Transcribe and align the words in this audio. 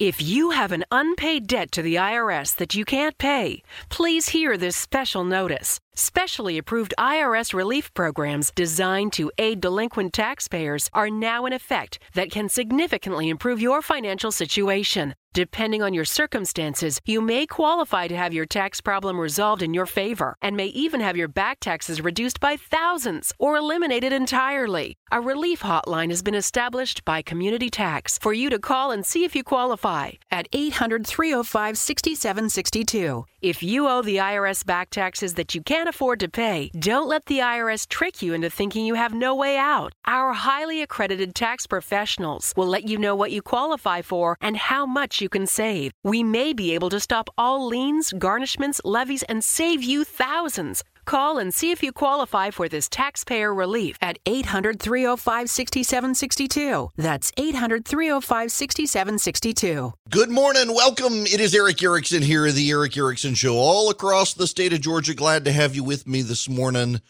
If 0.00 0.20
you 0.20 0.50
have 0.50 0.72
an 0.72 0.84
unpaid 0.90 1.46
debt 1.46 1.70
to 1.70 1.80
the 1.80 1.94
IRS 1.94 2.56
that 2.56 2.74
you 2.74 2.84
can't 2.84 3.16
pay, 3.16 3.62
please 3.90 4.30
hear 4.30 4.56
this 4.56 4.76
special 4.76 5.22
notice. 5.22 5.78
Specially 5.94 6.58
approved 6.58 6.94
IRS 6.98 7.54
relief 7.54 7.94
programs 7.94 8.50
designed 8.50 9.12
to 9.12 9.30
aid 9.38 9.60
delinquent 9.60 10.12
taxpayers 10.12 10.90
are 10.94 11.10
now 11.10 11.46
in 11.46 11.52
effect 11.52 12.00
that 12.14 12.32
can 12.32 12.48
significantly 12.48 13.28
improve 13.28 13.60
your 13.60 13.82
financial 13.82 14.32
situation. 14.32 15.14
Depending 15.34 15.82
on 15.82 15.92
your 15.92 16.04
circumstances, 16.04 17.00
you 17.06 17.20
may 17.20 17.44
qualify 17.44 18.06
to 18.06 18.16
have 18.16 18.32
your 18.32 18.46
tax 18.46 18.80
problem 18.80 19.18
resolved 19.18 19.62
in 19.62 19.74
your 19.74 19.84
favor 19.84 20.36
and 20.40 20.56
may 20.56 20.66
even 20.66 21.00
have 21.00 21.16
your 21.16 21.26
back 21.26 21.58
taxes 21.58 22.00
reduced 22.00 22.38
by 22.38 22.56
thousands 22.56 23.32
or 23.36 23.56
eliminated 23.56 24.12
entirely. 24.12 24.94
A 25.10 25.20
relief 25.20 25.62
hotline 25.62 26.10
has 26.10 26.22
been 26.22 26.36
established 26.36 27.04
by 27.04 27.20
Community 27.20 27.68
Tax 27.68 28.16
for 28.16 28.32
you 28.32 28.48
to 28.48 28.60
call 28.60 28.92
and 28.92 29.04
see 29.04 29.24
if 29.24 29.34
you 29.34 29.42
qualify 29.42 30.12
at 30.30 30.46
800 30.52 31.04
305 31.04 31.76
6762. 31.78 33.26
If 33.44 33.62
you 33.62 33.88
owe 33.88 34.00
the 34.00 34.16
IRS 34.16 34.64
back 34.64 34.88
taxes 34.88 35.34
that 35.34 35.54
you 35.54 35.60
can't 35.60 35.86
afford 35.86 36.18
to 36.20 36.30
pay, 36.30 36.70
don't 36.78 37.06
let 37.06 37.26
the 37.26 37.40
IRS 37.40 37.86
trick 37.86 38.22
you 38.22 38.32
into 38.32 38.48
thinking 38.48 38.86
you 38.86 38.94
have 38.94 39.12
no 39.12 39.34
way 39.34 39.58
out. 39.58 39.92
Our 40.06 40.32
highly 40.32 40.80
accredited 40.80 41.34
tax 41.34 41.66
professionals 41.66 42.54
will 42.56 42.66
let 42.66 42.88
you 42.88 42.96
know 42.96 43.14
what 43.14 43.32
you 43.32 43.42
qualify 43.42 44.00
for 44.00 44.38
and 44.40 44.56
how 44.56 44.86
much 44.86 45.20
you 45.20 45.28
can 45.28 45.46
save. 45.46 45.92
We 46.02 46.22
may 46.22 46.54
be 46.54 46.72
able 46.72 46.88
to 46.88 46.98
stop 46.98 47.28
all 47.36 47.66
liens, 47.66 48.14
garnishments, 48.14 48.80
levies, 48.82 49.24
and 49.24 49.44
save 49.44 49.82
you 49.82 50.04
thousands. 50.04 50.82
Call 51.04 51.38
and 51.38 51.52
see 51.52 51.70
if 51.70 51.82
you 51.82 51.92
qualify 51.92 52.50
for 52.50 52.68
this 52.68 52.88
taxpayer 52.88 53.52
relief 53.52 53.98
at 54.00 54.18
800 54.26 54.80
305 54.80 55.50
6762. 55.50 56.90
That's 56.96 57.30
800 57.36 57.84
305 57.84 58.50
6762. 58.50 59.92
Good 60.08 60.30
morning. 60.30 60.74
Welcome. 60.74 61.26
It 61.26 61.40
is 61.40 61.54
Erick 61.54 61.82
Erickson 61.82 62.22
here, 62.22 62.50
the 62.50 62.70
Erick 62.70 62.96
Erickson 62.96 63.33
Show, 63.34 63.54
all 63.56 63.90
across 63.90 64.34
the 64.34 64.46
state 64.46 64.72
of 64.72 64.80
Georgia. 64.80 65.14
Glad 65.14 65.44
to 65.44 65.52
have 65.52 65.74
you 65.74 65.84
with 65.84 66.06
me 66.06 66.22
this 66.22 66.48
morning. 66.48 67.00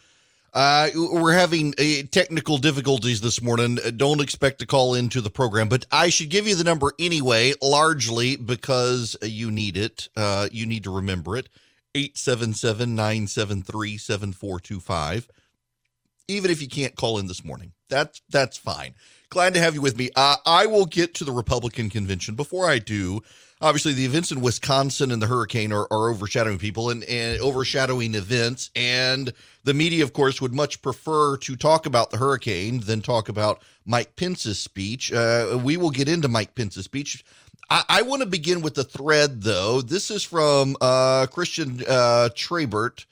Uh, 0.53 0.89
we're 0.95 1.33
having 1.33 1.75
uh, 1.79 2.07
technical 2.13 2.59
difficulties 2.59 3.21
this 3.21 3.43
morning. 3.43 3.79
Uh, 3.85 3.91
Don't 3.91 4.21
expect 4.21 4.61
to 4.61 4.67
call 4.67 4.95
into 4.95 5.21
the 5.21 5.31
program, 5.31 5.69
but 5.69 5.85
I 5.91 6.11
should 6.11 6.31
give 6.31 6.47
you 6.47 6.55
the 6.55 6.65
number 6.65 6.93
anyway, 6.99 7.55
largely 7.61 8.37
because 8.37 9.17
you 9.23 9.51
need 9.51 9.77
it. 9.77 10.09
Uh, 10.17 10.49
you 10.53 10.65
need 10.67 10.85
to 10.85 10.95
remember 10.95 11.37
it 11.37 11.49
877 11.95 12.95
973 12.95 13.99
7425. 13.99 15.29
Even 16.29 16.51
if 16.51 16.63
you 16.63 16.69
can't 16.69 16.97
call 16.97 17.19
in 17.19 17.27
this 17.27 17.45
morning, 17.45 17.73
that's, 17.89 18.23
that's 18.31 18.57
fine. 18.57 18.95
Glad 19.31 19.55
to 19.55 19.61
have 19.61 19.75
you 19.75 19.83
with 19.83 19.99
me. 19.99 20.11
Uh, 20.15 20.37
I 20.47 20.67
will 20.67 20.87
get 20.87 21.15
to 21.17 21.25
the 21.25 21.33
Republican 21.33 21.91
convention. 21.91 22.37
Before 22.37 22.69
I 22.69 22.79
do, 22.79 23.21
obviously 23.65 23.95
the 23.95 24.05
events 24.05 24.31
in 24.31 24.43
Wisconsin 24.43 25.11
and 25.11 25.23
the 25.23 25.27
hurricane 25.27 25.73
are, 25.73 25.89
are 25.91 26.11
overshadowing 26.11 26.59
people 26.59 26.91
and, 26.91 27.03
and 27.05 27.41
overshadowing 27.41 28.15
events. 28.15 28.71
And 28.77 29.33
the 29.65 29.73
media, 29.73 30.05
of 30.05 30.13
course, 30.13 30.41
would 30.41 30.53
much 30.53 30.83
prefer 30.83 31.39
to 31.39 31.57
talk 31.57 31.87
about 31.87 32.11
the 32.11 32.19
hurricane 32.19 32.81
than 32.81 33.01
talk 33.01 33.31
about 33.31 33.63
Mike 33.87 34.17
Pence's 34.17 34.61
speech. 34.61 35.11
Uh, 35.13 35.59
we 35.65 35.79
will 35.79 35.91
get 35.91 36.09
into 36.09 36.29
Mike 36.29 36.55
Pence's 36.55 36.85
speech. 36.85 37.25
I, 37.71 37.85
I 37.89 38.03
want 38.03 38.21
to 38.21 38.29
begin 38.29 38.61
with 38.61 38.75
the 38.75 38.85
thread, 38.85 39.43
though. 39.43 39.81
This 39.81 40.11
is 40.11 40.23
from 40.23 40.77
uh, 40.83 41.27
Christian 41.31 41.83
uh, 41.89 42.29
Triebert. 42.35 43.07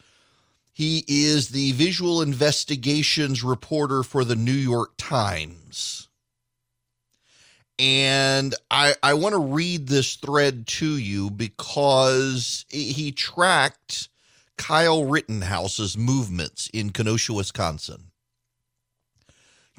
He 0.75 1.05
is 1.09 1.49
the 1.49 1.73
visual 1.73 2.21
investigations 2.21 3.43
reporter 3.43 4.03
for 4.03 4.25
the 4.25 4.37
New 4.37 4.53
York 4.53 4.93
Times. 4.99 6.02
And 7.79 8.55
I, 8.71 8.95
I 9.03 9.15
want 9.15 9.35
to 9.35 9.41
read 9.41 9.89
this 9.89 10.17
thread 10.17 10.67
to 10.69 10.97
you 10.97 11.31
because 11.31 12.65
he 12.69 13.13
tracked 13.13 14.09
Kyle 14.57 15.05
Rittenhouse's 15.05 15.97
movements 15.97 16.69
in 16.73 16.91
Kenosha, 16.91 17.33
Wisconsin. 17.33 18.13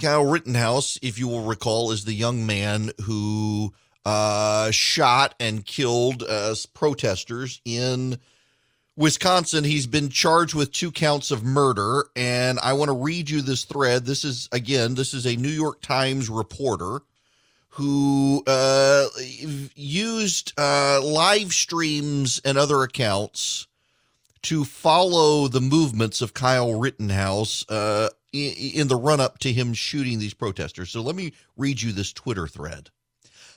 Kyle 0.02 0.26
Rittenhouse, 0.26 0.98
if 1.02 1.20
you 1.20 1.28
will 1.28 1.46
recall, 1.46 1.92
is 1.92 2.04
the 2.04 2.14
young 2.14 2.46
man 2.46 2.92
who 3.06 3.74
uh, 4.06 4.72
shot 4.72 5.36
and 5.40 5.66
killed 5.66 6.24
uh, 6.24 6.56
protesters 6.74 7.62
in 7.64 8.18
Wisconsin. 8.98 9.64
He's 9.64 9.88
been 9.88 10.10
charged 10.10 10.56
with 10.56 10.72
two 10.72 10.92
counts 10.92 11.32
of 11.32 11.44
murder. 11.44 12.06
And 12.16 12.60
I 12.60 12.74
want 12.74 12.90
to 12.90 12.98
read 12.98 13.30
you 13.30 13.42
this 13.42 13.64
thread. 13.64 14.06
This 14.06 14.26
is, 14.26 14.50
again, 14.52 14.96
this 14.96 15.14
is 15.14 15.26
a 15.26 15.36
New 15.36 15.48
York 15.48 15.82
Times 15.82 16.30
reporter 16.30 17.02
who 17.74 18.44
uh, 18.46 19.08
used 19.76 20.54
uh, 20.60 21.02
live 21.04 21.52
streams 21.52 22.40
and 22.46 22.56
other 22.56 22.84
accounts 22.84 23.68
to 24.44 24.64
follow 24.64 25.48
the 25.48 25.62
movements 25.62 26.22
of 26.22 26.36
Kyle 26.36 26.78
Rittenhouse 26.80 27.68
uh, 27.70 28.10
in, 28.32 28.54
in 28.54 28.88
the 28.90 28.96
run 28.96 29.20
up 29.20 29.40
to 29.40 29.52
him 29.52 29.74
shooting 29.74 30.20
these 30.20 30.36
protesters. 30.36 30.92
So 30.92 31.02
let 31.02 31.16
me 31.16 31.34
read 31.58 31.82
you 31.82 31.92
this 31.92 32.14
Twitter 32.14 32.48
thread. 32.48 32.92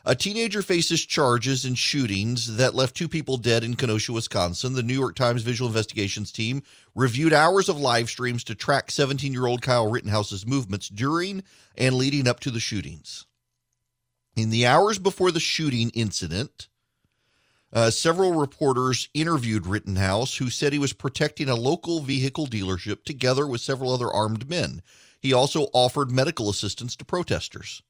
A 0.06 0.15
teenager 0.15 0.62
faces 0.62 1.04
charges 1.04 1.66
in 1.66 1.75
shootings 1.75 2.56
that 2.56 2.75
left 2.75 2.97
two 2.97 3.09
people 3.09 3.37
dead 3.37 3.65
in 3.65 3.75
Kenosha, 3.75 4.15
Wisconsin. 4.15 4.72
The 4.72 4.83
New 4.83 4.94
York 4.94 5.15
Times 5.15 5.43
Visual 5.43 5.69
Investigations 5.69 6.33
team 6.33 6.62
reviewed 6.94 7.34
hours 7.34 7.69
of 7.69 7.78
live 7.78 8.09
streams 8.09 8.44
to 8.44 8.54
track 8.54 8.91
17 8.91 9.33
year 9.33 9.47
old 9.47 9.60
Kyle 9.60 9.91
Rittenhouse's 9.91 10.47
movements 10.47 10.88
during 10.88 11.43
and 11.77 11.97
leading 11.97 12.27
up 12.27 12.41
to 12.41 12.50
the 12.50 12.60
shootings. 12.60 13.27
In 14.36 14.50
the 14.50 14.66
hours 14.66 14.98
before 14.98 15.30
the 15.30 15.41
shooting 15.41 15.88
incident, 15.94 16.69
uh, 17.72 17.91
several 17.91 18.32
reporters 18.32 19.08
interviewed 19.14 19.66
Rittenhouse, 19.66 20.36
who 20.36 20.50
said 20.50 20.74
he 20.74 20.78
was 20.78 20.92
protecting 20.92 21.48
a 21.48 21.54
local 21.54 22.00
vehicle 22.00 22.47
dealership 22.47 23.04
together 23.04 23.47
with 23.47 23.62
several 23.62 23.92
other 23.92 24.10
armed 24.10 24.47
men. 24.48 24.82
He 25.19 25.32
also 25.32 25.69
offered 25.72 26.10
medical 26.10 26.50
assistance 26.50 26.94
to 26.97 27.04
protesters. 27.06 27.82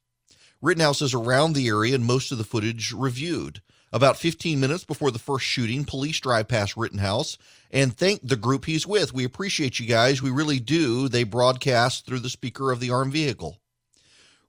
Rittenhouse 0.62 1.03
is 1.03 1.15
around 1.15 1.55
the 1.55 1.67
area 1.67 1.97
and 1.97 2.05
most 2.05 2.31
of 2.31 2.39
the 2.39 2.45
footage 2.45 2.93
reviewed. 2.93 3.61
About 3.93 4.17
15 4.17 4.61
minutes 4.61 4.84
before 4.84 5.11
the 5.11 5.19
first 5.19 5.45
shooting, 5.45 5.84
police 5.84 6.21
drive 6.21 6.47
past 6.47 6.77
Rittenhouse 6.77 7.39
and 7.73 7.97
thank 7.97 8.21
the 8.23 8.37
group 8.37 8.67
he's 8.67 8.87
with. 8.87 9.13
We 9.13 9.25
appreciate 9.25 9.81
you 9.81 9.87
guys. 9.87 10.23
We 10.23 10.31
really 10.31 10.61
do. 10.61 11.09
They 11.09 11.25
broadcast 11.25 12.07
through 12.07 12.21
the 12.21 12.31
speaker 12.31 12.71
of 12.71 12.78
the 12.78 12.91
armed 12.91 13.13
vehicle. 13.13 13.59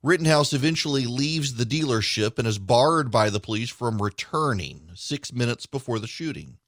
Rittenhouse 0.07 0.53
eventually 0.53 1.05
leaves 1.05 1.55
the 1.55 1.65
dealership 1.65 2.39
and 2.39 2.47
is 2.47 2.59
barred 2.59 3.11
by 3.11 3.29
the 3.29 3.41
police 3.41 3.69
from 3.69 4.01
returning 4.01 4.89
six 4.95 5.33
minutes 5.33 5.65
before 5.65 5.99
the 5.99 6.07
shooting. 6.07 6.59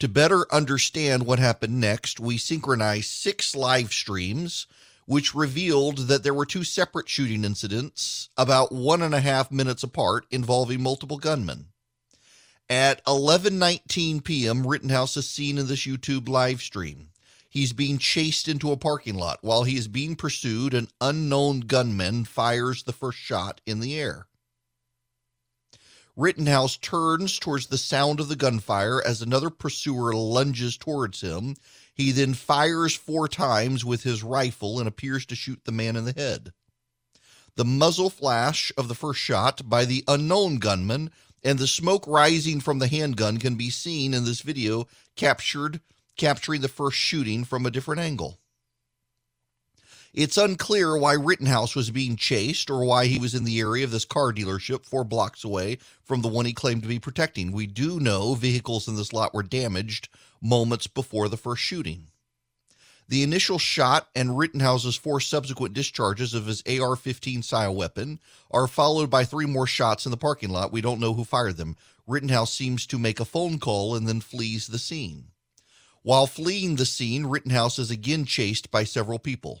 To 0.00 0.08
better 0.08 0.44
understand 0.52 1.26
what 1.26 1.38
happened 1.38 1.80
next, 1.80 2.18
we 2.18 2.36
synchronized 2.36 3.04
six 3.04 3.54
live 3.54 3.92
streams, 3.92 4.66
which 5.06 5.32
revealed 5.32 6.08
that 6.08 6.24
there 6.24 6.34
were 6.34 6.44
two 6.44 6.64
separate 6.64 7.08
shooting 7.08 7.44
incidents 7.44 8.30
about 8.36 8.72
one 8.72 9.00
and 9.00 9.14
a 9.14 9.20
half 9.20 9.52
minutes 9.52 9.84
apart 9.84 10.26
involving 10.28 10.82
multiple 10.82 11.18
gunmen. 11.18 11.66
At 12.68 13.04
11:19 13.04 14.24
p.m., 14.24 14.66
Rittenhouse 14.66 15.16
is 15.16 15.30
seen 15.30 15.56
in 15.56 15.68
this 15.68 15.86
YouTube 15.86 16.28
live 16.28 16.62
stream. 16.62 17.10
He's 17.58 17.72
being 17.72 17.98
chased 17.98 18.46
into 18.46 18.70
a 18.70 18.76
parking 18.76 19.16
lot. 19.16 19.40
While 19.40 19.64
he 19.64 19.76
is 19.76 19.88
being 19.88 20.14
pursued, 20.14 20.74
an 20.74 20.86
unknown 21.00 21.62
gunman 21.62 22.24
fires 22.24 22.84
the 22.84 22.92
first 22.92 23.18
shot 23.18 23.60
in 23.66 23.80
the 23.80 23.98
air. 23.98 24.28
Rittenhouse 26.14 26.76
turns 26.76 27.36
towards 27.36 27.66
the 27.66 27.76
sound 27.76 28.20
of 28.20 28.28
the 28.28 28.36
gunfire 28.36 29.02
as 29.04 29.20
another 29.20 29.50
pursuer 29.50 30.14
lunges 30.14 30.76
towards 30.76 31.20
him. 31.20 31.56
He 31.92 32.12
then 32.12 32.34
fires 32.34 32.94
four 32.94 33.26
times 33.26 33.84
with 33.84 34.04
his 34.04 34.22
rifle 34.22 34.78
and 34.78 34.86
appears 34.86 35.26
to 35.26 35.34
shoot 35.34 35.62
the 35.64 35.72
man 35.72 35.96
in 35.96 36.04
the 36.04 36.12
head. 36.12 36.52
The 37.56 37.64
muzzle 37.64 38.08
flash 38.08 38.70
of 38.78 38.86
the 38.86 38.94
first 38.94 39.18
shot 39.18 39.68
by 39.68 39.84
the 39.84 40.04
unknown 40.06 40.58
gunman 40.58 41.10
and 41.42 41.58
the 41.58 41.66
smoke 41.66 42.06
rising 42.06 42.60
from 42.60 42.78
the 42.78 42.86
handgun 42.86 43.38
can 43.38 43.56
be 43.56 43.68
seen 43.68 44.14
in 44.14 44.24
this 44.24 44.42
video 44.42 44.86
captured 45.16 45.80
capturing 46.18 46.60
the 46.60 46.68
first 46.68 46.98
shooting 46.98 47.44
from 47.44 47.64
a 47.64 47.70
different 47.70 48.02
angle. 48.02 48.38
It's 50.14 50.36
unclear 50.36 50.96
why 50.96 51.12
Rittenhouse 51.12 51.76
was 51.76 51.90
being 51.90 52.16
chased 52.16 52.70
or 52.70 52.84
why 52.84 53.06
he 53.06 53.18
was 53.18 53.34
in 53.34 53.44
the 53.44 53.60
area 53.60 53.84
of 53.84 53.90
this 53.90 54.04
car 54.04 54.32
dealership 54.32 54.84
four 54.84 55.04
blocks 55.04 55.44
away 55.44 55.78
from 56.02 56.22
the 56.22 56.28
one 56.28 56.46
he 56.46 56.52
claimed 56.52 56.82
to 56.82 56.88
be 56.88 56.98
protecting. 56.98 57.52
We 57.52 57.66
do 57.66 58.00
know 58.00 58.34
vehicles 58.34 58.88
in 58.88 58.96
this 58.96 59.12
lot 59.12 59.32
were 59.34 59.42
damaged 59.42 60.08
moments 60.40 60.86
before 60.86 61.28
the 61.28 61.36
first 61.36 61.62
shooting. 61.62 62.08
The 63.08 63.22
initial 63.22 63.58
shot 63.58 64.08
and 64.14 64.36
Rittenhouse's 64.36 64.96
four 64.96 65.20
subsequent 65.20 65.72
discharges 65.72 66.34
of 66.34 66.46
his 66.46 66.62
AR 66.66 66.96
15 66.96 67.42
style 67.42 67.74
weapon 67.74 68.18
are 68.50 68.66
followed 68.66 69.08
by 69.08 69.24
three 69.24 69.46
more 69.46 69.66
shots 69.66 70.04
in 70.04 70.10
the 70.10 70.16
parking 70.16 70.50
lot. 70.50 70.72
We 70.72 70.80
don't 70.80 71.00
know 71.00 71.14
who 71.14 71.24
fired 71.24 71.56
them. 71.56 71.76
Rittenhouse 72.06 72.52
seems 72.52 72.86
to 72.86 72.98
make 72.98 73.20
a 73.20 73.24
phone 73.24 73.58
call 73.58 73.94
and 73.94 74.08
then 74.08 74.20
flees 74.20 74.66
the 74.66 74.78
scene. 74.78 75.28
While 76.08 76.26
fleeing 76.26 76.76
the 76.76 76.86
scene, 76.86 77.26
Rittenhouse 77.26 77.78
is 77.78 77.90
again 77.90 78.24
chased 78.24 78.70
by 78.70 78.84
several 78.84 79.18
people. 79.18 79.60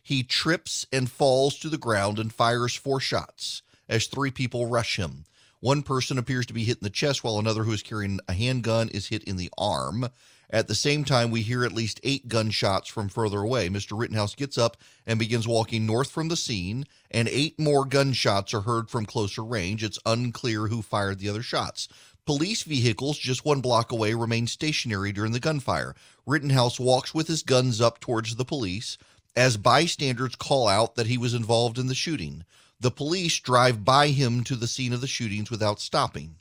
He 0.00 0.22
trips 0.22 0.86
and 0.92 1.10
falls 1.10 1.58
to 1.58 1.68
the 1.68 1.76
ground 1.76 2.20
and 2.20 2.32
fires 2.32 2.76
four 2.76 3.00
shots. 3.00 3.62
as 3.88 4.06
three 4.06 4.30
people 4.30 4.66
rush 4.66 4.98
him. 4.98 5.24
One 5.58 5.82
person 5.82 6.16
appears 6.16 6.46
to 6.46 6.52
be 6.52 6.62
hit 6.62 6.78
in 6.78 6.84
the 6.84 6.90
chest, 6.90 7.24
while 7.24 7.40
another 7.40 7.64
who 7.64 7.72
is 7.72 7.82
carrying 7.82 8.20
a 8.28 8.34
handgun 8.34 8.88
is 8.90 9.08
hit 9.08 9.24
in 9.24 9.36
the 9.36 9.50
arm. 9.58 10.10
At 10.48 10.68
the 10.68 10.76
same 10.76 11.02
time, 11.02 11.32
we 11.32 11.42
hear 11.42 11.64
at 11.64 11.72
least 11.72 11.98
eight 12.04 12.28
gunshots 12.28 12.88
from 12.88 13.08
further 13.08 13.40
away. 13.40 13.68
Mr. 13.68 13.98
Rittenhouse 13.98 14.36
gets 14.36 14.56
up 14.56 14.76
and 15.06 15.18
begins 15.18 15.48
walking 15.48 15.86
north 15.86 16.10
from 16.12 16.28
the 16.28 16.36
scene, 16.36 16.84
and 17.10 17.26
eight 17.26 17.58
more 17.58 17.84
gunshots 17.84 18.54
are 18.54 18.60
heard 18.60 18.90
from 18.90 19.06
closer 19.06 19.42
range. 19.42 19.82
It's 19.82 19.98
unclear 20.06 20.68
who 20.68 20.82
fired 20.82 21.18
the 21.18 21.28
other 21.28 21.42
shots. 21.42 21.88
Police 22.26 22.64
vehicles 22.64 23.18
just 23.18 23.44
one 23.44 23.60
block 23.60 23.92
away 23.92 24.12
remain 24.12 24.48
stationary 24.48 25.12
during 25.12 25.30
the 25.30 25.38
gunfire. 25.38 25.94
Rittenhouse 26.26 26.80
walks 26.80 27.14
with 27.14 27.28
his 27.28 27.44
guns 27.44 27.80
up 27.80 28.00
towards 28.00 28.34
the 28.34 28.44
police 28.44 28.98
as 29.36 29.56
bystanders 29.56 30.34
call 30.34 30.66
out 30.66 30.96
that 30.96 31.06
he 31.06 31.16
was 31.16 31.34
involved 31.34 31.78
in 31.78 31.86
the 31.86 31.94
shooting. 31.94 32.44
The 32.80 32.90
police 32.90 33.38
drive 33.38 33.84
by 33.84 34.08
him 34.08 34.42
to 34.42 34.56
the 34.56 34.66
scene 34.66 34.92
of 34.92 35.00
the 35.00 35.06
shootings 35.06 35.52
without 35.52 35.78
stopping. 35.78 36.34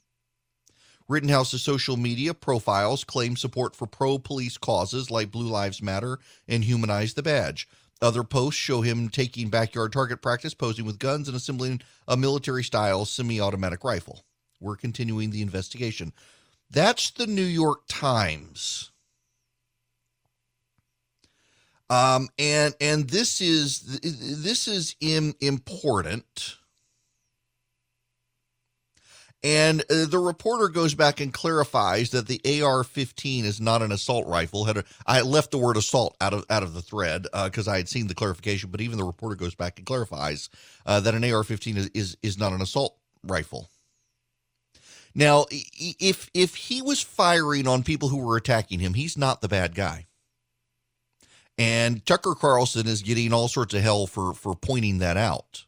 Rittenhouse's 1.07 1.61
social 1.61 1.97
media 1.97 2.33
profiles 2.33 3.03
claim 3.03 3.35
support 3.35 3.75
for 3.75 3.85
pro 3.85 4.17
police 4.17 4.57
causes 4.57 5.11
like 5.11 5.29
Blue 5.29 5.47
Lives 5.47 5.83
Matter 5.83 6.17
and 6.47 6.63
Humanize 6.63 7.13
the 7.13 7.21
Badge. 7.21 7.67
Other 8.01 8.23
posts 8.23 8.59
show 8.59 8.81
him 8.81 9.07
taking 9.07 9.49
backyard 9.49 9.93
target 9.93 10.23
practice, 10.23 10.55
posing 10.55 10.85
with 10.85 10.97
guns, 10.97 11.27
and 11.27 11.37
assembling 11.37 11.81
a 12.07 12.17
military 12.17 12.63
style 12.63 13.05
semi 13.05 13.39
automatic 13.39 13.83
rifle. 13.83 14.25
We're 14.59 14.75
continuing 14.75 15.31
the 15.31 15.41
investigation. 15.41 16.13
That's 16.69 17.11
the 17.11 17.27
New 17.27 17.43
York 17.43 17.81
Times. 17.87 18.91
Um, 21.89 22.29
and 22.39 22.73
and 22.81 23.07
this 23.09 23.41
is 23.41 23.99
this 24.01 24.67
is 24.67 24.95
Im- 25.01 25.35
important. 25.39 26.57
And 29.43 29.81
uh, 29.91 30.05
the 30.07 30.17
reporter 30.17 30.69
goes 30.69 30.95
back 30.95 31.19
and 31.19 31.31
clarifies 31.31 32.09
that 32.09 32.27
the 32.27 32.41
AR-15 32.63 33.43
is 33.43 33.61
not 33.61 33.83
an 33.83 33.91
assault 33.91 34.25
rifle. 34.25 34.65
Had 34.65 34.77
a, 34.77 34.83
I 35.05 35.21
left 35.21 35.51
the 35.51 35.59
word 35.59 35.77
assault 35.77 36.17
out 36.19 36.33
of 36.33 36.45
out 36.49 36.63
of 36.63 36.73
the 36.73 36.81
thread 36.81 37.27
because 37.31 37.67
uh, 37.67 37.71
I 37.71 37.77
had 37.77 37.87
seen 37.87 38.07
the 38.07 38.15
clarification, 38.15 38.71
but 38.71 38.81
even 38.81 38.97
the 38.97 39.03
reporter 39.03 39.35
goes 39.35 39.53
back 39.53 39.77
and 39.77 39.85
clarifies 39.85 40.49
uh, 40.87 40.99
that 41.01 41.13
an 41.13 41.23
AR-15 41.23 41.77
is, 41.77 41.91
is 41.93 42.17
is 42.23 42.39
not 42.39 42.53
an 42.53 42.61
assault 42.61 42.97
rifle. 43.23 43.69
Now, 45.15 45.45
if 45.49 46.29
if 46.33 46.55
he 46.55 46.81
was 46.81 47.01
firing 47.01 47.67
on 47.67 47.83
people 47.83 48.09
who 48.09 48.17
were 48.17 48.35
attacking 48.35 48.79
him, 48.79 48.93
he's 48.93 49.17
not 49.17 49.41
the 49.41 49.47
bad 49.47 49.73
guy. 49.73 50.07
And 51.57 52.05
Tucker 52.05 52.35
Carlson 52.35 52.85
is 52.85 53.01
getting 53.01 53.31
all 53.31 53.47
sorts 53.47 53.73
of 53.73 53.81
hell 53.81 54.07
for 54.07 54.33
for 54.33 54.55
pointing 54.55 54.97
that 54.97 55.15
out. 55.15 55.65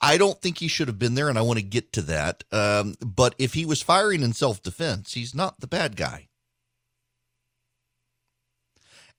I 0.00 0.16
don't 0.16 0.40
think 0.40 0.58
he 0.58 0.68
should 0.68 0.88
have 0.88 0.98
been 0.98 1.14
there, 1.14 1.28
and 1.28 1.38
I 1.38 1.42
want 1.42 1.58
to 1.58 1.64
get 1.64 1.92
to 1.92 2.02
that. 2.02 2.44
Um, 2.50 2.94
but 3.04 3.34
if 3.38 3.52
he 3.52 3.66
was 3.66 3.82
firing 3.82 4.22
in 4.22 4.32
self 4.32 4.62
defense, 4.62 5.12
he's 5.12 5.34
not 5.34 5.60
the 5.60 5.66
bad 5.66 5.94
guy. 5.96 6.28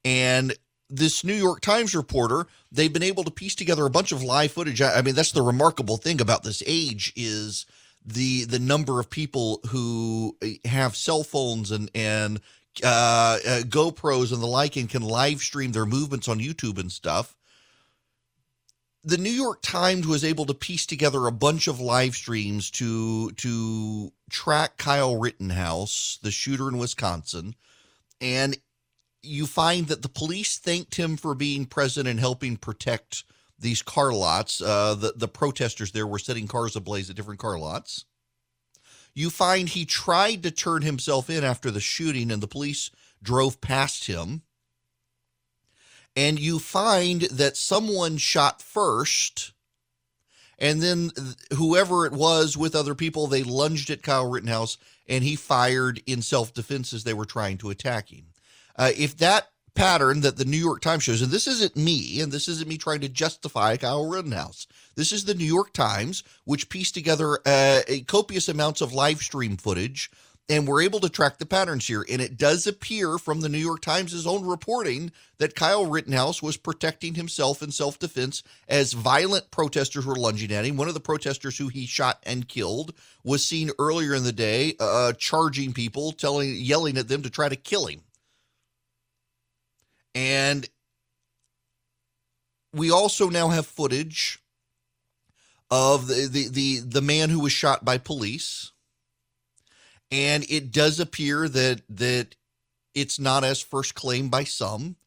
And 0.04 0.56
this 0.90 1.24
New 1.24 1.36
York 1.36 1.62
Times 1.62 1.94
reporter, 1.96 2.48
they've 2.72 2.92
been 2.92 3.04
able 3.04 3.24
to 3.24 3.32
piece 3.32 3.54
together 3.54 3.86
a 3.86 3.92
bunch 3.92 4.12
of 4.12 4.24
live 4.24 4.52
footage. 4.52 4.82
I 4.82 5.04
mean, 5.04 5.14
that's 5.14 5.32
the 5.32 5.44
remarkable 5.44 5.98
thing 5.98 6.20
about 6.20 6.42
this 6.42 6.64
age 6.66 7.14
is 7.16 7.68
the 8.06 8.46
the 8.46 8.60
number 8.60 9.00
of 9.00 9.10
people 9.10 9.62
who 9.70 10.38
have 10.66 10.96
cell 10.96 11.24
phones 11.24 11.72
and 11.72 11.90
and 11.94 12.40
uh, 12.84 13.38
uh, 13.46 13.60
GoPros 13.64 14.32
and 14.32 14.42
the 14.42 14.48
like 14.48 14.76
and 14.76 14.90
can 14.90 15.02
live 15.02 15.42
stream 15.42 15.72
their 15.72 15.86
movements 15.86 16.28
on 16.28 16.40
YouTube 16.40 16.80
and 16.80 16.92
stuff. 16.92 17.36
The 19.04 19.18
New 19.18 19.32
York 19.32 19.62
Times 19.62 20.06
was 20.06 20.24
able 20.24 20.46
to 20.46 20.54
piece 20.54 20.86
together 20.86 21.26
a 21.26 21.32
bunch 21.32 21.68
of 21.68 21.80
live 21.80 22.16
streams 22.16 22.70
to 22.72 23.32
to 23.32 24.12
track 24.30 24.78
Kyle 24.78 25.18
Rittenhouse, 25.18 26.20
the 26.22 26.32
shooter 26.32 26.70
in 26.70 26.78
Wisconsin, 26.78 27.56
and 28.20 28.58
you 29.24 29.46
find 29.46 29.88
that 29.88 30.02
the 30.02 30.10
police 30.10 30.58
thanked 30.58 30.96
him 30.96 31.18
for 31.18 31.36
being 31.36 31.66
present 31.66 32.08
and 32.08 32.20
helping 32.20 32.58
protect 32.58 33.24
these 33.62 33.82
car 33.82 34.12
lots. 34.12 34.62
Uh, 34.62 34.96
the 34.96 35.14
the 35.16 35.28
protesters 35.28 35.92
there 35.92 36.08
were 36.08 36.20
setting 36.20 36.48
cars 36.48 36.76
ablaze 36.76 37.10
at 37.10 37.16
different 37.16 37.40
car 37.40 37.58
lots. 37.58 38.06
You 39.14 39.30
find 39.30 39.70
he 39.70 39.86
tried 39.86 40.44
to 40.44 40.52
turn 40.52 40.82
himself 40.82 41.30
in 41.30 41.44
after 41.44 41.70
the 41.70 41.80
shooting, 41.80 42.32
and 42.32 42.42
the 42.42 42.48
police 42.48 42.92
drove 43.22 43.62
past 43.62 44.08
him. 44.08 44.42
And 46.16 46.40
you 46.40 46.60
find 46.60 47.22
that 47.24 47.56
someone 47.56 48.18
shot 48.18 48.62
first, 48.62 49.54
and 50.60 50.82
then 50.82 51.12
whoever 51.56 52.06
it 52.06 52.12
was 52.12 52.58
with 52.58 52.76
other 52.76 52.96
people, 52.96 53.28
they 53.28 53.44
lunged 53.44 53.90
at 53.90 54.04
Kyle 54.04 54.30
Rittenhouse, 54.30 54.78
and 55.08 55.24
he 55.24 55.36
fired 55.36 56.02
in 56.06 56.22
self 56.22 56.54
defense 56.54 56.92
as 56.92 57.04
they 57.04 57.14
were 57.14 57.26
trying 57.26 57.58
to 57.60 57.70
attack 57.70 58.10
him. 58.10 58.26
Uh, 58.76 58.92
if 58.98 59.16
that 59.18 59.51
pattern 59.74 60.22
that 60.22 60.38
the 60.38 60.46
New 60.46 60.58
York 60.58 60.82
Times 60.82 61.04
shows, 61.04 61.22
and 61.22 61.32
this 61.32 61.48
isn't 61.48 61.76
me, 61.76 62.20
and 62.22 62.32
this 62.32 62.48
isn't 62.48 62.68
me 62.68 62.78
trying 62.78 63.02
to 63.02 63.10
justify 63.10 63.78
Kyle 63.78 64.08
Rittenhouse. 64.08 64.68
This 64.96 65.12
is 65.12 65.26
the 65.26 65.34
New 65.34 65.46
York 65.46 65.74
Times, 65.74 66.24
which 66.46 66.70
pieced 66.70 66.94
together 66.94 67.40
uh, 67.46 67.82
copious 68.08 68.50
amounts 68.50 68.82
of 68.82 68.94
live 68.94 69.20
stream 69.20 69.58
footage, 69.58 70.12
and 70.50 70.68
we're 70.68 70.82
able 70.82 71.00
to 71.00 71.10
track 71.10 71.38
the 71.38 71.46
patterns 71.46 71.88
here. 71.88 72.06
And 72.10 72.22
it 72.22 72.38
does 72.38 72.68
appear 72.68 73.18
from 73.18 73.40
the 73.40 73.48
New 73.48 73.58
York 73.58 73.82
Times' 73.82 74.28
own 74.28 74.46
reporting 74.46 75.12
that 75.38 75.56
Kyle 75.56 75.86
Rittenhouse 75.86 76.42
was 76.42 76.58
protecting 76.58 77.16
himself 77.16 77.64
in 77.64 77.72
self 77.72 77.98
defense 77.98 78.44
as 78.68 78.92
violent 78.94 79.50
protesters 79.52 80.06
were 80.06 80.16
lunging 80.16 80.52
at 80.52 80.66
him. 80.66 80.76
One 80.76 80.90
of 80.90 80.94
the 80.94 81.00
protesters 81.00 81.58
who 81.58 81.70
he 81.70 81.86
shot 81.86 82.22
and 82.24 82.48
killed 82.48 82.94
was 83.24 83.46
seen 83.46 83.72
earlier 83.80 84.14
in 84.14 84.24
the 84.24 84.34
day 84.34 84.76
uh, 84.80 85.14
charging 85.14 85.72
people, 85.72 86.12
telling, 86.12 86.56
yelling 86.56 86.98
at 86.98 87.08
them 87.08 87.22
to 87.22 87.30
try 87.30 87.48
to 87.48 87.56
kill 87.56 87.86
him. 87.86 88.02
And 90.14 90.68
we 92.74 92.92
also 92.92 93.30
now 93.30 93.50
have 93.50 93.66
footage 93.66 94.40
of 95.70 96.08
the, 96.08 96.28
the, 96.28 96.48
the, 96.50 96.80
the 96.80 97.02
man 97.02 97.30
who 97.30 97.40
was 97.40 97.52
shot 97.52 97.86
by 97.86 97.98
police. 97.98 98.72
And 100.12 100.46
it 100.50 100.72
does 100.72 101.00
appear 101.00 101.48
that 101.48 101.82
that 101.90 102.36
it's 102.94 103.18
not 103.18 103.46
as 103.46 103.62
first 103.62 103.96
claimed 103.96 104.30
by 104.30 104.44
some 104.44 104.98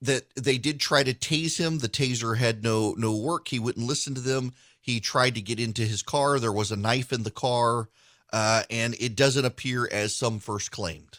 that 0.00 0.24
they 0.34 0.58
did 0.58 0.80
try 0.80 1.02
to 1.02 1.14
tase 1.14 1.58
him. 1.58 1.78
The 1.78 1.88
taser 1.88 2.38
had 2.38 2.62
no 2.62 2.94
no 2.96 3.14
work. 3.14 3.48
He 3.48 3.58
wouldn't 3.58 3.86
listen 3.86 4.14
to 4.14 4.20
them. 4.20 4.52
He 4.80 5.00
tried 5.00 5.34
to 5.34 5.42
get 5.42 5.60
into 5.60 5.82
his 5.82 6.02
car. 6.02 6.38
There 6.38 6.52
was 6.52 6.70
a 6.70 6.76
knife 6.76 7.12
in 7.12 7.22
the 7.22 7.30
car, 7.30 7.88
uh, 8.32 8.64
and 8.70 8.94
it 9.00 9.16
doesn't 9.16 9.44
appear 9.44 9.88
as 9.90 10.14
some 10.14 10.38
first 10.38 10.70
claimed. 10.70 11.18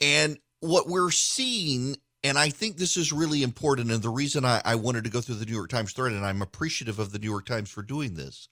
And 0.00 0.38
what 0.60 0.88
we're 0.88 1.10
seeing, 1.10 1.96
and 2.22 2.38
I 2.38 2.48
think 2.48 2.76
this 2.76 2.96
is 2.96 3.12
really 3.12 3.42
important, 3.42 3.90
and 3.90 4.02
the 4.02 4.08
reason 4.10 4.44
I, 4.44 4.60
I 4.64 4.74
wanted 4.74 5.04
to 5.04 5.10
go 5.10 5.20
through 5.20 5.36
the 5.36 5.46
New 5.46 5.54
York 5.54 5.70
Times 5.70 5.92
thread, 5.92 6.12
and 6.12 6.24
I'm 6.24 6.42
appreciative 6.42 6.98
of 6.98 7.12
the 7.12 7.18
New 7.18 7.30
York 7.30 7.46
Times 7.46 7.70
for 7.70 7.82
doing 7.82 8.14
this, 8.14 8.48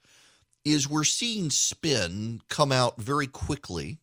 is 0.65 0.89
we're 0.89 1.05
seeing 1.05 1.51
spin 1.51 2.41
come 2.49 2.73
out 2.73 3.01
very 3.01 3.27
quickly 3.27 3.99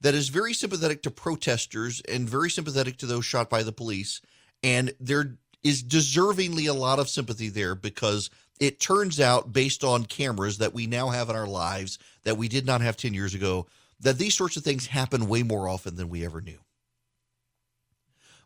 that 0.00 0.14
is 0.14 0.28
very 0.28 0.54
sympathetic 0.54 1.02
to 1.02 1.10
protesters 1.10 2.00
and 2.08 2.28
very 2.28 2.50
sympathetic 2.50 2.96
to 2.98 3.06
those 3.06 3.24
shot 3.24 3.50
by 3.50 3.62
the 3.62 3.72
police. 3.72 4.20
And 4.62 4.94
there 4.98 5.36
is 5.62 5.82
deservingly 5.82 6.68
a 6.68 6.72
lot 6.72 6.98
of 6.98 7.08
sympathy 7.08 7.48
there 7.48 7.74
because 7.74 8.30
it 8.58 8.80
turns 8.80 9.20
out, 9.20 9.52
based 9.52 9.84
on 9.84 10.04
cameras 10.04 10.58
that 10.58 10.74
we 10.74 10.86
now 10.86 11.08
have 11.08 11.30
in 11.30 11.36
our 11.36 11.46
lives 11.46 11.98
that 12.24 12.36
we 12.36 12.48
did 12.48 12.66
not 12.66 12.80
have 12.82 12.96
10 12.96 13.14
years 13.14 13.34
ago, 13.34 13.66
that 14.00 14.18
these 14.18 14.36
sorts 14.36 14.56
of 14.56 14.64
things 14.64 14.86
happen 14.86 15.28
way 15.28 15.42
more 15.42 15.68
often 15.68 15.96
than 15.96 16.08
we 16.08 16.24
ever 16.24 16.40
knew. 16.40 16.58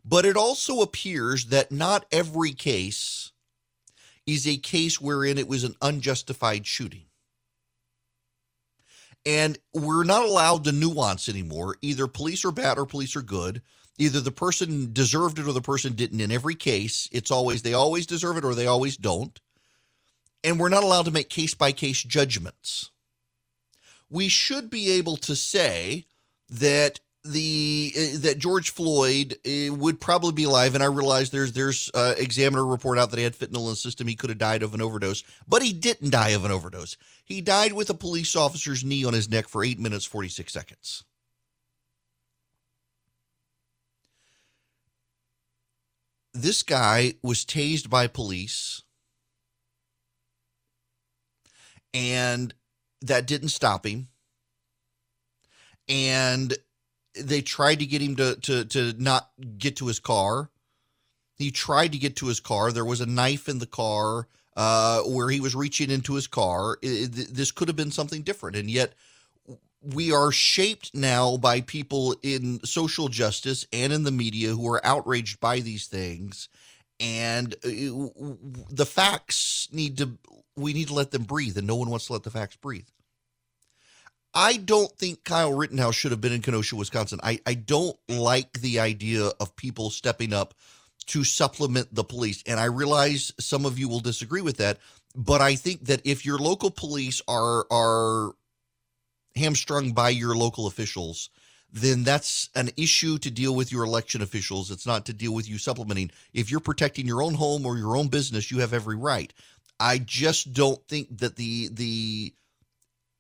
But 0.05 0.27
it 0.27 0.37
also 0.37 0.81
appears 0.81 1.47
that 1.47 1.73
not 1.73 2.05
every 2.13 2.53
case 2.53 3.33
is 4.27 4.47
a 4.47 4.57
case 4.57 5.01
wherein 5.01 5.39
it 5.39 5.49
was 5.49 5.65
an 5.65 5.77
unjustified 5.81 6.67
shooting. 6.67 7.05
And 9.25 9.59
we're 9.73 10.05
not 10.05 10.25
allowed 10.25 10.65
to 10.65 10.73
nuance 10.73 11.29
anymore. 11.29 11.77
Either 11.81 12.07
police 12.07 12.45
are 12.45 12.53
bad 12.53 12.79
or 12.79 12.85
police 12.85 13.17
are 13.17 13.23
good. 13.23 13.63
Either 13.97 14.21
the 14.21 14.31
person 14.31 14.93
deserved 14.93 15.39
it 15.39 15.47
or 15.47 15.53
the 15.53 15.63
person 15.63 15.95
didn't. 15.95 16.21
In 16.21 16.33
every 16.33 16.55
case, 16.55 17.09
it's 17.11 17.31
always 17.31 17.63
they 17.63 17.73
always 17.73 18.07
deserve 18.07 18.37
it 18.37 18.45
or 18.45 18.55
they 18.55 18.67
always 18.67 18.97
don't. 18.99 19.41
And 20.43 20.61
we're 20.61 20.69
not 20.69 20.83
allowed 20.83 21.07
to 21.07 21.11
make 21.11 21.31
case 21.31 21.55
by 21.55 21.73
case 21.73 22.03
judgments 22.03 22.91
we 24.15 24.29
should 24.29 24.71
be 24.71 24.93
able 24.93 25.17
to 25.17 25.35
say 25.35 26.07
that 26.49 27.01
the 27.25 27.93
uh, 27.97 28.19
that 28.21 28.39
George 28.39 28.71
Floyd 28.71 29.37
uh, 29.45 29.75
would 29.75 30.01
probably 30.01 30.33
be 30.33 30.45
alive, 30.45 30.75
and 30.75 30.85
I 30.85 30.87
realize 30.87 31.31
there's 31.31 31.53
there's 31.53 31.91
uh, 31.95 32.15
examiner 32.17 32.65
report 32.65 32.97
out 32.97 33.11
that 33.11 33.17
he 33.17 33.25
had 33.25 33.35
fentanyl 33.35 33.65
in 33.65 33.71
his 33.71 33.83
system. 33.83 34.07
He 34.07 34.15
could 34.15 34.31
have 34.31 34.39
died 34.39 34.63
of 34.63 34.73
an 34.73 34.81
overdose, 34.81 35.25
but 35.49 35.63
he 35.63 35.73
didn't 35.73 36.11
die 36.11 36.29
of 36.29 36.45
an 36.45 36.53
overdose. 36.53 36.97
He 37.25 37.41
died 37.41 37.73
with 37.73 37.91
a 37.91 37.95
police 37.95 38.37
officer's 38.37 38.85
knee 38.85 39.05
on 39.05 39.15
his 39.15 39.29
neck 39.29 39.49
for 39.49 39.65
eight 39.65 39.81
minutes 39.81 40.05
forty 40.05 40.29
six 40.29 40.53
seconds. 40.53 41.03
This 46.33 46.63
guy 46.63 47.15
was 47.21 47.45
tased 47.45 47.91
by 47.91 48.07
police, 48.07 48.83
and 51.93 52.55
that 53.07 53.27
didn't 53.27 53.49
stop 53.49 53.87
him. 53.87 54.09
And 55.89 56.57
they 57.19 57.43
tried 57.43 57.81
to 57.81 57.87
get 57.87 58.03
him 58.03 58.17
to 58.17 58.37
to 58.37 58.65
to 58.65 58.95
not 58.99 59.31
get 59.59 59.77
to 59.77 59.87
his 59.87 60.01
car. 60.01 60.51
He 61.37 61.51
tried 61.51 61.93
to 61.93 61.99
get 61.99 62.17
to 62.17 62.27
his 62.27 62.41
car. 62.41 62.73
There 62.73 62.85
was 62.85 63.01
a 63.01 63.07
knife 63.07 63.49
in 63.49 63.59
the 63.59 63.67
car 63.67 64.29
uh, 64.57 65.01
where 65.03 65.29
he 65.29 65.41
was 65.41 65.55
reaching 65.55 65.91
into 65.91 66.15
his 66.15 66.27
car. 66.27 66.79
It, 66.81 67.35
this 67.35 67.51
could 67.51 67.69
have 67.69 67.77
been 67.77 67.91
something 67.91 68.23
different, 68.23 68.57
and 68.57 68.71
yet 68.71 68.95
we 69.83 70.13
are 70.13 70.33
shaped 70.33 70.95
now 70.95 71.37
by 71.37 71.61
people 71.61 72.17
in 72.23 72.65
social 72.65 73.09
justice 73.09 73.67
and 73.73 73.93
in 73.93 74.05
the 74.05 74.11
media 74.11 74.51
who 74.51 74.67
are 74.69 74.85
outraged 74.87 75.41
by 75.41 75.61
these 75.61 75.87
things 75.87 76.49
and 77.01 77.55
uh, 77.65 77.69
the 78.71 78.87
facts 78.87 79.69
need 79.73 79.99
to 79.99 80.17
we 80.57 80.73
need 80.73 80.89
to 80.89 80.95
let 80.95 81.11
them 81.11 81.25
breathe 81.25 81.59
and 81.59 81.67
no 81.67 81.77
one 81.77 81.91
wants 81.91 82.07
to 82.07 82.13
let 82.13 82.23
the 82.23 82.31
facts 82.31 82.57
breathe 82.57 82.87
i 84.35 84.57
don't 84.57 84.93
think 84.93 85.25
kyle 85.25 85.53
rittenhouse 85.53 85.95
should 85.95 86.11
have 86.11 86.21
been 86.21 86.33
in 86.33 86.43
kenosha 86.43 86.77
wisconsin 86.77 87.21
i, 87.23 87.39
I 87.47 87.55
don't 87.55 87.97
like 88.09 88.53
the 88.61 88.81
idea 88.81 89.31
of 89.41 89.57
people 89.57 89.91
stepping 89.91 90.33
up 90.33 90.55
to 91.07 91.25
supplement 91.25 91.95
the 91.95 92.05
police 92.05 92.43
and 92.47 92.59
i 92.59 92.65
realize 92.65 93.33
some 93.39 93.67
of 93.67 93.79
you 93.79 93.89
will 93.89 94.01
disagree 94.01 94.43
with 94.43 94.57
that 94.59 94.79
but 95.15 95.41
i 95.41 95.55
think 95.55 95.87
that 95.87 96.01
if 96.05 96.25
your 96.27 96.39
local 96.39 96.71
police 96.71 97.21
are 97.29 97.67
are 97.71 98.33
hamstrung 99.37 99.93
by 99.93 100.11
your 100.11 100.35
local 100.35 100.67
officials, 100.67 101.31
then 101.73 102.05
that's 102.05 102.51
an 102.55 102.71
issue 102.77 103.19
to 103.19 103.31
deal 103.31 103.55
with 103.55 103.73
your 103.73 103.85
election 103.85 104.23
officials. 104.23 104.71
It's 104.71 104.87
not 104.87 105.07
to 105.07 105.13
deal 105.13 105.35
with 105.35 105.49
you 105.49 105.59
supplementing. 105.59 106.11
If 106.33 106.51
you're 106.51 106.61
protecting 106.61 107.07
your 107.07 107.23
own 107.23 107.35
home 107.35 107.67
or 107.67 107.77
your 107.77 107.97
own 107.97 108.09
business, 108.09 108.51
you 108.51 108.59
have 108.61 108.73
every 108.73 108.97
right. 108.97 109.33
I 109.81 109.99
just 109.99 110.53
don't 110.53 110.81
think 110.87 111.19
that 111.19 111.37
the 111.37 111.69
the 111.73 112.35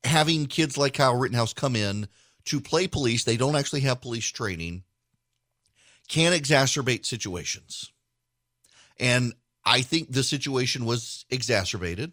having 0.04 0.46
kids 0.46 0.76
like 0.76 0.94
Kyle 0.94 1.16
Rittenhouse 1.16 1.52
come 1.52 1.76
in 1.76 2.08
to 2.46 2.60
play 2.60 2.86
police, 2.86 3.24
they 3.24 3.36
don't 3.36 3.56
actually 3.56 3.80
have 3.80 4.00
police 4.00 4.26
training, 4.26 4.84
can 6.08 6.32
exacerbate 6.32 7.06
situations. 7.06 7.92
And 8.98 9.34
I 9.64 9.82
think 9.82 10.12
the 10.12 10.22
situation 10.22 10.84
was 10.84 11.24
exacerbated. 11.30 12.12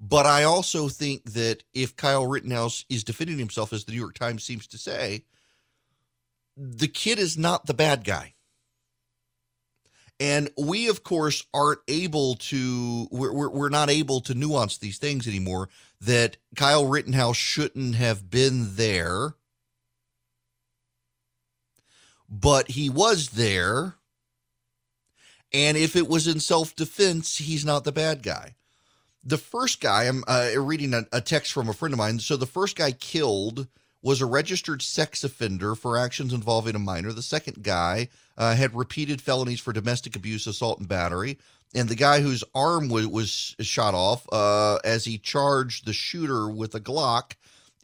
But 0.00 0.26
I 0.26 0.42
also 0.42 0.88
think 0.88 1.22
that 1.32 1.62
if 1.72 1.94
Kyle 1.94 2.26
Rittenhouse 2.26 2.84
is 2.88 3.04
defending 3.04 3.38
himself, 3.38 3.72
as 3.72 3.84
the 3.84 3.92
New 3.92 4.00
York 4.00 4.18
Times 4.18 4.42
seems 4.42 4.66
to 4.68 4.78
say, 4.78 5.24
the 6.56 6.88
kid 6.88 7.20
is 7.20 7.38
not 7.38 7.66
the 7.66 7.74
bad 7.74 8.04
guy. 8.04 8.34
And 10.18 10.50
we, 10.58 10.88
of 10.88 11.04
course, 11.04 11.44
aren't 11.54 11.80
able 11.88 12.36
to, 12.36 13.08
we're, 13.10 13.48
we're, 13.48 13.68
not 13.68 13.90
able 13.90 14.20
to 14.22 14.34
nuance 14.34 14.78
these 14.78 14.98
things 14.98 15.26
anymore. 15.26 15.68
That 16.04 16.36
Kyle 16.56 16.86
Rittenhouse 16.86 17.36
shouldn't 17.36 17.94
have 17.94 18.28
been 18.28 18.74
there, 18.74 19.34
but 22.28 22.72
he 22.72 22.90
was 22.90 23.30
there. 23.30 23.94
And 25.52 25.76
if 25.76 25.94
it 25.94 26.08
was 26.08 26.26
in 26.26 26.40
self 26.40 26.74
defense, 26.74 27.38
he's 27.38 27.64
not 27.64 27.84
the 27.84 27.92
bad 27.92 28.22
guy 28.22 28.54
the 29.24 29.38
first 29.38 29.80
guy, 29.80 30.04
I'm 30.04 30.24
uh, 30.26 30.50
reading 30.56 30.94
a, 30.94 31.06
a, 31.12 31.20
text 31.20 31.52
from 31.52 31.68
a 31.68 31.72
friend 31.72 31.92
of 31.92 31.98
mine. 31.98 32.18
So 32.18 32.36
the 32.36 32.46
first 32.46 32.76
guy 32.76 32.92
killed 32.92 33.68
was 34.02 34.20
a 34.20 34.26
registered 34.26 34.82
sex 34.82 35.22
offender 35.22 35.74
for 35.74 35.96
actions 35.96 36.32
involving 36.32 36.74
a 36.74 36.80
minor. 36.80 37.12
The 37.12 37.22
second 37.22 37.62
guy 37.62 38.08
uh, 38.36 38.54
had 38.56 38.74
repeated 38.74 39.22
felonies 39.22 39.60
for 39.60 39.72
domestic 39.72 40.16
abuse, 40.16 40.46
assault, 40.46 40.80
and 40.80 40.88
battery. 40.88 41.38
And 41.74 41.88
the 41.88 41.94
guy 41.94 42.20
whose 42.20 42.44
arm 42.54 42.88
was, 42.88 43.06
was 43.06 43.56
shot 43.60 43.94
off 43.94 44.26
uh, 44.30 44.76
as 44.84 45.04
he 45.04 45.18
charged 45.18 45.86
the 45.86 45.92
shooter 45.92 46.48
with 46.48 46.74
a 46.74 46.80
Glock 46.80 47.32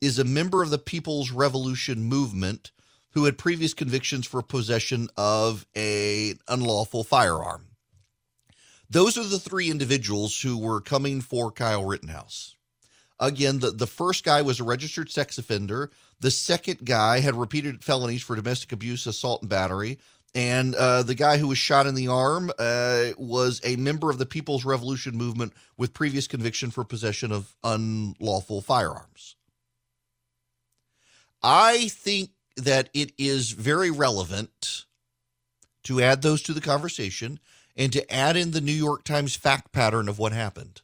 is 0.01 0.19
a 0.19 0.25
member 0.25 0.63
of 0.63 0.71
the 0.71 0.79
People's 0.79 1.31
Revolution 1.31 2.05
movement 2.05 2.71
who 3.13 3.25
had 3.25 3.39
previous 3.39 3.75
convictions 3.75 4.27
for 4.27 4.43
possession 4.43 5.09
of 5.17 5.67
a 5.75 6.35
unlawful 6.47 7.03
firearm. 7.03 7.65
Those 8.91 9.19
are 9.19 9.25
the 9.25 9.39
three 9.39 9.71
individuals 9.71 10.41
who 10.41 10.59
were 10.59 10.81
coming 10.81 11.21
for 11.21 11.51
Kyle 11.51 11.85
Rittenhouse. 11.85 12.55
Again, 13.21 13.59
the, 13.59 13.71
the 13.71 13.87
first 13.87 14.25
guy 14.25 14.43
was 14.43 14.61
a 14.61 14.65
registered 14.65 15.11
sex 15.11 15.39
offender. 15.39 15.91
The 16.21 16.31
second 16.31 16.85
guy 16.85 17.21
had 17.21 17.35
repeated 17.35 17.83
felonies 17.83 18.23
for 18.23 18.37
domestic 18.37 18.73
abuse, 18.73 19.07
assault, 19.07 19.43
and 19.43 19.51
battery. 19.51 19.99
And 20.35 20.75
uh, 20.75 21.03
the 21.03 21.15
guy 21.15 21.39
who 21.39 21.49
was 21.49 21.59
shot 21.59 21.87
in 21.87 21.95
the 21.95 22.09
arm 22.09 22.51
uh, 22.59 23.11
was 23.17 23.61
a 23.65 23.77
member 23.77 24.11
of 24.11 24.19
the 24.19 24.27
People's 24.27 24.65
Revolution 24.65 25.17
movement 25.17 25.53
with 25.77 25.95
previous 25.95 26.27
conviction 26.27 26.71
for 26.71 26.85
possession 26.85 27.33
of 27.33 27.55
unlawful 27.65 28.61
firearms. 28.61 29.37
I 31.43 31.89
think 31.89 32.31
that 32.57 32.91
it 32.93 33.13
is 33.17 33.53
very 33.53 33.91
relevant 33.91 34.85
to 35.85 36.03
add 36.03 36.23
those 36.23 36.43
to 36.43 36.53
the 36.53 36.61
conversation 36.61 37.41
and 37.77 37.93
to 37.93 38.13
add 38.13 38.37
in 38.37 38.51
the 38.51 38.61
New 38.61 38.73
York 38.73 39.05
Times 39.05 39.37
fact 39.37 39.73
pattern 39.73 40.09
of 40.09 40.19
what 40.19 40.33
happened. 40.33 40.83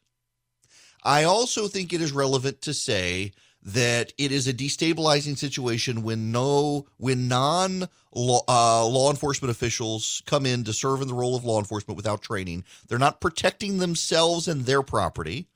I 1.02 1.24
also 1.24 1.68
think 1.68 1.92
it 1.92 2.00
is 2.00 2.12
relevant 2.12 2.62
to 2.62 2.72
say 2.72 3.32
that 3.64 4.12
it 4.18 4.30
is 4.30 4.46
a 4.46 4.52
destabilizing 4.52 5.38
situation 5.38 6.02
when 6.02 6.30
no 6.30 6.86
when 6.98 7.28
non 7.28 7.88
law, 8.12 8.42
uh, 8.46 8.86
law 8.86 9.10
enforcement 9.10 9.50
officials 9.50 10.22
come 10.26 10.44
in 10.44 10.64
to 10.64 10.72
serve 10.72 11.00
in 11.00 11.08
the 11.08 11.14
role 11.14 11.34
of 11.34 11.44
law 11.44 11.58
enforcement 11.58 11.96
without 11.96 12.22
training. 12.22 12.64
They're 12.86 12.98
not 12.98 13.20
protecting 13.20 13.78
themselves 13.78 14.46
and 14.46 14.66
their 14.66 14.82
property. 14.82 15.48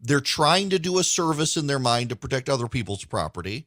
They're 0.00 0.20
trying 0.20 0.70
to 0.70 0.78
do 0.78 0.98
a 0.98 1.04
service 1.04 1.56
in 1.56 1.66
their 1.66 1.78
mind 1.78 2.08
to 2.10 2.16
protect 2.16 2.48
other 2.48 2.68
people's 2.68 3.04
property. 3.04 3.66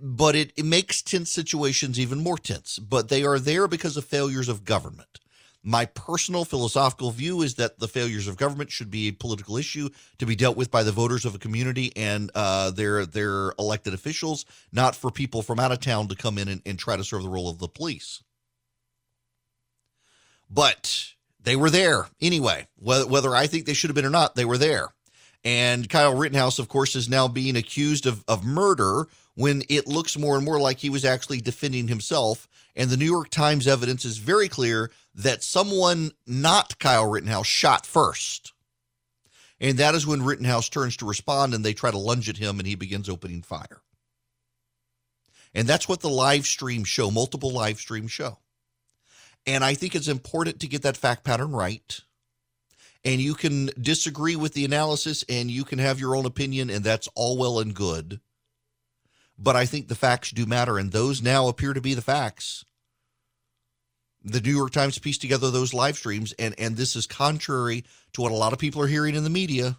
But 0.00 0.34
it, 0.34 0.52
it 0.56 0.64
makes 0.64 1.02
tense 1.02 1.30
situations 1.30 2.00
even 2.00 2.22
more 2.22 2.38
tense. 2.38 2.78
But 2.78 3.10
they 3.10 3.22
are 3.24 3.38
there 3.38 3.68
because 3.68 3.96
of 3.96 4.04
failures 4.04 4.48
of 4.48 4.64
government. 4.64 5.20
My 5.66 5.86
personal 5.86 6.44
philosophical 6.44 7.10
view 7.10 7.40
is 7.40 7.54
that 7.54 7.78
the 7.78 7.88
failures 7.88 8.28
of 8.28 8.36
government 8.36 8.70
should 8.70 8.90
be 8.90 9.08
a 9.08 9.12
political 9.12 9.56
issue 9.56 9.88
to 10.18 10.26
be 10.26 10.36
dealt 10.36 10.58
with 10.58 10.70
by 10.70 10.82
the 10.82 10.92
voters 10.92 11.24
of 11.24 11.34
a 11.34 11.38
community 11.38 11.90
and 11.96 12.30
uh, 12.34 12.70
their 12.70 13.06
their 13.06 13.54
elected 13.58 13.94
officials, 13.94 14.44
not 14.72 14.94
for 14.94 15.10
people 15.10 15.40
from 15.40 15.58
out 15.58 15.72
of 15.72 15.80
town 15.80 16.08
to 16.08 16.14
come 16.14 16.36
in 16.36 16.48
and, 16.48 16.60
and 16.66 16.78
try 16.78 16.98
to 16.98 17.02
serve 17.02 17.22
the 17.22 17.30
role 17.30 17.48
of 17.48 17.58
the 17.58 17.68
police. 17.68 18.22
But 20.50 21.14
they 21.40 21.56
were 21.56 21.70
there 21.70 22.08
anyway. 22.20 22.66
Whether, 22.76 23.06
whether 23.06 23.34
I 23.34 23.46
think 23.46 23.64
they 23.64 23.72
should 23.72 23.88
have 23.88 23.96
been 23.96 24.04
or 24.04 24.10
not, 24.10 24.34
they 24.34 24.44
were 24.44 24.58
there. 24.58 24.88
And 25.44 25.88
Kyle 25.88 26.14
Rittenhouse, 26.14 26.58
of 26.58 26.68
course, 26.68 26.94
is 26.94 27.08
now 27.08 27.26
being 27.26 27.56
accused 27.56 28.06
of, 28.06 28.22
of 28.28 28.44
murder 28.44 29.06
when 29.34 29.62
it 29.68 29.86
looks 29.86 30.18
more 30.18 30.36
and 30.36 30.44
more 30.44 30.60
like 30.60 30.78
he 30.78 30.90
was 30.90 31.04
actually 31.04 31.40
defending 31.40 31.88
himself. 31.88 32.48
And 32.76 32.90
the 32.90 32.96
New 32.96 33.04
York 33.04 33.30
Times 33.30 33.66
evidence 33.66 34.04
is 34.04 34.18
very 34.18 34.48
clear 34.48 34.90
that 35.14 35.44
someone 35.44 36.10
not 36.26 36.78
Kyle 36.78 37.08
Rittenhouse 37.08 37.46
shot 37.46 37.86
first. 37.86 38.52
And 39.60 39.78
that 39.78 39.94
is 39.94 40.06
when 40.06 40.24
Rittenhouse 40.24 40.68
turns 40.68 40.96
to 40.98 41.06
respond 41.06 41.54
and 41.54 41.64
they 41.64 41.72
try 41.72 41.90
to 41.90 41.98
lunge 41.98 42.28
at 42.28 42.36
him 42.36 42.58
and 42.58 42.66
he 42.66 42.74
begins 42.74 43.08
opening 43.08 43.42
fire. 43.42 43.82
And 45.54 45.68
that's 45.68 45.88
what 45.88 46.00
the 46.00 46.10
live 46.10 46.46
stream 46.46 46.82
show, 46.82 47.10
multiple 47.10 47.52
live 47.52 47.78
stream 47.78 48.08
show. 48.08 48.38
And 49.46 49.62
I 49.62 49.74
think 49.74 49.94
it's 49.94 50.08
important 50.08 50.60
to 50.60 50.66
get 50.66 50.82
that 50.82 50.96
fact 50.96 51.22
pattern 51.22 51.52
right. 51.52 52.00
And 53.04 53.20
you 53.20 53.34
can 53.34 53.70
disagree 53.80 54.34
with 54.34 54.54
the 54.54 54.64
analysis 54.64 55.24
and 55.28 55.50
you 55.50 55.64
can 55.64 55.78
have 55.78 56.00
your 56.00 56.16
own 56.16 56.24
opinion, 56.24 56.70
and 56.70 56.82
that's 56.82 57.08
all 57.14 57.36
well 57.36 57.60
and 57.60 57.74
good. 57.74 58.20
But 59.36 59.56
I 59.56 59.66
think 59.66 59.88
the 59.88 59.94
facts 59.94 60.30
do 60.30 60.46
matter, 60.46 60.78
and 60.78 60.92
those 60.92 61.20
now 61.20 61.48
appear 61.48 61.72
to 61.72 61.80
be 61.80 61.94
the 61.94 62.02
facts 62.02 62.64
the 64.24 64.40
New 64.40 64.56
York 64.56 64.72
Times 64.72 64.98
pieced 64.98 65.20
together 65.20 65.50
those 65.50 65.74
live 65.74 65.96
streams, 65.96 66.32
and 66.38 66.54
and 66.58 66.76
this 66.76 66.96
is 66.96 67.06
contrary 67.06 67.84
to 68.14 68.22
what 68.22 68.32
a 68.32 68.36
lot 68.36 68.52
of 68.52 68.58
people 68.58 68.80
are 68.80 68.86
hearing 68.86 69.14
in 69.14 69.24
the 69.24 69.30
media. 69.30 69.76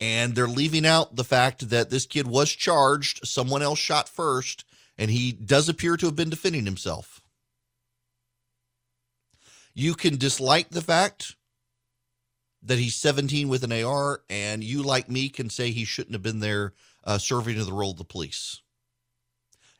And 0.00 0.36
they're 0.36 0.46
leaving 0.46 0.86
out 0.86 1.16
the 1.16 1.24
fact 1.24 1.70
that 1.70 1.90
this 1.90 2.06
kid 2.06 2.28
was 2.28 2.50
charged, 2.50 3.26
someone 3.26 3.62
else 3.62 3.80
shot 3.80 4.08
first, 4.08 4.64
and 4.96 5.10
he 5.10 5.32
does 5.32 5.68
appear 5.68 5.96
to 5.96 6.06
have 6.06 6.14
been 6.14 6.30
defending 6.30 6.66
himself. 6.66 7.20
You 9.74 9.94
can 9.94 10.16
dislike 10.16 10.70
the 10.70 10.80
fact 10.80 11.34
that 12.62 12.78
he's 12.78 12.94
17 12.94 13.48
with 13.48 13.64
an 13.64 13.72
AR, 13.72 14.22
and 14.30 14.62
you, 14.62 14.84
like 14.84 15.10
me, 15.10 15.28
can 15.28 15.50
say 15.50 15.70
he 15.72 15.84
shouldn't 15.84 16.14
have 16.14 16.22
been 16.22 16.40
there 16.40 16.74
uh, 17.04 17.18
serving 17.18 17.58
in 17.58 17.64
the 17.64 17.72
role 17.72 17.92
of 17.92 17.98
the 17.98 18.04
police. 18.04 18.60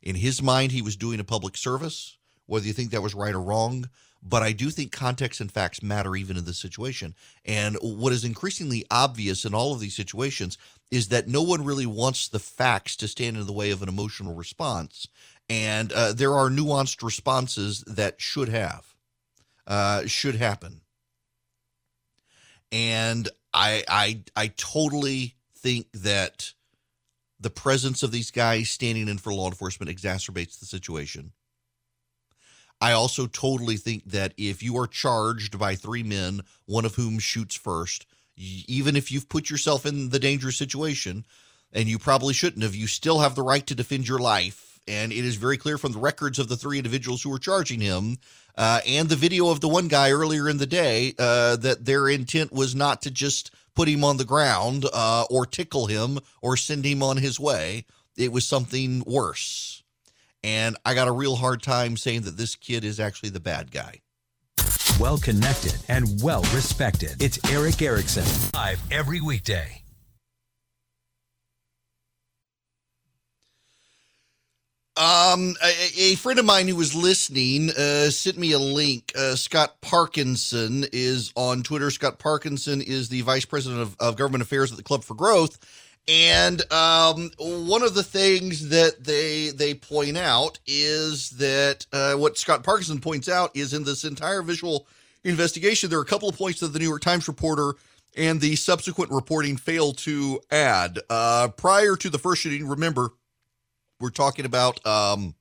In 0.03 0.17
his 0.17 0.43
mind, 0.43 0.73
he 0.73 0.83
was 0.83 0.97
doing 0.97 1.21
a 1.21 1.25
public 1.25 1.57
service 1.57 2.19
whether 2.49 2.67
you 2.67 2.73
think 2.73 2.91
that 2.91 3.03
was 3.03 3.15
right 3.15 3.35
or 3.35 3.41
wrong. 3.41 3.89
But 4.21 4.43
I 4.43 4.51
do 4.51 4.71
think 4.71 4.91
context 4.91 5.41
and 5.41 5.53
facts 5.53 5.81
matter 5.81 6.17
even 6.17 6.37
in 6.37 6.45
this 6.45 6.59
situation. 6.59 7.15
And 7.45 7.77
what 7.81 8.13
is 8.13 8.25
increasingly 8.25 8.85
obvious 8.91 9.45
in 9.45 9.55
all 9.55 9.73
of 9.73 9.79
these 9.79 9.95
situations 9.95 10.59
is 10.91 11.09
that 11.09 11.29
no 11.29 11.43
one 11.43 11.65
really 11.65 11.87
wants 11.87 12.27
the 12.27 12.41
facts 12.41 12.97
to 12.97 13.07
stand 13.07 13.37
in 13.37 13.47
the 13.47 13.53
way 13.53 13.71
of 13.71 13.81
an 13.81 13.89
emotional 13.89 14.35
response. 14.35 15.07
And 15.49 15.93
uh, 15.93 16.15
there 16.15 16.35
are 16.35 16.51
nuanced 16.51 17.03
responses 17.03 17.85
that 17.87 18.21
should 18.21 18.49
have, 18.49 18.97
uh, 19.69 20.07
should 20.07 20.35
happen. 20.35 20.81
And 22.73 23.29
I 23.55 23.85
I 23.89 24.23
I 24.35 24.49
totally 24.49 25.37
think 25.55 25.87
that 25.93 26.53
the 27.41 27.51
presence 27.51 28.03
of 28.03 28.11
these 28.11 28.31
guys 28.31 28.71
standing 28.71 29.09
in 29.09 29.19
for 29.19 29.33
law 29.33 29.47
enforcement 29.47 29.91
exacerbates 29.91 30.59
the 30.59 30.67
situation. 30.67 31.33
I 32.81 32.93
also 32.93 33.27
totally 33.27 33.77
think 33.77 34.05
that 34.07 34.35
if 34.37 34.63
you 34.63 34.77
are 34.79 34.87
charged 34.87 35.59
by 35.59 35.75
three 35.75 36.03
men, 36.03 36.43
one 36.67 36.85
of 36.85 36.95
whom 36.95 37.19
shoots 37.19 37.57
first, 37.57 38.07
even 38.37 38.95
if 38.95 39.11
you've 39.11 39.29
put 39.29 39.51
yourself 39.51 39.85
in 39.85 40.11
the 40.11 40.21
dangerous 40.21 40.57
situation, 40.57 41.27
and 41.73 41.89
you 41.89 41.99
probably 41.99 42.35
shouldn't 42.35 42.63
have, 42.63 42.75
you 42.75 42.87
still 42.87 43.19
have 43.19 43.35
the 43.35 43.43
right 43.43 43.67
to 43.67 43.75
defend 43.75 44.09
your 44.09 44.21
life. 44.21 44.81
And 44.87 45.13
it 45.13 45.25
is 45.25 45.35
very 45.35 45.59
clear 45.59 45.77
from 45.77 45.93
the 45.93 45.99
records 45.99 46.39
of 46.39 46.49
the 46.49 46.57
three 46.57 46.79
individuals 46.79 47.23
who 47.23 47.31
were 47.31 47.39
charging 47.39 47.81
him 47.81 48.17
uh, 48.57 48.81
and 48.87 49.09
the 49.09 49.17
video 49.17 49.51
of 49.51 49.61
the 49.61 49.69
one 49.69 49.89
guy 49.89 50.11
earlier 50.11 50.49
in 50.49 50.57
the 50.57 50.67
day 50.67 51.15
uh, 51.19 51.57
that 51.57 51.85
their 51.85 52.09
intent 52.09 52.53
was 52.53 52.75
not 52.75 53.03
to 53.03 53.11
just 53.11 53.51
put 53.79 53.89
him 53.89 54.03
on 54.03 54.17
the 54.17 54.25
ground 54.25 54.85
uh, 54.93 55.25
or 55.31 55.47
tickle 55.47 55.87
him 55.87 56.19
or 56.43 56.57
send 56.57 56.85
him 56.85 57.01
on 57.01 57.17
his 57.17 57.39
way. 57.39 57.85
It 58.17 58.33
was 58.33 58.45
something 58.45 59.05
worse. 59.07 59.85
And 60.43 60.77
I 60.85 60.95
got 60.95 61.07
a 61.07 61.13
real 61.13 61.37
hard 61.37 61.63
time 61.63 61.97
saying 61.97 62.23
that 62.23 62.37
this 62.37 62.57
kid 62.57 62.83
is 62.85 62.99
actually 62.99 63.29
the 63.29 63.39
bad 63.39 63.71
guy. 63.71 64.01
Well 64.99 65.17
connected 65.17 65.77
and 65.87 66.21
well 66.21 66.43
respected. 66.53 67.23
It's 67.23 67.39
Erick 67.53 67.81
Erickson, 67.81 68.25
live 68.53 68.81
every 68.91 69.21
weekday. 69.21 69.81
Um, 74.99 75.55
a, 75.63 75.73
a, 75.97 76.15
friend 76.17 76.41
of 76.41 76.45
mine 76.45 76.67
who 76.67 76.75
was 76.75 76.93
listening 76.93 77.71
uh, 77.71 78.11
sent 78.11 78.37
me 78.37 78.51
a 78.51 78.59
link. 78.59 79.13
Uh, 79.17 79.37
Scott 79.37 79.81
Parkinson 79.81 80.87
is 80.93 81.33
on 81.37 81.63
Twitter. 81.63 81.89
Scott 81.93 82.19
Parkinson 82.19 82.83
is 82.83 83.09
the 83.09 83.21
vice 83.21 83.45
president 83.45 83.81
of, 83.81 83.97
of 84.01 84.17
government 84.17 84.43
affairs 84.43 84.73
at 84.73 84.77
the 84.77 84.83
Club 84.83 85.05
for 85.05 85.15
Growth, 85.15 85.61
and 86.09 86.61
um, 86.73 87.31
one 87.39 87.85
of 87.85 87.95
the 87.95 88.03
things 88.03 88.71
that 88.71 89.05
they 89.05 89.51
they 89.51 89.73
point 89.73 90.17
out 90.17 90.59
is 90.67 91.31
that 91.31 91.87
uh, 91.93 92.15
what 92.15 92.37
Scott 92.37 92.65
Parkinson 92.65 93.01
points 93.01 93.29
out 93.29 93.53
is 93.55 93.75
in 93.75 93.85
this 93.85 94.03
entire 94.03 94.43
visual 94.43 94.89
investigation, 95.23 95.91
there 95.91 96.01
are 96.01 96.03
a 96.03 96.07
couple 96.07 96.29
of 96.29 96.37
points 96.37 96.59
that 96.59 96.69
the 96.73 96.79
New 96.81 96.89
York 96.89 97.03
Times 97.03 97.29
reporter 97.29 97.75
and 98.17 98.41
the 98.41 98.57
subsequent 98.57 99.13
reporting 99.13 99.57
failed 99.57 99.99
to 99.99 100.41
add. 100.51 100.99
Uh, 101.09 101.49
prior 101.57 101.95
to 101.95 102.11
the 102.11 102.19
first 102.19 102.43
shooting, 102.43 102.67
remember 102.67 103.13
we're 104.01 104.11
talking 104.11 104.45
about 104.45 104.85
um, 104.87 105.35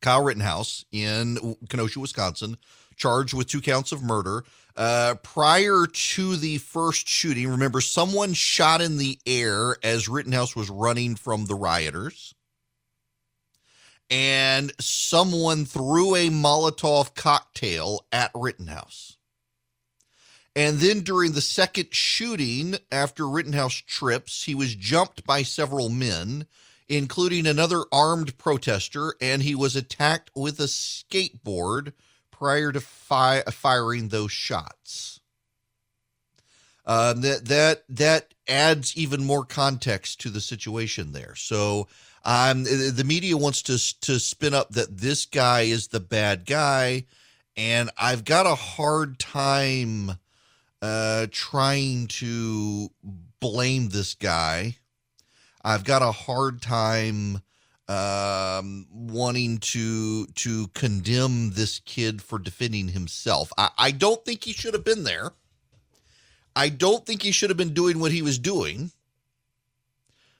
Kyle 0.00 0.22
Rittenhouse 0.22 0.84
in 0.92 1.56
Kenosha, 1.68 2.00
Wisconsin, 2.00 2.56
charged 2.96 3.34
with 3.34 3.48
two 3.48 3.60
counts 3.60 3.92
of 3.92 4.02
murder. 4.02 4.44
Uh, 4.76 5.14
prior 5.22 5.86
to 5.86 6.36
the 6.36 6.58
first 6.58 7.08
shooting, 7.08 7.48
remember, 7.48 7.80
someone 7.80 8.32
shot 8.32 8.80
in 8.80 8.98
the 8.98 9.18
air 9.26 9.76
as 9.82 10.08
Rittenhouse 10.08 10.54
was 10.54 10.70
running 10.70 11.16
from 11.16 11.46
the 11.46 11.54
rioters. 11.54 12.34
And 14.08 14.72
someone 14.80 15.64
threw 15.64 16.16
a 16.16 16.30
Molotov 16.30 17.14
cocktail 17.14 18.04
at 18.10 18.32
Rittenhouse. 18.34 19.16
And 20.56 20.78
then 20.78 21.00
during 21.00 21.32
the 21.32 21.40
second 21.40 21.88
shooting, 21.92 22.76
after 22.90 23.28
Rittenhouse 23.28 23.74
trips, 23.86 24.44
he 24.44 24.54
was 24.54 24.74
jumped 24.74 25.24
by 25.24 25.44
several 25.44 25.88
men 25.88 26.46
including 26.90 27.46
another 27.46 27.84
armed 27.92 28.36
protester, 28.36 29.14
and 29.20 29.42
he 29.42 29.54
was 29.54 29.76
attacked 29.76 30.30
with 30.34 30.58
a 30.58 30.64
skateboard 30.64 31.92
prior 32.32 32.72
to 32.72 32.80
fi- 32.80 33.42
firing 33.42 34.08
those 34.08 34.32
shots. 34.32 35.20
Uh, 36.84 37.12
that 37.12 37.44
that 37.44 37.84
that 37.88 38.34
adds 38.48 38.96
even 38.96 39.22
more 39.22 39.44
context 39.44 40.20
to 40.20 40.30
the 40.30 40.40
situation 40.40 41.12
there. 41.12 41.36
So 41.36 41.86
um, 42.24 42.64
the 42.64 43.04
media 43.06 43.36
wants 43.36 43.62
to 43.62 44.00
to 44.00 44.18
spin 44.18 44.52
up 44.52 44.70
that 44.70 44.98
this 44.98 45.26
guy 45.26 45.62
is 45.62 45.88
the 45.88 46.00
bad 46.00 46.44
guy, 46.44 47.04
and 47.56 47.90
I've 47.96 48.24
got 48.24 48.46
a 48.46 48.56
hard 48.56 49.20
time 49.20 50.18
uh, 50.82 51.28
trying 51.30 52.08
to 52.08 52.90
blame 53.38 53.90
this 53.90 54.14
guy 54.14 54.79
I've 55.62 55.84
got 55.84 56.02
a 56.02 56.12
hard 56.12 56.62
time 56.62 57.42
um, 57.88 58.86
wanting 58.92 59.58
to 59.58 60.26
to 60.26 60.68
condemn 60.68 61.50
this 61.50 61.80
kid 61.80 62.22
for 62.22 62.38
defending 62.38 62.88
himself. 62.88 63.52
I, 63.58 63.70
I 63.76 63.90
don't 63.90 64.24
think 64.24 64.44
he 64.44 64.52
should 64.52 64.74
have 64.74 64.84
been 64.84 65.04
there. 65.04 65.32
I 66.54 66.68
don't 66.68 67.04
think 67.04 67.22
he 67.22 67.32
should 67.32 67.50
have 67.50 67.56
been 67.56 67.74
doing 67.74 67.98
what 67.98 68.12
he 68.12 68.22
was 68.22 68.38
doing. 68.38 68.92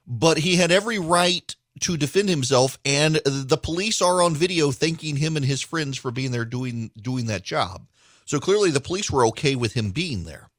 But 0.06 0.38
he 0.38 0.56
had 0.56 0.70
every 0.70 0.98
right 0.98 1.54
to 1.80 1.96
defend 1.96 2.28
himself, 2.28 2.78
and 2.84 3.16
the 3.24 3.56
police 3.56 4.02
are 4.02 4.22
on 4.22 4.34
video 4.34 4.70
thanking 4.70 5.16
him 5.16 5.36
and 5.36 5.44
his 5.44 5.60
friends 5.60 5.96
for 5.96 6.10
being 6.10 6.30
there 6.30 6.44
doing 6.44 6.90
doing 7.00 7.26
that 7.26 7.42
job. 7.42 7.86
So 8.26 8.38
clearly, 8.38 8.70
the 8.70 8.80
police 8.80 9.10
were 9.10 9.26
okay 9.26 9.56
with 9.56 9.74
him 9.74 9.90
being 9.90 10.24
there. 10.24 10.49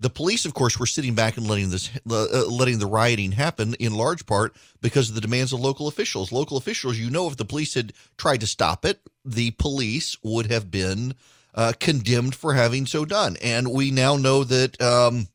The 0.00 0.10
police, 0.10 0.46
of 0.46 0.54
course, 0.54 0.78
were 0.78 0.86
sitting 0.86 1.14
back 1.14 1.36
and 1.36 1.46
letting 1.46 1.68
this, 1.68 1.90
uh, 2.10 2.46
letting 2.46 2.78
the 2.78 2.86
rioting 2.86 3.32
happen 3.32 3.74
in 3.74 3.92
large 3.94 4.24
part 4.24 4.56
because 4.80 5.10
of 5.10 5.14
the 5.14 5.20
demands 5.20 5.52
of 5.52 5.60
local 5.60 5.88
officials. 5.88 6.32
Local 6.32 6.56
officials, 6.56 6.98
you 6.98 7.10
know, 7.10 7.28
if 7.28 7.36
the 7.36 7.44
police 7.44 7.74
had 7.74 7.92
tried 8.16 8.40
to 8.40 8.46
stop 8.46 8.86
it, 8.86 9.00
the 9.26 9.50
police 9.52 10.16
would 10.22 10.50
have 10.50 10.70
been 10.70 11.14
uh, 11.54 11.74
condemned 11.78 12.34
for 12.34 12.54
having 12.54 12.86
so 12.86 13.04
done. 13.04 13.36
And 13.42 13.72
we 13.72 13.90
now 13.90 14.16
know 14.16 14.42
that 14.44 14.80
um, 14.80 15.28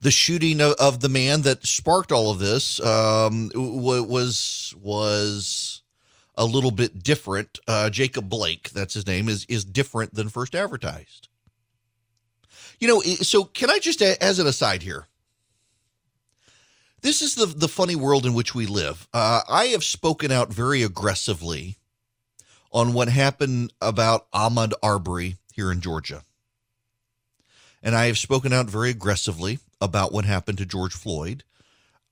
the 0.00 0.12
shooting 0.12 0.60
of, 0.60 0.74
of, 0.74 1.00
the 1.00 1.08
man 1.08 1.42
that 1.42 1.66
sparked 1.66 2.12
all 2.12 2.30
of 2.30 2.38
this 2.38 2.80
um, 2.80 3.50
was 3.54 4.74
was 4.80 5.82
a 6.36 6.44
little 6.44 6.70
bit 6.70 7.02
different. 7.02 7.58
Uh, 7.66 7.90
Jacob 7.90 8.28
Blake, 8.28 8.70
that's 8.70 8.94
his 8.94 9.06
name, 9.06 9.28
is 9.28 9.44
is 9.46 9.64
different 9.64 10.14
than 10.14 10.28
first 10.28 10.54
advertised. 10.54 11.28
You 12.80 12.88
know, 12.88 13.00
so 13.00 13.44
can 13.44 13.70
I 13.70 13.78
just, 13.78 14.00
as 14.02 14.38
an 14.38 14.46
aside 14.46 14.82
here, 14.82 15.06
this 17.00 17.22
is 17.22 17.34
the 17.34 17.46
the 17.46 17.68
funny 17.68 17.96
world 17.96 18.26
in 18.26 18.34
which 18.34 18.54
we 18.54 18.66
live. 18.66 19.06
Uh, 19.12 19.42
I 19.48 19.66
have 19.66 19.84
spoken 19.84 20.32
out 20.32 20.52
very 20.52 20.82
aggressively 20.82 21.76
on 22.72 22.92
what 22.92 23.08
happened 23.08 23.72
about 23.80 24.30
Ahmaud 24.32 24.72
Arbery 24.82 25.36
here 25.52 25.70
in 25.70 25.80
Georgia, 25.80 26.22
and 27.82 27.94
I 27.94 28.06
have 28.06 28.18
spoken 28.18 28.52
out 28.52 28.66
very 28.66 28.90
aggressively 28.90 29.60
about 29.80 30.12
what 30.12 30.24
happened 30.24 30.58
to 30.58 30.66
George 30.66 30.92
Floyd. 30.92 31.44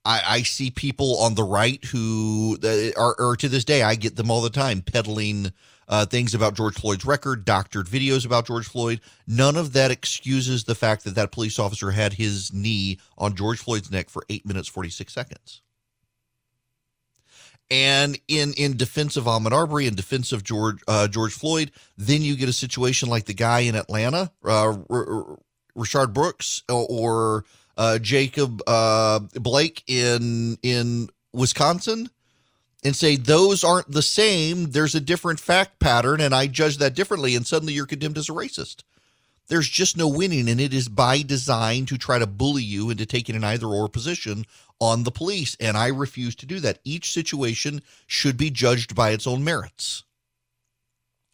I, 0.05 0.23
I 0.25 0.43
see 0.43 0.71
people 0.71 1.19
on 1.19 1.35
the 1.35 1.43
right 1.43 1.85
who 1.87 2.59
are, 2.97 3.21
are 3.21 3.37
to 3.37 3.49
this 3.49 3.65
day, 3.65 3.83
I 3.83 3.97
get 3.97 4.15
them 4.15 4.31
all 4.31 4.41
the 4.41 4.51
time 4.51 4.83
peddling 4.83 5.53
uh, 5.89 6.07
things 6.07 6.35
about 6.35 6.55
George 6.55 6.75
Floyd's 6.75 7.05
record, 7.05 7.45
doctored 7.45 7.87
videos 7.87 8.27
about 8.27 8.47
George 8.47 8.67
Floyd. 8.67 9.01
None 9.27 9.57
of 9.57 9.73
that 9.75 9.91
excuses 9.91 10.65
the 10.65 10.75
fact 10.75 11.05
that 11.05 11.15
that 11.15 11.33
police 11.33 11.59
officer 11.59 11.91
had 11.91 12.15
his 12.15 12.53
knee 12.53 12.99
on 13.17 13.35
George 13.35 13.59
Floyd's 13.59 13.91
neck 13.91 14.11
for 14.11 14.25
eight 14.29 14.47
minutes, 14.47 14.69
46 14.69 15.13
seconds. 15.13 15.63
And 17.69 18.19
in 18.29 18.53
in 18.53 18.77
defense 18.77 19.17
of 19.17 19.25
Ahmaud 19.25 19.51
Arbery, 19.51 19.89
in 19.89 19.97
defense 19.97 20.31
of 20.31 20.45
George 20.45 20.79
uh, 20.87 21.09
George 21.09 21.33
Floyd, 21.33 21.73
then 21.97 22.23
you 22.23 22.37
get 22.37 22.49
a 22.49 22.53
situation 22.53 23.09
like 23.09 23.25
the 23.25 23.35
guy 23.35 23.61
in 23.61 23.75
Atlanta, 23.75 24.31
uh, 24.45 24.77
Rayshard 25.77 26.13
Brooks, 26.13 26.63
or 26.69 27.45
uh, 27.77 27.99
Jacob 27.99 28.63
uh, 28.69 29.19
Blake 29.35 29.83
in 29.89 30.59
in 30.63 31.09
Wisconsin, 31.33 32.09
and 32.87 32.95
say 32.95 33.17
those 33.17 33.65
aren't 33.65 33.91
the 33.91 34.01
same. 34.01 34.71
There's 34.71 34.95
a 34.95 35.01
different 35.01 35.41
fact 35.41 35.81
pattern, 35.81 36.21
and 36.21 36.33
I 36.33 36.47
judge 36.47 36.79
that 36.79 36.95
differently. 36.95 37.35
And 37.35 37.45
suddenly 37.45 37.73
you're 37.73 37.85
condemned 37.85 38.17
as 38.17 38.29
a 38.29 38.33
racist. 38.33 38.85
There's 39.49 39.69
just 39.69 39.97
no 39.97 40.07
winning, 40.07 40.49
and 40.49 40.61
it 40.61 40.73
is 40.73 40.89
by 40.89 41.23
design 41.23 41.87
to 41.87 41.99
try 41.99 42.21
to 42.21 42.29
bully 42.29 42.63
you 42.63 42.89
into 42.91 43.05
taking 43.05 43.35
an 43.35 43.43
either 43.43 43.67
or 43.67 43.89
position 43.89 44.45
on 44.81 45.03
the 45.03 45.11
police. 45.11 45.57
And 45.59 45.77
I 45.77 45.89
refuse 45.89 46.37
to 46.37 46.47
do 46.47 46.61
that. 46.61 46.79
Each 46.85 47.11
situation 47.11 47.83
should 48.07 48.37
be 48.37 48.51
judged 48.51 48.95
by 48.95 49.11
its 49.11 49.27
own 49.27 49.43
merits. 49.43 50.05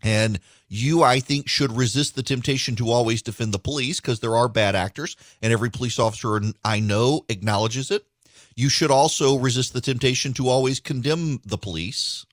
And 0.03 0.41
you, 0.69 1.03
I 1.03 1.21
think, 1.21 1.49
should 1.49 1.77
resist 1.77 2.15
the 2.15 2.23
temptation 2.23 2.77
to 2.77 2.91
always 2.91 3.21
defend 3.21 3.53
the 3.53 3.59
police 3.59 4.01
because 4.01 4.21
there 4.21 4.37
are 4.37 4.49
bad 4.49 4.75
actors, 4.75 5.17
and 5.43 5.53
every 5.53 5.71
police 5.71 5.99
officer 5.99 6.41
I 6.65 6.81
know 6.81 7.27
acknowledges 7.29 7.91
it. 7.91 8.07
You 8.55 8.69
should 8.69 8.91
also 8.91 9.37
resist 9.37 9.73
the 9.73 9.81
temptation 9.81 10.33
to 10.35 10.49
always 10.49 10.81
condemn 10.81 11.41
the 11.45 11.59
police. 11.59 12.27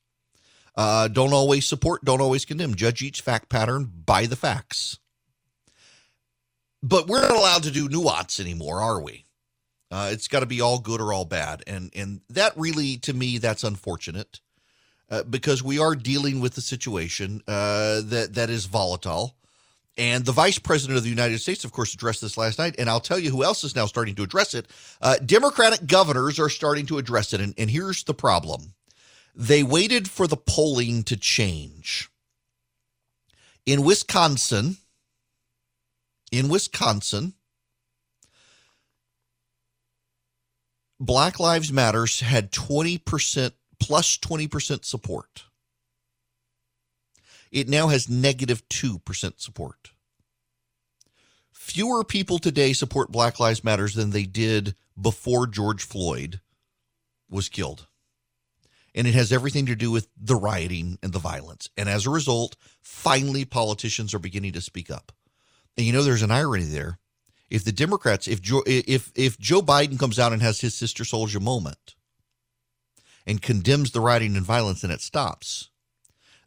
Uh, 0.76 1.08
don't 1.08 1.34
always 1.34 1.66
support, 1.66 2.06
don't 2.06 2.22
always 2.22 2.46
condemn. 2.46 2.76
Judge 2.76 3.02
each 3.02 3.22
fact 3.22 3.50
pattern 3.50 3.92
by 4.06 4.26
the 4.26 4.36
facts. 4.36 5.00
But 6.82 7.08
we're 7.08 7.22
not 7.22 7.36
allowed 7.36 7.64
to 7.64 7.72
do 7.72 7.90
nuance 7.90 8.40
anymore, 8.40 8.82
are 8.82 9.02
we? 9.02 9.26
Uh, 9.92 10.10
it's 10.12 10.28
got 10.28 10.42
to 10.42 10.46
be 10.46 10.62
all 10.62 10.80
good 10.80 11.02
or 11.02 11.12
all 11.12 11.26
bad, 11.26 11.64
and 11.66 11.92
and 11.96 12.22
that 12.30 12.54
really, 12.56 12.98
to 12.98 13.14
me, 13.14 13.40
that's 13.40 13.64
unfortunate 13.64 14.40
uh, 15.10 15.24
because 15.24 15.64
we 15.64 15.80
are 15.80 15.96
dealing 15.96 16.40
with 16.40 16.56
a 16.58 16.62
situation 16.62 17.42
uh, 17.48 18.02
that 18.04 18.36
that 18.36 18.50
is 18.50 18.66
volatile, 18.66 19.36
and 20.00 20.24
the 20.24 20.32
vice 20.32 20.58
president 20.58 20.98
of 20.98 21.04
the 21.04 21.10
United 21.10 21.40
States, 21.40 21.66
of 21.66 21.74
course, 21.74 21.94
addressed 21.94 22.22
this 22.22 22.38
last 22.38 22.58
night. 22.58 22.76
And 22.80 22.90
I'll 22.90 23.02
tell 23.02 23.20
you 23.20 23.30
who 23.32 23.44
else 23.44 23.66
is 23.66 23.76
now 23.76 23.86
starting 23.86 24.16
to 24.16 24.24
address 24.24 24.54
it. 24.54 24.66
Uh, 25.02 25.18
Democratic 25.18 25.86
governors 25.86 26.40
are 26.40 26.50
starting 26.50 26.86
to 26.86 26.98
address 26.98 27.34
it. 27.34 27.42
And, 27.42 27.54
and 27.58 27.70
here's 27.70 28.04
the 28.06 28.14
problem 28.14 28.74
they 29.36 29.62
waited 29.62 30.10
for 30.10 30.26
the 30.26 30.38
polling 30.38 31.04
to 31.04 31.18
change. 31.18 32.10
In 33.66 33.84
Wisconsin, 33.84 34.78
in 36.32 36.48
Wisconsin, 36.48 37.34
Black 41.00 41.40
Lives 41.40 41.72
Matters 41.72 42.22
had 42.22 42.52
20% 42.52 43.52
plus 43.80 44.18
20% 44.18 44.86
support. 44.86 45.44
It 47.52 47.68
now 47.68 47.88
has 47.88 48.10
negative 48.10 48.68
2% 48.70 49.40
support. 49.40 49.92
Fewer 51.52 52.04
people 52.04 52.40
today 52.40 52.74
support 52.74 53.12
Black 53.12 53.40
Lives 53.40 53.64
Matters 53.64 53.94
than 53.94 54.12
they 54.12 54.24
did 54.24 54.76
before 55.00 55.48
George 55.48 55.84
Floyd 55.84 56.42
was 57.30 57.50
killed. 57.50 57.88
And 58.96 59.06
it 59.06 59.14
has 59.14 59.32
everything 59.32 59.68
to 59.68 59.76
do 59.76 59.92
with 59.92 60.08
the 60.18 60.36
rioting 60.36 60.98
and 61.04 61.14
the 61.14 61.20
violence. 61.20 61.70
And 61.78 61.88
as 61.88 62.06
a 62.06 62.10
result, 62.10 62.56
finally 62.82 63.46
politicians 63.46 64.14
are 64.14 64.20
beginning 64.20 64.54
to 64.54 64.62
speak 64.62 64.90
up. 64.90 65.12
And 65.78 65.86
you 65.86 65.94
know, 65.94 66.02
there's 66.02 66.24
an 66.24 66.32
irony 66.32 66.64
there. 66.64 66.98
If 67.50 67.64
the 67.64 67.72
Democrats, 67.72 68.28
if 68.28 68.42
Joe, 68.42 68.64
if 68.66 69.12
if 69.16 69.40
Joe 69.40 69.62
Biden 69.62 69.98
comes 70.00 70.20
out 70.20 70.34
and 70.34 70.42
has 70.42 70.62
his 70.62 70.76
sister 70.76 71.06
soldier 71.06 71.40
moment 71.40 71.96
and 73.26 73.42
condemns 73.42 73.92
the 73.92 74.02
rioting 74.02 74.36
and 74.36 74.46
violence 74.46 74.84
and 74.84 74.92
it 74.92 75.02
stops, 75.02 75.69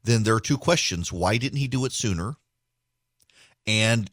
then 0.05 0.23
there 0.23 0.35
are 0.35 0.41
two 0.41 0.59
questions. 0.59 1.13
Why 1.13 1.37
didn't 1.39 1.59
he 1.59 1.69
do 1.69 1.85
it 1.85 1.93
sooner? 1.93 2.35
And 3.67 4.11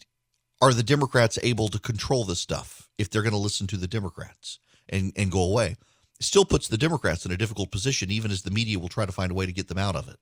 are 0.62 0.74
the 0.74 0.84
Democrats 0.84 1.40
able 1.42 1.70
to 1.70 1.80
control 1.80 2.26
this 2.26 2.40
stuff 2.40 2.90
if 2.98 3.10
they're 3.10 3.22
going 3.24 3.34
to 3.34 3.38
listen 3.38 3.68
to 3.68 3.78
the 3.78 3.88
Democrats 3.88 4.60
and, 4.88 5.14
and 5.16 5.32
go 5.32 5.42
away? 5.42 5.78
still 6.20 6.46
puts 6.46 6.68
the 6.68 6.78
Democrats 6.78 7.26
in 7.26 7.32
a 7.32 7.38
difficult 7.38 7.72
position, 7.72 8.12
even 8.12 8.32
as 8.32 8.42
the 8.42 8.52
media 8.52 8.80
will 8.80 8.90
try 8.90 9.06
to 9.06 9.12
find 9.12 9.32
a 9.32 9.36
way 9.36 9.46
to 9.46 9.54
get 9.54 9.68
them 9.68 9.78
out 9.78 9.96
of 9.96 10.08
it. 10.10 10.18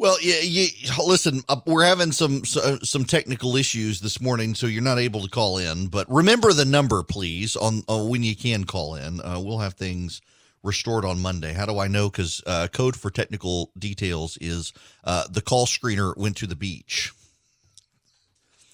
Well, 0.00 0.16
yeah, 0.22 0.40
yeah, 0.42 0.94
listen, 1.04 1.42
uh, 1.48 1.60
we're 1.66 1.84
having 1.84 2.12
some 2.12 2.44
some 2.44 3.04
technical 3.04 3.56
issues 3.56 4.00
this 4.00 4.20
morning, 4.20 4.54
so 4.54 4.68
you're 4.68 4.80
not 4.80 5.00
able 5.00 5.22
to 5.22 5.28
call 5.28 5.58
in. 5.58 5.88
But 5.88 6.08
remember 6.08 6.52
the 6.52 6.64
number, 6.64 7.02
please, 7.02 7.56
on 7.56 7.82
uh, 7.88 8.04
when 8.04 8.22
you 8.22 8.36
can 8.36 8.62
call 8.62 8.94
in. 8.94 9.20
Uh, 9.20 9.40
we'll 9.40 9.58
have 9.58 9.74
things 9.74 10.20
restored 10.62 11.04
on 11.04 11.18
Monday. 11.18 11.52
How 11.52 11.66
do 11.66 11.78
I 11.78 11.88
know? 11.88 12.10
Because 12.10 12.42
uh, 12.46 12.68
code 12.68 12.96
for 12.96 13.10
technical 13.10 13.70
details 13.78 14.38
is 14.40 14.72
uh, 15.04 15.24
the 15.30 15.40
call 15.40 15.66
screener 15.66 16.16
went 16.16 16.36
to 16.38 16.46
the 16.46 16.56
beach. 16.56 17.12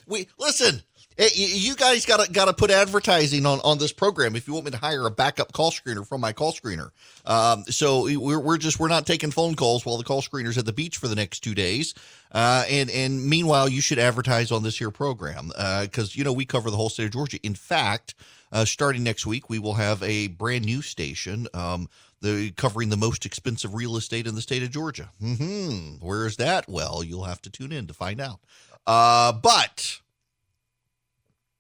We 0.07 0.29
listen. 0.39 0.83
Hey, 1.17 1.29
you 1.35 1.77
guys 1.77 2.07
got 2.07 2.25
to 2.25 2.33
got 2.33 2.47
to 2.47 2.53
put 2.53 2.73
advertising 2.73 3.47
on 3.47 3.61
on 3.63 3.79
this 3.79 3.93
program 3.93 4.35
if 4.35 4.49
you 4.49 4.55
want 4.55 4.65
me 4.65 4.73
to 4.73 4.77
hire 4.77 5.07
a 5.07 5.13
backup 5.13 5.53
call 5.53 5.71
screener 5.71 6.05
from 6.07 6.21
my 6.21 6.33
call 6.33 6.53
screener. 6.53 6.91
Um, 7.25 7.63
so 7.65 8.09
we're 8.19 8.41
we're 8.41 8.59
just 8.59 8.81
we're 8.81 8.89
not 8.89 9.07
taking 9.07 9.31
phone 9.31 9.55
calls 9.55 9.87
while 9.87 9.97
the 9.97 10.03
call 10.03 10.23
screener's 10.23 10.59
at 10.59 10.67
the 10.67 10.73
beach 10.73 10.97
for 10.97 11.07
the 11.07 11.15
next 11.15 11.41
two 11.41 11.55
days. 11.55 11.95
Uh, 12.33 12.65
and 12.69 12.91
and 12.91 13.25
meanwhile, 13.25 13.69
you 13.69 13.81
should 13.81 14.01
advertise 14.01 14.51
on 14.51 14.65
this 14.65 14.77
here 14.77 14.91
program 14.91 15.49
because 15.49 16.11
uh, 16.11 16.15
you 16.15 16.25
know 16.25 16.33
we 16.33 16.45
cover 16.45 16.69
the 16.69 16.77
whole 16.77 16.91
state 16.91 17.07
of 17.07 17.13
Georgia. 17.13 17.39
In 17.45 17.55
fact, 17.55 18.17
uh, 18.55 18.65
starting 18.65 19.03
next 19.03 19.27
week, 19.27 19.51
we 19.51 19.59
will 19.59 19.75
have 19.75 20.03
a 20.03 20.29
brand 20.29 20.65
new 20.65 20.81
station. 20.81 21.49
Um, 21.53 21.89
the 22.21 22.53
covering 22.53 22.89
the 22.89 22.97
most 22.97 23.27
expensive 23.27 23.75
real 23.75 23.97
estate 23.97 24.27
in 24.27 24.35
the 24.35 24.41
state 24.41 24.63
of 24.63 24.71
Georgia. 24.71 25.11
Mm-hmm. 25.21 26.05
Where 26.05 26.25
is 26.27 26.37
that? 26.37 26.67
Well, 26.69 27.05
you'll 27.05 27.25
have 27.25 27.43
to 27.43 27.51
tune 27.51 27.73
in 27.73 27.87
to 27.89 27.93
find 27.93 28.21
out. 28.21 28.41
Uh, 28.87 29.33
but 29.33 30.01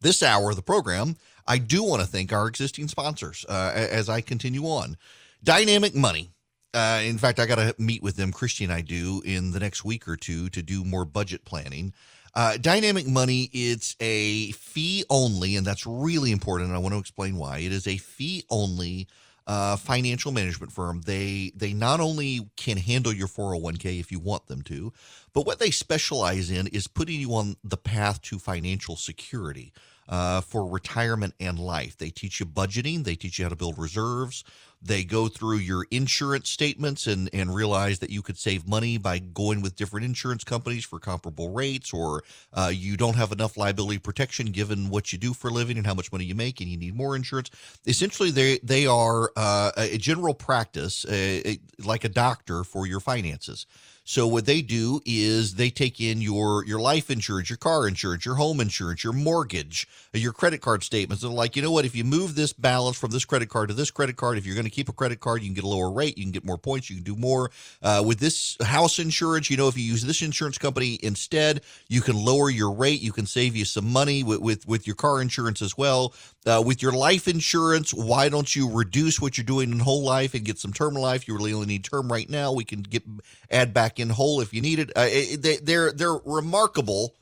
this 0.00 0.22
hour 0.22 0.50
of 0.50 0.57
the 0.57 0.62
program, 0.62 1.16
I 1.46 1.59
do 1.59 1.83
want 1.83 2.00
to 2.00 2.09
thank 2.09 2.33
our 2.33 2.46
existing 2.46 2.88
sponsors 2.88 3.44
uh, 3.48 3.72
as 3.74 4.09
I 4.09 4.22
continue 4.22 4.64
on. 4.64 4.96
Dynamic 5.42 5.94
Money. 5.94 6.30
Uh, 6.72 7.02
in 7.04 7.18
fact, 7.18 7.38
I 7.38 7.46
got 7.46 7.57
to 7.57 7.74
meet 7.78 8.02
with 8.02 8.16
them, 8.16 8.33
Christy 8.33 8.64
and 8.64 8.72
I 8.72 8.80
do, 8.80 9.22
in 9.24 9.52
the 9.52 9.61
next 9.61 9.85
week 9.85 10.09
or 10.09 10.16
two 10.16 10.48
to 10.50 10.62
do 10.62 10.83
more 10.83 11.04
budget 11.04 11.44
planning. 11.44 11.92
Uh, 12.35 12.57
Dynamic 12.57 13.07
Money, 13.07 13.49
it's 13.53 13.94
a 14.01 14.51
fee 14.53 15.05
only, 15.09 15.57
and 15.57 15.66
that's 15.66 15.87
really 15.87 16.33
important. 16.33 16.68
And 16.68 16.77
I 16.77 16.81
want 16.81 16.94
to 16.94 16.99
explain 16.99 17.37
why. 17.37 17.59
It 17.59 17.73
is 17.73 17.87
a 17.87 17.97
fee 17.97 18.44
only 18.51 19.07
uh, 19.47 19.77
financial 19.77 20.33
management 20.33 20.73
firm. 20.73 21.03
They 21.03 21.53
they 21.55 21.73
not 21.73 22.01
only 22.01 22.49
can 22.57 22.77
handle 22.77 23.12
your 23.12 23.29
401k 23.29 24.01
if 24.01 24.11
you 24.11 24.18
want 24.18 24.47
them 24.47 24.62
to, 24.62 24.92
but 25.33 25.47
what 25.47 25.59
they 25.59 25.70
specialize 25.70 26.51
in 26.51 26.66
is 26.68 26.88
putting 26.88 27.20
you 27.20 27.35
on 27.35 27.57
the 27.62 27.77
path 27.77 28.20
to 28.23 28.38
financial 28.38 28.97
security 28.97 29.73
uh, 30.09 30.40
for 30.40 30.66
retirement 30.66 31.35
and 31.38 31.59
life. 31.59 31.97
They 31.97 32.11
teach 32.11 32.40
you 32.40 32.47
budgeting, 32.47 33.05
they 33.05 33.16
teach 33.16 33.38
you 33.38 33.44
how 33.44 33.51
to 33.51 33.57
build 33.57 33.79
reserves. 33.79 34.44
They 34.87 35.03
go 35.03 35.29
through 35.29 35.59
your 35.59 35.87
insurance 35.90 36.51
statements 36.51 37.07
and, 37.07 37.31
and 37.33 37.55
realize 37.55 38.01
that 38.01 38.11
you 38.11 38.20
could 38.20 38.37
save 38.37 38.68
money 38.68 38.99
by 38.99 39.18
going 39.18 39.62
with 39.62 39.77
different 39.77 40.05
insurance 40.05 40.44
companies 40.44 40.85
for 40.85 40.99
comparable 40.99 41.51
rates, 41.51 41.92
or 41.92 42.23
uh, 42.53 42.70
you 42.73 42.97
don't 42.97 43.16
have 43.16 43.33
enough 43.33 43.57
liability 43.57 43.99
protection 43.99 44.47
given 44.47 44.90
what 44.90 45.11
you 45.11 45.18
do 45.18 45.33
for 45.33 45.49
a 45.49 45.53
living 45.53 45.79
and 45.79 45.87
how 45.87 45.94
much 45.94 46.12
money 46.12 46.25
you 46.25 46.35
make, 46.35 46.61
and 46.61 46.68
you 46.68 46.77
need 46.77 46.94
more 46.94 47.16
insurance. 47.16 47.51
Essentially, 47.87 48.31
they 48.31 48.59
they 48.62 48.87
are 48.87 49.33
uh, 49.37 49.73
a 49.77 49.97
general 49.97 50.35
practice, 50.35 51.05
uh, 51.07 51.55
like 51.83 52.05
a 52.05 52.09
doctor 52.11 52.62
for 52.62 52.87
your 52.87 53.01
finances. 53.01 53.66
So 54.07 54.27
what 54.27 54.45
they 54.45 54.61
do 54.61 55.01
is 55.07 55.55
they 55.55 55.71
take 55.71 55.99
in 55.99 56.21
your 56.21 56.64
your 56.67 56.79
life 56.79 57.11
insurance, 57.11 57.49
your 57.49 57.57
car 57.57 57.88
insurance, 57.88 58.27
your 58.27 58.35
home 58.35 58.61
insurance, 58.61 59.03
your 59.03 59.14
mortgage, 59.14 59.88
your 60.12 60.33
credit 60.35 60.61
card 60.61 60.83
statements. 60.83 61.23
They're 61.23 61.31
like, 61.31 61.57
you 61.57 61.62
know 61.62 61.71
what? 61.71 61.87
If 61.87 61.97
you 61.97 62.05
move 62.05 62.35
this 62.35 62.53
balance 62.53 62.99
from 62.99 63.12
this 63.12 63.25
credit 63.25 63.49
card 63.49 63.69
to 63.69 63.75
this 63.75 63.90
credit 63.90 64.17
card, 64.17 64.37
if 64.37 64.45
you're 64.45 64.55
going 64.55 64.67
to 64.67 64.71
keep 64.71 64.90
a 64.90 64.93
credit 64.93 65.21
card, 65.21 65.40
you 65.40 65.49
can 65.49 65.55
get 65.55 65.64
a 65.64 65.69
lower 65.69 65.90
rate, 65.90 66.19
you 66.19 66.25
can 66.25 66.33
get 66.33 66.45
more 66.45 66.59
points, 66.59 66.90
you 66.90 66.97
can 66.97 67.05
do 67.05 67.17
more. 67.17 67.51
Uh, 67.83 68.03
with 68.07 68.21
this 68.21 68.59
house 68.62 68.99
insurance, 68.99 69.49
you 69.49 69.57
know, 69.57 69.69
if 69.69 69.79
you 69.79 69.85
use 69.85 70.05
this 70.05 70.21
insurance 70.21 70.59
company 70.59 70.99
instead, 71.03 71.62
you 71.88 72.03
can 72.03 72.14
lower 72.14 72.51
your 72.51 72.73
rate, 72.73 73.01
you 73.01 73.12
can 73.12 73.25
save 73.25 73.57
you 73.57 73.64
some 73.64 73.90
money 73.90 74.23
with 74.23 74.40
with, 74.40 74.69
with 74.69 74.87
your 74.87 74.97
car 74.97 75.23
insurance 75.23 75.62
as 75.62 75.79
well. 75.79 76.12
Uh, 76.46 76.62
with 76.64 76.83
your 76.83 76.92
life 76.92 77.26
insurance, 77.26 77.94
why 77.94 78.28
don't 78.28 78.54
you 78.54 78.70
reduce 78.70 79.18
what 79.18 79.38
you're 79.38 79.44
doing 79.46 79.72
in 79.72 79.78
whole 79.78 80.02
life 80.02 80.35
and 80.35 80.44
get 80.44 80.59
some 80.59 80.74
term 80.74 80.94
life? 80.94 81.26
You 81.26 81.35
really 81.35 81.54
only 81.54 81.66
need 81.66 81.85
term 81.85 82.12
right 82.12 82.28
now. 82.28 82.52
We 82.52 82.64
can 82.64 82.83
get 82.83 83.02
add 83.50 83.72
back 83.72 83.98
in 83.98 84.11
whole 84.11 84.42
if 84.42 84.52
you 84.52 84.61
need 84.61 84.78
it. 84.78 84.92
Uh, 84.94 85.07
they, 85.38 85.57
they're 85.62 85.90
they're 85.92 86.18
remarkable 86.24 87.14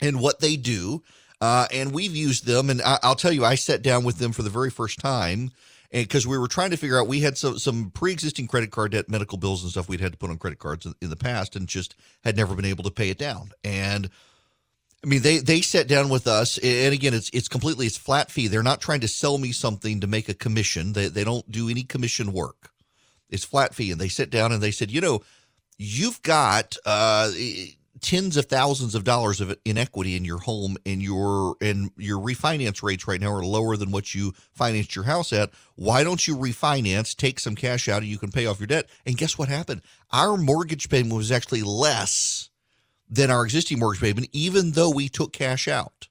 in 0.00 0.20
what 0.20 0.38
they 0.38 0.56
do, 0.56 1.02
uh, 1.40 1.66
and 1.72 1.92
we've 1.92 2.14
used 2.14 2.46
them. 2.46 2.70
And 2.70 2.80
I, 2.82 2.98
will 3.02 3.16
tell 3.16 3.32
you, 3.32 3.44
I 3.44 3.56
sat 3.56 3.82
down 3.82 4.04
with 4.04 4.18
them 4.18 4.30
for 4.30 4.42
the 4.42 4.50
very 4.50 4.70
first 4.70 5.00
time, 5.00 5.50
because 5.90 6.26
we 6.26 6.38
were 6.38 6.48
trying 6.48 6.70
to 6.70 6.76
figure 6.76 7.00
out, 7.00 7.08
we 7.08 7.20
had 7.20 7.38
some 7.38 7.58
some 7.58 7.90
pre 7.90 8.12
existing 8.12 8.46
credit 8.46 8.70
card 8.70 8.92
debt, 8.92 9.08
medical 9.08 9.38
bills, 9.38 9.62
and 9.62 9.70
stuff 9.70 9.88
we'd 9.88 10.00
had 10.00 10.12
to 10.12 10.18
put 10.18 10.30
on 10.30 10.38
credit 10.38 10.58
cards 10.58 10.86
in, 10.86 10.94
in 11.00 11.10
the 11.10 11.16
past, 11.16 11.56
and 11.56 11.66
just 11.66 11.94
had 12.24 12.36
never 12.36 12.54
been 12.54 12.64
able 12.64 12.84
to 12.84 12.90
pay 12.90 13.10
it 13.10 13.18
down. 13.18 13.52
And 13.64 14.10
I 15.04 15.06
mean, 15.06 15.22
they 15.22 15.38
they 15.38 15.60
sat 15.60 15.86
down 15.86 16.08
with 16.08 16.26
us, 16.26 16.58
and 16.58 16.92
again, 16.92 17.14
it's 17.14 17.30
it's 17.32 17.48
completely 17.48 17.86
it's 17.86 17.96
flat 17.96 18.30
fee. 18.30 18.48
They're 18.48 18.64
not 18.64 18.80
trying 18.80 19.00
to 19.00 19.08
sell 19.08 19.38
me 19.38 19.52
something 19.52 20.00
to 20.00 20.08
make 20.08 20.28
a 20.28 20.34
commission. 20.34 20.92
They 20.92 21.08
they 21.08 21.22
don't 21.22 21.50
do 21.50 21.68
any 21.68 21.84
commission 21.84 22.32
work. 22.32 22.70
It's 23.30 23.44
flat 23.44 23.74
fee, 23.74 23.92
and 23.92 24.00
they 24.00 24.08
sit 24.08 24.30
down 24.30 24.52
and 24.52 24.60
they 24.60 24.72
said, 24.72 24.90
you 24.90 25.00
know, 25.00 25.20
you've 25.76 26.20
got 26.22 26.76
uh, 26.84 27.30
tens 28.00 28.36
of 28.36 28.46
thousands 28.46 28.96
of 28.96 29.04
dollars 29.04 29.40
of 29.40 29.56
inequity 29.64 30.16
in 30.16 30.24
your 30.24 30.38
home, 30.38 30.76
and 30.84 31.00
your 31.00 31.54
and 31.60 31.92
your 31.96 32.18
refinance 32.18 32.82
rates 32.82 33.06
right 33.06 33.20
now 33.20 33.32
are 33.32 33.44
lower 33.44 33.76
than 33.76 33.92
what 33.92 34.16
you 34.16 34.32
financed 34.52 34.96
your 34.96 35.04
house 35.04 35.32
at. 35.32 35.50
Why 35.76 36.02
don't 36.02 36.26
you 36.26 36.36
refinance, 36.36 37.14
take 37.14 37.38
some 37.38 37.54
cash 37.54 37.88
out, 37.88 38.02
and 38.02 38.10
you 38.10 38.18
can 38.18 38.32
pay 38.32 38.46
off 38.46 38.58
your 38.58 38.66
debt? 38.66 38.86
And 39.06 39.16
guess 39.16 39.38
what 39.38 39.48
happened? 39.48 39.82
Our 40.12 40.36
mortgage 40.36 40.88
payment 40.88 41.14
was 41.14 41.30
actually 41.30 41.62
less 41.62 42.47
than 43.10 43.30
our 43.30 43.44
existing 43.44 43.78
mortgage 43.78 44.00
payment, 44.00 44.28
even 44.32 44.72
though 44.72 44.90
we 44.90 45.08
took 45.08 45.32
cash 45.32 45.68
out 45.68 46.08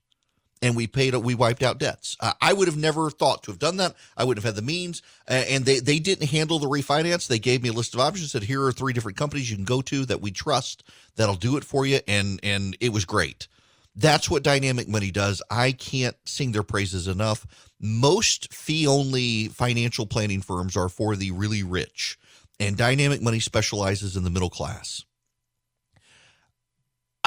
and 0.62 0.76
we 0.76 0.88
paid 0.88 1.16
we 1.16 1.36
wiped 1.36 1.64
out 1.64 1.78
debts. 1.78 2.18
Uh, 2.20 2.34
I 2.42 2.54
would 2.54 2.68
have 2.68 2.78
never 2.78 3.10
thought 3.10 3.44
to 3.44 3.52
have 3.52 3.60
done 3.60 3.78
that. 3.78 3.96
I 4.16 4.24
wouldn't 4.24 4.44
have 4.44 4.56
had 4.56 4.62
the 4.62 4.66
means, 4.66 5.02
uh, 5.30 5.44
and 5.50 5.66
they 5.66 5.80
they 5.80 6.00
didn't 6.00 6.30
handle 6.30 6.60
the 6.60 6.68
refinance. 6.68 7.28
They 7.28 7.40
gave 7.40 7.64
me 7.64 7.70
a 7.70 7.74
list 7.74 7.94
of 7.94 8.00
options. 8.00 8.32
Said 8.32 8.44
here 8.44 8.64
are 8.64 8.72
three 8.72 8.94
different 8.94 9.18
companies 9.18 9.50
you 9.50 9.56
can 9.56 9.66
go 9.66 9.82
to 9.84 10.06
that 10.06 10.22
we 10.22 10.32
trust 10.32 10.84
that'll 11.16 11.36
do 11.36 11.58
it 11.58 11.64
for 11.64 11.86
you, 11.86 12.00
and 12.08 12.40
and 12.44 12.76
it 12.80 12.90
was 12.90 13.06
great. 13.06 13.48
That's 13.96 14.30
what 14.30 14.44
Dynamic 14.44 14.88
Money 14.88 15.10
does. 15.10 15.42
I 15.50 15.72
can't 15.72 16.16
sing 16.26 16.52
their 16.52 16.64
praises 16.64 17.08
enough. 17.08 17.48
Most 17.80 18.54
fee 18.54 18.86
only 18.86 19.48
financial 19.48 20.06
planning 20.06 20.42
firms 20.42 20.78
are 20.78 20.90
for 20.90 21.16
the 21.16 21.32
really 21.32 21.64
rich, 21.64 22.18
and 22.60 22.78
Dynamic 22.78 23.22
Money 23.22 23.40
specializes 23.40 24.16
in 24.16 24.24
the 24.24 24.30
middle 24.30 24.50
class. 24.50 25.04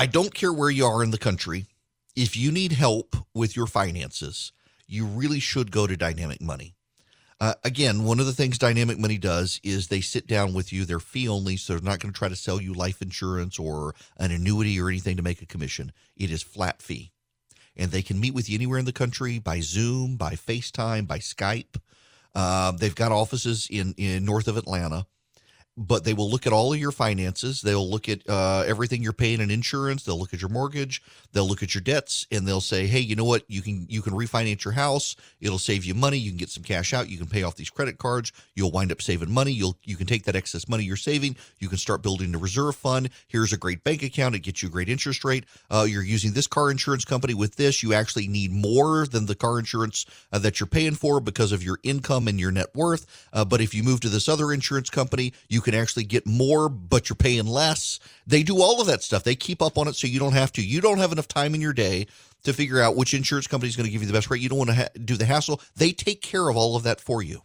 I 0.01 0.07
don't 0.07 0.33
care 0.33 0.51
where 0.51 0.71
you 0.71 0.87
are 0.87 1.03
in 1.05 1.11
the 1.11 1.19
country. 1.19 1.67
If 2.17 2.35
you 2.35 2.51
need 2.51 2.73
help 2.73 3.15
with 3.35 3.55
your 3.55 3.67
finances, 3.67 4.51
you 4.87 5.05
really 5.05 5.41
should 5.41 5.71
go 5.71 5.87
to 5.87 5.95
Dynamic 5.95 6.41
Money. 6.41 6.75
Uh, 7.39 7.53
again, 7.65 8.05
one 8.05 8.19
of 8.19 8.25
the 8.25 8.33
things 8.33 8.57
Dynamic 8.57 8.99
Money 8.99 9.19
does 9.19 9.61
is 9.63 9.89
they 9.89 10.01
sit 10.01 10.27
down 10.27 10.55
with 10.55 10.73
you. 10.73 10.87
They're 10.87 11.01
fee 11.01 11.29
only, 11.29 11.59
so 11.59 11.75
they're 11.75 11.83
not 11.83 12.01
going 12.01 12.15
to 12.15 12.19
try 12.19 12.31
to 12.31 12.35
sell 12.35 12.63
you 12.63 12.73
life 12.73 13.03
insurance 13.03 13.59
or 13.59 13.95
an 14.17 14.31
annuity 14.31 14.81
or 14.81 14.89
anything 14.89 15.19
to 15.19 15.23
make 15.23 15.43
a 15.43 15.47
commission. 15.47 15.93
It 16.17 16.31
is 16.31 16.43
flat 16.43 16.81
fee. 16.81 17.13
And 17.77 17.91
they 17.91 18.01
can 18.01 18.19
meet 18.19 18.33
with 18.33 18.49
you 18.49 18.55
anywhere 18.55 18.79
in 18.79 18.87
the 18.87 18.95
country 18.95 19.39
by 19.39 19.61
Zoom, 19.61 20.17
by 20.17 20.33
FaceTime, 20.33 21.07
by 21.07 21.19
Skype. 21.19 21.79
Uh, 22.35 22.73
they've 22.73 22.95
got 22.95 23.13
offices 23.13 23.69
in, 23.71 23.93
in 23.99 24.25
north 24.25 24.49
of 24.49 24.57
Atlanta 24.57 25.05
but 25.77 26.05
they 26.05 26.13
will 26.13 26.31
look 26.31 26.47
at 26.47 26.53
all 26.53 26.73
of 26.73 26.79
your 26.79 26.93
finances. 26.93 27.63
They'll 27.63 27.89
look 27.89 28.09
at 28.09 28.29
uh, 28.29 28.65
everything 28.67 29.03
you're 29.03 29.13
paying 29.13 29.41
in 29.41 29.51
insurance. 29.51 30.05
They'll 30.05 30.19
look 30.19 30.35
at 30.35 30.41
your 30.41 30.51
mortgage. 30.51 31.03
They'll 31.33 31.47
look 31.47 31.63
at 31.63 31.75
your 31.75 31.83
debts, 31.83 32.27
and 32.31 32.47
they'll 32.47 32.61
say, 32.61 32.87
"Hey, 32.87 33.01
you 33.01 33.17
know 33.17 33.25
what? 33.25 33.45
You 33.49 33.63
can 33.63 33.87
you 33.89 34.03
can 34.03 34.13
refinance 34.13 34.65
your 34.65 34.75
house. 34.75 35.17
It'll 35.41 35.59
save 35.59 35.85
you 35.85 35.95
money. 35.95 36.19
You 36.19 36.31
can 36.31 36.39
get 36.39 36.51
some 36.51 36.65
cash 36.65 36.93
out. 36.93 37.09
You 37.09 37.19
can 37.19 37.29
pay 37.29 37.43
off 37.43 37.57
these 37.57 37.71
credit 37.71 37.99
cards. 37.99 38.33
You'll 38.55 38.71
wind 38.71 38.93
up 38.93 39.01
saving 39.01 39.31
money. 39.31 39.53
You'll 39.53 39.79
you 39.85 39.97
can 39.97 40.07
take 40.07 40.25
that 40.25 40.37
excess 40.37 40.69
money 40.69 40.85
you're 40.85 40.97
saving. 40.97 41.37
You 41.59 41.69
can 41.69 41.79
start 41.79 42.03
building 42.03 42.35
a 42.35 42.39
reserve 42.39 42.77
fund. 42.77 43.11
Here's 43.29 43.53
a 43.53 43.57
great 43.57 43.85
bank 43.85 44.03
account. 44.03 44.35
It 44.35 44.41
gets 44.41 44.63
you 44.63 44.69
a 44.69 44.73
great 44.73 44.89
interest 44.89 45.25
rate. 45.25 45.45
Uh, 45.71 45.87
you're 45.89 46.03
using 46.03 46.33
this 46.33 46.47
car 46.47 46.71
insurance 46.71 47.05
company 47.05 47.35
with 47.35 47.57
this. 47.57 47.83
You 47.83 47.95
actually 47.95 48.29
need 48.29 48.53
more 48.53 49.07
than 49.07 49.27
the 49.27 49.35
car 49.35 49.59
insurance 49.59 50.05
uh, 50.33 50.39
that 50.41 50.61
you're 50.61 50.67
paying 50.67 50.95
for 50.95 51.21
because 51.21 51.53
of 51.53 51.63
your 51.63 51.79
income 51.83 52.29
and 52.29 52.39
your 52.39 52.51
net 52.51 52.75
worth. 52.75 53.29
Uh, 53.33 53.45
but 53.45 53.61
if 53.61 53.75
you 53.75 53.83
move 53.83 54.01
to 54.01 54.09
this 54.09 54.29
other 54.29 54.53
insurance 54.53 54.91
company, 54.91 55.33
you 55.49 55.61
can 55.61 55.70
actually 55.75 56.05
get 56.05 56.27
more, 56.27 56.69
but 56.69 57.09
you're 57.09 57.17
paying 57.17 57.47
less. 57.47 57.99
They 58.27 58.43
do 58.43 58.61
all 58.61 58.81
of 58.81 58.87
that 58.87 59.03
stuff. 59.03 59.25
They 59.25 59.35
keep 59.35 59.63
up 59.63 59.79
on 59.79 59.89
it 59.89 59.97
so 59.97 60.07
you 60.07 60.19
don't 60.19 60.33
have 60.33 60.53
to. 60.53 60.63
You 60.65 60.81
don't 60.81 60.99
have 60.99 61.13
enough 61.13 61.29
time 61.29 61.55
in 61.55 61.61
your 61.61 61.73
day 61.73 62.07
to 62.45 62.53
figure 62.53 62.81
out 62.81 62.97
which 62.97 63.15
insurance 63.15 63.47
company 63.47 63.69
is 63.69 63.77
going 63.77 63.87
to 63.87 63.91
give 63.91 64.01
you 64.01 64.07
the 64.07 64.13
best 64.13 64.31
rate. 64.31 64.41
You 64.41 64.49
don't 64.49 64.59
want 64.59 64.71
to 64.71 64.77
ha- 64.77 64.89
do 65.05 65.17
the 65.17 65.27
hassle. 65.27 65.61
They 65.77 65.93
take 65.93 66.23
care 66.23 66.49
of 66.49 66.57
all 66.57 66.77
of 66.77 66.83
that 66.85 67.01
for 67.01 67.23
you. 67.23 67.43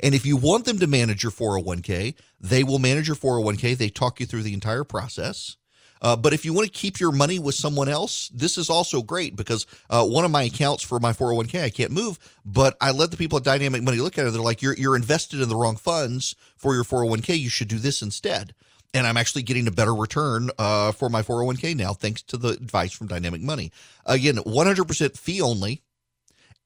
And 0.00 0.14
if 0.14 0.26
you 0.26 0.36
want 0.36 0.64
them 0.64 0.78
to 0.80 0.86
manage 0.86 1.22
your 1.22 1.32
401k, 1.32 2.14
they 2.40 2.64
will 2.64 2.78
manage 2.80 3.06
your 3.06 3.16
401k. 3.16 3.76
They 3.76 3.88
talk 3.88 4.18
you 4.18 4.26
through 4.26 4.42
the 4.42 4.54
entire 4.54 4.84
process. 4.84 5.56
Uh, 6.02 6.16
but 6.16 6.32
if 6.32 6.44
you 6.44 6.52
want 6.52 6.66
to 6.66 6.78
keep 6.78 6.98
your 6.98 7.12
money 7.12 7.38
with 7.38 7.54
someone 7.54 7.88
else, 7.88 8.28
this 8.34 8.58
is 8.58 8.68
also 8.68 9.00
great 9.00 9.36
because 9.36 9.66
uh, 9.88 10.04
one 10.04 10.24
of 10.24 10.30
my 10.30 10.42
accounts 10.42 10.82
for 10.82 10.98
my 10.98 11.12
401k, 11.12 11.62
I 11.62 11.70
can't 11.70 11.92
move, 11.92 12.18
but 12.44 12.76
I 12.80 12.90
let 12.90 13.12
the 13.12 13.16
people 13.16 13.38
at 13.38 13.44
Dynamic 13.44 13.82
Money 13.82 13.98
look 13.98 14.18
at 14.18 14.26
it. 14.26 14.32
They're 14.32 14.42
like, 14.42 14.60
you're, 14.60 14.76
you're 14.76 14.96
invested 14.96 15.40
in 15.40 15.48
the 15.48 15.56
wrong 15.56 15.76
funds 15.76 16.34
for 16.56 16.74
your 16.74 16.84
401k. 16.84 17.38
You 17.38 17.48
should 17.48 17.68
do 17.68 17.78
this 17.78 18.02
instead. 18.02 18.52
And 18.92 19.06
I'm 19.06 19.16
actually 19.16 19.44
getting 19.44 19.68
a 19.68 19.72
better 19.72 19.94
return 19.94 20.50
uh, 20.58 20.92
for 20.92 21.08
my 21.08 21.22
401k 21.22 21.76
now, 21.76 21.94
thanks 21.94 22.20
to 22.24 22.36
the 22.36 22.48
advice 22.48 22.92
from 22.92 23.06
Dynamic 23.06 23.40
Money. 23.40 23.72
Again, 24.04 24.36
100% 24.36 25.16
fee 25.16 25.40
only 25.40 25.82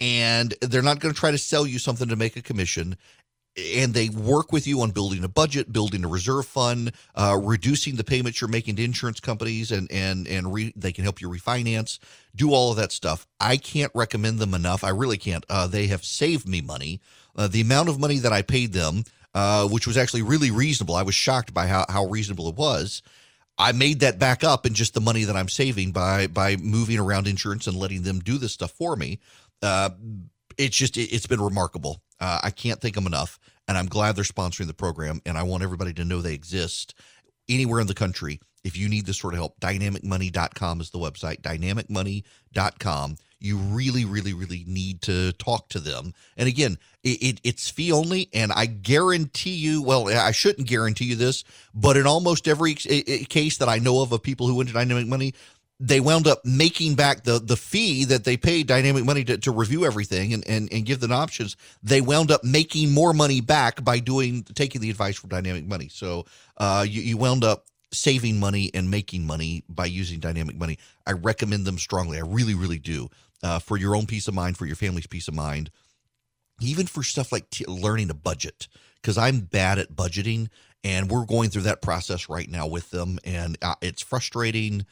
and 0.00 0.54
they're 0.60 0.82
not 0.82 1.00
going 1.00 1.14
to 1.14 1.18
try 1.18 1.30
to 1.30 1.38
sell 1.38 1.66
you 1.66 1.78
something 1.78 2.08
to 2.08 2.16
make 2.16 2.36
a 2.36 2.42
commission 2.42 2.96
and 3.56 3.94
they 3.94 4.08
work 4.08 4.52
with 4.52 4.66
you 4.66 4.82
on 4.82 4.90
building 4.90 5.24
a 5.24 5.28
budget, 5.28 5.72
building 5.72 6.04
a 6.04 6.08
reserve 6.08 6.46
fund, 6.46 6.92
uh, 7.14 7.38
reducing 7.40 7.96
the 7.96 8.04
payments 8.04 8.40
you're 8.40 8.48
making 8.48 8.76
to 8.76 8.84
insurance 8.84 9.20
companies, 9.20 9.72
and 9.72 9.90
and 9.90 10.26
and 10.28 10.52
re, 10.52 10.72
they 10.76 10.92
can 10.92 11.04
help 11.04 11.20
you 11.20 11.28
refinance, 11.28 11.98
do 12.34 12.52
all 12.52 12.70
of 12.70 12.76
that 12.76 12.92
stuff. 12.92 13.26
I 13.40 13.56
can't 13.56 13.92
recommend 13.94 14.38
them 14.38 14.54
enough. 14.54 14.84
I 14.84 14.90
really 14.90 15.18
can't. 15.18 15.44
Uh, 15.48 15.66
they 15.66 15.86
have 15.86 16.04
saved 16.04 16.46
me 16.46 16.60
money. 16.60 17.00
Uh, 17.34 17.48
the 17.48 17.60
amount 17.60 17.88
of 17.88 17.98
money 17.98 18.18
that 18.18 18.32
I 18.32 18.42
paid 18.42 18.72
them, 18.72 19.04
uh, 19.34 19.66
which 19.68 19.86
was 19.86 19.96
actually 19.96 20.22
really 20.22 20.50
reasonable, 20.50 20.94
I 20.94 21.02
was 21.02 21.14
shocked 21.14 21.54
by 21.54 21.66
how 21.66 21.86
how 21.88 22.06
reasonable 22.06 22.48
it 22.48 22.56
was. 22.56 23.02
I 23.58 23.72
made 23.72 24.00
that 24.00 24.18
back 24.18 24.44
up 24.44 24.66
in 24.66 24.74
just 24.74 24.92
the 24.92 25.00
money 25.00 25.24
that 25.24 25.36
I'm 25.36 25.48
saving 25.48 25.92
by 25.92 26.26
by 26.26 26.56
moving 26.56 26.98
around 26.98 27.26
insurance 27.26 27.66
and 27.66 27.76
letting 27.76 28.02
them 28.02 28.20
do 28.20 28.36
this 28.36 28.52
stuff 28.52 28.72
for 28.72 28.96
me. 28.96 29.18
It's 30.58 30.76
just 30.76 30.96
it, 30.96 31.10
has 31.10 31.26
been 31.26 31.40
remarkable. 31.40 32.02
Uh, 32.20 32.40
I 32.42 32.50
can't 32.50 32.80
thank 32.80 32.94
them 32.94 33.06
enough, 33.06 33.38
and 33.68 33.76
I'm 33.76 33.86
glad 33.86 34.16
they're 34.16 34.24
sponsoring 34.24 34.66
the 34.66 34.74
program. 34.74 35.20
And 35.26 35.36
I 35.36 35.42
want 35.42 35.62
everybody 35.62 35.92
to 35.94 36.04
know 36.04 36.20
they 36.20 36.34
exist 36.34 36.94
anywhere 37.48 37.80
in 37.80 37.86
the 37.86 37.94
country. 37.94 38.40
If 38.64 38.76
you 38.76 38.88
need 38.88 39.06
this 39.06 39.18
sort 39.18 39.34
of 39.34 39.38
help, 39.38 39.60
dynamicmoney.com 39.60 40.80
is 40.80 40.90
the 40.90 40.98
website. 40.98 41.40
Dynamicmoney.com. 41.42 43.16
You 43.38 43.58
really, 43.58 44.04
really, 44.04 44.32
really 44.32 44.64
need 44.66 45.02
to 45.02 45.30
talk 45.32 45.68
to 45.68 45.78
them. 45.78 46.14
And 46.36 46.48
again, 46.48 46.78
it, 47.04 47.22
it, 47.22 47.40
it's 47.44 47.70
fee 47.70 47.92
only, 47.92 48.28
and 48.32 48.50
I 48.50 48.66
guarantee 48.66 49.54
you. 49.54 49.82
Well, 49.82 50.08
I 50.08 50.32
shouldn't 50.32 50.66
guarantee 50.66 51.04
you 51.04 51.16
this, 51.16 51.44
but 51.74 51.96
in 51.96 52.06
almost 52.06 52.48
every 52.48 52.74
case 52.74 53.58
that 53.58 53.68
I 53.68 53.78
know 53.78 54.00
of 54.00 54.10
of 54.10 54.22
people 54.22 54.48
who 54.48 54.56
went 54.56 54.70
to 54.70 54.74
Dynamic 54.74 55.06
Money, 55.06 55.34
they 55.78 56.00
wound 56.00 56.26
up 56.26 56.44
making 56.44 56.94
back 56.94 57.24
the 57.24 57.38
the 57.38 57.56
fee 57.56 58.04
that 58.06 58.24
they 58.24 58.36
paid 58.36 58.66
dynamic 58.66 59.04
money 59.04 59.24
to, 59.24 59.38
to 59.38 59.50
review 59.50 59.84
everything 59.84 60.32
and, 60.32 60.46
and 60.48 60.72
and 60.72 60.86
give 60.86 61.00
them 61.00 61.12
options. 61.12 61.56
They 61.82 62.00
wound 62.00 62.30
up 62.30 62.42
making 62.44 62.92
more 62.92 63.12
money 63.12 63.40
back 63.40 63.84
by 63.84 63.98
doing 63.98 64.42
taking 64.42 64.80
the 64.80 64.90
advice 64.90 65.16
from 65.16 65.30
dynamic 65.30 65.66
money. 65.66 65.88
So 65.88 66.26
uh 66.56 66.86
you, 66.88 67.02
you 67.02 67.16
wound 67.16 67.44
up 67.44 67.66
saving 67.92 68.40
money 68.40 68.70
and 68.74 68.90
making 68.90 69.26
money 69.26 69.64
by 69.68 69.86
using 69.86 70.18
dynamic 70.18 70.56
money. 70.56 70.78
I 71.06 71.12
recommend 71.12 71.66
them 71.66 71.78
strongly. 71.78 72.18
I 72.18 72.22
really 72.22 72.54
really 72.54 72.78
do 72.78 73.10
uh, 73.42 73.58
for 73.58 73.76
your 73.76 73.94
own 73.94 74.06
peace 74.06 74.28
of 74.28 74.34
mind 74.34 74.56
for 74.56 74.66
your 74.66 74.76
family's 74.76 75.06
peace 75.06 75.28
of 75.28 75.34
mind. 75.34 75.70
Even 76.60 76.86
for 76.86 77.02
stuff 77.02 77.32
like 77.32 77.50
t- 77.50 77.66
learning 77.66 78.08
a 78.08 78.14
budget 78.14 78.66
because 79.06 79.18
i'm 79.18 79.40
bad 79.40 79.78
at 79.78 79.94
budgeting 79.94 80.48
and 80.82 81.10
we're 81.10 81.24
going 81.24 81.48
through 81.48 81.62
that 81.62 81.80
process 81.80 82.28
right 82.28 82.50
now 82.50 82.66
with 82.66 82.90
them 82.90 83.18
and 83.24 83.56
uh, 83.62 83.74
it's 83.80 84.02
frustrating 84.02 84.84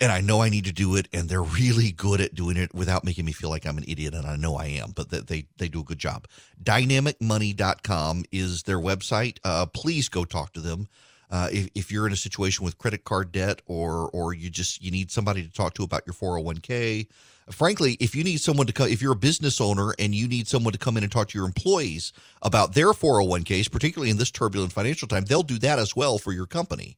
and 0.00 0.12
I 0.12 0.20
know 0.20 0.42
I 0.42 0.48
need 0.48 0.64
to 0.66 0.72
do 0.72 0.96
it, 0.96 1.08
and 1.12 1.28
they're 1.28 1.42
really 1.42 1.92
good 1.92 2.20
at 2.20 2.34
doing 2.34 2.56
it 2.56 2.74
without 2.74 3.04
making 3.04 3.24
me 3.24 3.32
feel 3.32 3.50
like 3.50 3.66
I'm 3.66 3.78
an 3.78 3.84
idiot, 3.88 4.14
and 4.14 4.26
I 4.26 4.36
know 4.36 4.56
I 4.56 4.66
am, 4.66 4.92
but 4.92 5.10
they 5.10 5.46
they 5.56 5.68
do 5.68 5.80
a 5.80 5.84
good 5.84 5.98
job. 5.98 6.26
Dynamicmoney.com 6.62 8.24
is 8.30 8.64
their 8.64 8.78
website. 8.78 9.38
Uh, 9.44 9.66
please 9.66 10.08
go 10.08 10.24
talk 10.24 10.52
to 10.54 10.60
them. 10.60 10.88
Uh, 11.30 11.48
if, 11.52 11.68
if 11.74 11.92
you're 11.92 12.06
in 12.06 12.12
a 12.12 12.16
situation 12.16 12.64
with 12.64 12.76
credit 12.76 13.04
card 13.04 13.30
debt 13.30 13.62
or 13.66 14.10
or 14.12 14.34
you 14.34 14.50
just 14.50 14.82
you 14.82 14.90
need 14.90 15.10
somebody 15.10 15.42
to 15.42 15.52
talk 15.52 15.74
to 15.74 15.84
about 15.84 16.02
your 16.04 16.14
401k 16.14 17.06
frankly 17.52 17.96
if 18.00 18.16
you 18.16 18.24
need 18.24 18.40
someone 18.40 18.66
to 18.66 18.72
come 18.72 18.88
if 18.88 19.00
you're 19.00 19.12
a 19.12 19.16
business 19.16 19.60
owner 19.60 19.94
and 20.00 20.12
you 20.12 20.26
need 20.26 20.48
someone 20.48 20.72
to 20.72 20.78
come 20.78 20.96
in 20.96 21.04
and 21.04 21.12
talk 21.12 21.28
to 21.28 21.38
your 21.38 21.46
employees 21.46 22.12
about 22.42 22.74
their 22.74 22.88
401ks 22.88 23.70
particularly 23.70 24.10
in 24.10 24.16
this 24.16 24.32
turbulent 24.32 24.72
financial 24.72 25.06
time 25.06 25.24
they'll 25.24 25.44
do 25.44 25.58
that 25.58 25.78
as 25.78 25.94
well 25.94 26.18
for 26.18 26.32
your 26.32 26.46
company 26.46 26.96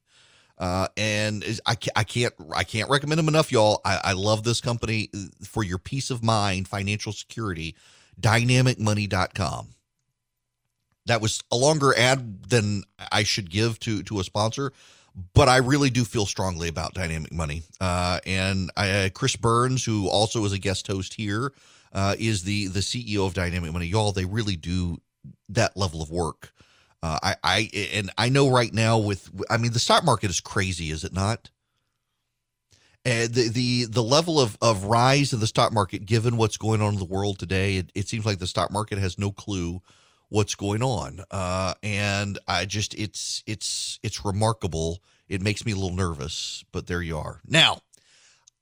uh, 0.57 0.87
and 0.95 1.43
I, 1.65 1.75
I 1.95 2.03
can't 2.03 2.33
I 2.55 2.63
can't 2.63 2.89
recommend 2.89 3.19
them 3.19 3.27
enough, 3.27 3.51
y'all. 3.51 3.81
I, 3.83 3.99
I 4.03 4.13
love 4.13 4.43
this 4.43 4.61
company 4.61 5.09
uh, 5.15 5.19
for 5.43 5.63
your 5.63 5.79
peace 5.79 6.11
of 6.11 6.23
mind, 6.23 6.67
financial 6.67 7.11
security. 7.11 7.75
Dynamicmoney.com. 8.21 9.69
That 11.07 11.19
was 11.19 11.43
a 11.51 11.57
longer 11.57 11.97
ad 11.97 12.43
than 12.43 12.83
I 13.11 13.23
should 13.23 13.49
give 13.49 13.79
to 13.81 14.03
to 14.03 14.19
a 14.19 14.23
sponsor, 14.23 14.71
but 15.33 15.49
I 15.49 15.57
really 15.57 15.89
do 15.89 16.05
feel 16.05 16.25
strongly 16.25 16.69
about 16.69 16.93
Dynamic 16.93 17.33
Money. 17.33 17.63
Uh, 17.81 18.19
and 18.25 18.71
I, 18.77 19.11
Chris 19.13 19.35
Burns, 19.35 19.83
who 19.83 20.07
also 20.07 20.45
is 20.45 20.53
a 20.53 20.59
guest 20.59 20.87
host 20.87 21.15
here, 21.15 21.51
uh, 21.91 22.15
is 22.19 22.43
the 22.43 22.67
the 22.67 22.79
CEO 22.79 23.25
of 23.25 23.33
Dynamic 23.33 23.73
Money. 23.73 23.87
Y'all, 23.87 24.11
they 24.11 24.25
really 24.25 24.55
do 24.55 25.01
that 25.49 25.75
level 25.75 26.01
of 26.01 26.11
work 26.11 26.52
uh, 27.03 27.19
I, 27.21 27.35
I, 27.43 27.69
and 27.93 28.09
I 28.17 28.29
know 28.29 28.49
right 28.49 28.73
now 28.73 28.97
with, 28.97 29.29
I 29.49 29.57
mean, 29.57 29.73
the 29.73 29.79
stock 29.79 30.05
market 30.05 30.29
is 30.29 30.39
crazy, 30.39 30.89
is 30.89 31.03
it 31.03 31.11
not? 31.11 31.49
And 33.03 33.33
the 33.33 33.49
the 33.49 33.85
the 33.85 34.01
level 34.01 34.39
of 34.39 34.57
of 34.61 34.85
rise 34.85 35.33
in 35.33 35.41
the 35.41 35.47
stock 35.47 35.73
market, 35.73 36.05
given 36.05 36.37
what's 36.37 36.55
going 36.55 36.81
on 36.81 36.93
in 36.93 36.99
the 36.99 37.05
world 37.05 37.37
today, 37.37 37.75
it, 37.75 37.91
it 37.93 38.07
seems 38.07 38.25
like 38.25 38.39
the 38.39 38.47
stock 38.47 38.71
market 38.71 38.97
has 38.97 39.19
no 39.19 39.29
clue 39.29 39.81
what's 40.29 40.55
going 40.55 40.81
on. 40.81 41.19
Uh, 41.29 41.73
and 41.83 42.39
I 42.47 42.63
just, 42.63 42.93
it's 42.93 43.43
it's 43.45 43.99
it's 44.03 44.23
remarkable. 44.23 45.03
It 45.27 45.41
makes 45.41 45.65
me 45.65 45.73
a 45.73 45.75
little 45.75 45.93
nervous, 45.93 46.63
but 46.71 46.87
there 46.87 47.01
you 47.01 47.17
are. 47.17 47.41
Now, 47.45 47.81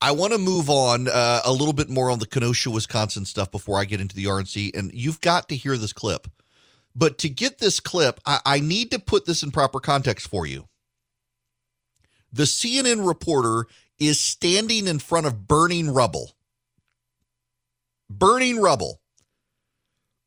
I 0.02 0.14
want 0.14 0.34
to 0.34 0.40
move 0.40 0.72
on 0.72 1.08
uh, 1.08 1.42
a 1.46 1.52
little 1.52 1.74
bit 1.74 1.92
more 1.92 2.10
on 2.10 2.18
the 2.18 2.26
Kenosha, 2.26 2.72
Wisconsin 2.72 3.26
stuff 3.26 3.52
before 3.52 3.80
I 3.80 3.86
get 3.86 4.02
into 4.02 4.16
the 4.16 4.26
RNC. 4.26 4.76
And 4.76 4.92
you've 4.92 5.22
got 5.22 5.50
to 5.50 5.56
hear 5.56 5.78
this 5.78 5.94
clip. 5.94 6.28
But 6.96 7.18
to 7.20 7.30
get 7.30 7.60
this 7.60 7.80
clip, 7.80 8.20
I, 8.26 8.40
I 8.46 8.60
need 8.60 8.92
to 8.92 9.00
put 9.00 9.26
this 9.26 9.44
in 9.44 9.52
proper 9.52 9.80
context 9.80 10.28
for 10.28 10.46
you. 10.46 10.68
The 12.34 12.44
CNN 12.44 13.08
reporter 13.08 13.68
is 14.00 14.20
standing 14.20 14.88
in 14.88 15.00
front 15.00 15.28
of 15.28 15.48
burning 15.48 15.94
rubble. 15.94 16.32
Burning 18.10 18.60
rubble. 18.62 19.00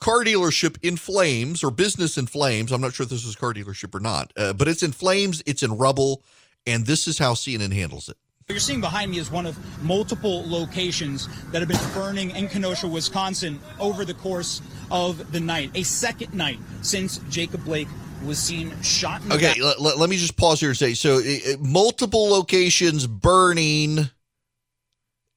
Car 0.00 0.24
dealership 0.24 0.76
in 0.82 0.96
flames 0.96 1.64
or 1.64 1.70
business 1.70 2.18
in 2.18 2.26
flames. 2.26 2.72
I'm 2.72 2.80
not 2.80 2.94
sure 2.94 3.04
if 3.04 3.10
this 3.10 3.24
is 3.24 3.36
car 3.36 3.54
dealership 3.54 3.94
or 3.94 4.00
not, 4.00 4.32
uh, 4.36 4.52
but 4.52 4.68
it's 4.68 4.82
in 4.82 4.92
flames, 4.92 5.42
it's 5.46 5.62
in 5.62 5.78
rubble, 5.78 6.22
and 6.66 6.86
this 6.86 7.08
is 7.08 7.18
how 7.18 7.32
CNN 7.32 7.72
handles 7.72 8.08
it. 8.08 8.16
What 8.46 8.52
you're 8.52 8.60
seeing 8.60 8.82
behind 8.82 9.10
me 9.10 9.16
is 9.16 9.30
one 9.30 9.46
of 9.46 9.56
multiple 9.82 10.44
locations 10.46 11.28
that 11.50 11.60
have 11.60 11.68
been 11.68 11.94
burning 11.94 12.28
in 12.36 12.46
Kenosha, 12.46 12.86
Wisconsin 12.86 13.58
over 13.80 14.04
the 14.04 14.12
course 14.12 14.60
of 14.90 15.32
the 15.32 15.40
night. 15.40 15.70
A 15.74 15.82
second 15.82 16.34
night 16.34 16.58
since 16.82 17.20
Jacob 17.30 17.64
Blake 17.64 17.88
was 18.22 18.38
seen 18.38 18.78
shot. 18.82 19.22
okay, 19.30 19.54
let, 19.62 19.96
let, 19.96 20.10
me 20.10 20.18
just 20.18 20.36
pause 20.36 20.60
here 20.60 20.68
and 20.68 20.76
say 20.76 20.92
so 20.92 21.20
uh, 21.20 21.56
multiple 21.58 22.28
locations 22.28 23.06
burning. 23.06 24.10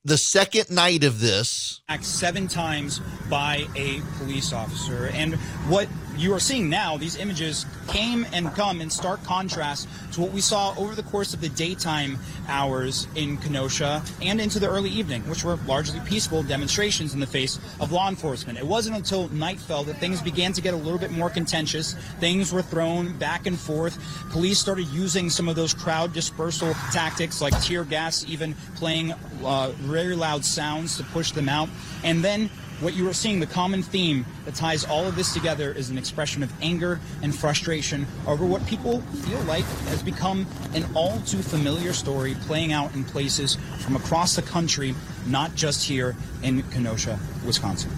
the 0.03 0.17
second 0.17 0.69
night 0.69 1.05
of 1.05 1.21
this. 1.21 1.81
act 1.87 2.03
Seven 2.03 2.49
times 2.49 2.99
by 3.29 3.67
a 3.77 4.01
police 4.17 4.51
officer. 4.51 5.07
And 5.13 5.35
what 5.69 5.87
you 6.17 6.33
are 6.33 6.39
seeing 6.39 6.69
now, 6.69 6.97
these 6.97 7.17
images 7.17 7.65
came 7.87 8.25
and 8.33 8.51
come 8.53 8.81
in 8.81 8.89
stark 8.89 9.23
contrast 9.23 9.87
to 10.13 10.21
what 10.21 10.31
we 10.31 10.41
saw 10.41 10.73
over 10.77 10.95
the 10.95 11.03
course 11.03 11.33
of 11.33 11.41
the 11.41 11.49
daytime 11.49 12.17
hours 12.47 13.07
in 13.15 13.37
Kenosha 13.37 14.03
and 14.21 14.41
into 14.41 14.59
the 14.59 14.69
early 14.69 14.89
evening, 14.89 15.21
which 15.29 15.43
were 15.43 15.57
largely 15.67 15.99
peaceful 16.01 16.43
demonstrations 16.43 17.13
in 17.13 17.19
the 17.19 17.27
face 17.27 17.59
of 17.79 17.91
law 17.91 18.09
enforcement. 18.09 18.57
It 18.57 18.65
wasn't 18.65 18.95
until 18.95 19.29
night 19.29 19.59
fell 19.59 19.83
that 19.83 19.97
things 19.97 20.21
began 20.21 20.53
to 20.53 20.61
get 20.61 20.73
a 20.73 20.77
little 20.77 20.99
bit 20.99 21.11
more 21.11 21.29
contentious. 21.29 21.93
Things 22.19 22.51
were 22.51 22.61
thrown 22.61 23.17
back 23.17 23.45
and 23.45 23.57
forth. 23.57 23.97
Police 24.31 24.59
started 24.59 24.87
using 24.87 25.29
some 25.29 25.47
of 25.47 25.55
those 25.55 25.73
crowd 25.73 26.13
dispersal 26.13 26.73
tactics 26.91 27.41
like 27.41 27.59
tear 27.61 27.83
gas, 27.83 28.25
even 28.27 28.55
playing 28.75 29.13
uh, 29.43 29.71
very 29.77 30.15
loud 30.15 30.43
sounds 30.43 30.97
to 30.97 31.03
push 31.03 31.31
them 31.31 31.47
out. 31.47 31.69
And 32.03 32.23
then 32.23 32.49
what 32.79 32.95
you 32.95 33.09
are 33.09 33.13
seeing, 33.13 33.39
the 33.39 33.47
common 33.47 33.81
theme 33.81 34.25
that 34.45 34.53
ties 34.53 34.85
all 34.85 35.05
of 35.07 35.15
this 35.15 35.33
together 35.33 35.71
is 35.71 35.89
an 35.89 35.97
expression 35.97 36.43
of 36.43 36.51
anger 36.61 36.99
and 37.23 37.35
frustration 37.35 38.05
over 38.27 38.45
what 38.45 38.65
people 38.67 39.01
feel 39.01 39.39
like 39.41 39.63
has 39.89 40.03
become 40.03 40.45
an 40.73 40.85
all 40.93 41.19
too 41.21 41.39
familiar 41.39 41.91
story 41.91 42.35
playing 42.41 42.73
out 42.73 42.93
in 42.93 43.03
places 43.03 43.57
from 43.79 43.95
across 43.95 44.35
the 44.35 44.41
country, 44.41 44.93
not 45.25 45.55
just 45.55 45.87
here 45.87 46.15
in 46.43 46.61
Kenosha, 46.63 47.19
Wisconsin. 47.45 47.91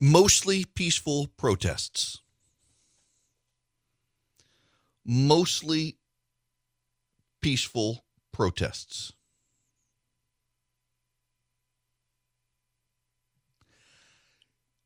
Mostly 0.00 0.64
peaceful 0.64 1.28
protests. 1.36 2.22
Mostly 5.04 5.96
peaceful 7.40 8.04
protests. 8.32 9.12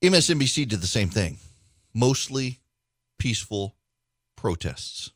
MSNBC 0.02 0.68
did 0.68 0.80
the 0.80 0.87
same 0.87 1.09
thing. 1.09 1.38
Mostly 1.94 2.61
peaceful 3.18 3.76
protests. 4.37 5.11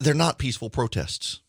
They're 0.00 0.14
not 0.14 0.38
peaceful 0.38 0.70
protests. 0.70 1.40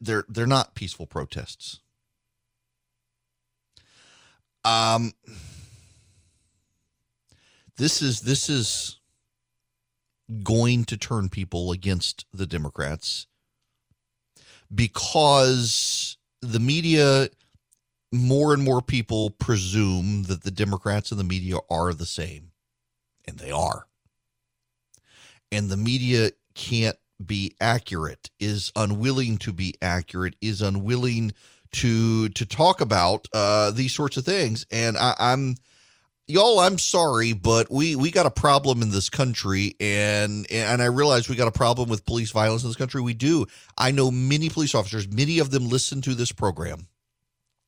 They're 0.00 0.24
they're 0.28 0.46
not 0.46 0.74
peaceful 0.74 1.06
protests. 1.06 1.80
Um 4.64 5.12
this 7.76 8.02
is 8.02 8.22
this 8.22 8.48
is 8.48 8.98
going 10.42 10.84
to 10.86 10.96
turn 10.96 11.28
people 11.28 11.70
against 11.72 12.24
the 12.32 12.46
Democrats 12.46 13.26
because 14.74 16.15
the 16.52 16.60
media 16.60 17.28
more 18.12 18.54
and 18.54 18.62
more 18.62 18.80
people 18.82 19.30
presume 19.30 20.24
that 20.24 20.42
the 20.42 20.50
Democrats 20.50 21.10
and 21.10 21.20
the 21.20 21.24
media 21.24 21.56
are 21.68 21.92
the 21.92 22.06
same, 22.06 22.52
and 23.26 23.38
they 23.38 23.50
are. 23.50 23.86
And 25.52 25.68
the 25.68 25.76
media 25.76 26.30
can't 26.54 26.96
be 27.24 27.54
accurate, 27.60 28.30
is 28.38 28.72
unwilling 28.76 29.38
to 29.38 29.52
be 29.52 29.74
accurate, 29.80 30.36
is 30.40 30.62
unwilling 30.62 31.32
to 31.72 32.28
to 32.30 32.46
talk 32.46 32.80
about 32.80 33.26
uh, 33.32 33.70
these 33.70 33.94
sorts 33.94 34.16
of 34.16 34.24
things. 34.24 34.66
And 34.70 34.96
I, 34.96 35.14
I'm 35.18 35.56
y'all 36.28 36.58
i'm 36.58 36.78
sorry 36.78 37.32
but 37.32 37.70
we 37.70 37.94
we 37.94 38.10
got 38.10 38.26
a 38.26 38.30
problem 38.30 38.82
in 38.82 38.90
this 38.90 39.08
country 39.08 39.74
and 39.78 40.46
and 40.50 40.82
i 40.82 40.86
realize 40.86 41.28
we 41.28 41.36
got 41.36 41.48
a 41.48 41.52
problem 41.52 41.88
with 41.88 42.04
police 42.04 42.32
violence 42.32 42.62
in 42.62 42.68
this 42.68 42.76
country. 42.76 43.00
We 43.00 43.14
do. 43.14 43.46
I 43.78 43.92
know 43.92 44.10
many 44.10 44.48
police 44.48 44.74
officers 44.74 45.08
many 45.08 45.38
of 45.38 45.50
them 45.50 45.68
listen 45.68 46.00
to 46.02 46.14
this 46.14 46.32
program 46.32 46.88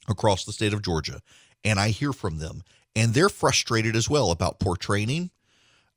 across 0.09 0.45
the 0.45 0.53
state 0.53 0.73
of 0.73 0.83
georgia 0.83 1.21
and 1.65 1.79
i 1.79 1.91
hear 1.91 2.13
from 2.13 2.39
them 2.39 2.63
and 2.97 3.15
they're 3.15 3.29
frustrated 3.29 3.95
as 3.95 4.09
well 4.09 4.31
about 4.31 4.59
poor 4.59 4.77
training 4.77 5.31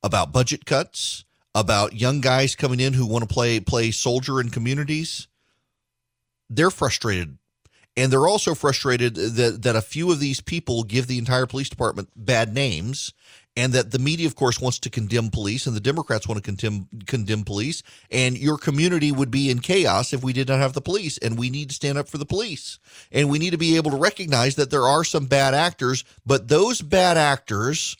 about 0.04 0.32
budget 0.32 0.66
cuts 0.66 1.26
about 1.54 1.94
young 2.00 2.22
guys 2.22 2.56
coming 2.56 2.80
in 2.80 2.94
who 2.94 3.06
want 3.06 3.28
to 3.28 3.34
play 3.34 3.60
play 3.60 3.92
soldier 3.92 4.40
in 4.40 4.50
communities. 4.50 5.28
They're 6.50 6.72
frustrated 6.72 7.38
and 7.98 8.12
they're 8.12 8.28
also 8.28 8.56
frustrated 8.56 9.16
that 9.16 9.62
that 9.64 9.76
a 9.76 9.82
few 9.82 10.12
of 10.12 10.20
these 10.20 10.42
people 10.42 10.84
give 10.84 11.08
the 11.08 11.18
entire 11.18 11.46
police 11.46 11.70
department 11.70 12.10
bad 12.16 12.54
names 12.54 13.14
and 13.58 13.74
that 13.74 13.92
the 13.92 14.00
media 14.00 14.28
of 14.28 14.36
course 14.36 14.62
wants 14.62 14.80
to 14.80 14.90
condemn 14.90 15.30
police 15.30 15.68
and 15.68 15.76
the 15.76 15.82
democrats 15.82 16.28
want 16.28 16.38
to 16.38 16.44
condemn 16.44 16.88
condemn 17.06 17.44
police. 17.44 17.84
And 18.10 18.38
your 18.38 18.58
community 18.58 19.12
would 19.12 19.32
be 19.32 19.50
in 19.50 19.60
chaos 19.60 20.14
if 20.14 20.24
we 20.24 20.34
did 20.34 20.48
not 20.48 20.60
have 20.60 20.74
the 20.74 20.82
police 20.82 21.18
and 21.18 21.38
we 21.38 21.50
need 21.50 21.70
to 21.70 21.76
stand 21.76 21.98
up 21.98 22.08
for 22.08 22.18
the 22.18 22.26
police. 22.26 22.80
And 23.12 23.30
we 23.30 23.40
need 23.40 23.52
to 23.52 23.58
be 23.58 23.76
able 23.76 23.92
to 23.92 23.98
recognize 23.98 24.56
that 24.56 24.72
there 24.72 24.88
are 24.88 25.04
some 25.04 25.26
bad 25.26 25.54
actors 25.54 26.04
but 26.26 26.48
those 26.48 26.82
bad 26.82 27.18
actors 27.18 27.98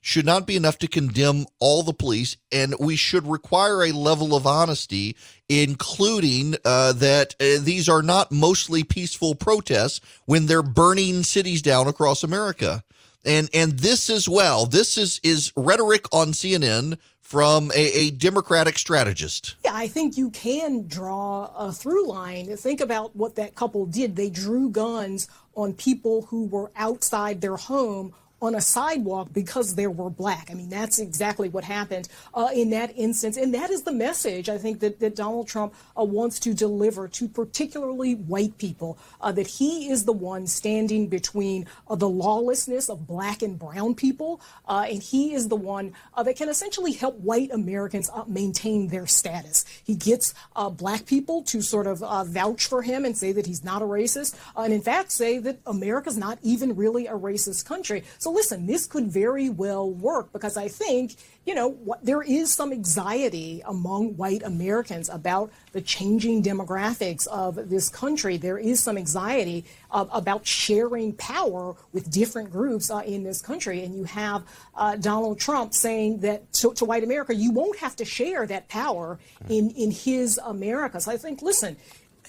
should 0.00 0.24
not 0.24 0.46
be 0.46 0.56
enough 0.56 0.78
to 0.78 0.88
condemn 0.88 1.46
all 1.58 1.82
the 1.82 1.92
police, 1.92 2.36
and 2.50 2.74
we 2.80 2.96
should 2.96 3.26
require 3.26 3.82
a 3.84 3.92
level 3.92 4.34
of 4.34 4.46
honesty, 4.46 5.16
including 5.48 6.56
uh, 6.64 6.92
that 6.94 7.34
uh, 7.40 7.60
these 7.60 7.88
are 7.88 8.02
not 8.02 8.32
mostly 8.32 8.82
peaceful 8.82 9.34
protests 9.34 10.00
when 10.24 10.46
they're 10.46 10.62
burning 10.62 11.22
cities 11.22 11.62
down 11.62 11.86
across 11.86 12.22
America. 12.22 12.82
And 13.24 13.50
and 13.52 13.72
this 13.72 14.08
as 14.08 14.28
well, 14.28 14.64
this 14.64 14.96
is 14.96 15.20
is 15.22 15.52
rhetoric 15.54 16.06
on 16.10 16.28
CNN 16.28 16.96
from 17.20 17.70
a, 17.76 17.98
a, 17.98 18.10
Democratic 18.10 18.76
strategist. 18.76 19.54
Yeah, 19.64 19.70
I 19.72 19.86
think 19.86 20.16
you 20.16 20.30
can 20.30 20.88
draw 20.88 21.48
a 21.56 21.70
through 21.70 22.08
line. 22.08 22.56
Think 22.56 22.80
about 22.80 23.14
what 23.14 23.36
that 23.36 23.54
couple 23.54 23.86
did. 23.86 24.16
They 24.16 24.30
drew 24.30 24.68
guns 24.68 25.28
on 25.54 25.74
people 25.74 26.22
who 26.22 26.46
were 26.46 26.72
outside 26.74 27.40
their 27.40 27.56
home 27.56 28.14
on 28.42 28.54
a 28.54 28.60
sidewalk 28.60 29.28
because 29.32 29.74
they 29.74 29.86
were 29.86 30.10
black. 30.10 30.50
I 30.50 30.54
mean, 30.54 30.70
that's 30.70 30.98
exactly 30.98 31.48
what 31.48 31.64
happened 31.64 32.08
uh, 32.34 32.48
in 32.54 32.70
that 32.70 32.96
instance. 32.96 33.36
And 33.36 33.54
that 33.54 33.70
is 33.70 33.82
the 33.82 33.92
message 33.92 34.48
I 34.48 34.58
think 34.58 34.80
that, 34.80 35.00
that 35.00 35.14
Donald 35.16 35.48
Trump 35.48 35.74
uh, 35.98 36.04
wants 36.04 36.40
to 36.40 36.54
deliver 36.54 37.08
to 37.08 37.28
particularly 37.28 38.14
white 38.14 38.56
people 38.58 38.98
uh, 39.20 39.32
that 39.32 39.46
he 39.46 39.90
is 39.90 40.04
the 40.04 40.12
one 40.12 40.46
standing 40.46 41.08
between 41.08 41.66
uh, 41.88 41.96
the 41.96 42.08
lawlessness 42.08 42.88
of 42.88 43.06
black 43.06 43.42
and 43.42 43.58
brown 43.58 43.94
people. 43.94 44.40
Uh, 44.66 44.86
and 44.88 45.02
he 45.02 45.34
is 45.34 45.48
the 45.48 45.56
one 45.56 45.92
uh, 46.14 46.22
that 46.22 46.36
can 46.36 46.48
essentially 46.48 46.92
help 46.92 47.16
white 47.16 47.50
Americans 47.52 48.10
maintain 48.26 48.88
their 48.88 49.06
status. 49.06 49.64
He 49.84 49.94
gets 49.94 50.34
black 50.72 51.06
people 51.06 51.42
to 51.44 51.60
sort 51.60 51.86
of 51.86 52.00
vouch 52.28 52.66
for 52.66 52.82
him 52.82 53.04
and 53.04 53.16
say 53.16 53.32
that 53.32 53.46
he's 53.46 53.64
not 53.64 53.82
a 53.82 53.84
racist. 53.84 54.36
and 54.56 54.72
in 54.72 54.80
fact, 54.80 55.12
say 55.12 55.38
that 55.38 55.60
America's 55.66 56.16
not 56.16 56.38
even 56.42 56.76
really 56.76 57.06
a 57.06 57.12
racist 57.12 57.66
country. 57.66 58.04
So 58.18 58.29
listen, 58.30 58.66
this 58.66 58.86
could 58.86 59.06
very 59.10 59.48
well 59.48 59.90
work 59.90 60.32
because 60.32 60.56
I 60.56 60.68
think, 60.68 61.16
you 61.46 61.54
know, 61.54 61.68
what, 61.68 62.04
there 62.04 62.22
is 62.22 62.52
some 62.52 62.72
anxiety 62.72 63.62
among 63.66 64.16
white 64.16 64.42
Americans 64.42 65.08
about 65.08 65.50
the 65.72 65.80
changing 65.80 66.42
demographics 66.42 67.26
of 67.28 67.70
this 67.70 67.88
country. 67.88 68.36
There 68.36 68.58
is 68.58 68.80
some 68.80 68.96
anxiety 68.98 69.64
uh, 69.90 70.06
about 70.12 70.46
sharing 70.46 71.12
power 71.14 71.74
with 71.92 72.10
different 72.10 72.50
groups 72.50 72.90
uh, 72.90 72.98
in 72.98 73.22
this 73.24 73.40
country. 73.40 73.84
And 73.84 73.94
you 73.94 74.04
have 74.04 74.42
uh, 74.74 74.96
Donald 74.96 75.38
Trump 75.38 75.74
saying 75.74 76.20
that 76.20 76.52
to, 76.54 76.74
to 76.74 76.84
white 76.84 77.04
America, 77.04 77.34
you 77.34 77.52
won't 77.52 77.78
have 77.78 77.96
to 77.96 78.04
share 78.04 78.46
that 78.46 78.68
power 78.68 79.18
in, 79.48 79.70
in 79.70 79.90
his 79.90 80.38
America. 80.44 81.00
So 81.00 81.12
I 81.12 81.16
think, 81.16 81.42
listen, 81.42 81.76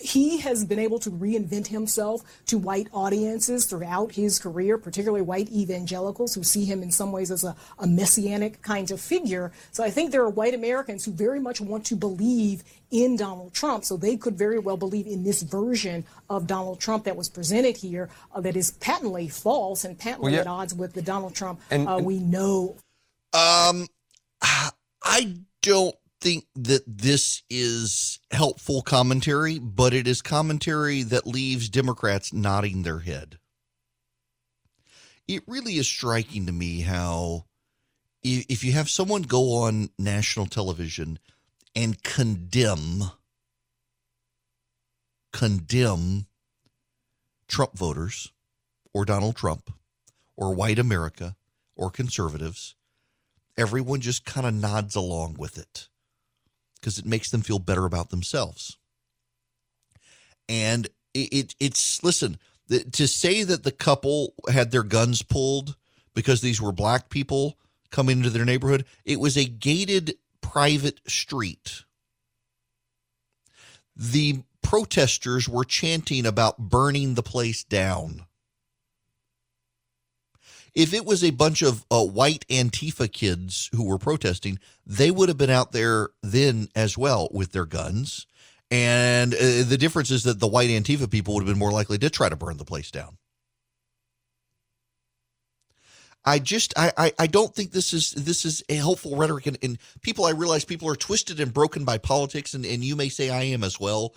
he 0.01 0.39
has 0.39 0.65
been 0.65 0.79
able 0.79 0.99
to 0.99 1.09
reinvent 1.09 1.67
himself 1.67 2.21
to 2.47 2.57
white 2.57 2.87
audiences 2.91 3.65
throughout 3.65 4.13
his 4.13 4.39
career, 4.39 4.77
particularly 4.77 5.21
white 5.21 5.49
evangelicals 5.51 6.33
who 6.35 6.43
see 6.43 6.65
him 6.65 6.83
in 6.83 6.91
some 6.91 7.11
ways 7.11 7.31
as 7.31 7.43
a, 7.43 7.55
a, 7.79 7.87
messianic 7.87 8.61
kind 8.61 8.91
of 8.91 8.99
figure. 8.99 9.51
So 9.71 9.83
I 9.83 9.89
think 9.89 10.11
there 10.11 10.23
are 10.23 10.29
white 10.29 10.53
Americans 10.53 11.05
who 11.05 11.11
very 11.11 11.39
much 11.39 11.61
want 11.61 11.85
to 11.87 11.95
believe 11.95 12.63
in 12.89 13.15
Donald 13.15 13.53
Trump. 13.53 13.85
So 13.85 13.97
they 13.97 14.17
could 14.17 14.37
very 14.37 14.59
well 14.59 14.77
believe 14.77 15.07
in 15.07 15.23
this 15.23 15.41
version 15.41 16.05
of 16.29 16.47
Donald 16.47 16.79
Trump 16.79 17.05
that 17.05 17.15
was 17.15 17.29
presented 17.29 17.77
here 17.77 18.09
uh, 18.33 18.41
that 18.41 18.55
is 18.55 18.71
patently 18.71 19.29
false 19.29 19.83
and 19.83 19.97
patently 19.97 20.31
well, 20.31 20.35
yeah. 20.35 20.41
at 20.41 20.47
odds 20.47 20.73
with 20.73 20.93
the 20.93 21.01
Donald 21.01 21.35
Trump 21.35 21.61
and, 21.69 21.87
uh, 21.87 21.99
we 22.01 22.19
know. 22.19 22.75
Um, 23.33 23.87
I 25.03 25.37
don't 25.61 25.95
think 26.21 26.45
that 26.55 26.83
this 26.87 27.41
is 27.49 28.19
helpful 28.29 28.81
commentary, 28.81 29.59
but 29.59 29.93
it 29.93 30.07
is 30.07 30.21
commentary 30.21 31.01
that 31.03 31.27
leaves 31.27 31.67
Democrats 31.67 32.31
nodding 32.31 32.83
their 32.83 32.99
head. 32.99 33.39
It 35.27 35.43
really 35.47 35.77
is 35.77 35.87
striking 35.87 36.45
to 36.45 36.51
me 36.51 36.81
how 36.81 37.45
if 38.23 38.63
you 38.63 38.71
have 38.73 38.89
someone 38.89 39.23
go 39.23 39.55
on 39.55 39.89
national 39.97 40.45
television 40.45 41.17
and 41.75 42.01
condemn 42.03 43.11
condemn 45.33 46.27
Trump 47.47 47.77
voters 47.77 48.31
or 48.93 49.05
Donald 49.05 49.35
Trump 49.35 49.71
or 50.35 50.53
white 50.53 50.77
America 50.77 51.35
or 51.75 51.89
conservatives, 51.89 52.75
everyone 53.57 54.01
just 54.01 54.25
kind 54.25 54.45
of 54.45 54.53
nods 54.53 54.95
along 54.95 55.35
with 55.39 55.57
it 55.57 55.87
because 56.81 56.97
it 56.97 57.05
makes 57.05 57.29
them 57.29 57.41
feel 57.41 57.59
better 57.59 57.85
about 57.85 58.09
themselves. 58.09 58.77
And 60.49 60.87
it, 61.13 61.29
it 61.31 61.55
it's 61.59 62.03
listen 62.03 62.39
the, 62.67 62.83
to 62.83 63.07
say 63.07 63.43
that 63.43 63.63
the 63.63 63.71
couple 63.71 64.33
had 64.49 64.71
their 64.71 64.83
guns 64.83 65.21
pulled 65.21 65.75
because 66.13 66.41
these 66.41 66.61
were 66.61 66.71
black 66.71 67.09
people 67.09 67.57
coming 67.91 68.17
into 68.17 68.29
their 68.29 68.45
neighborhood. 68.45 68.85
It 69.05 69.19
was 69.19 69.37
a 69.37 69.45
gated 69.45 70.15
private 70.41 70.99
street. 71.07 71.83
The 73.95 74.43
protesters 74.61 75.49
were 75.49 75.65
chanting 75.65 76.25
about 76.25 76.57
burning 76.57 77.15
the 77.15 77.23
place 77.23 77.63
down. 77.63 78.25
If 80.73 80.93
it 80.93 81.05
was 81.05 81.23
a 81.23 81.31
bunch 81.31 81.61
of 81.61 81.85
uh, 81.91 82.03
white 82.03 82.45
Antifa 82.47 83.11
kids 83.11 83.69
who 83.73 83.85
were 83.85 83.97
protesting, 83.97 84.57
they 84.85 85.11
would 85.11 85.27
have 85.27 85.37
been 85.37 85.49
out 85.49 85.73
there 85.73 86.09
then 86.23 86.69
as 86.75 86.97
well 86.97 87.27
with 87.31 87.51
their 87.51 87.65
guns. 87.65 88.25
And 88.69 89.33
uh, 89.33 89.63
the 89.67 89.77
difference 89.77 90.11
is 90.11 90.23
that 90.23 90.39
the 90.39 90.47
white 90.47 90.69
Antifa 90.69 91.11
people 91.11 91.33
would 91.33 91.41
have 91.41 91.53
been 91.53 91.59
more 91.59 91.73
likely 91.73 91.97
to 91.97 92.09
try 92.09 92.29
to 92.29 92.37
burn 92.37 92.57
the 92.57 92.65
place 92.65 92.89
down. 92.89 93.17
I 96.23 96.39
just 96.39 96.73
I, 96.77 96.91
I, 96.97 97.13
I 97.17 97.27
don't 97.27 97.53
think 97.53 97.71
this 97.71 97.93
is 97.93 98.11
this 98.11 98.45
is 98.45 98.63
a 98.69 98.75
helpful 98.75 99.15
rhetoric 99.15 99.47
and, 99.47 99.57
and 99.63 99.77
people 100.01 100.25
I 100.25 100.31
realize 100.31 100.63
people 100.63 100.87
are 100.87 100.95
twisted 100.95 101.39
and 101.39 101.53
broken 101.53 101.83
by 101.83 101.97
politics 101.97 102.53
and, 102.53 102.65
and 102.65 102.83
you 102.83 102.95
may 102.95 103.09
say 103.09 103.29
I 103.29 103.43
am 103.43 103.63
as 103.63 103.79
well 103.79 104.13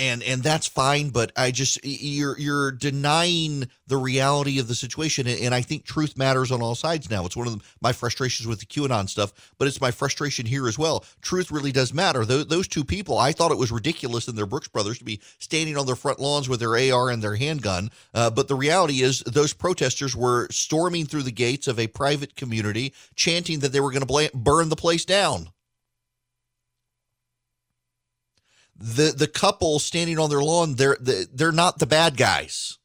and 0.00 0.22
and 0.22 0.42
that's 0.42 0.66
fine 0.66 1.10
but 1.10 1.30
i 1.36 1.50
just 1.50 1.78
you're 1.84 2.36
you're 2.38 2.72
denying 2.72 3.68
the 3.86 3.96
reality 3.96 4.58
of 4.58 4.66
the 4.66 4.74
situation 4.74 5.26
and, 5.26 5.54
i 5.54 5.60
think 5.60 5.84
truth 5.84 6.16
matters 6.16 6.50
on 6.50 6.62
all 6.62 6.74
sides 6.74 7.10
now. 7.10 7.26
It's 7.26 7.36
one 7.36 7.46
of 7.46 7.58
the, 7.58 7.64
my 7.80 7.92
frustrations 7.92 8.46
with 8.46 8.60
the 8.60 8.66
qanon 8.66 9.08
stuff 9.08 9.32
but 9.58 9.68
it's 9.68 9.80
my 9.80 9.90
frustration 9.90 10.46
here 10.46 10.66
as 10.66 10.78
well. 10.78 11.04
Truth 11.20 11.50
really 11.50 11.72
does 11.72 11.92
matter. 11.92 12.24
Those, 12.24 12.46
those 12.46 12.66
two 12.66 12.84
people 12.84 13.18
i 13.18 13.32
thought 13.32 13.52
it 13.52 13.58
was 13.58 13.70
ridiculous 13.70 14.26
in 14.26 14.36
their 14.36 14.46
brooks 14.46 14.68
brothers 14.68 14.98
to 14.98 15.04
be 15.04 15.20
standing 15.38 15.76
on 15.76 15.86
their 15.86 15.96
front 15.96 16.18
lawns 16.18 16.48
with 16.48 16.60
their 16.60 16.76
ar 16.94 17.10
and 17.10 17.22
their 17.22 17.36
handgun 17.36 17.90
uh, 18.14 18.30
but 18.30 18.48
the 18.48 18.54
reality 18.54 19.02
is 19.02 19.20
those 19.20 19.52
protesters 19.52 20.16
were 20.16 20.48
storming 20.50 21.04
through 21.04 21.22
the 21.22 21.32
gates 21.32 21.68
of 21.68 21.78
a 21.78 21.86
private 21.88 22.36
community 22.36 22.94
chanting 23.14 23.58
that 23.60 23.72
they 23.72 23.80
were 23.80 23.92
going 23.92 24.06
to 24.06 24.30
burn 24.34 24.68
the 24.70 24.76
place 24.76 25.04
down 25.04 25.48
the 28.80 29.12
the 29.16 29.28
couple 29.28 29.78
standing 29.78 30.18
on 30.18 30.30
their 30.30 30.42
lawn 30.42 30.74
they're 30.74 30.96
they're 31.00 31.52
not 31.52 31.78
the 31.78 31.86
bad 31.86 32.16
guys 32.16 32.78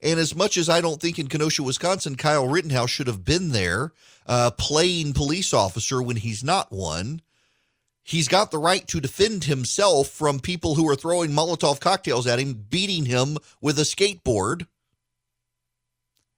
and 0.00 0.20
as 0.20 0.34
much 0.34 0.56
as 0.56 0.68
I 0.68 0.80
don't 0.80 1.00
think 1.00 1.18
in 1.18 1.28
Kenosha, 1.28 1.62
Wisconsin, 1.62 2.14
Kyle 2.16 2.46
Rittenhouse 2.46 2.90
should 2.90 3.08
have 3.08 3.24
been 3.24 3.50
there 3.50 3.92
uh, 4.26 4.50
playing 4.52 5.12
police 5.12 5.52
officer 5.52 6.02
when 6.02 6.16
he's 6.16 6.44
not 6.44 6.70
one, 6.70 7.20
he's 8.04 8.28
got 8.28 8.50
the 8.50 8.58
right 8.58 8.86
to 8.88 9.00
defend 9.00 9.44
himself 9.44 10.08
from 10.08 10.38
people 10.38 10.76
who 10.76 10.88
are 10.88 10.96
throwing 10.96 11.30
Molotov 11.30 11.80
cocktails 11.80 12.26
at 12.26 12.38
him, 12.38 12.66
beating 12.68 13.06
him 13.06 13.38
with 13.60 13.78
a 13.78 13.82
skateboard. 13.82 14.66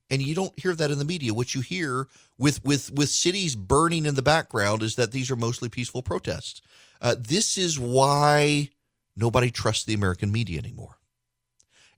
And 0.09 0.23
you 0.23 0.35
don't 0.35 0.59
hear 0.59 0.75
that 0.75 0.91
in 0.91 0.99
the 0.99 1.05
media. 1.05 1.35
What 1.35 1.55
you 1.55 1.61
hear 1.61 2.09
with 2.37 2.65
with 2.65 2.91
with 2.93 3.11
cities 3.11 3.55
burning 3.55 4.07
in 4.07 4.17
the 4.17 4.23
background 4.23 4.83
is 4.83 4.97
that 4.97 5.13
these 5.13 5.31
are 5.31 5.37
mostly 5.37 5.69
peaceful 5.69 6.03
protests. 6.03 6.61
Uh, 7.01 7.15
this 7.19 7.57
is 7.57 7.79
why 7.79 8.71
nobody 9.17 9.51
trusts 9.51 9.85
the 9.85 9.95
American 9.95 10.31
media 10.31 10.59
anymore. 10.59 10.99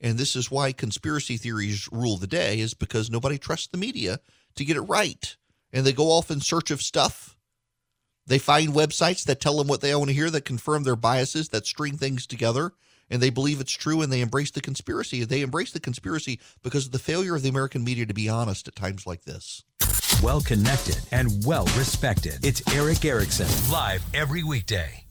And 0.00 0.18
this 0.18 0.34
is 0.34 0.50
why 0.50 0.72
conspiracy 0.72 1.36
theories 1.36 1.88
rule 1.92 2.16
the 2.16 2.26
day, 2.26 2.58
is 2.58 2.74
because 2.74 3.10
nobody 3.10 3.38
trusts 3.38 3.68
the 3.68 3.78
media 3.78 4.20
to 4.56 4.64
get 4.64 4.76
it 4.76 4.82
right. 4.82 5.36
And 5.72 5.86
they 5.86 5.92
go 5.92 6.06
off 6.06 6.30
in 6.30 6.40
search 6.40 6.70
of 6.70 6.82
stuff. 6.82 7.36
They 8.26 8.38
find 8.38 8.70
websites 8.70 9.24
that 9.24 9.40
tell 9.40 9.56
them 9.56 9.68
what 9.68 9.80
they 9.80 9.94
want 9.94 10.08
to 10.08 10.14
hear, 10.14 10.30
that 10.30 10.44
confirm 10.44 10.82
their 10.82 10.96
biases, 10.96 11.48
that 11.50 11.66
string 11.66 11.96
things 11.96 12.26
together, 12.26 12.72
and 13.10 13.20
they 13.20 13.30
believe 13.30 13.60
it's 13.60 13.72
true 13.72 14.02
and 14.02 14.12
they 14.12 14.20
embrace 14.20 14.50
the 14.50 14.60
conspiracy. 14.60 15.24
They 15.24 15.42
embrace 15.42 15.72
the 15.72 15.80
conspiracy 15.80 16.40
because 16.62 16.86
of 16.86 16.92
the 16.92 16.98
failure 16.98 17.34
of 17.34 17.42
the 17.42 17.48
American 17.48 17.84
media 17.84 18.06
to 18.06 18.14
be 18.14 18.28
honest 18.28 18.68
at 18.68 18.76
times 18.76 19.06
like 19.06 19.24
this 19.24 19.64
well 20.20 20.40
connected, 20.40 21.00
and 21.12 21.30
well 21.44 21.66
respected. 21.76 22.44
It's 22.44 22.62
Erick 22.74 23.04
Erickson, 23.04 23.48
live 23.70 24.04
every 24.14 24.42
weekday. 24.42 25.02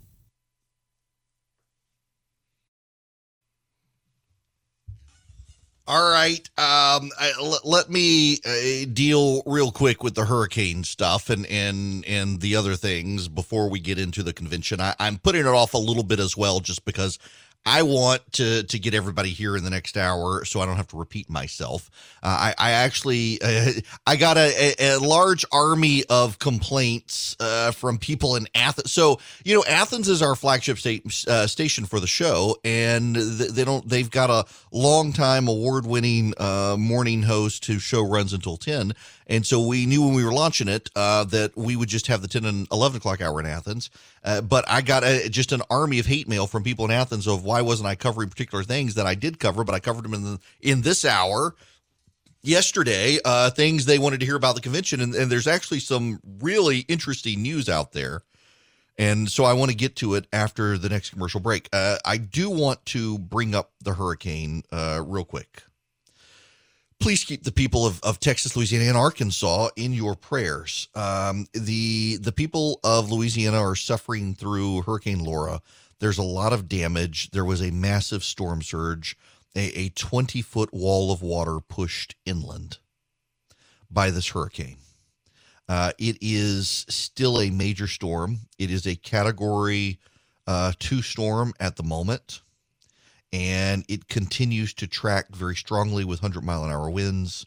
All 5.88 6.10
right. 6.10 6.40
Um, 6.58 7.10
I, 7.20 7.34
l- 7.38 7.60
let 7.66 7.90
me 7.90 8.38
uh, 8.46 8.86
deal 8.94 9.42
real 9.46 9.72
quick 9.72 10.04
with 10.04 10.16
the 10.16 10.24
hurricane 10.24 10.84
stuff 10.86 11.30
and, 11.30 11.46
and, 11.48 12.06
and 12.06 12.40
the 12.40 12.56
other 12.56 12.76
things 12.76 13.28
before 13.28 13.70
we 13.70 13.80
get 13.80 14.00
into 14.00 14.24
the 14.24 14.32
convention. 14.32 14.80
I, 14.80 14.96
I'm 15.00 15.18
putting 15.18 15.42
it 15.42 15.48
off 15.48 15.74
a 15.74 15.80
little 15.80 16.04
bit 16.04 16.20
as 16.20 16.38
well, 16.38 16.62
just 16.62 16.86
because 16.86 17.18
I 17.66 17.84
want 17.84 18.22
to 18.34 18.64
to 18.64 18.80
get 18.80 18.96
everybody 18.96 19.30
here 19.30 19.56
in 19.56 19.64
the 19.64 19.70
next 19.70 19.96
hour, 19.96 20.44
so 20.46 20.62
I 20.62 20.66
don't 20.66 20.78
have 20.78 20.88
to 20.88 20.98
repeat 20.98 21.30
myself. 21.30 21.92
Uh, 22.24 22.28
I, 22.28 22.56
I 22.58 22.72
actually 22.72 23.40
uh, 23.42 23.72
I 24.08 24.16
got 24.16 24.38
a, 24.38 24.74
a, 24.80 24.98
large 24.98 25.46
army 25.52 26.04
of 26.10 26.40
complaints 26.40 27.36
uh, 27.40 27.72
from 27.72 28.00
people 28.00 28.36
in 28.36 28.48
Athens. 28.56 28.92
So 28.92 29.20
you 29.44 29.56
know, 29.56 29.64
Athens 29.66 30.10
is 30.10 30.24
our 30.24 30.36
flagship 30.36 30.80
state, 30.80 31.06
uh, 31.28 31.46
station 31.46 31.86
for 31.86 32.00
the 32.00 32.08
show, 32.08 32.58
and 32.64 33.16
they 33.16 33.64
don't. 33.64 33.88
They've 33.88 34.10
got 34.10 34.32
a 34.32 34.46
long 34.72 35.14
time 35.14 35.48
award 35.48 35.86
winning 35.86 36.34
uh, 36.38 36.78
morning 36.80 37.22
host 37.22 37.66
whose 37.66 37.84
show 37.84 38.02
runs 38.02 38.34
until 38.34 38.58
ten, 38.58 38.94
and 39.28 39.46
so 39.46 39.66
we 39.66 39.86
knew 39.86 40.04
when 40.04 40.14
we 40.14 40.24
were 40.24 40.34
launching 40.34 40.68
it 40.68 40.90
uh, 40.96 41.24
that 41.26 41.56
we 41.56 41.76
would 41.76 41.90
just 41.90 42.08
have 42.08 42.22
the 42.22 42.28
10 42.28 42.46
and 42.46 42.68
11 42.72 42.98
o'clock 42.98 43.22
hour 43.22 43.40
in 43.40 43.46
Athens. 43.46 43.90
Uh, 44.24 44.42
but 44.42 44.66
I 44.68 44.82
got 44.82 45.04
a, 45.04 45.30
just 45.30 45.52
an 45.52 45.62
army 45.70 46.00
of 46.00 46.06
hate 46.06 46.28
mail 46.28 46.48
from 46.48 46.64
people 46.64 46.86
in 46.86 46.92
Athens 46.92 47.28
of 47.28 47.44
why 47.44 47.62
wasn't 47.62 47.88
I 47.88 47.96
covering 47.96 48.30
particular 48.30 48.64
things 48.64 48.96
that 48.96 49.06
I 49.06 49.16
did 49.16 49.40
cover, 49.40 49.64
but 49.64 49.76
I 49.76 49.80
covered 49.80 50.04
them 50.04 50.14
in 50.14 50.24
the, 50.24 50.40
in 50.62 50.82
this 50.82 51.06
hour 51.06 51.56
yesterday. 52.42 53.20
Uh, 53.24 53.50
things 53.50 53.86
they 53.86 54.00
wanted 54.00 54.20
to 54.20 54.26
hear 54.26 54.36
about 54.36 54.56
the 54.56 54.62
convention, 54.62 55.02
and, 55.02 55.16
and 55.16 55.32
there's 55.32 55.48
actually 55.48 55.80
some 55.80 56.20
really 56.40 56.80
interesting 56.88 57.42
news 57.42 57.70
out 57.70 57.94
there. 57.94 58.24
And 58.98 59.30
so 59.30 59.46
I 59.46 59.54
want 59.54 59.72
to 59.72 59.78
get 59.78 59.96
to 59.98 60.16
it 60.16 60.28
after 60.34 60.78
the 60.78 60.90
next 60.90 61.12
commercial 61.12 61.40
break. 61.40 61.70
Uh, 61.74 61.98
I 62.06 62.18
do 62.18 62.50
want 62.50 62.86
to 62.88 63.18
bring 63.18 63.56
up 63.56 63.72
the 63.82 63.94
hurricane 63.94 64.64
uh, 64.72 65.02
real 65.06 65.26
quick 65.26 65.64
please 67.02 67.24
keep 67.24 67.44
the 67.44 67.52
people 67.52 67.86
of, 67.86 68.02
of 68.04 68.20
Texas, 68.20 68.56
Louisiana, 68.56 68.86
and 68.86 68.98
Arkansas 68.98 69.70
in 69.76 69.92
your 69.92 70.16
prayers. 70.16 70.88
Um, 70.96 71.48
the 71.54 72.18
the 72.18 72.32
people 72.32 72.80
of 72.84 73.12
Louisiana 73.12 73.60
are 73.60 73.76
suffering 73.76 74.36
through 74.36 74.84
Hurricane 74.84 75.24
Laura. 75.24 75.62
There's 76.00 76.20
a 76.20 76.24
lot 76.24 76.54
of 76.54 76.70
damage. 76.70 77.32
There 77.32 77.46
was 77.46 77.62
a 77.62 77.72
massive 77.72 78.24
storm 78.24 78.62
surge, 78.62 79.18
a, 79.56 79.78
a 79.78 79.90
20 79.90 80.42
foot 80.42 80.74
wall 80.74 81.12
of 81.12 81.22
water 81.22 81.60
pushed 81.60 82.16
inland 82.26 82.78
by 83.90 84.12
this 84.12 84.30
hurricane. 84.30 84.78
Uh, 85.68 85.92
it 85.98 86.18
is 86.22 86.86
still 86.90 87.40
a 87.40 87.50
major 87.50 87.88
storm. 87.88 88.40
It 88.60 88.72
is 88.72 88.86
a 88.86 88.96
category 88.96 90.00
uh, 90.48 90.74
two 90.80 91.02
storm 91.02 91.54
at 91.60 91.76
the 91.76 91.84
moment 91.84 92.42
and 93.34 93.86
it 93.88 94.08
continues 94.08 94.74
to 94.76 94.88
track 94.88 95.34
very 95.36 95.56
strongly 95.56 96.04
with 96.04 96.22
100 96.22 96.44
mile 96.44 96.64
an 96.64 96.72
hour 96.72 96.90
winds. 96.90 97.46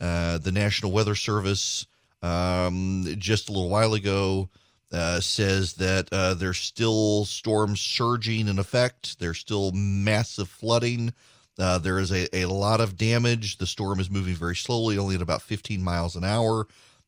Uh, 0.00 0.38
the 0.38 0.52
National 0.52 0.92
Weather 0.92 1.14
Service 1.14 1.86
um, 2.22 3.06
just 3.18 3.48
a 3.48 3.52
little 3.52 3.68
while 3.68 3.94
ago 3.94 4.48
uh, 4.92 5.20
says 5.20 5.74
that 5.74 6.08
uh, 6.12 6.34
there's 6.34 6.58
still 6.58 7.24
storms 7.24 7.80
surging 7.80 8.48
in 8.48 8.58
effect. 8.58 9.18
There's 9.18 9.38
still 9.38 9.72
massive 9.72 10.48
flooding. 10.48 11.12
Uh, 11.58 11.78
there 11.78 11.98
is 11.98 12.12
a, 12.12 12.34
a 12.36 12.46
lot 12.46 12.80
of 12.80 12.96
damage. 12.96 13.58
The 13.58 13.66
storm 13.66 14.00
is 14.00 14.10
moving 14.10 14.34
very 14.34 14.56
slowly, 14.56 14.98
only 14.98 15.14
at 15.14 15.22
about 15.22 15.42
15 15.42 15.82
miles 15.82 16.16
an 16.16 16.24
hour. 16.24 16.66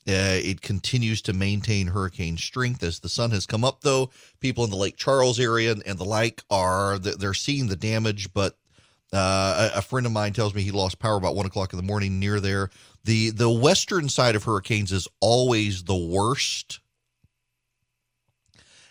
Uh, 0.09 0.40
it 0.42 0.62
continues 0.62 1.20
to 1.20 1.34
maintain 1.34 1.88
hurricane 1.88 2.38
strength 2.38 2.82
as 2.82 3.00
the 3.00 3.11
sun 3.11 3.30
has 3.30 3.44
come 3.44 3.62
up. 3.62 3.82
Though 3.82 4.11
people 4.40 4.64
in 4.64 4.70
the 4.70 4.76
Lake 4.76 4.96
Charles 4.96 5.38
area 5.38 5.70
and, 5.70 5.86
and 5.86 5.98
the 5.98 6.04
like 6.04 6.42
are 6.50 6.98
they're 6.98 7.34
seeing 7.34 7.66
the 7.66 7.76
damage, 7.76 8.32
but 8.32 8.56
uh, 9.12 9.70
a, 9.74 9.82
friend 9.82 10.06
of 10.06 10.12
mine 10.12 10.32
tells 10.32 10.54
me 10.54 10.62
he 10.62 10.70
lost 10.70 10.98
power 10.98 11.16
about 11.16 11.34
one 11.34 11.46
o'clock 11.46 11.72
in 11.72 11.76
the 11.78 11.82
morning 11.82 12.18
near 12.18 12.40
there. 12.40 12.70
the 13.04 13.30
The 13.30 13.50
western 13.50 14.09
side 14.09 14.34
of 14.34 14.44
hurricanes 14.44 14.92
is 14.92 15.09
always 15.20 15.84
the 15.84 15.96
worst. 15.96 16.80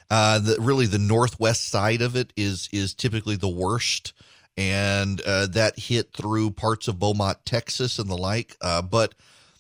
Uh, 0.10 0.40
the, 0.40 0.58
really, 0.60 0.86
the 0.86 1.00
northwest 1.00 1.68
side 1.68 2.02
of 2.02 2.16
it 2.16 2.32
is 2.36 2.70
is 2.72 2.94
typically 2.94 3.36
the 3.36 3.48
worst, 3.48 4.14
and 4.56 5.20
uh, 5.22 5.48
that 5.48 5.78
hit 5.78 6.14
through 6.14 6.52
parts 6.52 6.88
of 6.88 7.00
Beaumont, 7.00 7.40
Texas, 7.44 7.98
and 8.00 8.10
the 8.10 8.18
like. 8.18 8.56
Uh, 8.62 8.82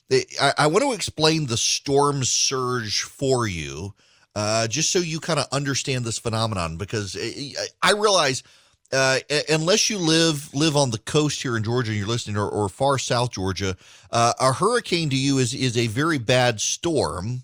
but 0.09 0.25
I, 0.41 0.53
I 0.57 0.67
want 0.67 0.83
to 0.83 0.93
explain 0.93 1.47
the 1.47 1.57
storm 1.57 2.23
surge 2.23 3.01
for 3.01 3.47
you, 3.47 3.93
uh, 4.35 4.67
just 4.67 4.91
so 4.91 4.99
you 4.99 5.19
kind 5.19 5.39
of 5.39 5.47
understand 5.51 6.05
this 6.05 6.19
phenomenon. 6.19 6.77
Because 6.77 7.17
I, 7.19 7.53
I 7.81 7.91
realize, 7.93 8.43
uh, 8.91 9.19
unless 9.49 9.89
you 9.89 9.97
live 9.97 10.53
live 10.53 10.77
on 10.77 10.91
the 10.91 10.99
coast 10.99 11.41
here 11.41 11.57
in 11.57 11.63
Georgia 11.63 11.91
and 11.91 11.99
you're 11.99 12.07
listening, 12.07 12.37
or, 12.37 12.49
or 12.49 12.69
far 12.69 12.97
south 12.97 13.31
Georgia, 13.31 13.75
uh, 14.11 14.33
a 14.39 14.53
hurricane 14.53 15.09
to 15.09 15.17
you 15.17 15.39
is 15.39 15.53
is 15.53 15.77
a 15.77 15.87
very 15.87 16.17
bad 16.17 16.61
storm. 16.61 17.43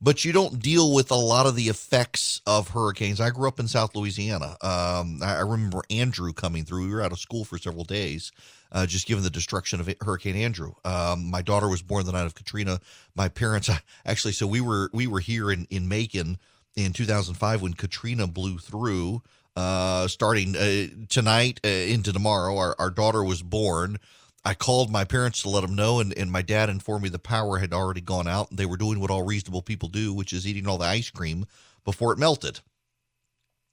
But 0.00 0.24
you 0.24 0.32
don't 0.32 0.60
deal 0.60 0.92
with 0.92 1.10
a 1.10 1.16
lot 1.16 1.46
of 1.46 1.56
the 1.56 1.68
effects 1.68 2.40
of 2.46 2.68
hurricanes. 2.68 3.20
I 3.20 3.30
grew 3.30 3.48
up 3.48 3.58
in 3.58 3.68
South 3.68 3.94
Louisiana. 3.94 4.56
Um, 4.60 5.20
I, 5.22 5.40
remember 5.40 5.82
Andrew 5.90 6.32
coming 6.32 6.64
through. 6.64 6.88
We 6.88 6.94
were 6.94 7.02
out 7.02 7.12
of 7.12 7.18
school 7.18 7.44
for 7.44 7.58
several 7.58 7.84
days, 7.84 8.32
uh, 8.72 8.86
just 8.86 9.06
given 9.06 9.24
the 9.24 9.30
destruction 9.30 9.80
of 9.80 9.92
Hurricane 10.00 10.36
Andrew. 10.36 10.74
Um, 10.84 11.30
my 11.30 11.42
daughter 11.42 11.68
was 11.68 11.82
born 11.82 12.06
the 12.06 12.12
night 12.12 12.26
of 12.26 12.34
Katrina. 12.34 12.80
My 13.14 13.28
parents 13.28 13.70
actually, 14.06 14.32
so 14.32 14.46
we 14.46 14.60
were 14.60 14.90
we 14.92 15.06
were 15.06 15.20
here 15.20 15.50
in 15.50 15.66
in 15.70 15.88
Macon 15.88 16.38
in 16.76 16.92
2005 16.92 17.62
when 17.62 17.74
Katrina 17.74 18.26
blew 18.26 18.58
through. 18.58 19.22
Uh, 19.56 20.08
starting 20.08 20.56
uh, 20.56 20.86
tonight 21.08 21.60
uh, 21.64 21.68
into 21.68 22.12
tomorrow, 22.12 22.56
our, 22.56 22.74
our 22.80 22.90
daughter 22.90 23.22
was 23.22 23.40
born. 23.40 23.98
I 24.44 24.54
called 24.54 24.90
my 24.90 25.04
parents 25.04 25.42
to 25.42 25.48
let 25.48 25.62
them 25.62 25.74
know, 25.74 26.00
and, 26.00 26.16
and 26.18 26.30
my 26.30 26.42
dad 26.42 26.68
informed 26.68 27.04
me 27.04 27.08
the 27.08 27.18
power 27.18 27.58
had 27.58 27.72
already 27.72 28.02
gone 28.02 28.28
out. 28.28 28.50
And 28.50 28.58
they 28.58 28.66
were 28.66 28.76
doing 28.76 29.00
what 29.00 29.10
all 29.10 29.22
reasonable 29.22 29.62
people 29.62 29.88
do, 29.88 30.12
which 30.12 30.32
is 30.32 30.46
eating 30.46 30.66
all 30.66 30.78
the 30.78 30.84
ice 30.84 31.10
cream 31.10 31.46
before 31.84 32.12
it 32.12 32.18
melted. 32.18 32.60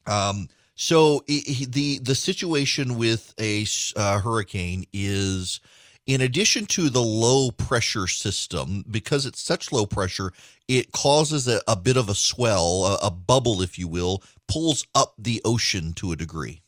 Um, 0.08 0.48
so 0.76 1.24
it, 1.28 1.72
the 1.72 2.00
the 2.00 2.16
situation 2.16 2.98
with 2.98 3.34
a 3.40 3.66
uh, 3.96 4.20
hurricane 4.20 4.86
is, 4.94 5.60
in 6.08 6.22
addition 6.22 6.66
to 6.68 6.90
the 6.90 7.02
low 7.02 7.52
pressure 7.52 8.08
system, 8.08 8.86
because 8.90 9.26
it's 9.26 9.42
such 9.42 9.72
low 9.72 9.86
pressure, 9.86 10.32
it 10.68 10.92
causes 10.92 11.48
a, 11.48 11.62
a 11.68 11.76
bit 11.76 11.98
of 11.98 12.10
a 12.10 12.16
swell, 12.16 12.86
a, 12.86 13.08
a 13.08 13.12
bubble, 13.12 13.62
if 13.62 13.78
you 13.78 13.88
will, 13.88 14.24
pulls 14.48 14.88
up 14.96 15.14
the 15.18 15.42
ocean 15.46 15.94
to 15.94 16.12
a 16.12 16.16
degree. 16.16 16.61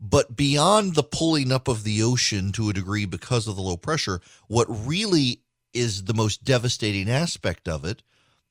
But 0.00 0.34
beyond 0.34 0.94
the 0.94 1.02
pulling 1.02 1.52
up 1.52 1.68
of 1.68 1.84
the 1.84 2.02
ocean 2.02 2.52
to 2.52 2.70
a 2.70 2.72
degree 2.72 3.04
because 3.04 3.46
of 3.46 3.56
the 3.56 3.62
low 3.62 3.76
pressure, 3.76 4.20
what 4.48 4.66
really 4.68 5.42
is 5.74 6.04
the 6.04 6.14
most 6.14 6.42
devastating 6.42 7.10
aspect 7.10 7.68
of 7.68 7.84
it 7.84 8.02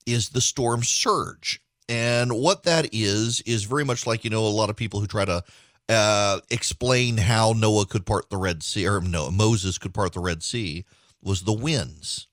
is 0.05 0.29
the 0.29 0.41
storm 0.41 0.83
surge. 0.83 1.59
And 1.87 2.33
what 2.33 2.63
that 2.63 2.89
is, 2.93 3.41
is 3.41 3.63
very 3.63 3.83
much 3.83 4.05
like, 4.05 4.23
you 4.23 4.29
know, 4.29 4.45
a 4.45 4.47
lot 4.47 4.69
of 4.69 4.75
people 4.75 4.99
who 4.99 5.07
try 5.07 5.25
to 5.25 5.43
uh, 5.89 6.39
explain 6.51 7.17
how 7.17 7.53
Noah 7.53 7.87
could 7.87 8.05
part 8.05 8.29
the 8.29 8.37
Red 8.37 8.61
Sea, 8.61 8.87
or 8.87 9.01
no, 9.01 9.31
Moses 9.31 9.79
could 9.79 9.93
part 9.93 10.13
the 10.13 10.19
Red 10.19 10.43
Sea, 10.43 10.85
was 11.21 11.43
the 11.43 11.53
winds. 11.53 12.27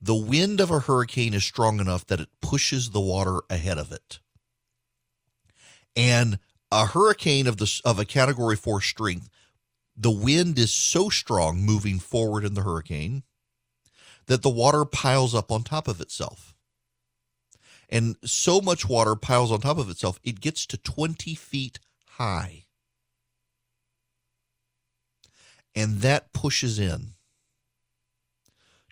The 0.00 0.14
wind 0.14 0.58
of 0.60 0.70
a 0.70 0.80
hurricane 0.80 1.34
is 1.34 1.44
strong 1.44 1.80
enough 1.80 2.06
that 2.06 2.20
it 2.20 2.28
pushes 2.40 2.90
the 2.90 3.00
water 3.00 3.42
ahead 3.50 3.76
of 3.76 3.92
it. 3.92 4.20
And 5.94 6.38
a 6.70 6.86
hurricane 6.86 7.46
of 7.46 7.56
the 7.56 7.80
of 7.84 7.98
a 7.98 8.04
category 8.04 8.56
4 8.56 8.80
strength, 8.80 9.28
the 9.96 10.10
wind 10.10 10.58
is 10.58 10.72
so 10.72 11.08
strong 11.08 11.60
moving 11.60 11.98
forward 11.98 12.44
in 12.44 12.54
the 12.54 12.62
hurricane 12.62 13.22
that 14.26 14.42
the 14.42 14.50
water 14.50 14.84
piles 14.84 15.34
up 15.34 15.50
on 15.50 15.62
top 15.62 15.88
of 15.88 16.00
itself. 16.00 16.54
And 17.88 18.16
so 18.22 18.60
much 18.60 18.86
water 18.86 19.16
piles 19.16 19.50
on 19.50 19.60
top 19.60 19.78
of 19.78 19.88
itself, 19.88 20.20
it 20.22 20.40
gets 20.40 20.66
to 20.66 20.76
20 20.76 21.34
feet 21.34 21.78
high. 22.10 22.66
And 25.74 26.00
that 26.00 26.32
pushes 26.32 26.78
in 26.78 27.14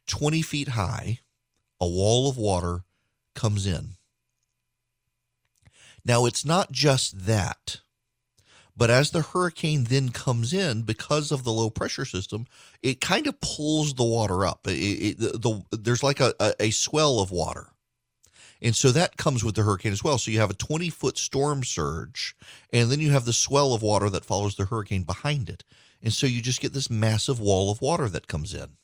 20 0.06 0.40
feet 0.40 0.68
high, 0.68 1.20
a 1.80 1.86
wall 1.86 2.28
of 2.28 2.38
water 2.38 2.84
comes 3.34 3.66
in. 3.66 3.96
Now, 6.06 6.24
it's 6.24 6.44
not 6.44 6.70
just 6.70 7.26
that, 7.26 7.80
but 8.76 8.90
as 8.90 9.10
the 9.10 9.22
hurricane 9.22 9.84
then 9.84 10.10
comes 10.10 10.52
in, 10.52 10.82
because 10.82 11.32
of 11.32 11.42
the 11.42 11.52
low 11.52 11.68
pressure 11.68 12.04
system, 12.04 12.46
it 12.80 13.00
kind 13.00 13.26
of 13.26 13.40
pulls 13.40 13.94
the 13.94 14.04
water 14.04 14.46
up. 14.46 14.68
It, 14.68 14.70
it, 14.70 15.18
the, 15.18 15.64
the, 15.70 15.76
there's 15.76 16.04
like 16.04 16.20
a, 16.20 16.32
a, 16.38 16.54
a 16.60 16.70
swell 16.70 17.18
of 17.18 17.32
water. 17.32 17.70
And 18.62 18.76
so 18.76 18.92
that 18.92 19.16
comes 19.16 19.42
with 19.42 19.56
the 19.56 19.64
hurricane 19.64 19.92
as 19.92 20.04
well. 20.04 20.16
So 20.16 20.30
you 20.30 20.38
have 20.38 20.50
a 20.50 20.54
20 20.54 20.90
foot 20.90 21.18
storm 21.18 21.64
surge, 21.64 22.36
and 22.72 22.88
then 22.88 23.00
you 23.00 23.10
have 23.10 23.24
the 23.24 23.32
swell 23.32 23.74
of 23.74 23.82
water 23.82 24.08
that 24.08 24.24
follows 24.24 24.54
the 24.54 24.66
hurricane 24.66 25.02
behind 25.02 25.48
it. 25.48 25.64
And 26.00 26.12
so 26.12 26.28
you 26.28 26.40
just 26.40 26.60
get 26.60 26.72
this 26.72 26.88
massive 26.88 27.40
wall 27.40 27.72
of 27.72 27.82
water 27.82 28.08
that 28.10 28.28
comes 28.28 28.54
in. 28.54 28.76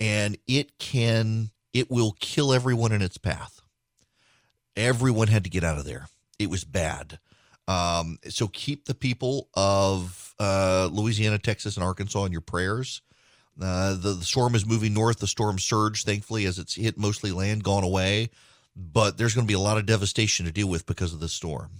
And 0.00 0.36
it 0.48 0.78
can, 0.78 1.50
it 1.72 1.92
will 1.92 2.16
kill 2.18 2.52
everyone 2.52 2.90
in 2.90 3.02
its 3.02 3.18
path. 3.18 3.62
Everyone 4.78 5.28
had 5.28 5.44
to 5.44 5.50
get 5.50 5.64
out 5.64 5.76
of 5.76 5.84
there. 5.84 6.08
It 6.38 6.48
was 6.48 6.64
bad. 6.64 7.18
Um, 7.66 8.18
so 8.28 8.48
keep 8.48 8.86
the 8.86 8.94
people 8.94 9.48
of 9.54 10.34
uh, 10.38 10.88
Louisiana, 10.90 11.38
Texas, 11.38 11.76
and 11.76 11.84
Arkansas 11.84 12.24
in 12.24 12.32
your 12.32 12.40
prayers. 12.40 13.02
Uh, 13.60 13.94
the, 13.94 14.14
the, 14.14 14.24
storm 14.24 14.54
is 14.54 14.64
moving 14.64 14.94
north. 14.94 15.18
The 15.18 15.26
storm 15.26 15.58
surge, 15.58 16.04
thankfully, 16.04 16.46
as 16.46 16.58
it's 16.58 16.76
hit 16.76 16.96
mostly 16.96 17.32
land, 17.32 17.64
gone 17.64 17.82
away. 17.82 18.30
But 18.76 19.18
there's 19.18 19.34
going 19.34 19.46
to 19.46 19.50
be 19.50 19.54
a 19.54 19.58
lot 19.58 19.78
of 19.78 19.86
devastation 19.86 20.46
to 20.46 20.52
deal 20.52 20.68
with 20.68 20.86
because 20.86 21.12
of 21.12 21.18
the 21.18 21.28
storm. 21.28 21.70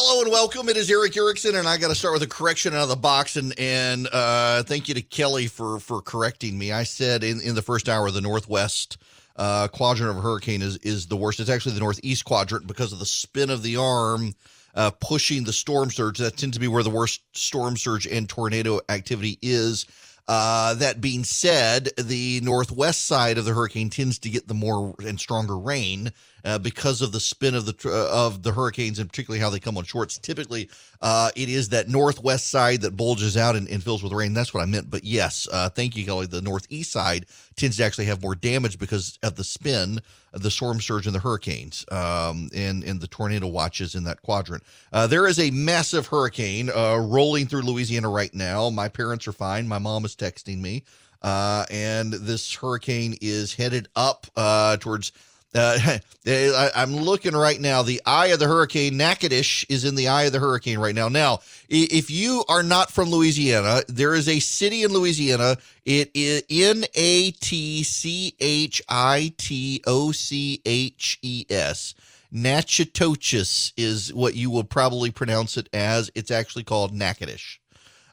Hello 0.00 0.22
and 0.22 0.30
welcome. 0.30 0.68
It 0.68 0.76
is 0.76 0.88
Erick 0.88 1.16
Erickson, 1.16 1.56
and 1.56 1.66
I 1.66 1.76
got 1.76 1.88
to 1.88 1.94
start 1.96 2.14
with 2.14 2.22
a 2.22 2.28
correction 2.28 2.72
out 2.72 2.84
of 2.84 2.88
the 2.88 2.94
box. 2.94 3.34
And 3.34 3.52
and 3.58 4.06
uh, 4.12 4.62
thank 4.62 4.86
you 4.86 4.94
to 4.94 5.02
Kelly 5.02 5.48
for 5.48 5.80
for 5.80 6.00
correcting 6.00 6.56
me. 6.56 6.70
I 6.70 6.84
said 6.84 7.24
in, 7.24 7.40
in 7.40 7.56
the 7.56 7.62
first 7.62 7.88
hour 7.88 8.08
the 8.12 8.20
northwest 8.20 8.98
uh, 9.34 9.66
quadrant 9.66 10.12
of 10.12 10.18
a 10.18 10.20
hurricane 10.20 10.62
is 10.62 10.76
is 10.84 11.06
the 11.08 11.16
worst. 11.16 11.40
It's 11.40 11.50
actually 11.50 11.72
the 11.72 11.80
northeast 11.80 12.24
quadrant 12.24 12.68
because 12.68 12.92
of 12.92 13.00
the 13.00 13.06
spin 13.06 13.50
of 13.50 13.64
the 13.64 13.78
arm 13.78 14.36
uh, 14.76 14.92
pushing 15.00 15.42
the 15.42 15.52
storm 15.52 15.90
surge. 15.90 16.18
That 16.18 16.36
tends 16.36 16.54
to 16.54 16.60
be 16.60 16.68
where 16.68 16.84
the 16.84 16.90
worst 16.90 17.20
storm 17.36 17.76
surge 17.76 18.06
and 18.06 18.28
tornado 18.28 18.78
activity 18.88 19.36
is. 19.42 19.84
Uh, 20.28 20.74
that 20.74 21.00
being 21.00 21.24
said, 21.24 21.88
the 21.98 22.40
northwest 22.44 23.04
side 23.04 23.36
of 23.36 23.46
the 23.46 23.52
hurricane 23.52 23.90
tends 23.90 24.20
to 24.20 24.30
get 24.30 24.46
the 24.46 24.54
more 24.54 24.94
and 25.04 25.18
stronger 25.18 25.58
rain 25.58 26.12
uh, 26.44 26.58
because 26.58 27.02
of 27.02 27.12
the 27.12 27.20
spin 27.20 27.54
of 27.54 27.66
the 27.66 27.74
uh, 27.84 28.26
of 28.26 28.42
the 28.42 28.52
hurricanes 28.52 28.98
and 28.98 29.08
particularly 29.08 29.40
how 29.40 29.50
they 29.50 29.60
come 29.60 29.76
on 29.76 29.84
shorts. 29.84 30.18
Typically, 30.18 30.68
uh, 31.00 31.30
it 31.36 31.48
is 31.48 31.68
that 31.70 31.88
northwest 31.88 32.48
side 32.48 32.80
that 32.82 32.96
bulges 32.96 33.36
out 33.36 33.56
and, 33.56 33.68
and, 33.68 33.82
fills 33.82 34.02
with 34.02 34.12
rain. 34.12 34.34
That's 34.34 34.52
what 34.52 34.62
I 34.62 34.66
meant. 34.66 34.90
But 34.90 35.04
yes, 35.04 35.48
uh, 35.52 35.68
thank 35.68 35.96
you, 35.96 36.04
Kelly. 36.04 36.26
The 36.26 36.42
northeast 36.42 36.92
side 36.92 37.26
tends 37.56 37.76
to 37.78 37.84
actually 37.84 38.06
have 38.06 38.22
more 38.22 38.34
damage 38.34 38.78
because 38.78 39.18
of 39.22 39.36
the 39.36 39.44
spin 39.44 40.00
of 40.32 40.42
the 40.42 40.50
storm 40.50 40.80
surge 40.80 41.06
and 41.06 41.14
the 41.14 41.20
hurricanes 41.20 41.84
um, 41.90 42.50
and 42.54 42.84
and 42.84 43.00
the 43.00 43.08
tornado 43.08 43.46
watches 43.46 43.94
in 43.94 44.04
that 44.04 44.22
quadrant. 44.22 44.62
Uh, 44.92 45.06
there 45.06 45.26
is 45.26 45.38
a 45.38 45.50
massive 45.50 46.06
hurricane 46.06 46.68
rolling 46.68 47.46
through 47.46 47.62
Louisiana 47.62 48.08
right 48.08 48.34
now. 48.34 48.70
My 48.70 48.88
parents 48.88 49.26
are 49.26 49.32
fine. 49.32 49.66
My 49.66 49.78
mom 49.78 50.04
is 50.04 50.14
texting 50.14 50.60
me. 50.60 50.84
Uh, 51.22 51.64
and 51.70 52.12
this 52.12 52.54
hurricane 52.54 53.16
is 53.20 53.54
headed 53.54 53.88
up 53.96 54.26
uh, 54.36 54.76
towards 54.76 55.12
uh, 55.54 55.98
I, 56.26 56.70
am 56.74 56.96
looking 56.96 57.34
right 57.34 57.60
now. 57.60 57.82
The 57.82 58.02
eye 58.04 58.26
of 58.28 58.38
the 58.38 58.46
hurricane, 58.46 58.96
Natchitoches, 58.96 59.66
is 59.68 59.84
in 59.84 59.94
the 59.94 60.08
eye 60.08 60.24
of 60.24 60.32
the 60.32 60.38
hurricane 60.38 60.78
right 60.78 60.94
now. 60.94 61.08
Now, 61.08 61.40
if 61.68 62.10
you 62.10 62.44
are 62.48 62.62
not 62.62 62.90
from 62.90 63.10
Louisiana, 63.10 63.82
there 63.88 64.14
is 64.14 64.28
a 64.28 64.40
city 64.40 64.82
in 64.82 64.92
Louisiana. 64.92 65.56
It 65.84 66.10
is 66.14 66.42
N 66.50 66.84
A 66.94 67.30
T 67.30 67.82
C 67.82 68.34
H 68.40 68.82
I 68.88 69.32
T 69.38 69.82
O 69.86 70.12
C 70.12 70.60
H 70.64 71.18
E 71.22 71.46
S. 71.48 71.94
Natchitoches 72.30 73.72
is 73.78 74.12
what 74.12 74.34
you 74.34 74.50
will 74.50 74.64
probably 74.64 75.10
pronounce 75.10 75.56
it 75.56 75.68
as. 75.72 76.10
It's 76.14 76.30
actually 76.30 76.64
called 76.64 76.92
Natchitoches. 76.92 77.58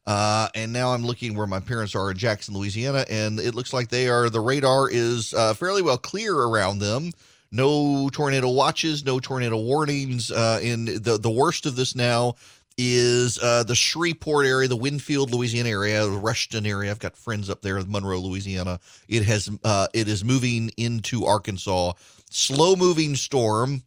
Uh, 0.07 0.47
and 0.53 0.71
now 0.71 0.93
I'm 0.93 1.03
looking 1.03 1.35
where 1.35 1.47
my 1.47 1.59
parents 1.59 1.95
are 1.95 2.11
in 2.11 2.17
Jackson, 2.17 2.53
Louisiana, 2.53 3.05
and 3.09 3.39
it 3.39 3.55
looks 3.55 3.73
like 3.73 3.89
they 3.89 4.07
are. 4.07 4.29
The 4.29 4.39
radar 4.39 4.89
is 4.89 5.33
uh, 5.33 5.53
fairly 5.55 5.81
well 5.81 5.97
clear 5.97 6.35
around 6.35 6.79
them. 6.79 7.11
No 7.51 8.09
tornado 8.09 8.49
watches, 8.49 9.05
no 9.05 9.19
tornado 9.19 9.57
warnings. 9.57 10.31
Uh, 10.31 10.59
in 10.61 10.85
the 10.85 11.17
the 11.19 11.31
worst 11.31 11.65
of 11.65 11.75
this 11.75 11.95
now 11.95 12.35
is 12.77 13.39
uh, 13.39 13.63
the 13.63 13.75
Shreveport 13.75 14.45
area, 14.45 14.67
the 14.67 14.77
Winnfield, 14.77 15.31
Louisiana 15.31 15.69
area, 15.69 16.05
the 16.05 16.11
Ruston 16.11 16.65
area. 16.65 16.91
I've 16.91 16.99
got 16.99 17.15
friends 17.15 17.49
up 17.49 17.61
there 17.61 17.77
in 17.77 17.89
Monroe, 17.89 18.19
Louisiana. 18.19 18.79
It 19.07 19.23
has 19.23 19.49
uh, 19.63 19.87
it 19.93 20.07
is 20.07 20.23
moving 20.23 20.69
into 20.77 21.25
Arkansas. 21.25 21.93
Slow 22.29 22.75
moving 22.75 23.15
storm 23.15 23.83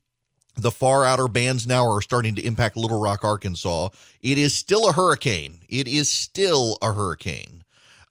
the 0.59 0.71
far 0.71 1.05
outer 1.05 1.29
bands 1.29 1.67
now 1.67 1.87
are 1.87 2.03
starting 2.03 2.35
to 2.35 2.45
impact 2.45 2.77
Little 2.77 3.01
Rock, 3.01 3.25
Arkansas. 3.25 3.91
It 4.23 4.39
is 4.39 4.55
still 4.55 4.89
a 4.89 4.93
hurricane. 4.93 5.61
It 5.69 5.87
is 5.87 6.11
still 6.11 6.79
a 6.83 6.93
hurricane. 6.93 7.63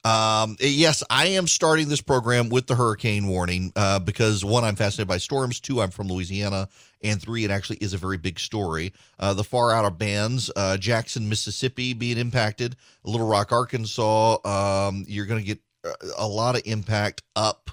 Um, 0.06 0.56
yes, 0.62 1.04
I 1.10 1.28
am 1.28 1.48
starting 1.48 1.90
this 1.90 2.00
program 2.00 2.48
with 2.48 2.68
the 2.68 2.76
hurricane 2.76 3.28
warning 3.28 3.74
uh, 3.76 4.00
because 4.00 4.46
one, 4.46 4.64
I'm 4.64 4.78
fascinated 4.78 5.10
by 5.10 5.18
storms. 5.18 5.60
Two, 5.60 5.82
I'm 5.82 5.92
from 5.92 6.08
Louisiana. 6.08 6.70
And 7.04 7.22
three, 7.22 7.44
it 7.44 7.52
actually 7.52 7.78
is 7.78 7.94
a 7.94 7.98
very 7.98 8.18
big 8.18 8.40
story. 8.40 8.94
Uh, 9.20 9.34
the 9.34 9.44
far 9.44 9.74
outer 9.74 9.92
bands, 9.92 10.50
uh, 10.56 10.78
Jackson, 10.78 11.28
Mississippi 11.28 11.94
being 11.94 12.18
impacted, 12.18 12.78
Little 13.04 13.28
Rock, 13.28 13.52
Arkansas. 13.52 14.38
Um, 14.46 15.04
you're 15.08 15.26
going 15.26 15.42
to 15.42 15.46
get 15.46 15.60
uh, 15.84 15.92
a 16.18 16.28
lot 16.28 16.56
of 16.56 16.62
impact 16.66 17.22
up 17.36 17.70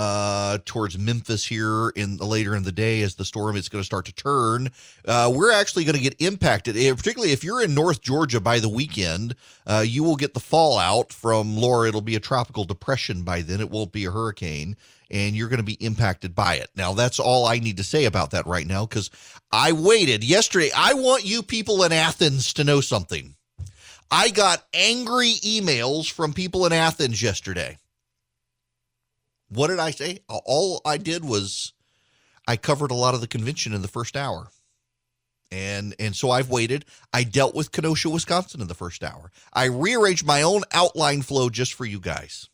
uh, 0.00 0.56
towards 0.64 0.98
Memphis 0.98 1.44
here 1.44 1.90
in 1.90 2.16
the 2.16 2.24
later 2.24 2.56
in 2.56 2.62
the 2.62 2.72
day 2.72 3.02
as 3.02 3.16
the 3.16 3.24
storm 3.24 3.54
is 3.54 3.68
going 3.68 3.82
to 3.82 3.86
start 3.86 4.06
to 4.06 4.14
turn. 4.14 4.70
Uh, 5.06 5.30
we're 5.34 5.52
actually 5.52 5.84
going 5.84 5.94
to 5.94 6.00
get 6.00 6.18
impacted, 6.22 6.74
eh, 6.74 6.94
particularly 6.94 7.34
if 7.34 7.44
you're 7.44 7.62
in 7.62 7.74
North 7.74 8.00
Georgia 8.00 8.40
by 8.40 8.60
the 8.60 8.68
weekend. 8.70 9.34
Uh, 9.66 9.84
you 9.86 10.02
will 10.02 10.16
get 10.16 10.32
the 10.32 10.40
fallout 10.40 11.12
from 11.12 11.54
Laura. 11.54 11.86
It'll 11.86 12.00
be 12.00 12.16
a 12.16 12.20
tropical 12.20 12.64
depression 12.64 13.24
by 13.24 13.42
then. 13.42 13.60
It 13.60 13.68
won't 13.68 13.92
be 13.92 14.06
a 14.06 14.10
hurricane, 14.10 14.74
and 15.10 15.36
you're 15.36 15.50
going 15.50 15.58
to 15.58 15.62
be 15.62 15.84
impacted 15.84 16.34
by 16.34 16.54
it. 16.54 16.70
Now, 16.74 16.94
that's 16.94 17.20
all 17.20 17.44
I 17.44 17.58
need 17.58 17.76
to 17.76 17.84
say 17.84 18.06
about 18.06 18.30
that 18.30 18.46
right 18.46 18.66
now 18.66 18.86
because 18.86 19.10
I 19.52 19.72
waited 19.72 20.24
yesterday. 20.24 20.70
I 20.74 20.94
want 20.94 21.26
you 21.26 21.42
people 21.42 21.84
in 21.84 21.92
Athens 21.92 22.54
to 22.54 22.64
know 22.64 22.80
something. 22.80 23.34
I 24.10 24.30
got 24.30 24.64
angry 24.72 25.34
emails 25.44 26.10
from 26.10 26.32
people 26.32 26.64
in 26.64 26.72
Athens 26.72 27.22
yesterday 27.22 27.76
what 29.50 29.68
did 29.68 29.78
I 29.78 29.90
say? 29.90 30.20
All 30.28 30.80
I 30.84 30.96
did 30.96 31.24
was 31.24 31.72
I 32.46 32.56
covered 32.56 32.90
a 32.90 32.94
lot 32.94 33.14
of 33.14 33.20
the 33.20 33.26
convention 33.26 33.72
in 33.72 33.82
the 33.82 33.88
first 33.88 34.16
hour. 34.16 34.48
And 35.52 35.94
and 35.98 36.14
so 36.14 36.30
I've 36.30 36.48
waited. 36.50 36.84
I 37.12 37.24
dealt 37.24 37.54
with 37.56 37.72
Kenosha, 37.72 38.08
Wisconsin 38.08 38.60
in 38.60 38.68
the 38.68 38.74
first 38.74 39.02
hour. 39.02 39.32
I 39.52 39.64
rearranged 39.64 40.24
my 40.24 40.42
own 40.42 40.62
outline 40.72 41.22
flow 41.22 41.50
just 41.50 41.74
for 41.74 41.84
you 41.84 41.98
guys. 41.98 42.49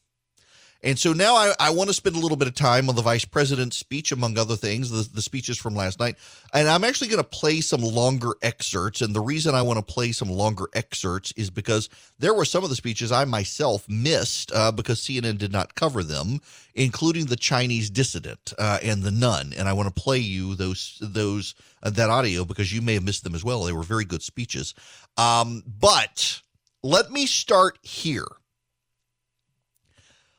And 0.86 0.96
so 0.96 1.12
now 1.12 1.34
I, 1.34 1.52
I 1.58 1.70
want 1.70 1.90
to 1.90 1.94
spend 1.94 2.14
a 2.14 2.20
little 2.20 2.36
bit 2.36 2.46
of 2.46 2.54
time 2.54 2.88
on 2.88 2.94
the 2.94 3.02
vice 3.02 3.24
president's 3.24 3.76
speech, 3.76 4.12
among 4.12 4.38
other 4.38 4.54
things, 4.54 4.88
the, 4.88 5.12
the 5.12 5.20
speeches 5.20 5.58
from 5.58 5.74
last 5.74 5.98
night. 5.98 6.14
And 6.54 6.68
I'm 6.68 6.84
actually 6.84 7.08
going 7.08 7.22
to 7.22 7.28
play 7.28 7.60
some 7.60 7.80
longer 7.80 8.34
excerpts. 8.40 9.00
And 9.00 9.12
the 9.12 9.20
reason 9.20 9.56
I 9.56 9.62
want 9.62 9.84
to 9.84 9.92
play 9.94 10.12
some 10.12 10.30
longer 10.30 10.68
excerpts 10.74 11.32
is 11.36 11.50
because 11.50 11.88
there 12.20 12.34
were 12.34 12.44
some 12.44 12.62
of 12.62 12.70
the 12.70 12.76
speeches 12.76 13.10
I 13.10 13.24
myself 13.24 13.88
missed 13.88 14.52
uh, 14.54 14.70
because 14.70 15.00
CNN 15.00 15.38
did 15.38 15.50
not 15.50 15.74
cover 15.74 16.04
them, 16.04 16.40
including 16.76 17.26
the 17.26 17.34
Chinese 17.34 17.90
dissident 17.90 18.52
uh, 18.56 18.78
and 18.80 19.02
the 19.02 19.10
nun. 19.10 19.54
And 19.58 19.68
I 19.68 19.72
want 19.72 19.92
to 19.92 20.02
play 20.02 20.18
you 20.18 20.54
those 20.54 20.98
those 21.00 21.56
uh, 21.82 21.90
that 21.90 22.10
audio 22.10 22.44
because 22.44 22.72
you 22.72 22.80
may 22.80 22.94
have 22.94 23.02
missed 23.02 23.24
them 23.24 23.34
as 23.34 23.42
well. 23.42 23.64
They 23.64 23.72
were 23.72 23.82
very 23.82 24.04
good 24.04 24.22
speeches. 24.22 24.72
Um, 25.16 25.64
but 25.66 26.42
let 26.84 27.10
me 27.10 27.26
start 27.26 27.80
here 27.82 28.28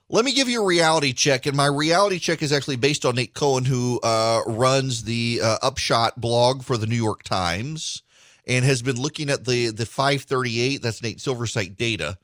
let 0.10 0.24
me 0.24 0.34
give 0.34 0.47
you 0.47 0.62
a 0.62 0.66
reality 0.66 1.12
check, 1.12 1.45
and 1.45 1.58
my 1.58 1.66
reality 1.66 2.20
check 2.20 2.41
is 2.41 2.53
actually 2.53 2.78
based 2.78 3.05
on 3.05 3.16
Nate 3.16 3.34
Cohn, 3.34 3.66
who 3.66 3.99
uh, 4.01 4.41
runs 4.47 5.03
the 5.03 5.41
uh, 5.43 5.58
Upshot 5.62 6.20
blog 6.20 6.64
for 6.64 6.78
the 6.78 6.88
New 6.88 6.95
York 6.95 7.24
Times, 7.24 8.03
and 8.45 8.64
has 8.64 8.82
been 8.82 8.95
looking 8.95 9.30
at 9.30 9.45
the 9.45 9.70
the 9.70 9.86
538. 9.86 10.82
That's 10.82 11.03
Nate 11.03 11.20
Silver's 11.20 11.51
site 11.51 11.76
data, 11.76 12.18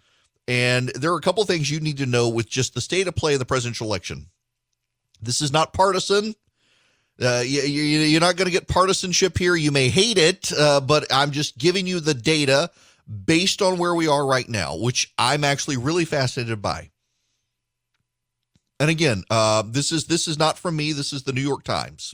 and 0.47 0.89
there 0.89 1.11
are 1.11 1.17
a 1.17 1.21
couple 1.21 1.43
things 1.43 1.69
you 1.69 1.81
need 1.81 1.97
to 1.97 2.05
know 2.05 2.29
with 2.29 2.49
just 2.49 2.73
the 2.73 2.81
state 2.81 3.07
of 3.07 3.15
play 3.15 3.33
of 3.33 3.39
the 3.39 3.45
presidential 3.45 3.87
election. 3.87 4.27
This 5.21 5.41
is 5.41 5.51
not 5.51 5.73
partisan. 5.73 6.35
Uh, 7.21 7.43
you, 7.45 8.17
are 8.17 8.19
not 8.19 8.37
going 8.37 8.47
to 8.47 8.51
get 8.51 8.67
partisanship 8.67 9.37
here. 9.37 9.55
You 9.55 9.71
may 9.71 9.89
hate 9.89 10.17
it, 10.17 10.51
uh, 10.57 10.81
but 10.81 11.05
I'm 11.11 11.31
just 11.31 11.57
giving 11.57 11.85
you 11.85 11.99
the 11.99 12.15
data 12.15 12.71
based 13.25 13.61
on 13.61 13.77
where 13.77 13.93
we 13.93 14.07
are 14.07 14.25
right 14.25 14.49
now, 14.49 14.75
which 14.77 15.13
I'm 15.17 15.43
actually 15.43 15.77
really 15.77 16.05
fascinated 16.05 16.61
by. 16.61 16.89
And 18.83 18.89
again, 18.89 19.23
uh, 19.29 19.63
this 19.65 19.93
is 19.93 20.07
this 20.07 20.27
is 20.27 20.37
not 20.37 20.57
from 20.57 20.75
me. 20.75 20.91
This 20.91 21.13
is 21.13 21.23
the 21.23 21.31
New 21.31 21.39
York 21.39 21.63
Times. 21.63 22.13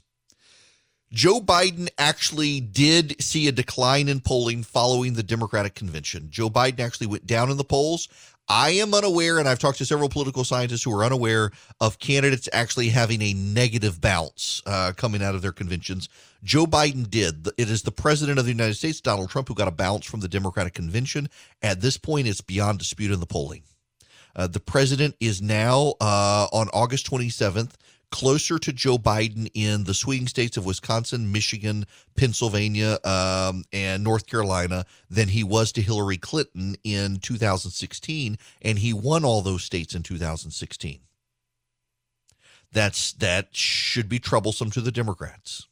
Joe 1.12 1.42
Biden 1.42 1.90
actually 1.98 2.60
did 2.60 3.20
see 3.20 3.48
a 3.48 3.52
decline 3.52 4.08
in 4.08 4.20
polling 4.20 4.62
following 4.62 5.14
the 5.14 5.24
Democratic 5.24 5.74
convention. 5.74 6.28
Joe 6.30 6.48
Biden 6.48 6.80
actually 6.80 7.08
went 7.08 7.26
down 7.26 7.50
in 7.50 7.58
the 7.58 7.64
polls. 7.64 8.08
I 8.48 8.70
am 8.70 8.94
unaware, 8.94 9.40
and 9.40 9.50
I've 9.50 9.58
talked 9.58 9.80
to 9.80 9.86
several 9.86 10.10
political 10.10 10.44
scientists 10.44 10.84
who 10.84 10.96
are 10.96 11.04
unaware 11.04 11.50
of 11.82 11.98
candidates 11.98 12.48
actually 12.54 12.90
having 12.90 13.24
a 13.24 13.34
negative 13.34 14.00
bounce 14.00 14.62
uh, 14.68 14.94
coming 14.96 15.24
out 15.24 15.34
of 15.34 15.42
their 15.42 15.52
conventions. 15.52 16.08
Joe 16.44 16.68
Biden 16.68 17.10
did. 17.10 17.48
It 17.58 17.72
is 17.72 17.82
the 17.82 17.92
president 17.92 18.38
of 18.38 18.46
the 18.46 18.52
United 18.52 18.76
States, 18.76 19.02
Donald 19.02 19.32
Trump, 19.32 19.48
who 19.48 19.56
got 19.56 19.68
a 19.68 19.72
bounce 19.72 20.06
from 20.06 20.20
the 20.20 20.28
Democratic 20.28 20.76
convention. 20.76 21.30
At 21.64 21.82
this 21.82 21.98
point, 21.98 22.28
it's 22.28 22.42
beyond 22.42 22.78
dispute 22.78 23.10
in 23.10 23.20
the 23.20 23.26
polling. 23.26 23.64
Uh, 24.36 24.48
the 24.48 24.60
president 24.60 25.16
is 25.20 25.42
now 25.42 25.94
uh, 26.00 26.48
on 26.52 26.70
August 26.74 27.10
27th 27.10 27.72
closer 28.12 28.58
to 28.60 28.74
Joe 28.74 28.98
Biden 28.98 29.50
in 29.54 29.84
the 29.84 29.94
swing 29.94 30.28
states 30.28 30.58
of 30.58 30.66
Wisconsin, 30.66 31.32
Michigan, 31.32 31.86
Pennsylvania, 32.16 32.98
um, 33.04 33.64
and 33.72 34.04
North 34.04 34.26
Carolina 34.26 34.86
than 35.10 35.28
he 35.30 35.44
was 35.44 35.72
to 35.74 35.82
Hillary 35.82 36.18
Clinton 36.18 36.76
in 36.84 37.18
2016, 37.18 38.38
and 38.62 38.80
he 38.80 38.94
won 38.94 39.24
all 39.24 39.42
those 39.42 39.64
states 39.64 39.94
in 39.94 40.04
2016. 40.04 41.00
That's 42.72 43.14
that 43.14 43.56
should 43.56 44.10
be 44.10 44.20
troublesome 44.20 44.70
to 44.72 44.82
the 44.82 44.92
Democrats 44.92 45.69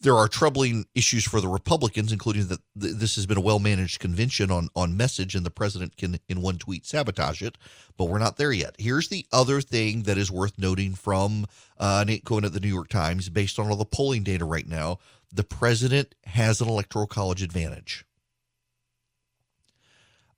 there 0.00 0.16
are 0.16 0.28
troubling 0.28 0.86
issues 0.94 1.24
for 1.24 1.40
the 1.40 1.48
Republicans, 1.48 2.12
including 2.12 2.46
that 2.48 2.60
this 2.76 3.16
has 3.16 3.26
been 3.26 3.36
a 3.36 3.42
well 3.42 3.58
managed 3.58 3.98
convention 3.98 4.50
on, 4.50 4.68
on 4.76 4.96
message, 4.96 5.34
and 5.34 5.44
the 5.44 5.50
president 5.50 5.96
can, 5.96 6.18
in 6.28 6.40
one 6.40 6.58
tweet, 6.58 6.86
sabotage 6.86 7.42
it. 7.42 7.58
But 7.96 8.04
we're 8.04 8.18
not 8.18 8.36
there 8.36 8.52
yet. 8.52 8.76
Here's 8.78 9.08
the 9.08 9.26
other 9.32 9.60
thing 9.60 10.04
that 10.04 10.16
is 10.16 10.30
worth 10.30 10.58
noting 10.58 10.94
from 10.94 11.46
uh, 11.78 12.04
Nate 12.06 12.24
Cohn 12.24 12.44
at 12.44 12.52
the 12.52 12.60
New 12.60 12.68
York 12.68 12.88
Times 12.88 13.28
based 13.28 13.58
on 13.58 13.68
all 13.70 13.76
the 13.76 13.84
polling 13.84 14.22
data 14.22 14.44
right 14.44 14.66
now. 14.66 14.98
The 15.32 15.44
president 15.44 16.14
has 16.24 16.60
an 16.60 16.68
electoral 16.68 17.06
college 17.06 17.42
advantage. 17.42 18.04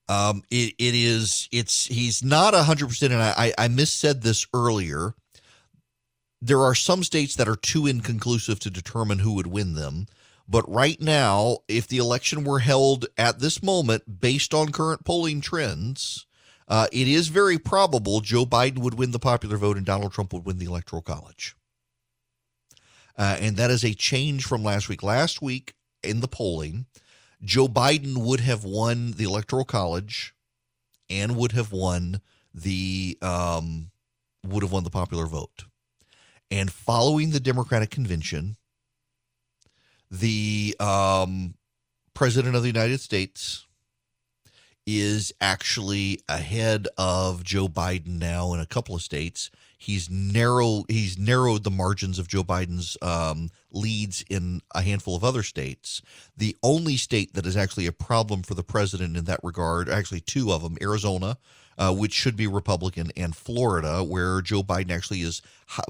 Um, 0.09 0.43
it, 0.51 0.75
it 0.79 0.95
is, 0.95 1.49
it's, 1.53 1.87
he's 1.87 2.25
not 2.25 2.53
100%, 2.53 3.03
and 3.05 3.15
I, 3.15 3.53
I 3.57 3.69
missaid 3.69 4.23
this 4.23 4.45
earlier 4.53 5.15
there 6.43 6.61
are 6.61 6.75
some 6.75 7.03
states 7.03 7.35
that 7.37 7.49
are 7.49 7.57
too 7.57 7.87
inconclusive 7.87 8.59
to 8.61 8.71
determine 8.71 9.21
who 9.21 9.35
would 9.35 9.47
win 9.47 9.75
them. 9.75 10.07
But 10.49 10.69
right 10.69 11.01
now, 11.01 11.59
if 11.69 11.87
the 11.87 11.99
election 11.99 12.43
were 12.43 12.59
held 12.59 13.07
at 13.17 13.39
this 13.39 13.63
moment 13.63 14.21
based 14.21 14.53
on 14.53 14.73
current 14.73 15.05
polling 15.05 15.41
trends, 15.41 16.27
uh, 16.67 16.89
it 16.93 17.07
is 17.07 17.29
very 17.29 17.59
probable 17.59 18.21
Joe 18.21 18.45
Biden 18.45 18.79
would 18.79 18.95
win 18.95 19.13
the 19.13 19.19
popular 19.19 19.57
vote 19.57 19.77
and 19.77 19.87
Donald 19.87 20.13
Trump 20.13 20.33
would 20.33 20.45
win 20.45 20.59
the 20.59 20.67
Electoral 20.67 21.03
College. 21.03 21.57
Uh, 23.17 23.37
and 23.41 23.57
that 23.57 23.71
is 23.71 23.85
a 23.85 23.95
change 23.95 24.45
from 24.45 24.65
last 24.65 24.89
week. 24.89 25.03
Last 25.03 25.43
week 25.43 25.75
in 26.03 26.21
the 26.21 26.29
polling, 26.29 26.87
Joe 27.43 27.69
Biden 27.69 28.19
would 28.19 28.41
have 28.41 28.65
won 28.65 29.13
the 29.13 29.25
Electoral 29.25 29.65
College 29.65 30.35
and 31.09 31.37
would 31.37 31.53
have 31.53 31.73
won 31.73 32.21
the 32.55 33.19
um, 33.21 33.91
would 34.47 34.63
have 34.63 34.73
won 34.73 34.85
the 34.85 34.91
popular 34.91 35.27
vote. 35.27 35.65
And 36.51 36.73
following 36.73 37.31
the 37.31 37.41
Democratic 37.41 37.91
convention, 37.91 38.57
the 40.11 40.75
um, 40.81 41.55
president 42.15 42.57
of 42.57 42.63
the 42.63 42.69
United 42.69 43.01
States 43.01 43.67
is 44.87 45.33
actually 45.41 46.21
ahead 46.29 46.89
of 46.99 47.45
Joe 47.45 47.69
Biden 47.69 48.19
now 48.19 48.53
in 48.53 48.61
a 48.61 48.67
couple 48.67 48.95
of 48.95 49.03
states. 49.03 49.51
He's 49.79 50.11
narrow. 50.11 50.85
He's 50.89 51.17
narrowed 51.17 51.63
the 51.63 51.71
margins 51.71 52.19
of 52.19 52.27
Joe 52.27 52.43
Biden's 52.43 52.97
um, 53.01 53.51
leads 53.71 54.25
in 54.29 54.61
a 54.75 54.83
handful 54.83 55.15
of 55.15 55.23
other 55.23 55.43
states. 55.43 56.03
The 56.37 56.57
only 56.63 56.97
state 56.97 57.35
that 57.35 57.47
is 57.47 57.57
actually 57.57 57.87
a 57.87 57.93
problem 57.93 58.43
for 58.43 58.55
the 58.55 58.65
president 58.65 59.17
in 59.17 59.25
that 59.25 59.41
regard, 59.45 59.89
actually 59.89 60.21
two 60.21 60.53
of 60.53 60.63
them, 60.63 60.77
Arizona, 60.83 61.39
uh, 61.81 61.95
which 61.95 62.13
should 62.13 62.37
be 62.37 62.47
Republican, 62.47 63.11
and 63.17 63.35
Florida, 63.35 64.05
where 64.05 64.43
Joe 64.43 64.63
Biden 64.63 64.91
actually 64.91 65.23
is 65.23 65.41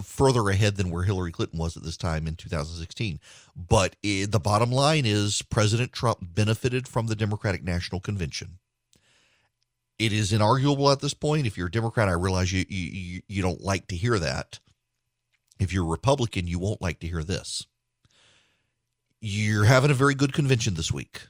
further 0.00 0.48
ahead 0.48 0.76
than 0.76 0.88
where 0.88 1.02
Hillary 1.02 1.32
Clinton 1.32 1.58
was 1.58 1.76
at 1.76 1.82
this 1.82 1.96
time 1.96 2.28
in 2.28 2.36
2016. 2.36 3.18
But 3.56 3.96
it, 4.00 4.30
the 4.30 4.38
bottom 4.38 4.70
line 4.70 5.04
is 5.04 5.42
President 5.42 5.92
Trump 5.92 6.18
benefited 6.22 6.86
from 6.86 7.08
the 7.08 7.16
Democratic 7.16 7.64
National 7.64 8.00
Convention. 8.00 8.60
It 9.98 10.12
is 10.12 10.30
inarguable 10.30 10.92
at 10.92 11.00
this 11.00 11.12
point. 11.12 11.46
If 11.46 11.58
you're 11.58 11.66
a 11.66 11.72
Democrat, 11.72 12.08
I 12.08 12.12
realize 12.12 12.52
you, 12.52 12.64
you, 12.68 13.22
you 13.26 13.42
don't 13.42 13.60
like 13.60 13.88
to 13.88 13.96
hear 13.96 14.20
that. 14.20 14.60
If 15.58 15.72
you're 15.72 15.84
a 15.84 15.88
Republican, 15.88 16.46
you 16.46 16.60
won't 16.60 16.80
like 16.80 17.00
to 17.00 17.08
hear 17.08 17.24
this. 17.24 17.66
You're 19.20 19.64
having 19.64 19.90
a 19.90 19.94
very 19.94 20.14
good 20.14 20.32
convention 20.32 20.74
this 20.74 20.92
week. 20.92 21.22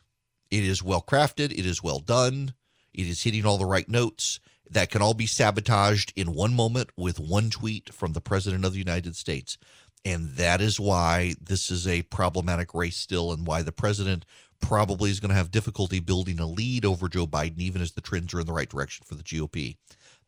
It 0.51 0.65
is 0.65 0.83
well 0.83 1.01
crafted, 1.01 1.51
it 1.51 1.65
is 1.65 1.83
well 1.83 1.99
done, 1.99 2.53
it 2.93 3.07
is 3.07 3.23
hitting 3.23 3.47
all 3.47 3.57
the 3.57 3.65
right 3.65 3.89
notes 3.89 4.39
that 4.71 4.91
can 4.91 5.03
all 5.03 5.15
be 5.15 5.27
sabotaged 5.27 6.13
in 6.15 6.35
one 6.35 6.55
moment 6.55 6.91
with 6.97 7.19
one 7.19 7.51
tweet 7.51 7.93
from 7.93 8.13
the 8.13 8.21
President 8.21 8.65
of 8.65 8.73
the 8.73 8.79
United 8.79 9.17
States. 9.17 9.59
And 10.05 10.31
that 10.37 10.61
is 10.61 10.81
why 10.81 11.35
this 11.43 11.71
is 11.71 11.87
a 11.87 12.03
problematic 12.03 12.73
race 12.73 12.97
still, 12.97 13.33
and 13.33 13.47
why 13.47 13.63
the 13.63 13.73
president 13.73 14.25
probably 14.61 15.11
is 15.11 15.21
going 15.21 15.29
to 15.29 15.35
have 15.35 15.51
difficulty 15.51 16.01
building 16.01 16.39
a 16.39 16.47
lead 16.47 16.85
over 16.85 17.09
Joe 17.09 17.27
Biden, 17.27 17.59
even 17.59 17.83
as 17.83 17.93
the 17.93 18.01
trends 18.01 18.33
are 18.33 18.41
in 18.41 18.47
the 18.47 18.53
right 18.53 18.69
direction 18.69 19.05
for 19.07 19.15
the 19.15 19.23
GOP. 19.23 19.77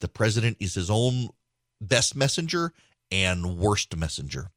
The 0.00 0.08
president 0.08 0.58
is 0.60 0.74
his 0.74 0.90
own 0.90 1.30
best 1.80 2.14
messenger 2.14 2.72
and 3.10 3.56
worst 3.58 3.96
messenger. 3.96 4.48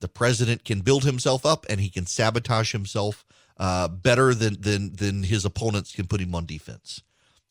The 0.00 0.08
president 0.08 0.64
can 0.64 0.80
build 0.80 1.04
himself 1.04 1.44
up 1.44 1.66
and 1.68 1.80
he 1.80 1.90
can 1.90 2.06
sabotage 2.06 2.72
himself 2.72 3.24
uh, 3.56 3.88
better 3.88 4.34
than, 4.34 4.60
than, 4.60 4.94
than 4.94 5.24
his 5.24 5.44
opponents 5.44 5.94
can 5.94 6.06
put 6.06 6.20
him 6.20 6.34
on 6.34 6.46
defense 6.46 7.02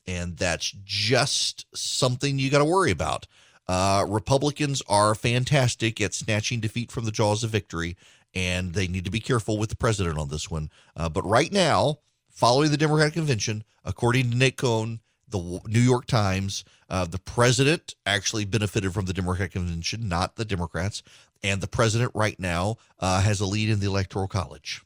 and 0.10 0.38
that's 0.38 0.72
just 0.84 1.66
something 1.76 2.39
you 2.39 2.49
got 2.49 2.60
to 2.60 2.66
worry 2.66 2.89
about. 2.89 3.28
Uh, 3.68 4.03
Republicans 4.10 4.82
are 4.89 5.14
fantastic 5.14 6.01
at 6.01 6.16
snatching 6.16 6.60
defeat 6.60 6.91
from 6.91 7.05
the 7.05 7.12
jaws 7.12 7.43
of 7.43 7.51
victory, 7.51 7.95
and 8.34 8.74
they 8.74 8.88
need 8.88 9.05
to 9.05 9.12
be 9.12 9.20
careful 9.20 9.60
with 9.60 9.70
the 9.70 9.76
president 9.76 10.18
on 10.18 10.30
this 10.30 10.49
one. 10.49 10.72
Uh, 10.95 11.10
but 11.10 11.24
right 11.24 11.51
now, 11.51 11.99
following 12.32 12.72
the 12.72 12.78
Democratic 12.78 13.14
convention, 13.14 13.64
according 13.86 14.32
to 14.32 14.38
Nate 14.38 14.57
Cohn, 14.57 14.99
the 15.28 15.62
New 15.68 15.80
York 15.80 16.07
Times, 16.07 16.64
uh, 16.89 17.05
the 17.05 17.20
president 17.20 17.93
actually 18.07 18.45
benefited 18.45 18.91
from 18.91 19.05
the 19.05 19.14
Democratic 19.14 19.51
convention, 19.51 20.10
not 20.10 20.38
the 20.38 20.45
Democrats. 20.45 21.03
And 21.43 21.62
the 21.62 21.68
president 21.68 22.12
right 22.16 22.38
now 22.39 22.78
uh, 22.99 23.22
has 23.22 23.39
a 23.39 23.45
lead 23.45 23.70
in 23.70 23.80
the 23.80 23.86
Electoral 23.86 24.28
College. 24.28 24.82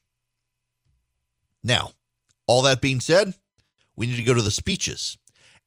Now, 1.63 1.91
all 2.45 2.61
that 2.63 2.81
being 2.81 2.99
said, 2.99 3.33
we 3.95 4.07
need 4.07 4.17
to 4.17 4.23
go 4.23 4.33
to 4.33 4.41
the 4.41 4.51
speeches. 4.51 5.17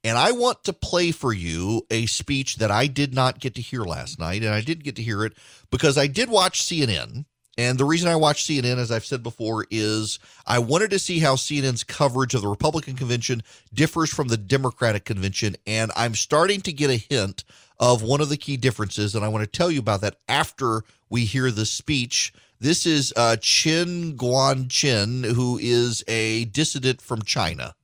And 0.05 0.17
I 0.17 0.33
want 0.33 0.63
to 0.65 0.73
play 0.73 1.11
for 1.11 1.33
you 1.33 1.83
a 1.91 2.07
speech 2.07 2.57
that 2.57 2.71
I 2.71 2.87
did 2.87 3.15
not 3.15 3.41
get 3.41 3.55
to 3.57 3.61
hear 3.61 3.83
last 3.83 4.21
night. 4.21 4.43
And 4.43 4.55
I 4.55 4.61
did 4.61 4.85
get 4.85 4.97
to 4.97 5.03
hear 5.03 5.25
it 5.25 5.33
because 5.71 5.99
I 5.99 6.07
did 6.07 6.31
watch 6.31 6.63
CNN. 6.63 7.25
And 7.59 7.79
the 7.79 7.87
reason 7.87 8.09
I 8.09 8.17
watched 8.17 8.49
CNN, 8.49 8.77
as 8.77 8.93
I've 8.93 9.05
said 9.05 9.23
before, 9.23 9.67
is 9.71 10.19
I 10.47 10.59
wanted 10.59 10.91
to 10.91 10.99
see 10.99 11.21
how 11.21 11.37
CNN's 11.37 11.85
coverage 11.85 12.35
of 12.35 12.43
the 12.43 12.49
Republican 12.49 12.97
convention 12.97 13.43
differs 13.73 14.11
from 14.13 14.29
the 14.29 14.37
Democratic 14.37 15.07
convention. 15.07 15.57
And 15.67 15.91
I'm 15.97 16.15
starting 16.15 16.61
to 16.63 16.73
get 16.73 16.91
a 16.91 16.97
hint 16.97 17.45
of 17.81 18.03
one 18.03 18.21
of 18.21 18.29
the 18.29 18.37
key 18.37 18.59
differences. 18.59 19.15
And 19.15 19.25
I 19.25 19.29
want 19.29 19.43
to 19.43 19.59
tell 19.59 19.71
you 19.71 19.81
about 19.81 20.03
that 20.03 20.17
after 20.29 20.83
we 21.09 21.25
hear 21.25 21.51
the 21.51 21.67
speech. 21.67 22.33
This 22.61 22.87
is 22.87 23.13
uh, 23.17 23.37
Chen 23.37 24.17
Guangcheng, 24.17 25.25
who 25.35 25.59
is 25.61 26.05
a 26.07 26.45
dissident 26.47 27.01
from 27.01 27.23
China. 27.23 27.75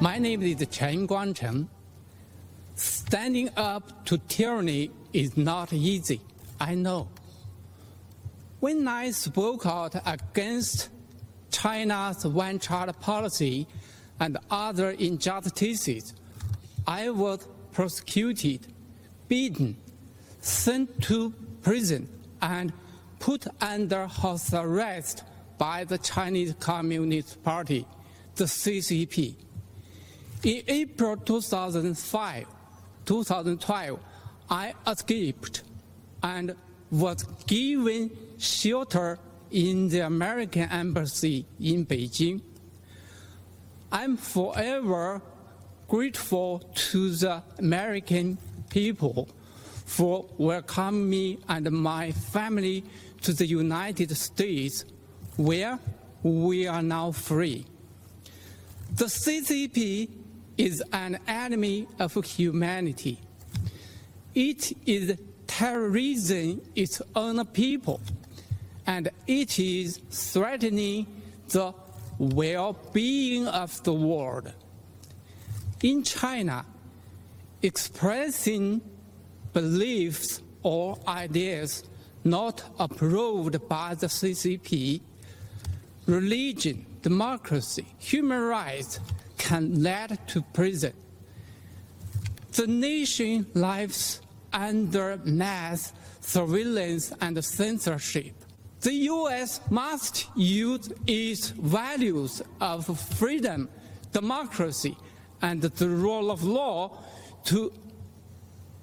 My 0.00 0.18
name 0.18 0.42
is 0.42 0.66
Chen 0.70 1.06
Guangcheng. 1.06 1.68
Standing 2.74 3.50
up 3.56 4.04
to 4.06 4.18
tyranny 4.18 4.90
is 5.12 5.36
not 5.36 5.72
easy. 5.72 6.20
I 6.60 6.74
know. 6.74 7.08
When 8.60 8.86
I 8.88 9.10
spoke 9.10 9.66
out 9.66 9.94
against 10.06 10.88
China's 11.50 12.26
one 12.26 12.58
child 12.58 12.98
policy 13.00 13.66
and 14.18 14.38
other 14.50 14.90
injustices, 14.90 16.14
I 16.86 17.10
was 17.10 17.46
prosecuted, 17.72 18.66
beaten, 19.28 19.76
sent 20.40 21.02
to 21.02 21.32
prison, 21.62 22.08
and 22.40 22.72
put 23.18 23.46
under 23.60 24.06
house 24.06 24.52
arrest 24.52 25.22
by 25.58 25.84
the 25.84 25.98
Chinese 25.98 26.54
Communist 26.58 27.42
Party, 27.44 27.86
the 28.34 28.44
CCP. 28.44 29.36
In 30.44 30.64
April 30.66 31.16
2005, 31.18 32.46
2012, 33.04 34.00
I 34.50 34.74
escaped 34.88 35.62
and 36.20 36.56
was 36.90 37.22
given 37.46 38.10
shelter 38.38 39.20
in 39.52 39.88
the 39.88 40.00
American 40.00 40.68
Embassy 40.68 41.46
in 41.60 41.86
Beijing. 41.86 42.40
I'm 43.92 44.16
forever 44.16 45.22
grateful 45.86 46.58
to 46.90 47.10
the 47.10 47.40
American 47.60 48.36
people 48.68 49.28
for 49.86 50.24
welcoming 50.38 51.08
me 51.08 51.38
and 51.48 51.70
my 51.70 52.10
family 52.10 52.82
to 53.20 53.32
the 53.32 53.46
United 53.46 54.16
States, 54.16 54.84
where 55.36 55.78
we 56.24 56.66
are 56.66 56.82
now 56.82 57.12
free. 57.12 57.64
The 58.94 59.04
CCP 59.04 60.21
is 60.56 60.82
an 60.92 61.18
enemy 61.26 61.86
of 61.98 62.14
humanity. 62.24 63.18
It 64.34 64.72
is 64.86 65.18
terrorizing 65.46 66.62
its 66.74 67.02
own 67.14 67.44
people 67.46 68.00
and 68.86 69.10
it 69.26 69.58
is 69.58 70.00
threatening 70.10 71.06
the 71.48 71.74
well 72.18 72.76
being 72.92 73.46
of 73.48 73.82
the 73.84 73.92
world. 73.92 74.52
In 75.82 76.02
China, 76.02 76.64
expressing 77.62 78.80
beliefs 79.52 80.40
or 80.62 80.98
ideas 81.06 81.84
not 82.24 82.62
approved 82.78 83.68
by 83.68 83.94
the 83.94 84.06
CCP, 84.06 85.00
religion, 86.06 86.86
democracy, 87.02 87.86
human 87.98 88.40
rights 88.40 89.00
can 89.42 89.82
lead 89.82 90.16
to 90.28 90.40
prison. 90.40 90.92
The 92.52 92.68
nation 92.68 93.44
lives 93.54 94.20
under 94.52 95.18
mass 95.24 95.92
surveillance 96.20 97.12
and 97.20 97.44
censorship. 97.44 98.34
The 98.82 98.94
U.S. 99.16 99.60
must 99.68 100.28
use 100.36 100.92
its 101.08 101.48
values 101.50 102.40
of 102.60 102.86
freedom, 103.18 103.68
democracy, 104.12 104.96
and 105.40 105.60
the 105.60 105.88
rule 105.88 106.30
of 106.30 106.44
law 106.44 107.02
to 107.46 107.72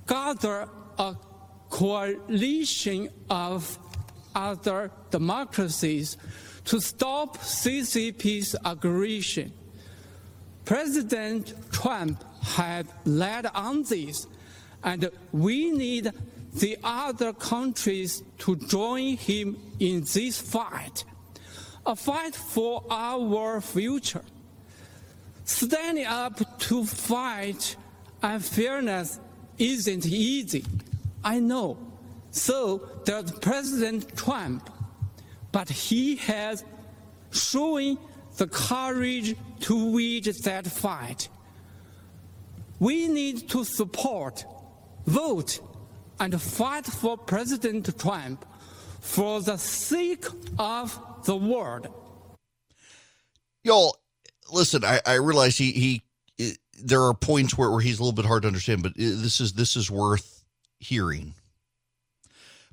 gather 0.08 0.68
a 0.98 1.16
coalition 1.70 3.10
of 3.30 3.80
other 4.36 4.92
democracies 5.10 6.18
to 6.66 6.82
stop 6.82 7.38
CCP's 7.38 8.58
aggression. 8.66 9.54
President 10.70 11.52
Trump 11.72 12.24
has 12.44 12.86
led 13.04 13.48
on 13.56 13.82
this, 13.82 14.28
and 14.84 15.10
we 15.32 15.72
need 15.72 16.12
the 16.54 16.78
other 16.84 17.34
countries 17.34 18.22
to 18.38 18.56
join 18.56 19.18
him 19.18 19.58
in 19.80 20.02
this 20.02 20.40
fight, 20.40 21.06
a 21.88 21.96
fight 21.96 22.36
for 22.36 22.84
our 22.92 23.62
future. 23.62 24.22
Standing 25.44 26.06
up 26.06 26.40
to 26.60 26.86
fight 26.86 27.76
unfairness 28.22 29.20
isn't 29.58 30.06
easy. 30.06 30.64
I 31.24 31.40
know. 31.40 31.80
So 32.30 32.88
does 33.06 33.32
President 33.32 34.16
Trump. 34.16 34.70
But 35.52 35.68
he 35.68 36.18
has 36.18 36.64
shown 37.32 37.98
the 38.40 38.48
courage 38.48 39.36
to 39.60 39.94
wage 39.94 40.26
that 40.44 40.66
fight. 40.66 41.30
We 42.80 43.08
need 43.10 43.50
to 43.50 43.66
support, 43.66 44.46
vote, 45.06 45.60
and 46.20 46.42
fight 46.42 46.86
for 46.86 47.18
President 47.18 48.00
Trump 48.00 48.46
for 49.02 49.42
the 49.42 49.58
sake 49.58 50.26
of 50.58 50.98
the 51.26 51.36
world. 51.36 51.94
Y'all, 53.64 53.98
listen, 54.52 54.86
I, 54.86 55.02
I 55.06 55.16
realize 55.16 55.58
he, 55.58 56.02
he, 56.38 56.56
there 56.82 57.04
are 57.04 57.14
points 57.14 57.58
where, 57.58 57.70
where 57.70 57.82
he's 57.82 58.00
a 58.00 58.04
little 58.04 58.16
bit 58.16 58.26
hard 58.26 58.44
to 58.44 58.48
understand, 58.48 58.84
but 58.84 58.94
uh, 58.94 58.96
this 58.98 59.42
is, 59.42 59.54
this 59.54 59.76
is 59.76 59.92
worth 59.92 60.46
hearing. 60.80 61.36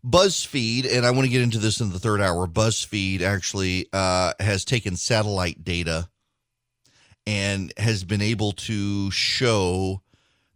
BuzzFeed, 0.07 0.87
and 0.91 1.05
I 1.05 1.11
want 1.11 1.25
to 1.25 1.31
get 1.31 1.43
into 1.43 1.59
this 1.59 1.81
in 1.81 1.91
the 1.91 1.99
third 1.99 2.21
hour. 2.21 2.47
BuzzFeed 2.47 3.23
actually 3.23 3.89
uh, 3.93 4.35
has 4.39 4.65
taken 4.65 4.97
satellite 4.97 5.65
data 5.65 6.09
and 7.27 7.73
has 7.77 8.05
been 8.05 8.23
able 8.23 8.53
to 8.53 9.11
show 9.11 10.03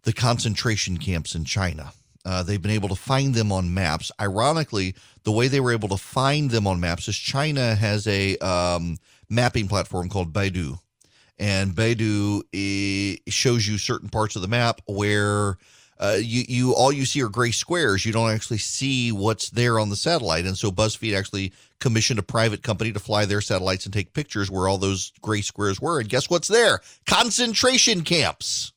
the 0.02 0.12
concentration 0.12 0.98
camps 0.98 1.34
in 1.34 1.44
China. 1.44 1.92
Uh, 2.24 2.44
they've 2.44 2.62
been 2.62 2.70
able 2.70 2.88
to 2.90 2.94
find 2.94 3.34
them 3.34 3.50
on 3.50 3.74
maps. 3.74 4.12
Ironically, 4.20 4.94
the 5.24 5.32
way 5.32 5.48
they 5.48 5.58
were 5.58 5.72
able 5.72 5.88
to 5.88 5.96
find 5.96 6.50
them 6.50 6.66
on 6.66 6.78
maps 6.78 7.08
is 7.08 7.16
China 7.16 7.74
has 7.74 8.06
a 8.06 8.36
um, 8.38 8.98
mapping 9.28 9.66
platform 9.66 10.08
called 10.08 10.32
Baidu, 10.32 10.78
and 11.38 11.74
Baidu 11.74 12.42
shows 13.28 13.66
you 13.66 13.78
certain 13.78 14.10
parts 14.10 14.36
of 14.36 14.42
the 14.42 14.48
map 14.48 14.80
where 14.86 15.56
uh, 16.00 16.16
you 16.18 16.44
you 16.48 16.74
all 16.74 16.90
you 16.90 17.04
see 17.04 17.22
are 17.22 17.28
gray 17.28 17.50
squares. 17.50 18.06
You 18.06 18.12
don't 18.12 18.30
actually 18.30 18.58
see 18.58 19.12
what's 19.12 19.50
there 19.50 19.78
on 19.78 19.90
the 19.90 19.96
satellite, 19.96 20.46
and 20.46 20.56
so 20.56 20.70
BuzzFeed 20.70 21.16
actually 21.16 21.52
commissioned 21.78 22.18
a 22.18 22.22
private 22.22 22.62
company 22.62 22.90
to 22.92 22.98
fly 22.98 23.26
their 23.26 23.42
satellites 23.42 23.84
and 23.84 23.92
take 23.92 24.14
pictures 24.14 24.50
where 24.50 24.66
all 24.66 24.78
those 24.78 25.12
gray 25.20 25.42
squares 25.42 25.78
were. 25.78 26.00
And 26.00 26.08
guess 26.08 26.30
what's 26.30 26.48
there? 26.48 26.80
Concentration 27.06 28.02
camps. 28.02 28.72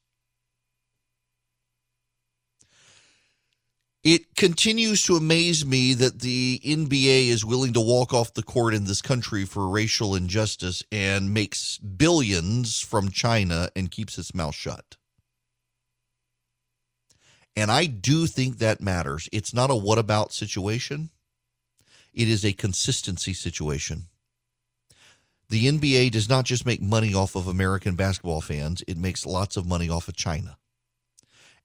It 4.04 4.36
continues 4.36 5.02
to 5.04 5.16
amaze 5.16 5.66
me 5.66 5.94
that 5.94 6.20
the 6.20 6.60
NBA 6.66 7.30
is 7.30 7.46
willing 7.46 7.72
to 7.72 7.80
walk 7.80 8.14
off 8.14 8.34
the 8.34 8.44
court 8.44 8.74
in 8.74 8.84
this 8.84 9.02
country 9.02 9.46
for 9.46 9.70
racial 9.70 10.14
injustice 10.14 10.84
and 10.92 11.34
makes 11.34 11.78
billions 11.78 12.82
from 12.82 13.12
China 13.12 13.70
and 13.78 13.90
keeps 13.90 14.18
its 14.18 14.36
mouth 14.36 14.56
shut. 14.56 14.98
And 17.56 17.72
I 17.72 17.86
do 17.86 18.28
think 18.28 18.58
that 18.58 18.82
matters. 18.82 19.30
It's 19.32 19.54
not 19.54 19.70
a 19.70 19.76
what 19.76 19.98
about 20.00 20.34
situation, 20.34 21.10
it 22.14 22.28
is 22.28 22.44
a 22.46 22.54
consistency 22.54 23.34
situation. 23.34 24.06
The 25.50 25.68
NBA 25.68 26.12
does 26.12 26.30
not 26.30 26.46
just 26.46 26.66
make 26.66 26.82
money 26.82 27.14
off 27.14 27.36
of 27.36 27.48
American 27.48 27.96
basketball 27.96 28.42
fans, 28.42 28.84
it 28.88 28.98
makes 28.98 29.26
lots 29.26 29.56
of 29.58 29.68
money 29.68 29.90
off 29.90 30.08
of 30.08 30.16
China. 30.16 30.58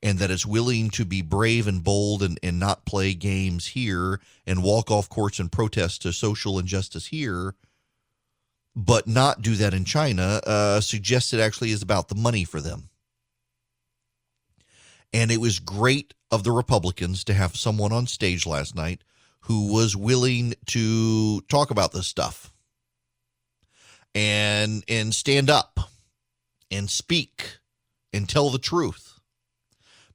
and 0.03 0.19
that 0.19 0.31
it's 0.31 0.47
willing 0.47 0.91
to 0.91 1.05
be 1.05 1.23
brave 1.23 1.67
and 1.67 1.83
bold 1.83 2.23
and, 2.23 2.39
and 2.43 2.59
not 2.59 2.85
play 2.85 3.15
games 3.15 3.69
here 3.69 4.21
and 4.47 4.63
walk 4.63 4.91
off 4.91 5.09
courts 5.09 5.39
and 5.41 5.51
protest 5.51 6.03
to 6.03 6.13
social 6.13 6.59
injustice 6.59 7.07
here, 7.07 7.55
but 8.77 9.09
not 9.09 9.43
do 9.43 9.57
that 9.57 9.75
in 9.75 9.85
China, 9.85 10.41
uh, 10.47 10.81
suggests 10.81 11.33
it 11.33 11.41
actually 11.41 11.73
is 11.73 11.83
about 11.83 12.09
the 12.09 12.15
money 12.15 12.45
for 12.45 12.61
them. 12.61 12.88
And 15.13 15.31
it 15.31 15.41
was 15.41 15.59
great 15.59 16.15
of 16.31 16.45
the 16.45 16.53
Republicans 16.53 17.25
to 17.25 17.35
have 17.35 17.57
someone 17.57 17.93
on 17.93 18.07
stage 18.07 18.47
last 18.47 18.75
night 18.75 19.03
who 19.43 19.73
was 19.73 19.97
willing 19.97 20.55
to 20.67 21.41
talk 21.43 21.71
about 21.71 21.93
this 21.93 22.07
stuff 22.07 22.53
and 24.15 24.85
and 24.89 25.15
stand 25.15 25.49
up 25.49 25.81
and 26.71 26.91
speak 26.91 27.59
and 28.13 28.29
tell 28.29 28.51
the 28.51 28.59
truth 28.59 29.21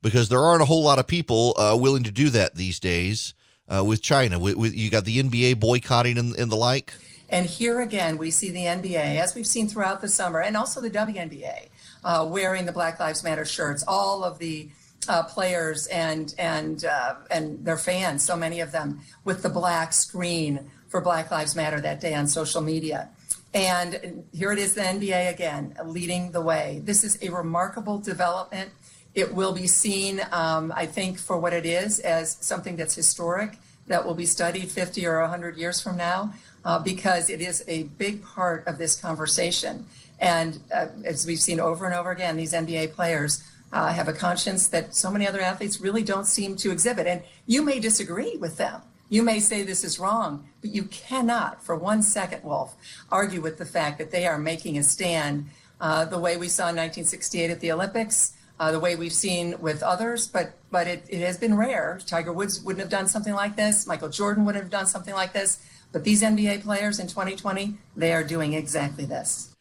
because 0.01 0.29
there 0.29 0.41
aren't 0.41 0.61
a 0.61 0.65
whole 0.65 0.83
lot 0.83 0.99
of 0.99 1.07
people 1.07 1.55
uh, 1.57 1.75
willing 1.79 2.03
to 2.03 2.11
do 2.11 2.29
that 2.29 2.55
these 2.55 2.79
days 2.79 3.33
uh, 3.67 3.83
with 3.83 4.01
China. 4.01 4.37
With, 4.37 4.55
with, 4.55 4.75
you 4.75 4.91
got 4.91 5.05
the 5.05 5.23
NBA 5.23 5.59
boycotting 5.59 6.17
and, 6.17 6.35
and 6.35 6.51
the 6.51 6.55
like. 6.55 6.93
And 7.29 7.47
here 7.47 7.81
again, 7.81 8.17
we 8.17 8.29
see 8.29 8.51
the 8.51 8.65
NBA, 8.65 9.17
as 9.17 9.33
we've 9.33 9.47
seen 9.47 9.67
throughout 9.67 10.01
the 10.01 10.09
summer, 10.09 10.39
and 10.41 10.55
also 10.55 10.81
the 10.81 10.91
WNBA, 10.91 11.69
uh, 12.03 12.27
wearing 12.29 12.65
the 12.65 12.71
Black 12.71 12.99
Lives 12.99 13.23
Matter 13.23 13.45
shirts. 13.45 13.83
All 13.87 14.23
of 14.23 14.37
the 14.37 14.69
uh, 15.09 15.23
players 15.23 15.87
and 15.87 16.33
and 16.37 16.85
uh, 16.85 17.15
and 17.31 17.63
their 17.65 17.77
fans, 17.77 18.23
so 18.23 18.35
many 18.35 18.59
of 18.59 18.71
them, 18.71 19.01
with 19.23 19.43
the 19.43 19.49
black 19.49 19.93
screen 19.93 20.71
for 20.89 21.01
Black 21.01 21.31
Lives 21.31 21.55
Matter 21.55 21.81
that 21.81 21.99
day 21.99 22.13
on 22.13 22.27
social 22.27 22.61
media. 22.61 23.09
And 23.53 24.25
here 24.31 24.51
it 24.51 24.57
is, 24.57 24.73
the 24.73 24.81
NBA 24.81 25.31
again, 25.31 25.75
leading 25.85 26.31
the 26.31 26.41
way. 26.41 26.81
This 26.83 27.03
is 27.03 27.19
a 27.21 27.29
remarkable 27.29 27.99
development. 27.99 28.71
It 29.13 29.33
will 29.33 29.53
be 29.53 29.67
seen, 29.67 30.21
um, 30.31 30.73
I 30.75 30.87
think, 30.87 31.19
for 31.19 31.37
what 31.39 31.53
it 31.53 31.65
is, 31.65 31.99
as 31.99 32.37
something 32.41 32.75
that's 32.75 32.95
historic, 32.95 33.57
that 33.87 34.05
will 34.05 34.15
be 34.15 34.25
studied 34.25 34.71
50 34.71 35.05
or 35.05 35.21
100 35.21 35.55
years 35.57 35.79
from 35.79 35.97
now, 35.97 36.33
uh, 36.65 36.79
because 36.79 37.29
it 37.29 37.41
is 37.41 37.63
a 37.67 37.83
big 37.83 38.23
part 38.23 38.65
of 38.67 38.79
this 38.79 38.99
conversation. 38.99 39.85
And 40.19 40.59
uh, 40.73 40.87
as 41.03 41.27
we've 41.27 41.39
seen 41.39 41.59
over 41.59 41.85
and 41.85 41.93
over 41.93 42.11
again, 42.11 42.37
these 42.37 42.53
NBA 42.53 42.93
players 42.93 43.43
uh, 43.73 43.91
have 43.91 44.07
a 44.07 44.13
conscience 44.13 44.67
that 44.67 44.95
so 44.95 45.09
many 45.11 45.27
other 45.27 45.41
athletes 45.41 45.81
really 45.81 46.03
don't 46.03 46.27
seem 46.27 46.55
to 46.57 46.71
exhibit. 46.71 47.07
And 47.07 47.23
you 47.47 47.63
may 47.63 47.79
disagree 47.79 48.37
with 48.37 48.57
them. 48.57 48.81
You 49.09 49.23
may 49.23 49.39
say 49.39 49.63
this 49.63 49.83
is 49.83 49.99
wrong, 49.99 50.47
but 50.61 50.69
you 50.69 50.83
cannot, 50.85 51.61
for 51.63 51.75
one 51.75 52.01
second, 52.03 52.43
Wolf, 52.43 52.75
argue 53.11 53.41
with 53.41 53.57
the 53.57 53.65
fact 53.65 53.97
that 53.97 54.11
they 54.11 54.25
are 54.25 54.37
making 54.37 54.77
a 54.77 54.83
stand 54.83 55.49
uh, 55.81 56.05
the 56.05 56.19
way 56.19 56.37
we 56.37 56.47
saw 56.47 56.63
in 56.63 56.75
1968 56.77 57.49
at 57.49 57.59
the 57.59 57.71
Olympics, 57.71 58.33
uh, 58.59 58.71
the 58.71 58.79
way 58.79 58.95
we've 58.95 59.13
seen 59.13 59.59
with 59.59 59.83
others. 59.83 60.27
But 60.27 60.53
but 60.71 60.87
it, 60.87 61.05
it 61.09 61.19
has 61.19 61.37
been 61.37 61.57
rare. 61.57 61.99
Tiger 62.05 62.31
Woods 62.31 62.61
wouldn't 62.61 62.79
have 62.79 62.89
done 62.89 63.07
something 63.07 63.33
like 63.33 63.55
this. 63.55 63.85
Michael 63.85 64.09
Jordan 64.09 64.45
wouldn't 64.45 64.63
have 64.63 64.71
done 64.71 64.87
something 64.87 65.13
like 65.13 65.33
this. 65.33 65.63
But 65.91 66.03
these 66.03 66.23
NBA 66.23 66.63
players 66.63 66.99
in 66.99 67.07
2020, 67.07 67.77
they 67.95 68.13
are 68.13 68.23
doing 68.23 68.53
exactly 68.53 69.05
this. 69.05 69.52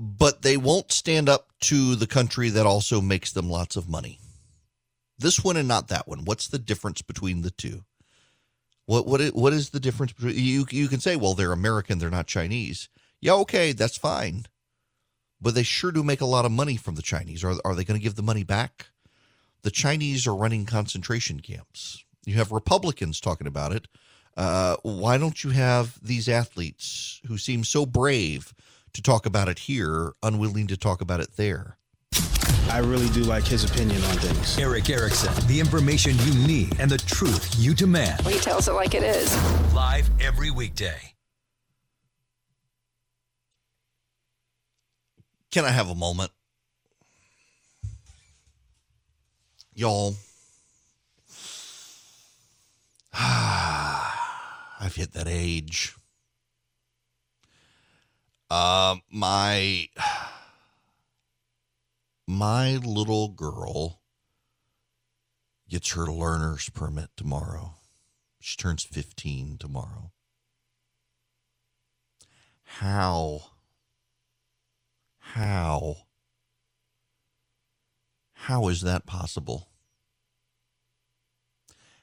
But 0.00 0.42
they 0.42 0.56
won't 0.56 0.92
stand 0.92 1.28
up 1.28 1.50
to 1.62 1.96
the 1.96 2.06
country 2.06 2.50
that 2.50 2.66
also 2.66 3.00
makes 3.00 3.32
them 3.32 3.50
lots 3.50 3.74
of 3.74 3.88
money. 3.88 4.20
This 5.18 5.42
one 5.42 5.56
and 5.56 5.66
not 5.66 5.88
that 5.88 6.06
one. 6.06 6.24
What's 6.24 6.46
the 6.46 6.60
difference 6.60 7.02
between 7.02 7.42
the 7.42 7.50
two? 7.50 7.82
What 8.86 9.06
what 9.06 9.20
what 9.34 9.52
is 9.52 9.70
the 9.70 9.80
difference 9.80 10.12
between 10.12 10.36
you? 10.36 10.66
You 10.70 10.86
can 10.86 11.00
say, 11.00 11.16
well, 11.16 11.34
they're 11.34 11.50
American, 11.50 11.98
they're 11.98 12.10
not 12.10 12.28
Chinese. 12.28 12.88
Yeah, 13.20 13.34
okay, 13.34 13.72
that's 13.72 13.98
fine. 13.98 14.46
But 15.40 15.56
they 15.56 15.64
sure 15.64 15.90
do 15.90 16.04
make 16.04 16.20
a 16.20 16.26
lot 16.26 16.44
of 16.44 16.52
money 16.52 16.76
from 16.76 16.94
the 16.94 17.02
Chinese. 17.02 17.42
Are 17.42 17.56
are 17.64 17.74
they 17.74 17.84
going 17.84 17.98
to 17.98 18.04
give 18.04 18.14
the 18.14 18.22
money 18.22 18.44
back? 18.44 18.90
The 19.62 19.72
Chinese 19.72 20.28
are 20.28 20.34
running 20.34 20.64
concentration 20.64 21.40
camps. 21.40 22.04
You 22.24 22.34
have 22.34 22.52
Republicans 22.52 23.20
talking 23.20 23.48
about 23.48 23.72
it. 23.72 23.88
Uh, 24.36 24.76
why 24.82 25.18
don't 25.18 25.42
you 25.42 25.50
have 25.50 25.98
these 26.00 26.28
athletes 26.28 27.20
who 27.26 27.36
seem 27.36 27.64
so 27.64 27.84
brave 27.84 28.54
to 28.98 29.02
talk 29.02 29.26
about 29.26 29.48
it 29.48 29.60
here, 29.60 30.12
unwilling 30.24 30.66
to 30.66 30.76
talk 30.76 31.00
about 31.00 31.20
it 31.20 31.36
there? 31.36 31.76
I 32.68 32.78
really 32.78 33.08
do 33.10 33.20
like 33.20 33.44
his 33.44 33.62
opinion 33.62 34.02
on 34.02 34.16
things. 34.16 34.58
Erick 34.58 34.90
Erickson, 34.90 35.32
the 35.46 35.60
information 35.60 36.16
you 36.24 36.34
need 36.46 36.80
and 36.80 36.90
the 36.90 36.98
truth 36.98 37.54
you 37.56 37.74
demand. 37.74 38.26
He 38.26 38.40
tells 38.40 38.66
it 38.66 38.72
like 38.72 38.94
it 38.94 39.04
is. 39.04 39.32
Live 39.72 40.10
every 40.20 40.50
weekday. 40.50 40.98
Can 45.52 45.64
I 45.64 45.70
have 45.70 45.88
a 45.88 45.94
moment? 45.94 46.32
Y'all, 49.74 50.16
I've 53.14 54.96
hit 54.96 55.12
that 55.12 55.28
age. 55.28 55.94
Uh, 58.50 58.96
my 59.10 59.88
my 62.26 62.76
little 62.76 63.28
girl 63.28 64.00
gets 65.68 65.92
her 65.92 66.06
learner's 66.06 66.70
permit 66.70 67.10
tomorrow. 67.16 67.74
She 68.40 68.56
turns 68.56 68.84
15 68.84 69.58
tomorrow. 69.58 70.12
How? 72.62 73.40
How? 75.18 75.96
How 78.32 78.68
is 78.68 78.80
that 78.80 79.04
possible? 79.04 79.68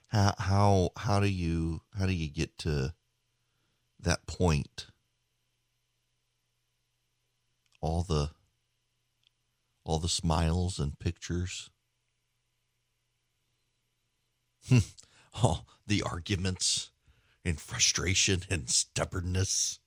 How 0.08 0.34
how 0.38 0.90
how 0.96 1.18
do 1.18 1.26
you 1.26 1.80
how 1.98 2.06
do 2.06 2.12
you 2.12 2.30
get 2.30 2.56
to 2.58 2.94
that 3.98 4.26
point? 4.26 4.86
All 7.86 8.02
the 8.02 8.30
all 9.84 10.00
the 10.00 10.08
smiles 10.08 10.80
and 10.80 10.98
pictures. 10.98 11.70
oh, 15.36 15.62
the 15.86 16.02
arguments 16.02 16.90
and 17.44 17.60
frustration 17.60 18.42
and 18.50 18.68
stubbornness. 18.68 19.78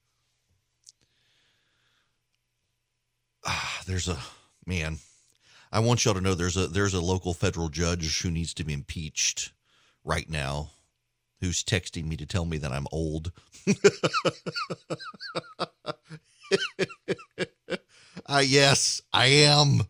Ah, 3.46 3.82
there's 3.86 4.08
a 4.08 4.20
man. 4.66 5.00
I 5.70 5.82
want 5.82 6.06
y'all 6.06 6.14
to 6.14 6.22
know 6.22 6.36
there's 6.36 6.56
a 6.56 6.68
there's 6.68 6.94
a 6.94 7.02
local 7.02 7.34
federal 7.34 7.68
judge 7.68 8.22
who 8.22 8.32
needs 8.32 8.54
to 8.54 8.64
be 8.64 8.72
impeached 8.72 9.52
right 10.06 10.30
now 10.30 10.72
who's 11.42 11.66
texting 11.66 12.06
me 12.06 12.16
to 12.16 12.26
tell 12.26 12.46
me 12.46 12.58
that 12.60 12.72
I'm 12.72 12.88
old. 12.94 13.34
Uh, 18.30 18.44
yes, 18.46 19.02
I 19.12 19.26
am. 19.26 19.82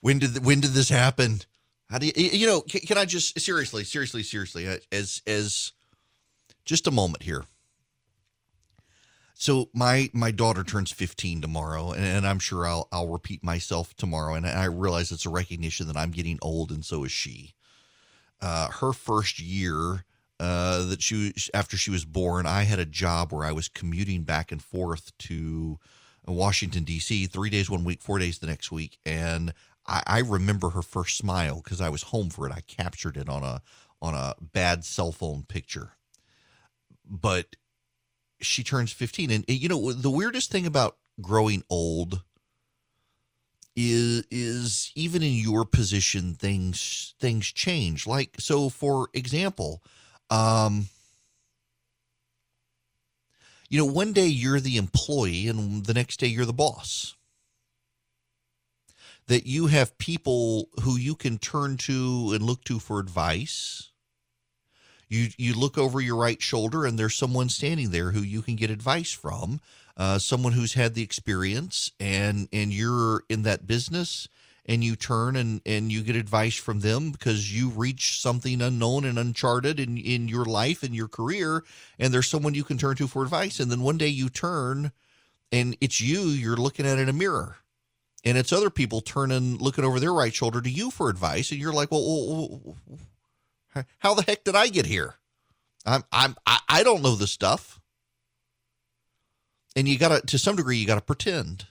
When 0.00 0.18
did 0.18 0.44
when 0.44 0.60
did 0.60 0.72
this 0.72 0.90
happen? 0.90 1.40
How 1.90 1.96
do 1.96 2.06
you 2.06 2.12
you 2.14 2.46
know? 2.46 2.60
Can, 2.60 2.82
can 2.82 2.98
I 2.98 3.06
just 3.06 3.40
seriously, 3.40 3.84
seriously, 3.84 4.22
seriously, 4.22 4.68
uh, 4.68 4.76
as 4.92 5.22
as 5.26 5.72
just 6.66 6.86
a 6.86 6.90
moment 6.90 7.22
here. 7.22 7.44
So 9.32 9.70
my 9.72 10.10
my 10.12 10.30
daughter 10.30 10.62
turns 10.62 10.90
15 10.90 11.40
tomorrow, 11.40 11.92
and, 11.92 12.04
and 12.04 12.26
I'm 12.26 12.38
sure 12.38 12.66
I'll 12.66 12.86
I'll 12.92 13.08
repeat 13.08 13.42
myself 13.42 13.96
tomorrow. 13.96 14.34
And 14.34 14.46
I 14.46 14.66
realize 14.66 15.10
it's 15.10 15.24
a 15.24 15.30
recognition 15.30 15.86
that 15.86 15.96
I'm 15.96 16.10
getting 16.10 16.38
old, 16.42 16.70
and 16.70 16.84
so 16.84 17.04
is 17.04 17.12
she. 17.12 17.54
Uh, 18.42 18.68
her 18.68 18.92
first 18.92 19.40
year 19.40 20.04
uh, 20.38 20.84
that 20.84 21.00
she 21.00 21.32
after 21.54 21.78
she 21.78 21.90
was 21.90 22.04
born, 22.04 22.44
I 22.44 22.64
had 22.64 22.78
a 22.78 22.84
job 22.84 23.32
where 23.32 23.46
I 23.46 23.52
was 23.52 23.68
commuting 23.68 24.24
back 24.24 24.52
and 24.52 24.62
forth 24.62 25.16
to 25.18 25.78
Washington 26.32 26.84
D.C. 26.84 27.26
Three 27.26 27.50
days 27.50 27.70
one 27.70 27.84
week, 27.84 28.02
four 28.02 28.18
days 28.18 28.38
the 28.38 28.46
next 28.46 28.70
week, 28.70 28.98
and 29.04 29.52
I, 29.86 30.02
I 30.06 30.18
remember 30.20 30.70
her 30.70 30.82
first 30.82 31.16
smile 31.16 31.60
because 31.62 31.80
I 31.80 31.88
was 31.88 32.04
home 32.04 32.30
for 32.30 32.46
it. 32.46 32.52
I 32.52 32.60
captured 32.66 33.16
it 33.16 33.28
on 33.28 33.42
a 33.42 33.62
on 34.00 34.14
a 34.14 34.34
bad 34.40 34.84
cell 34.84 35.12
phone 35.12 35.44
picture, 35.48 35.92
but 37.04 37.56
she 38.40 38.62
turns 38.62 38.92
15 38.92 39.30
and 39.30 39.44
you 39.48 39.68
know 39.68 39.92
the 39.92 40.10
weirdest 40.10 40.50
thing 40.50 40.66
about 40.66 40.96
growing 41.20 41.64
old 41.68 42.22
is 43.74 44.24
is 44.30 44.92
even 44.94 45.22
in 45.22 45.32
your 45.32 45.64
position 45.64 46.34
things 46.34 47.14
things 47.20 47.46
change 47.46 48.06
like 48.06 48.36
so 48.38 48.68
for 48.68 49.08
example 49.14 49.82
um 50.30 50.88
you 53.68 53.78
know, 53.78 53.84
one 53.84 54.12
day 54.12 54.26
you're 54.26 54.60
the 54.60 54.76
employee 54.76 55.48
and 55.48 55.84
the 55.84 55.94
next 55.94 56.18
day 56.18 56.26
you're 56.26 56.46
the 56.46 56.52
boss. 56.52 57.14
That 59.26 59.46
you 59.46 59.66
have 59.66 59.98
people 59.98 60.70
who 60.82 60.96
you 60.96 61.14
can 61.14 61.38
turn 61.38 61.76
to 61.78 62.32
and 62.34 62.42
look 62.42 62.64
to 62.64 62.78
for 62.78 62.98
advice. 62.98 63.90
You 65.08 65.28
you 65.36 65.54
look 65.54 65.76
over 65.76 66.00
your 66.00 66.16
right 66.16 66.40
shoulder 66.40 66.86
and 66.86 66.98
there's 66.98 67.16
someone 67.16 67.50
standing 67.50 67.90
there 67.90 68.12
who 68.12 68.22
you 68.22 68.40
can 68.40 68.56
get 68.56 68.70
advice 68.70 69.12
from, 69.12 69.60
uh, 69.96 70.18
someone 70.18 70.54
who's 70.54 70.74
had 70.74 70.94
the 70.94 71.02
experience 71.02 71.92
and 72.00 72.48
and 72.52 72.72
you're 72.72 73.24
in 73.28 73.42
that 73.42 73.66
business 73.66 74.28
and 74.68 74.84
you 74.84 74.94
turn 74.94 75.34
and 75.34 75.62
and 75.64 75.90
you 75.90 76.02
get 76.02 76.14
advice 76.14 76.56
from 76.56 76.80
them 76.80 77.10
because 77.10 77.52
you 77.52 77.70
reach 77.70 78.20
something 78.20 78.60
unknown 78.60 79.04
and 79.06 79.18
uncharted 79.18 79.80
in 79.80 79.96
in 79.96 80.28
your 80.28 80.44
life 80.44 80.82
and 80.82 80.94
your 80.94 81.08
career 81.08 81.64
and 81.98 82.12
there's 82.12 82.28
someone 82.28 82.54
you 82.54 82.64
can 82.64 82.76
turn 82.76 82.94
to 82.96 83.08
for 83.08 83.22
advice. 83.24 83.58
And 83.58 83.72
then 83.72 83.80
one 83.80 83.96
day 83.96 84.08
you 84.08 84.28
turn 84.28 84.92
and 85.50 85.76
it's 85.80 86.00
you 86.00 86.20
you're 86.20 86.56
looking 86.56 86.86
at 86.86 86.98
in 86.98 87.08
a 87.08 87.14
mirror. 87.14 87.56
And 88.24 88.36
it's 88.36 88.52
other 88.52 88.68
people 88.68 89.00
turning 89.00 89.56
looking 89.56 89.84
over 89.84 89.98
their 89.98 90.12
right 90.12 90.34
shoulder 90.34 90.60
to 90.60 90.70
you 90.70 90.90
for 90.90 91.08
advice 91.08 91.50
and 91.50 91.58
you're 91.58 91.72
like 91.72 91.90
well, 91.90 92.76
how 93.98 94.14
the 94.14 94.22
heck 94.22 94.44
did 94.44 94.54
i 94.54 94.68
get 94.68 94.86
here? 94.86 95.14
I'm 95.86 96.04
i'm 96.12 96.36
i, 96.46 96.58
I 96.68 96.82
don't 96.82 97.02
know 97.02 97.14
this 97.14 97.32
stuff. 97.32 97.80
And 99.74 99.88
you 99.88 99.96
gotta 99.96 100.20
to 100.26 100.38
some 100.38 100.56
degree 100.56 100.76
you 100.76 100.86
gotta 100.86 101.00
pretend 101.00 101.67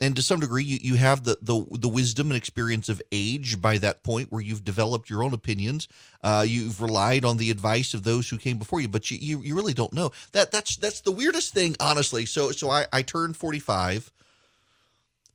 and 0.00 0.16
to 0.16 0.22
some 0.22 0.40
degree 0.40 0.64
you, 0.64 0.78
you 0.80 0.94
have 0.96 1.24
the, 1.24 1.36
the 1.42 1.64
the 1.78 1.88
wisdom 1.88 2.28
and 2.28 2.36
experience 2.36 2.88
of 2.88 3.02
age 3.12 3.60
by 3.60 3.78
that 3.78 4.02
point 4.02 4.32
where 4.32 4.40
you've 4.40 4.64
developed 4.64 5.10
your 5.10 5.22
own 5.22 5.34
opinions 5.34 5.88
uh, 6.22 6.44
you've 6.46 6.80
relied 6.80 7.24
on 7.24 7.36
the 7.36 7.50
advice 7.50 7.94
of 7.94 8.02
those 8.02 8.28
who 8.28 8.38
came 8.38 8.58
before 8.58 8.80
you 8.80 8.88
but 8.88 9.10
you, 9.10 9.18
you, 9.20 9.40
you 9.40 9.54
really 9.54 9.74
don't 9.74 9.92
know 9.92 10.10
that 10.32 10.50
that's 10.50 10.76
that's 10.76 11.00
the 11.00 11.12
weirdest 11.12 11.52
thing 11.52 11.76
honestly 11.80 12.24
so 12.24 12.50
so 12.50 12.70
i 12.70 12.86
i 12.92 13.02
turned 13.02 13.36
45 13.36 14.12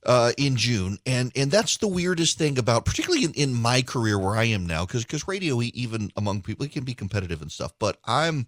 uh, 0.04 0.32
in 0.38 0.54
June, 0.54 0.98
and 1.04 1.32
and 1.34 1.50
that's 1.50 1.78
the 1.78 1.88
weirdest 1.88 2.38
thing 2.38 2.58
about, 2.58 2.84
particularly 2.84 3.24
in, 3.24 3.32
in 3.32 3.52
my 3.52 3.82
career 3.82 4.16
where 4.16 4.36
I 4.36 4.44
am 4.44 4.64
now, 4.64 4.86
because 4.86 5.02
because 5.02 5.26
radio, 5.26 5.60
even 5.60 6.12
among 6.16 6.42
people, 6.42 6.64
it 6.64 6.70
can 6.70 6.84
be 6.84 6.94
competitive 6.94 7.42
and 7.42 7.50
stuff. 7.50 7.72
But 7.80 7.98
I'm, 8.04 8.46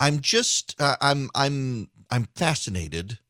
I'm 0.00 0.18
just, 0.18 0.74
uh, 0.80 0.96
I'm 1.00 1.30
I'm 1.32 1.90
I'm 2.10 2.24
fascinated 2.34 3.20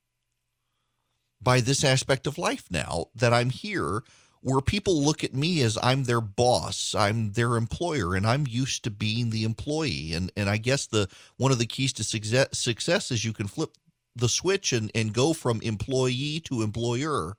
by 1.42 1.60
this 1.60 1.84
aspect 1.84 2.26
of 2.26 2.38
life 2.38 2.64
now 2.70 3.06
that 3.14 3.32
I'm 3.32 3.50
here 3.50 4.02
where 4.42 4.60
people 4.60 5.02
look 5.02 5.22
at 5.22 5.34
me 5.34 5.60
as 5.62 5.78
I'm 5.82 6.04
their 6.04 6.20
boss, 6.20 6.94
I'm 6.94 7.32
their 7.32 7.56
employer, 7.56 8.14
and 8.14 8.26
I'm 8.26 8.46
used 8.46 8.84
to 8.84 8.90
being 8.90 9.30
the 9.30 9.44
employee. 9.44 10.14
And 10.14 10.32
and 10.36 10.48
I 10.48 10.56
guess 10.56 10.86
the 10.86 11.08
one 11.36 11.52
of 11.52 11.58
the 11.58 11.66
keys 11.66 11.92
to 11.94 12.04
success, 12.04 12.48
success 12.52 13.10
is 13.10 13.24
you 13.24 13.32
can 13.32 13.48
flip 13.48 13.76
the 14.16 14.28
switch 14.28 14.72
and, 14.72 14.90
and 14.94 15.12
go 15.12 15.32
from 15.32 15.60
employee 15.62 16.40
to 16.44 16.62
employer, 16.62 17.36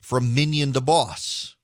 from 0.00 0.34
minion 0.34 0.72
to 0.72 0.80
boss, 0.80 1.56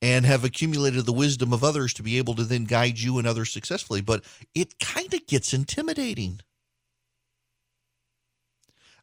and 0.00 0.24
have 0.26 0.44
accumulated 0.44 1.06
the 1.06 1.12
wisdom 1.12 1.52
of 1.52 1.64
others 1.64 1.92
to 1.94 2.02
be 2.02 2.18
able 2.18 2.34
to 2.34 2.44
then 2.44 2.64
guide 2.64 2.98
you 2.98 3.18
and 3.18 3.26
others 3.26 3.52
successfully. 3.52 4.00
But 4.00 4.24
it 4.54 4.78
kind 4.78 5.12
of 5.14 5.26
gets 5.26 5.52
intimidating. 5.52 6.40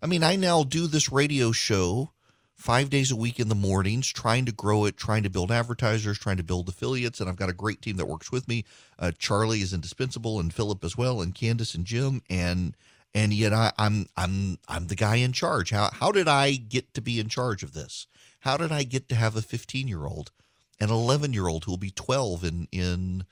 I 0.01 0.07
mean, 0.07 0.23
I 0.23 0.35
now 0.35 0.63
do 0.63 0.87
this 0.87 1.11
radio 1.11 1.51
show 1.51 2.11
five 2.55 2.89
days 2.89 3.11
a 3.11 3.15
week 3.15 3.39
in 3.39 3.49
the 3.49 3.55
mornings, 3.55 4.07
trying 4.07 4.45
to 4.45 4.51
grow 4.51 4.85
it, 4.85 4.97
trying 4.97 5.23
to 5.23 5.29
build 5.29 5.51
advertisers, 5.51 6.17
trying 6.17 6.37
to 6.37 6.43
build 6.43 6.69
affiliates. 6.69 7.19
And 7.19 7.29
I've 7.29 7.35
got 7.35 7.49
a 7.49 7.53
great 7.53 7.81
team 7.81 7.97
that 7.97 8.07
works 8.07 8.31
with 8.31 8.47
me. 8.47 8.65
Uh, 8.97 9.11
Charlie 9.17 9.61
is 9.61 9.73
indispensable, 9.73 10.39
and 10.39 10.53
Philip 10.53 10.83
as 10.83 10.97
well, 10.97 11.21
and 11.21 11.35
Candace 11.35 11.75
and 11.75 11.85
Jim. 11.85 12.21
And 12.29 12.75
and 13.13 13.33
yet 13.33 13.53
I, 13.53 13.71
I'm 13.77 14.07
I'm 14.17 14.57
I'm 14.67 14.87
the 14.87 14.95
guy 14.95 15.15
in 15.17 15.31
charge. 15.31 15.71
How 15.71 15.89
how 15.91 16.11
did 16.11 16.27
I 16.27 16.53
get 16.55 16.93
to 16.93 17.01
be 17.01 17.19
in 17.19 17.29
charge 17.29 17.63
of 17.63 17.73
this? 17.73 18.07
How 18.39 18.57
did 18.57 18.71
I 18.71 18.83
get 18.83 19.09
to 19.09 19.15
have 19.15 19.35
a 19.35 19.41
15 19.41 19.87
year 19.87 20.05
old, 20.05 20.31
an 20.79 20.91
11 20.91 21.33
year 21.33 21.47
old 21.47 21.63
who 21.63 21.71
will 21.71 21.77
be 21.77 21.91
12 21.91 22.43
in 22.43 22.67
in 22.71 23.25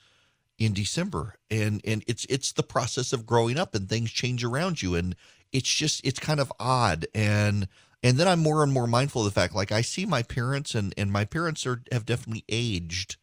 in 0.58 0.74
December? 0.74 1.36
And 1.52 1.82
and 1.86 2.04
it's 2.08 2.26
it's 2.26 2.52
the 2.52 2.64
process 2.64 3.14
of 3.14 3.26
growing 3.26 3.58
up 3.58 3.76
and 3.76 3.88
things 3.88 4.12
change 4.12 4.44
around 4.44 4.82
you 4.82 4.96
and 4.96 5.16
it's 5.54 5.70
just 5.74 6.06
it's 6.06 6.20
kind 6.20 6.40
of 6.40 6.52
odd. 6.60 7.06
And 7.14 7.68
and 8.04 8.18
then 8.18 8.28
I'm 8.28 8.40
more 8.40 8.64
and 8.64 8.74
more 8.74 8.88
mindful 8.88 9.22
of 9.22 9.34
the 9.34 9.40
fact 9.40 9.56
like 9.56 9.72
I 9.72 9.82
see 9.82 10.06
my 10.06 10.24
parents 10.24 10.76
and 10.76 10.94
and 10.98 11.12
my 11.12 11.24
parents 11.24 11.66
are 11.66 11.82
have 11.92 12.06
definitely 12.06 12.44
aged 12.50 13.16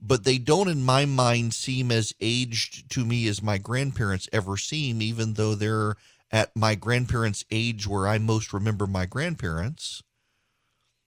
but 0.00 0.22
they 0.22 0.38
don't 0.38 0.68
in 0.68 0.84
my 0.84 1.04
mind 1.04 1.52
seem 1.54 1.90
as 1.90 2.14
aged 2.20 2.88
to 2.90 3.04
me 3.04 3.26
as 3.26 3.42
my 3.42 3.58
grandparents 3.58 4.28
ever 4.32 4.56
seem 4.56 5.02
even 5.02 5.34
though 5.34 5.54
they're 5.54 5.96
at 6.30 6.54
my 6.54 6.74
grandparents 6.74 7.44
age 7.50 7.86
where 7.86 8.06
I 8.06 8.18
most 8.18 8.52
remember 8.52 8.86
my 8.86 9.06
grandparents 9.06 10.02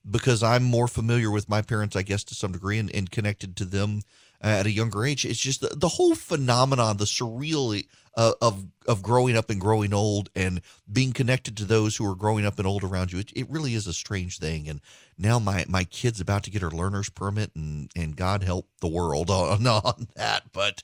because 0.10 0.44
I'm 0.44 0.64
more 0.64 0.88
familiar 0.88 1.32
with 1.32 1.48
my 1.48 1.62
parents 1.62 1.96
I 1.96 2.02
guess 2.02 2.24
to 2.26 2.36
some 2.36 2.52
degree 2.52 2.80
and, 2.80 2.94
and 2.94 3.10
connected 3.10 3.56
to 3.58 3.66
them 3.66 4.02
at 4.42 4.66
a 4.66 4.72
younger 4.72 5.06
age. 5.06 5.24
It's 5.24 5.40
just 5.40 5.62
the, 5.62 5.70
the 5.70 5.88
whole 5.88 6.16
phenomenon 6.16 6.98
the 6.98 7.06
surreal 7.06 7.84
uh, 8.16 8.34
of 8.42 8.66
of 8.88 9.02
growing 9.02 9.38
up 9.38 9.50
and 9.50 9.62
growing 9.62 9.94
old 9.94 10.30
and 10.36 10.62
being 10.92 11.14
connected 11.14 11.56
to 11.58 11.66
those 11.66 11.96
who 11.96 12.10
are 12.10 12.16
growing 12.16 12.46
up 12.46 12.58
and 12.58 12.68
old 12.68 12.84
around 12.84 13.12
you. 13.12 13.20
It, 13.20 13.32
it 13.36 13.50
really 13.50 13.76
is 13.76 13.88
a 13.88 13.94
strange 13.94 14.40
thing. 14.40 14.68
And 14.68 14.82
now 15.18 15.40
my 15.40 15.66
my 15.68 15.84
kid's 15.84 16.20
about 16.20 16.44
to 16.44 16.52
get 16.52 16.62
her 16.62 16.72
learner's 16.72 17.10
permit, 17.10 17.52
and 17.56 17.90
and 17.96 18.16
God 18.16 18.44
help 18.44 18.68
the 18.80 18.88
world 18.88 19.30
on, 19.30 19.66
on 19.66 20.08
that. 20.16 20.52
But 20.52 20.84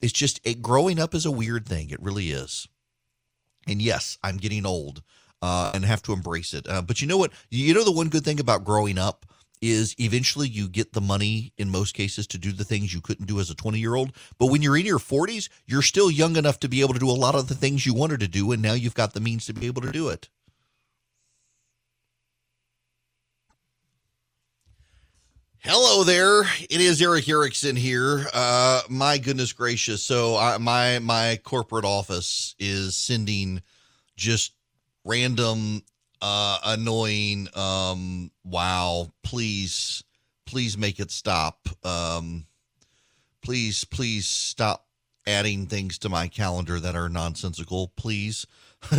it's 0.00 0.12
just 0.12 0.40
it, 0.44 0.62
growing 0.62 0.98
up 0.98 1.14
is 1.14 1.26
a 1.26 1.30
weird 1.30 1.66
thing. 1.66 1.90
It 1.90 2.02
really 2.02 2.30
is. 2.30 2.68
And 3.66 3.80
yes, 3.80 4.18
I'm 4.22 4.38
getting 4.38 4.66
old. 4.66 5.02
Uh, 5.44 5.72
and 5.74 5.84
have 5.84 6.00
to 6.00 6.12
embrace 6.12 6.54
it. 6.54 6.68
Uh, 6.68 6.80
but 6.80 7.02
you 7.02 7.08
know 7.08 7.16
what? 7.16 7.32
You 7.50 7.74
know 7.74 7.82
the 7.82 7.90
one 7.90 8.08
good 8.08 8.24
thing 8.24 8.38
about 8.38 8.64
growing 8.64 8.96
up 8.96 9.26
is 9.62 9.94
eventually 9.98 10.48
you 10.48 10.68
get 10.68 10.92
the 10.92 11.00
money 11.00 11.52
in 11.56 11.70
most 11.70 11.94
cases 11.94 12.26
to 12.26 12.36
do 12.36 12.52
the 12.52 12.64
things 12.64 12.92
you 12.92 13.00
couldn't 13.00 13.26
do 13.26 13.40
as 13.40 13.48
a 13.48 13.54
20 13.54 13.78
year 13.78 13.94
old. 13.94 14.12
But 14.36 14.46
when 14.46 14.60
you're 14.60 14.76
in 14.76 14.84
your 14.84 14.98
40s, 14.98 15.48
you're 15.66 15.80
still 15.80 16.10
young 16.10 16.36
enough 16.36 16.58
to 16.60 16.68
be 16.68 16.80
able 16.82 16.94
to 16.94 17.00
do 17.00 17.08
a 17.08 17.12
lot 17.12 17.36
of 17.36 17.46
the 17.46 17.54
things 17.54 17.86
you 17.86 17.94
wanted 17.94 18.20
to 18.20 18.28
do. 18.28 18.50
And 18.52 18.60
now 18.60 18.74
you've 18.74 18.94
got 18.94 19.14
the 19.14 19.20
means 19.20 19.46
to 19.46 19.54
be 19.54 19.66
able 19.66 19.82
to 19.82 19.92
do 19.92 20.08
it. 20.08 20.28
Hello 25.64 26.02
there. 26.02 26.42
It 26.68 26.80
is 26.80 27.00
Erick 27.00 27.28
Erickson 27.28 27.76
here. 27.76 28.26
Uh, 28.34 28.80
my 28.88 29.16
goodness 29.16 29.52
gracious. 29.52 30.02
So 30.02 30.36
I, 30.36 30.58
my 30.58 30.98
my 30.98 31.38
corporate 31.44 31.84
office 31.84 32.56
is 32.58 32.96
sending 32.96 33.62
just 34.16 34.54
random 35.04 35.82
uh, 36.22 36.58
annoying. 36.64 37.48
Um, 37.54 38.30
wow, 38.44 39.12
please, 39.22 40.02
please 40.46 40.78
make 40.78 41.00
it 41.00 41.10
stop. 41.10 41.68
Um, 41.84 42.46
please, 43.42 43.84
please 43.84 44.26
stop 44.26 44.86
adding 45.26 45.66
things 45.66 45.98
to 45.98 46.08
my 46.08 46.28
calendar 46.28 46.80
that 46.80 46.96
are 46.96 47.08
nonsensical, 47.08 47.92
please. 47.96 48.46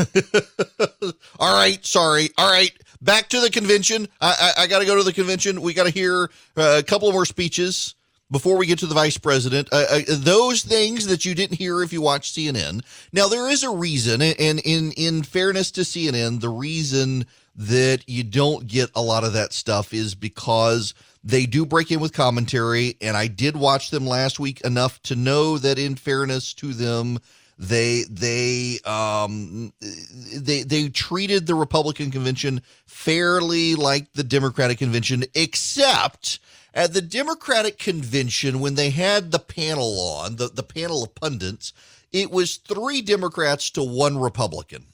All 1.40 1.56
right, 1.56 1.84
sorry. 1.86 2.30
All 2.38 2.52
right, 2.52 2.72
back 3.02 3.30
to 3.30 3.40
the 3.40 3.50
convention. 3.50 4.08
I, 4.22 4.54
I, 4.58 4.64
I 4.64 4.68
got 4.68 4.80
to 4.80 4.86
go 4.86 4.96
to 4.96 5.04
the 5.04 5.14
convention. 5.14 5.62
We 5.62 5.74
got 5.74 5.86
to 5.86 5.92
hear 5.92 6.30
uh, 6.56 6.76
a 6.80 6.84
couple 6.84 7.12
more 7.12 7.26
speeches 7.26 7.96
before 8.34 8.58
we 8.58 8.66
get 8.66 8.80
to 8.80 8.88
the 8.88 8.96
vice 8.96 9.18
president, 9.18 9.70
uh, 9.72 9.86
uh, 9.90 10.02
those 10.08 10.64
things 10.64 11.06
that 11.06 11.24
you 11.24 11.36
didn't 11.36 11.58
hear 11.58 11.84
if 11.84 11.94
you 11.94 12.02
watched 12.02 12.36
CNN. 12.36 12.82
Now 13.14 13.28
there 13.28 13.48
is 13.48 13.64
a 13.64 13.70
reason, 13.70 14.22
and 14.22 14.60
in 14.60 14.92
in 14.94 15.22
fairness 15.22 15.72
to 15.72 15.82
CNN, 15.82 16.42
the 16.42 16.50
reason 16.50 17.28
that 17.56 18.10
you 18.10 18.24
don't 18.24 18.68
get 18.68 18.90
a 18.96 19.02
lot 19.02 19.24
of 19.24 19.34
that 19.34 19.54
stuff 19.54 19.94
is 19.94 20.16
because 20.16 20.96
they 21.24 21.46
do 21.46 21.64
break 21.64 21.92
in 21.92 22.00
with 22.00 22.12
commentary, 22.12 22.98
and 23.00 23.16
I 23.16 23.28
did 23.28 23.56
watch 23.56 23.92
them 23.92 24.08
last 24.08 24.40
week 24.40 24.62
enough 24.62 25.02
to 25.04 25.16
know 25.16 25.60
that 25.60 25.78
in 25.78 25.96
fairness 25.96 26.56
to 26.56 26.74
them, 26.74 27.20
they 27.60 28.04
they 28.10 28.80
um 28.84 29.72
they 29.80 30.64
they 30.64 30.90
treated 30.90 31.46
the 31.46 31.56
Republican 31.56 32.10
convention 32.10 32.64
fairly 32.88 33.76
like 33.76 34.12
the 34.14 34.24
Democratic 34.24 34.80
convention, 34.80 35.24
except 35.36 36.40
at 36.74 36.94
the 36.94 37.02
Democratic 37.02 37.78
convention, 37.78 38.60
when 38.60 38.76
they 38.76 38.90
had 38.90 39.32
the 39.32 39.40
panel 39.40 40.00
on, 40.00 40.38
the, 40.38 40.48
the 40.48 40.64
panel 40.64 41.04
of 41.04 41.16
pundits, 41.16 41.74
it 42.12 42.32
was 42.32 42.58
three 42.58 43.02
Democrats 43.02 43.70
to 43.72 43.84
one 43.84 44.18
Republican. 44.18 44.88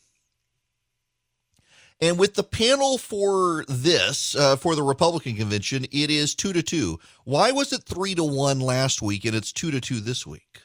And 2.01 2.17
with 2.17 2.35
the 2.35 2.43
panel 2.43 2.97
for 2.97 3.65
this, 3.67 4.35
uh, 4.35 4.55
for 4.55 4.75
the 4.75 4.83
Republican 4.83 5.35
convention, 5.35 5.85
it 5.91 6.09
is 6.09 6.33
two 6.33 6.53
to 6.53 6.63
two. 6.63 6.99
Why 7.25 7.51
was 7.51 7.73
it 7.73 7.83
three 7.83 8.15
to 8.15 8.23
one 8.23 8.61
last 8.61 9.01
week 9.01 9.25
and 9.25 9.35
it's 9.35 9.51
two 9.51 9.69
to 9.71 9.81
two 9.81 9.99
this 9.99 10.25
week? 10.25 10.61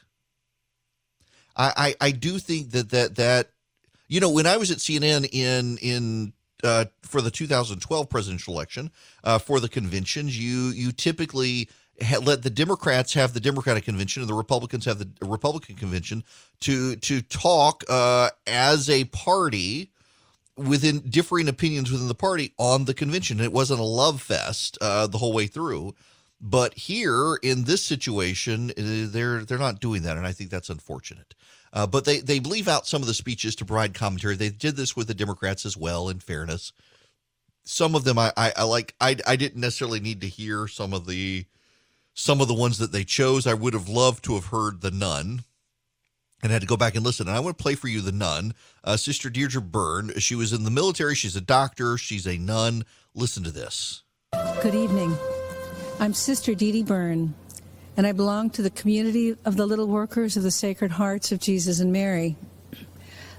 I, 1.55 1.95
I, 2.01 2.07
I 2.07 2.11
do 2.11 2.39
think 2.39 2.71
that 2.71 2.89
that 2.91 3.15
that 3.15 3.49
you 4.07 4.19
know 4.19 4.29
when 4.29 4.45
I 4.45 4.57
was 4.57 4.71
at 4.71 4.77
CNN 4.77 5.27
in 5.31 5.77
in 5.77 6.33
uh, 6.65 6.85
for 7.01 7.21
the 7.21 7.31
2012 7.31 8.09
presidential 8.09 8.53
election 8.53 8.91
uh, 9.23 9.37
for 9.37 9.59
the 9.59 9.69
conventions, 9.69 10.37
you 10.37 10.69
you 10.69 10.91
typically 10.91 11.69
ha- 12.01 12.19
let 12.19 12.43
the 12.43 12.49
Democrats 12.49 13.13
have 13.13 13.33
the 13.33 13.39
Democratic 13.39 13.85
convention 13.85 14.21
and 14.21 14.29
the 14.29 14.35
Republicans 14.35 14.85
have 14.85 14.99
the 14.99 15.09
Republican 15.25 15.75
convention 15.75 16.23
to 16.61 16.95
to 16.97 17.21
talk 17.21 17.83
uh, 17.89 18.29
as 18.47 18.89
a 18.89 19.05
party 19.05 19.91
within 20.57 20.99
differing 20.99 21.47
opinions 21.47 21.91
within 21.91 22.07
the 22.07 22.15
party 22.15 22.53
on 22.57 22.85
the 22.85 22.93
convention. 22.93 23.39
It 23.39 23.51
wasn't 23.51 23.79
a 23.79 23.83
love 23.83 24.21
fest 24.21 24.77
uh, 24.81 25.07
the 25.07 25.17
whole 25.17 25.33
way 25.33 25.47
through. 25.47 25.95
But 26.41 26.73
here 26.73 27.39
in 27.41 27.63
this 27.63 27.83
situation, 27.83 28.71
uh, 28.71 29.07
they're 29.09 29.45
they're 29.45 29.57
not 29.57 29.79
doing 29.79 30.03
that, 30.03 30.17
and 30.17 30.27
I 30.27 30.31
think 30.31 30.49
that's 30.49 30.69
unfortunate. 30.69 31.33
Uh, 31.75 31.85
but 31.85 32.05
they 32.05 32.19
they 32.19 32.39
leave 32.39 32.69
out 32.69 32.87
some 32.87 33.01
of 33.01 33.07
the 33.07 33.13
speeches 33.13 33.55
to 33.57 33.65
provide 33.65 33.93
commentary. 33.93 34.35
They 34.35 34.49
did 34.49 34.77
this 34.77 34.95
with 34.95 35.07
the 35.07 35.13
Democrats 35.13 35.65
as 35.65 35.75
well. 35.75 36.07
In 36.07 36.19
fairness, 36.19 36.71
some 37.65 37.95
of 37.95 38.05
them 38.05 38.17
I, 38.17 38.31
I, 38.37 38.53
I 38.55 38.63
like 38.63 38.95
I 39.01 39.17
I 39.27 39.35
didn't 39.35 39.59
necessarily 39.59 39.99
need 39.99 40.21
to 40.21 40.27
hear 40.27 40.67
some 40.67 40.93
of 40.93 41.05
the 41.05 41.45
some 42.13 42.39
of 42.39 42.47
the 42.47 42.53
ones 42.53 42.77
that 42.77 42.93
they 42.93 43.03
chose. 43.03 43.45
I 43.45 43.53
would 43.53 43.73
have 43.73 43.89
loved 43.89 44.23
to 44.23 44.35
have 44.35 44.45
heard 44.45 44.79
the 44.79 44.89
nun 44.89 45.43
and 46.41 46.51
had 46.51 46.61
to 46.61 46.67
go 46.67 46.77
back 46.77 46.95
and 46.95 47.03
listen. 47.03 47.27
And 47.27 47.35
I 47.35 47.41
want 47.41 47.57
to 47.57 47.61
play 47.61 47.75
for 47.75 47.89
you 47.89 47.99
the 47.99 48.11
nun, 48.13 48.53
uh, 48.83 48.95
Sister 48.95 49.29
Deirdre 49.29 49.61
Byrne. 49.61 50.13
She 50.19 50.35
was 50.35 50.53
in 50.53 50.63
the 50.63 50.71
military. 50.71 51.13
She's 51.13 51.35
a 51.35 51.41
doctor. 51.41 51.97
She's 51.97 52.25
a 52.25 52.37
nun. 52.37 52.85
Listen 53.13 53.43
to 53.43 53.51
this. 53.51 54.03
Good 54.61 54.75
evening. 54.75 55.17
I'm 55.99 56.13
Sister 56.13 56.53
Dee 56.55 56.71
Dee 56.71 56.83
Byrne, 56.83 57.33
and 57.97 58.05
I 58.05 58.11
belong 58.11 58.49
to 58.51 58.61
the 58.61 58.69
community 58.69 59.35
of 59.45 59.55
the 59.55 59.65
Little 59.65 59.87
Workers 59.87 60.35
of 60.35 60.43
the 60.43 60.51
Sacred 60.51 60.91
Hearts 60.91 61.31
of 61.31 61.39
Jesus 61.39 61.79
and 61.79 61.93
Mary. 61.93 62.35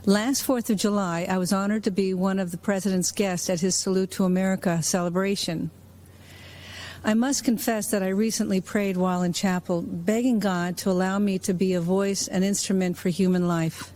Last 0.07 0.47
4th 0.47 0.71
of 0.71 0.79
July, 0.79 1.27
I 1.29 1.37
was 1.37 1.53
honored 1.53 1.85
to 1.85 1.91
be 1.91 2.15
one 2.15 2.39
of 2.39 2.53
the 2.53 2.57
President's 2.57 3.13
guests 3.13 3.51
at 3.51 3.61
his 3.61 3.75
Salute 3.75 4.13
to 4.13 4.25
America 4.25 4.83
celebration. 4.83 5.71
I 7.05 7.15
must 7.15 7.45
confess 7.45 7.91
that 7.91 8.03
I 8.03 8.09
recently 8.09 8.61
prayed 8.61 8.97
while 8.97 9.23
in 9.23 9.33
chapel, 9.33 9.83
begging 9.83 10.39
God 10.39 10.77
to 10.79 10.91
allow 10.91 11.19
me 11.19 11.39
to 11.41 11.53
be 11.53 11.75
a 11.75 11.81
voice 11.81 12.27
and 12.27 12.43
instrument 12.43 12.97
for 12.97 13.11
human 13.11 13.47
life. 13.47 13.93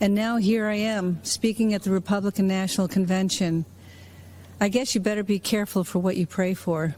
And 0.00 0.14
now 0.14 0.36
here 0.36 0.66
I 0.66 0.74
am, 0.74 1.20
speaking 1.22 1.72
at 1.72 1.84
the 1.84 1.90
Republican 1.90 2.48
National 2.48 2.88
Convention. 2.88 3.64
I 4.60 4.68
guess 4.68 4.94
you 4.94 5.00
better 5.00 5.22
be 5.22 5.38
careful 5.38 5.84
for 5.84 6.00
what 6.00 6.16
you 6.16 6.26
pray 6.26 6.52
for. 6.52 6.96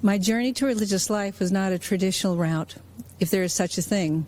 My 0.00 0.16
journey 0.16 0.52
to 0.52 0.66
religious 0.66 1.10
life 1.10 1.40
was 1.40 1.50
not 1.50 1.72
a 1.72 1.78
traditional 1.78 2.36
route, 2.36 2.76
if 3.18 3.30
there 3.30 3.42
is 3.42 3.52
such 3.52 3.78
a 3.78 3.82
thing. 3.82 4.26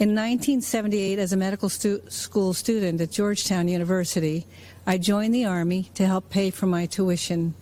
In 0.00 0.08
1978, 0.08 1.20
as 1.20 1.32
a 1.32 1.36
medical 1.36 1.68
stu- 1.68 2.02
school 2.08 2.52
student 2.52 3.00
at 3.00 3.12
Georgetown 3.12 3.68
University, 3.68 4.44
I 4.84 4.98
joined 4.98 5.32
the 5.32 5.44
Army 5.44 5.84
to 5.94 6.04
help 6.04 6.30
pay 6.30 6.50
for 6.50 6.66
my 6.66 6.86
tuition 6.86 7.54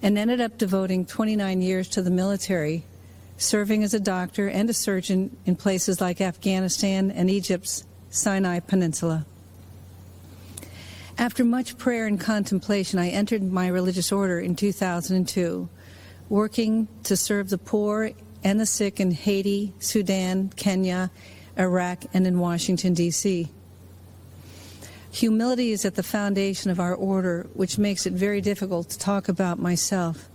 and 0.00 0.16
ended 0.16 0.40
up 0.40 0.56
devoting 0.56 1.04
29 1.04 1.60
years 1.60 1.86
to 1.88 2.00
the 2.00 2.10
military, 2.10 2.82
serving 3.36 3.84
as 3.84 3.92
a 3.92 4.00
doctor 4.00 4.48
and 4.48 4.70
a 4.70 4.74
surgeon 4.74 5.36
in 5.44 5.54
places 5.54 6.00
like 6.00 6.22
Afghanistan 6.22 7.10
and 7.10 7.28
Egypt's 7.28 7.84
Sinai 8.08 8.60
Peninsula. 8.60 9.26
After 11.18 11.44
much 11.44 11.76
prayer 11.76 12.06
and 12.06 12.18
contemplation, 12.18 12.98
I 12.98 13.10
entered 13.10 13.42
my 13.42 13.68
religious 13.68 14.10
order 14.10 14.40
in 14.40 14.56
2002, 14.56 15.68
working 16.28 16.88
to 17.04 17.16
serve 17.16 17.50
the 17.50 17.58
poor 17.58 18.10
and 18.44 18.60
the 18.60 18.66
sick 18.66 19.00
in 19.00 19.10
Haiti, 19.10 19.72
Sudan, 19.78 20.50
Kenya, 20.56 21.10
Iraq, 21.58 22.04
and 22.14 22.26
in 22.26 22.38
Washington, 22.38 22.94
D.C. 22.94 23.48
Humility 25.10 25.72
is 25.72 25.84
at 25.84 25.94
the 25.94 26.02
foundation 26.02 26.70
of 26.70 26.78
our 26.78 26.94
order, 26.94 27.46
which 27.54 27.78
makes 27.78 28.06
it 28.06 28.12
very 28.12 28.40
difficult 28.40 28.90
to 28.90 28.98
talk 28.98 29.28
about 29.28 29.58
myself. 29.58 30.28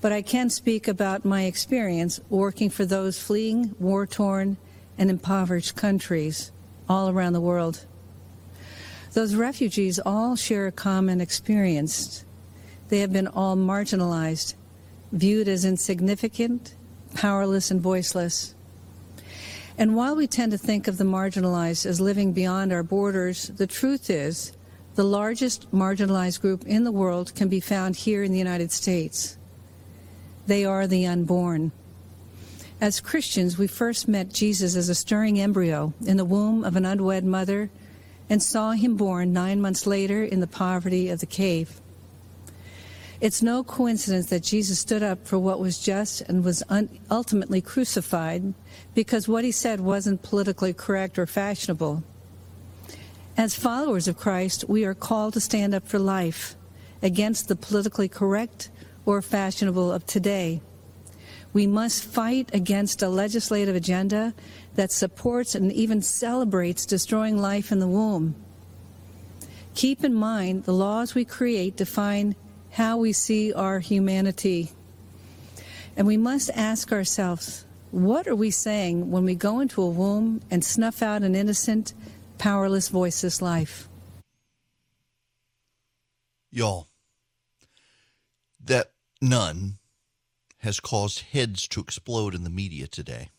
But 0.00 0.12
I 0.12 0.22
can 0.22 0.48
speak 0.50 0.88
about 0.88 1.24
my 1.24 1.42
experience 1.44 2.20
working 2.30 2.70
for 2.70 2.84
those 2.84 3.18
fleeing 3.18 3.74
war 3.78 4.06
torn 4.06 4.56
and 4.96 5.10
impoverished 5.10 5.76
countries 5.76 6.50
all 6.88 7.08
around 7.08 7.34
the 7.34 7.40
world. 7.40 7.84
Those 9.12 9.34
refugees 9.34 9.98
all 9.98 10.36
share 10.36 10.66
a 10.66 10.72
common 10.72 11.20
experience. 11.20 12.24
They 12.88 13.00
have 13.00 13.12
been 13.12 13.26
all 13.26 13.56
marginalized, 13.56 14.54
viewed 15.12 15.48
as 15.48 15.64
insignificant, 15.64 16.74
powerless, 17.14 17.70
and 17.70 17.80
voiceless. 17.80 18.54
And 19.78 19.94
while 19.94 20.16
we 20.16 20.26
tend 20.26 20.52
to 20.52 20.58
think 20.58 20.88
of 20.88 20.98
the 20.98 21.04
marginalized 21.04 21.86
as 21.86 22.00
living 22.00 22.32
beyond 22.32 22.72
our 22.72 22.82
borders, 22.82 23.48
the 23.48 23.66
truth 23.66 24.10
is 24.10 24.52
the 24.96 25.04
largest 25.04 25.70
marginalized 25.70 26.40
group 26.40 26.64
in 26.66 26.82
the 26.82 26.90
world 26.90 27.32
can 27.36 27.48
be 27.48 27.60
found 27.60 27.94
here 27.94 28.24
in 28.24 28.32
the 28.32 28.38
United 28.38 28.72
States. 28.72 29.38
They 30.48 30.64
are 30.64 30.88
the 30.88 31.06
unborn. 31.06 31.70
As 32.80 33.00
Christians, 33.00 33.56
we 33.56 33.68
first 33.68 34.08
met 34.08 34.32
Jesus 34.32 34.74
as 34.74 34.88
a 34.88 34.94
stirring 34.94 35.38
embryo 35.38 35.92
in 36.04 36.16
the 36.16 36.24
womb 36.24 36.64
of 36.64 36.74
an 36.74 36.84
unwed 36.84 37.24
mother 37.24 37.70
and 38.28 38.42
saw 38.42 38.72
him 38.72 38.96
born 38.96 39.32
nine 39.32 39.60
months 39.60 39.86
later 39.86 40.24
in 40.24 40.40
the 40.40 40.46
poverty 40.46 41.08
of 41.08 41.20
the 41.20 41.26
cave. 41.26 41.80
It's 43.20 43.42
no 43.42 43.64
coincidence 43.64 44.26
that 44.26 44.44
Jesus 44.44 44.78
stood 44.78 45.02
up 45.02 45.26
for 45.26 45.40
what 45.40 45.58
was 45.58 45.80
just 45.80 46.20
and 46.22 46.44
was 46.44 46.62
un- 46.68 46.88
ultimately 47.10 47.60
crucified 47.60 48.54
because 48.94 49.26
what 49.26 49.42
he 49.42 49.50
said 49.50 49.80
wasn't 49.80 50.22
politically 50.22 50.72
correct 50.72 51.18
or 51.18 51.26
fashionable. 51.26 52.04
As 53.36 53.56
followers 53.56 54.06
of 54.06 54.16
Christ, 54.16 54.68
we 54.68 54.84
are 54.84 54.94
called 54.94 55.34
to 55.34 55.40
stand 55.40 55.74
up 55.74 55.86
for 55.86 55.98
life 55.98 56.54
against 57.02 57.48
the 57.48 57.56
politically 57.56 58.08
correct 58.08 58.70
or 59.04 59.20
fashionable 59.20 59.90
of 59.90 60.06
today. 60.06 60.60
We 61.52 61.66
must 61.66 62.04
fight 62.04 62.50
against 62.52 63.02
a 63.02 63.08
legislative 63.08 63.74
agenda 63.74 64.32
that 64.76 64.92
supports 64.92 65.56
and 65.56 65.72
even 65.72 66.02
celebrates 66.02 66.86
destroying 66.86 67.36
life 67.36 67.72
in 67.72 67.80
the 67.80 67.88
womb. 67.88 68.36
Keep 69.74 70.04
in 70.04 70.14
mind 70.14 70.64
the 70.64 70.74
laws 70.74 71.16
we 71.16 71.24
create 71.24 71.76
define 71.76 72.36
how 72.70 72.96
we 72.96 73.12
see 73.12 73.52
our 73.52 73.80
humanity. 73.80 74.70
And 75.96 76.06
we 76.06 76.16
must 76.16 76.50
ask 76.54 76.92
ourselves 76.92 77.64
what 77.90 78.26
are 78.26 78.36
we 78.36 78.50
saying 78.50 79.10
when 79.10 79.24
we 79.24 79.34
go 79.34 79.60
into 79.60 79.82
a 79.82 79.88
womb 79.88 80.42
and 80.50 80.64
snuff 80.64 81.02
out 81.02 81.22
an 81.22 81.34
innocent, 81.34 81.94
powerless, 82.36 82.88
voiceless 82.88 83.40
life? 83.40 83.88
Y'all, 86.50 86.86
that 88.62 88.92
nun 89.20 89.78
has 90.58 90.80
caused 90.80 91.20
heads 91.20 91.66
to 91.68 91.80
explode 91.80 92.34
in 92.34 92.44
the 92.44 92.50
media 92.50 92.86
today 92.86 93.30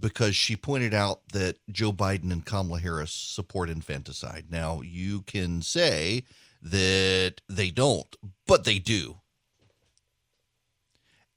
because 0.00 0.34
she 0.34 0.56
pointed 0.56 0.94
out 0.94 1.20
that 1.32 1.58
Joe 1.70 1.92
Biden 1.92 2.32
and 2.32 2.44
Kamala 2.44 2.80
Harris 2.80 3.12
support 3.12 3.70
infanticide. 3.70 4.46
Now, 4.50 4.80
you 4.80 5.22
can 5.22 5.62
say 5.62 6.24
that 6.62 7.40
they 7.48 7.70
don't, 7.70 8.16
but 8.46 8.64
they 8.64 8.78
do. 8.78 9.16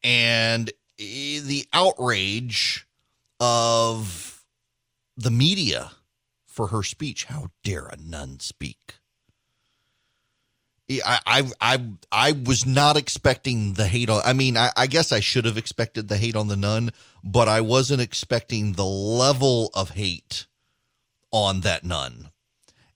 And 0.03 0.69
eh, 0.99 1.39
the 1.41 1.65
outrage 1.73 2.87
of 3.39 4.43
the 5.17 5.31
media 5.31 5.91
for 6.45 6.67
her 6.67 6.83
speech. 6.83 7.25
How 7.25 7.49
dare 7.63 7.87
a 7.87 7.97
nun 7.97 8.39
speak? 8.39 8.95
I, 10.89 11.19
I 11.25 11.51
I 11.59 11.83
I 12.11 12.31
was 12.31 12.63
not 12.65 12.95
expecting 12.95 13.73
the 13.73 13.87
hate 13.87 14.09
on. 14.09 14.21
I 14.23 14.33
mean, 14.33 14.55
I, 14.55 14.69
I 14.77 14.85
guess 14.85 15.11
I 15.11 15.19
should 15.19 15.45
have 15.45 15.57
expected 15.57 16.07
the 16.07 16.17
hate 16.17 16.35
on 16.35 16.47
the 16.47 16.55
nun, 16.55 16.91
but 17.23 17.47
I 17.47 17.61
wasn't 17.61 18.01
expecting 18.01 18.73
the 18.73 18.85
level 18.85 19.71
of 19.73 19.91
hate 19.91 20.45
on 21.31 21.61
that 21.61 21.83
nun 21.83 22.29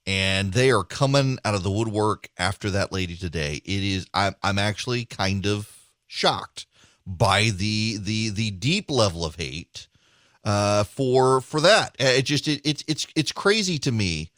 and 0.10 0.54
they 0.54 0.72
are 0.72 0.84
coming 0.84 1.38
out 1.46 1.54
of 1.54 1.62
the 1.62 1.70
woodwork 1.70 2.30
after 2.36 2.72
that 2.72 2.92
lady 2.92 3.16
today. 3.16 3.62
It 3.64 3.84
is 3.84 4.08
I'm 4.12 4.36
I'm 4.42 4.58
actually 4.58 5.06
kind 5.06 5.46
of 5.46 5.72
shocked 6.08 6.66
by 7.06 7.52
the 7.52 7.98
the 8.02 8.30
the 8.30 8.50
deep 8.50 8.90
level 8.90 9.24
of 9.24 9.36
hate 9.36 9.88
uh, 10.44 10.84
for 10.84 11.42
for 11.42 11.62
that. 11.62 11.96
Uh, 12.02 12.06
it 12.06 12.24
just 12.24 12.48
it, 12.48 12.60
it's 12.66 12.84
it's 12.88 13.06
it's 13.16 13.32
crazy 13.32 13.78
to 13.78 13.92
me 13.92 14.32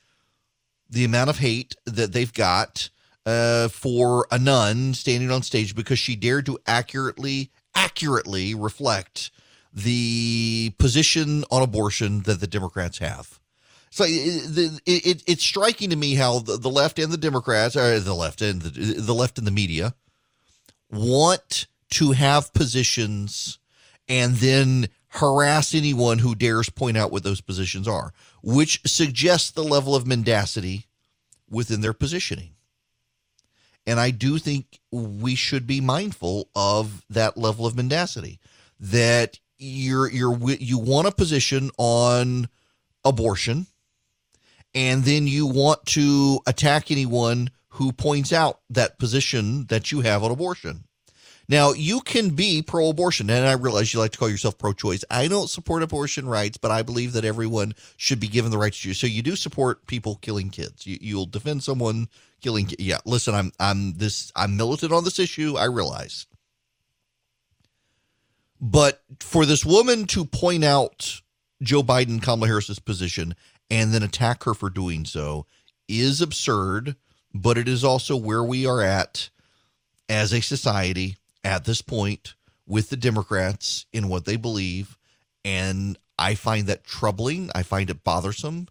the 0.90 1.06
amount 1.06 1.30
of 1.30 1.40
hate 1.40 1.74
that 1.86 2.12
they've 2.12 2.34
got 2.34 2.90
uh, 3.26 3.70
for 3.70 4.28
a 4.30 4.38
nun 4.38 4.94
standing 4.94 5.32
on 5.32 5.42
stage 5.42 5.74
because 5.74 6.00
she 6.00 6.18
dared 6.18 6.48
to 6.48 6.60
accurately 6.68 7.50
accurately 7.74 8.54
reflect 8.54 9.32
the 9.74 10.74
position 10.78 11.46
on 11.50 11.62
abortion 11.62 12.24
that 12.24 12.42
the 12.42 12.48
Democrats 12.48 12.98
have. 12.98 13.41
So 13.92 14.06
it, 14.08 14.82
it, 14.86 15.24
it's 15.28 15.44
striking 15.44 15.90
to 15.90 15.98
me 15.98 16.16
how 16.16 16.40
the, 16.40 16.58
the 16.58 16.70
left 16.70 16.98
and 16.98 17.12
the 17.12 17.18
Democrats, 17.18 17.76
or 17.76 18.00
the 18.00 18.14
left 18.14 18.42
and 18.42 18.62
the, 18.62 18.70
the 19.02 19.14
left 19.14 19.38
and 19.38 19.46
the 19.46 19.52
media, 19.52 19.94
want 20.90 21.68
to 21.92 22.12
have 22.12 22.54
positions 22.54 23.60
and 24.08 24.36
then 24.36 24.88
harass 25.10 25.76
anyone 25.76 26.20
who 26.20 26.36
dares 26.36 26.70
point 26.70 26.98
out 26.98 27.12
what 27.12 27.24
those 27.24 27.42
positions 27.42 27.86
are, 27.86 28.14
which 28.42 28.82
suggests 28.86 29.52
the 29.52 29.64
level 29.64 29.94
of 29.94 30.08
mendacity 30.08 30.88
within 31.50 31.82
their 31.82 31.94
positioning. 31.94 32.52
And 33.86 34.00
I 34.00 34.12
do 34.12 34.38
think 34.38 34.80
we 34.90 35.36
should 35.36 35.68
be 35.68 35.82
mindful 35.82 36.48
of 36.56 37.04
that 37.10 37.38
level 37.38 37.66
of 37.66 37.76
mendacity. 37.76 38.40
That 38.80 39.38
you're 39.58 40.10
you're 40.10 40.38
you 40.54 40.78
want 40.78 41.08
a 41.08 41.12
position 41.12 41.72
on 41.78 42.48
abortion 43.04 43.68
and 44.74 45.04
then 45.04 45.28
you 45.28 45.46
want 45.46 45.86
to 45.88 46.40
attack 46.48 46.92
anyone 46.92 47.50
who 47.70 47.92
points 47.92 48.34
out 48.34 48.60
that 48.70 49.00
position 49.00 49.66
that 49.68 49.92
you 49.92 50.02
have 50.02 50.24
on 50.24 50.32
abortion. 50.32 50.84
Now, 51.52 51.74
you 51.74 52.00
can 52.00 52.30
be 52.30 52.62
pro 52.62 52.88
abortion, 52.90 53.30
and 53.30 53.46
I 53.46 53.54
realize 53.54 53.94
you 53.94 54.00
like 54.00 54.12
to 54.12 54.18
call 54.18 54.30
yourself 54.30 54.58
pro 54.58 54.72
choice. 54.72 55.04
I 55.10 55.28
don't 55.28 55.50
support 55.50 55.84
abortion 55.84 56.26
rights, 56.26 56.58
but 56.58 56.72
I 56.72 56.82
believe 56.82 57.12
that 57.14 57.26
everyone 57.26 57.74
should 57.98 58.22
be 58.22 58.30
given 58.30 58.52
the 58.52 58.58
right 58.58 58.72
to 58.72 58.80
choose. 58.80 58.98
So 58.98 59.08
you 59.08 59.22
do 59.22 59.36
support 59.36 59.86
people 59.86 60.16
killing 60.22 60.50
kids. 60.50 60.88
You, 60.88 60.98
you'll 61.02 61.26
defend 61.26 61.62
someone 61.64 62.08
killing. 62.40 62.70
Yeah, 62.80 63.00
listen, 63.06 63.36
I'm 63.36 63.52
I'm 63.60 63.98
this 63.98 64.32
I'm 64.34 64.56
militant 64.56 64.94
on 64.94 65.04
this 65.04 65.20
issue. 65.20 65.56
I 65.58 65.66
realize, 65.66 66.26
but 68.62 69.02
for 69.20 69.46
this 69.46 69.66
woman 69.66 70.06
to 70.08 70.24
point 70.24 70.64
out 70.64 71.22
Joe 71.62 71.84
Biden, 71.84 72.22
Kamala 72.22 72.48
Harris's 72.48 72.80
position, 72.80 73.36
and 73.72 73.94
then 73.94 74.04
attack 74.04 74.44
her 74.44 74.54
for 74.54 74.70
doing 74.70 75.06
so 75.06 75.48
is 75.88 76.22
absurd. 76.22 76.96
But 77.34 77.58
it 77.58 77.70
is 77.70 77.84
also 77.84 78.18
where 78.18 78.44
we 78.44 78.66
are 78.66 78.82
at 78.82 79.30
as 80.10 80.34
a 80.34 80.42
society 80.42 81.16
at 81.46 81.64
this 81.64 81.82
point 81.82 82.36
with 82.68 82.90
the 82.90 82.98
Democrats 82.98 83.86
in 83.94 84.10
what 84.10 84.26
they 84.26 84.36
believe. 84.36 84.98
And 85.46 85.98
I 86.20 86.36
find 86.36 86.68
that 86.68 86.84
troubling. 86.84 87.50
I 87.56 87.64
find 87.64 87.90
it 87.90 88.04
bothersome. 88.04 88.68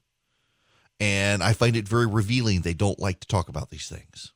And 1.01 1.43
I 1.43 1.55
find 1.55 1.75
it 1.75 1.89
very 1.89 2.07
revealing. 2.07 2.61
They 2.61 2.75
don't 2.75 2.99
like 2.99 3.21
to 3.21 3.27
talk 3.27 3.49
about 3.49 3.71
these 3.71 3.89
things. 3.89 4.33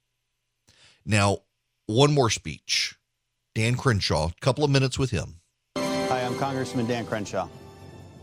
Now, 1.04 1.40
one 1.86 2.14
more 2.14 2.30
speech. 2.30 2.96
Dan 3.54 3.76
Crenshaw, 3.76 4.28
a 4.28 4.40
couple 4.40 4.64
of 4.64 4.70
minutes 4.70 4.98
with 4.98 5.10
him. 5.10 5.40
Hi, 5.76 6.22
I'm 6.22 6.36
Congressman 6.38 6.86
Dan 6.86 7.04
Crenshaw. 7.04 7.48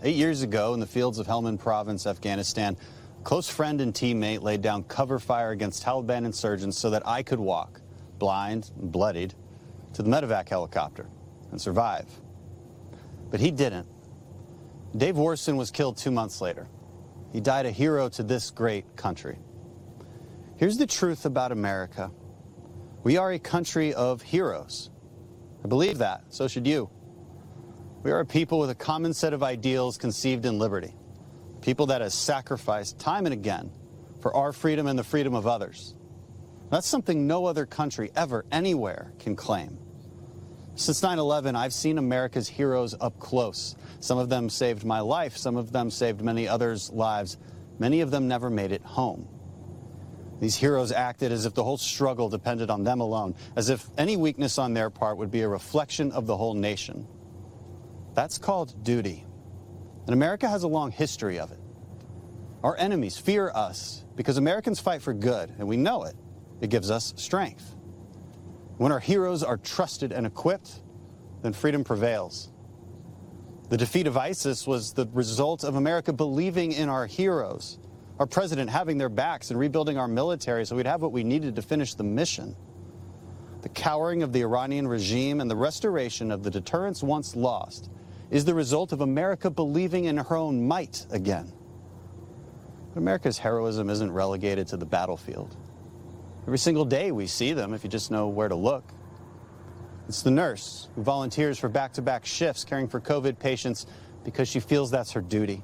Eight 0.04 0.16
years 0.16 0.42
ago, 0.42 0.74
in 0.74 0.80
the 0.80 0.88
fields 0.88 1.20
of 1.20 1.28
Helmand 1.28 1.60
Province, 1.60 2.08
Afghanistan, 2.08 2.76
a 3.20 3.24
close 3.24 3.48
friend 3.48 3.80
and 3.82 3.94
teammate 3.94 4.42
laid 4.42 4.64
down 4.64 4.84
cover 4.84 5.20
fire 5.20 5.52
against 5.52 5.84
Taliban 5.84 6.26
insurgents 6.26 6.80
so 6.80 6.90
that 6.90 7.08
I 7.08 7.22
could 7.22 7.40
walk, 7.40 7.82
blind 8.18 8.72
and 8.80 8.92
bloodied, 8.92 9.36
to 9.94 10.02
the 10.02 10.10
medevac 10.10 10.50
helicopter 10.50 11.08
and 11.52 11.62
survive. 11.62 12.08
But 13.30 13.42
he 13.42 13.52
didn't. 13.52 13.88
Dave 14.98 15.16
Warsen 15.16 15.56
was 15.56 15.70
killed 15.70 15.98
two 15.98 16.10
months 16.10 16.42
later. 16.42 16.68
He 17.32 17.40
died 17.40 17.68
a 17.68 17.72
hero 17.72 18.10
to 18.10 18.24
this 18.24 18.50
great 18.50 18.96
country. 18.96 19.38
Here's 20.58 20.78
the 20.78 20.88
truth 20.88 21.26
about 21.26 21.52
America. 21.52 22.10
We 23.04 23.18
are 23.18 23.32
a 23.32 23.40
country 23.40 23.94
of 23.94 24.24
heroes. 24.24 24.90
I 25.64 25.68
believe 25.68 26.00
that. 26.00 26.24
So 26.30 26.48
should 26.48 26.66
you. 26.66 26.90
We 28.04 28.10
are 28.10 28.22
a 28.22 28.26
people 28.26 28.58
with 28.58 28.72
a 28.72 28.76
common 28.76 29.14
set 29.14 29.32
of 29.32 29.44
ideals 29.44 30.00
conceived 30.00 30.48
in 30.48 30.58
liberty. 30.58 30.96
People 31.62 31.86
that 31.88 32.02
have 32.02 32.12
sacrificed 32.12 32.98
time 32.98 33.28
and 33.28 33.34
again 33.34 33.72
for 34.22 34.36
our 34.36 34.52
freedom 34.52 34.88
and 34.88 34.98
the 34.98 35.04
freedom 35.04 35.36
of 35.36 35.46
others. 35.46 35.94
That's 36.72 36.88
something 36.88 37.28
no 37.28 37.46
other 37.46 37.68
country 37.68 38.12
ever, 38.16 38.44
anywhere, 38.52 39.14
can 39.20 39.36
claim. 39.36 39.78
Since 40.74 41.04
9 41.04 41.20
11, 41.20 41.56
I've 41.56 41.74
seen 41.74 42.00
America's 42.00 42.48
heroes 42.48 42.96
up 43.00 43.20
close. 43.20 43.76
Some 44.00 44.18
of 44.18 44.30
them 44.30 44.50
saved 44.50 44.84
my 44.84 45.02
life, 45.02 45.38
some 45.38 45.56
of 45.56 45.72
them 45.72 45.92
saved 45.92 46.22
many 46.22 46.48
others' 46.48 46.90
lives. 46.90 47.38
Many 47.78 48.02
of 48.02 48.10
them 48.10 48.28
never 48.28 48.50
made 48.50 48.72
it 48.72 48.82
home. 48.82 49.28
These 50.40 50.56
heroes 50.56 50.92
acted 50.92 51.32
as 51.32 51.46
if 51.46 51.54
the 51.54 51.64
whole 51.64 51.78
struggle 51.78 52.30
depended 52.30 52.72
on 52.72 52.84
them 52.84 53.00
alone, 53.00 53.36
as 53.56 53.70
if 53.70 53.86
any 53.96 54.18
weakness 54.18 54.58
on 54.58 54.74
their 54.74 54.90
part 54.90 55.18
would 55.18 55.30
be 55.30 55.42
a 55.42 55.48
reflection 55.48 56.12
of 56.12 56.26
the 56.26 56.36
whole 56.36 56.56
nation. 56.56 57.08
That's 58.14 58.38
called 58.38 58.84
duty. 58.84 59.26
And 60.06 60.14
America 60.14 60.48
has 60.48 60.64
a 60.64 60.68
long 60.68 60.92
history 60.92 61.40
of 61.40 61.52
it. 61.52 61.60
Our 62.64 62.76
enemies 62.78 63.18
fear 63.18 63.52
us 63.54 64.04
because 64.16 64.38
Americans 64.38 64.80
fight 64.80 65.02
for 65.02 65.14
good, 65.14 65.54
and 65.58 65.68
we 65.68 65.78
know 65.78 66.04
it. 66.04 66.16
It 66.60 66.70
gives 66.70 66.92
us 66.92 67.14
strength. 67.16 67.76
When 68.78 68.92
our 68.92 69.00
heroes 69.00 69.44
are 69.44 69.58
trusted 69.58 70.12
and 70.12 70.28
equipped, 70.28 70.82
then 71.42 71.54
freedom 71.54 71.84
prevails. 71.84 72.52
The 73.70 73.78
defeat 73.78 74.06
of 74.06 74.18
ISIS 74.18 74.68
was 74.68 74.94
the 74.94 75.08
result 75.14 75.64
of 75.64 75.76
America 75.76 76.12
believing 76.12 76.74
in 76.74 76.90
our 76.90 77.08
heroes, 77.08 77.80
our 78.20 78.28
president 78.28 78.70
having 78.70 78.98
their 78.98 79.10
backs 79.10 79.50
and 79.50 79.60
rebuilding 79.60 79.98
our 79.98 80.08
military 80.08 80.66
so 80.66 80.76
we'd 80.76 80.86
have 80.86 81.02
what 81.02 81.12
we 81.14 81.24
needed 81.24 81.56
to 81.56 81.62
finish 81.62 81.94
the 81.94 82.04
mission. 82.04 82.56
The 83.62 83.70
cowering 83.70 84.24
of 84.24 84.34
the 84.34 84.42
Iranian 84.42 84.88
regime 84.88 85.40
and 85.40 85.50
the 85.50 85.56
restoration 85.56 86.32
of 86.32 86.44
the 86.44 86.52
deterrence 86.52 87.02
once 87.02 87.36
lost 87.36 87.90
is 88.32 88.46
the 88.46 88.56
result 88.56 88.94
of 88.94 89.02
America 89.02 89.50
believing 89.50 90.06
in 90.06 90.18
her 90.18 90.36
own 90.36 90.66
might 90.66 91.06
again. 91.12 91.52
But 92.94 93.02
America's 93.02 93.38
heroism 93.38 93.90
isn't 93.90 94.12
relegated 94.12 94.68
to 94.68 94.78
the 94.78 94.86
battlefield. 94.86 95.56
Every 96.44 96.58
single 96.58 96.86
day 96.86 97.12
we 97.12 97.28
see 97.28 97.54
them 97.54 97.74
if 97.74 97.84
you 97.84 97.90
just 97.90 98.10
know 98.10 98.30
where 98.30 98.48
to 98.48 98.56
look. 98.56 98.86
It's 100.08 100.24
the 100.24 100.32
nurse 100.32 100.90
who 100.96 101.04
volunteers 101.04 101.60
for 101.60 101.70
back 101.70 101.94
to 101.94 102.02
back 102.02 102.26
shifts 102.26 102.64
caring 102.64 102.88
for 102.88 103.00
COVID 103.00 103.38
patients 103.38 103.86
because 104.24 104.48
she 104.48 104.60
feels 104.60 104.90
that's 104.92 105.12
her 105.12 105.22
duty. 105.22 105.62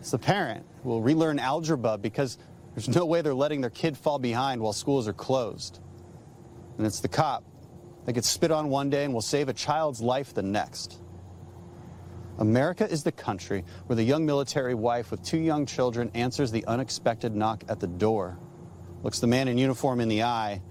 It's 0.00 0.10
the 0.10 0.18
parent 0.18 0.66
who 0.82 0.88
will 0.88 1.02
relearn 1.02 1.38
algebra 1.38 1.98
because 1.98 2.38
there's 2.74 2.88
no 2.88 3.04
way 3.04 3.20
they're 3.20 3.34
letting 3.34 3.60
their 3.60 3.70
kid 3.70 3.96
fall 3.96 4.18
behind 4.18 4.60
while 4.60 4.72
schools 4.72 5.06
are 5.06 5.12
closed. 5.12 5.80
And 6.78 6.86
it's 6.86 7.00
the 7.00 7.08
cop 7.08 7.44
that 8.06 8.14
gets 8.14 8.28
spit 8.28 8.50
on 8.50 8.68
one 8.68 8.90
day 8.90 9.04
and 9.04 9.12
will 9.12 9.20
save 9.20 9.48
a 9.48 9.52
child's 9.52 10.00
life 10.00 10.34
the 10.34 10.42
next. 10.42 11.01
America 12.38 12.90
is 12.90 13.02
the 13.02 13.12
country 13.12 13.64
where 13.86 13.96
the 13.96 14.02
young 14.02 14.24
military 14.24 14.74
wife 14.74 15.10
with 15.10 15.22
two 15.22 15.38
young 15.38 15.66
children 15.66 16.10
answers 16.14 16.50
the 16.50 16.64
unexpected 16.66 17.34
knock 17.34 17.62
at 17.68 17.78
the 17.78 17.86
door, 17.86 18.38
looks 19.02 19.20
the 19.20 19.26
man 19.26 19.48
in 19.48 19.58
uniform 19.58 20.00
in 20.00 20.08
the 20.08 20.22
eye, 20.22 20.62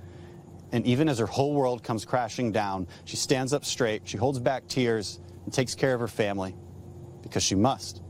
and 0.71 0.85
even 0.85 1.09
as 1.09 1.19
her 1.19 1.25
whole 1.25 1.53
world 1.53 1.83
comes 1.83 2.05
crashing 2.05 2.51
down, 2.51 2.87
she 3.05 3.17
stands 3.17 3.53
up 3.53 3.65
straight, 3.65 4.01
she 4.05 4.17
holds 4.17 4.39
back 4.39 4.67
tears, 4.67 5.19
and 5.45 5.53
takes 5.53 5.75
care 5.75 5.93
of 5.93 5.99
her 5.99 6.07
family 6.07 6.55
because 7.21 7.43
she 7.43 7.55
must. 7.55 8.01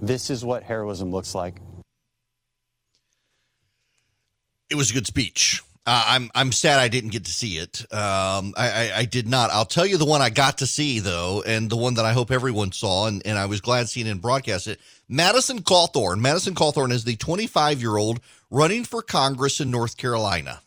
This 0.00 0.30
is 0.30 0.44
what 0.44 0.62
heroism 0.62 1.10
looks 1.10 1.34
like. 1.34 1.60
It 4.70 4.74
was 4.74 4.90
a 4.90 4.94
good 4.94 5.06
speech. 5.06 5.62
Uh, 5.88 6.04
I'm 6.06 6.30
I'm 6.34 6.52
sad 6.52 6.80
I 6.80 6.88
didn't 6.88 7.12
get 7.12 7.24
to 7.24 7.32
see 7.32 7.56
it. 7.56 7.80
Um, 7.90 8.52
I, 8.58 8.68
I, 8.68 8.92
I 8.96 9.04
did 9.06 9.26
not. 9.26 9.48
I'll 9.50 9.64
tell 9.64 9.86
you 9.86 9.96
the 9.96 10.04
one 10.04 10.20
I 10.20 10.28
got 10.28 10.58
to 10.58 10.66
see 10.66 10.98
though, 10.98 11.42
and 11.46 11.70
the 11.70 11.78
one 11.78 11.94
that 11.94 12.04
I 12.04 12.12
hope 12.12 12.30
everyone 12.30 12.72
saw, 12.72 13.06
and, 13.06 13.26
and 13.26 13.38
I 13.38 13.46
was 13.46 13.62
glad 13.62 13.88
seeing 13.88 14.06
and 14.06 14.20
broadcast 14.20 14.66
it. 14.66 14.80
Madison 15.08 15.62
Cawthorn. 15.62 16.20
Madison 16.20 16.54
Cawthorn 16.54 16.92
is 16.92 17.04
the 17.04 17.16
25 17.16 17.80
year 17.80 17.96
old 17.96 18.20
running 18.50 18.84
for 18.84 19.00
Congress 19.00 19.62
in 19.62 19.70
North 19.70 19.96
Carolina, 19.96 20.60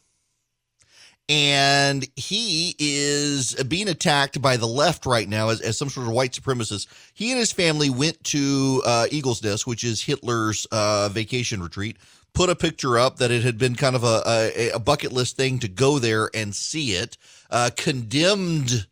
and 1.30 2.04
he 2.16 2.76
is 2.80 3.54
being 3.66 3.90
attacked 3.90 4.42
by 4.42 4.58
the 4.58 4.66
left 4.66 5.06
right 5.06 5.30
now 5.30 5.50
as, 5.50 5.62
as 5.62 5.78
some 5.78 5.90
sort 5.90 6.08
of 6.08 6.14
white 6.14 6.32
supremacist. 6.32 6.88
He 7.14 7.30
and 7.30 7.40
his 7.40 7.52
family 7.52 7.92
went 7.92 8.24
to 8.24 8.82
uh, 8.88 9.06
Eagle's 9.12 9.44
Nest, 9.44 9.68
which 9.68 9.84
is 9.84 10.02
Hitler's 10.02 10.66
uh, 10.72 11.10
vacation 11.10 11.62
retreat 11.62 11.98
put 12.34 12.50
a 12.50 12.56
picture 12.56 12.98
up 12.98 13.18
that 13.18 13.32
it 13.32 13.44
had 13.44 13.58
been 13.58 13.76
kind 13.76 13.96
of 13.96 14.04
a, 14.04 14.22
a, 14.26 14.70
a 14.72 14.80
bucket 14.80 15.12
list 15.12 15.38
thing 15.38 15.60
to 15.60 15.68
go 15.68 16.00
there 16.00 16.30
and 16.34 16.56
see 16.56 16.92
it, 16.92 17.18
uh, 17.50 17.70
condemned 17.76 18.88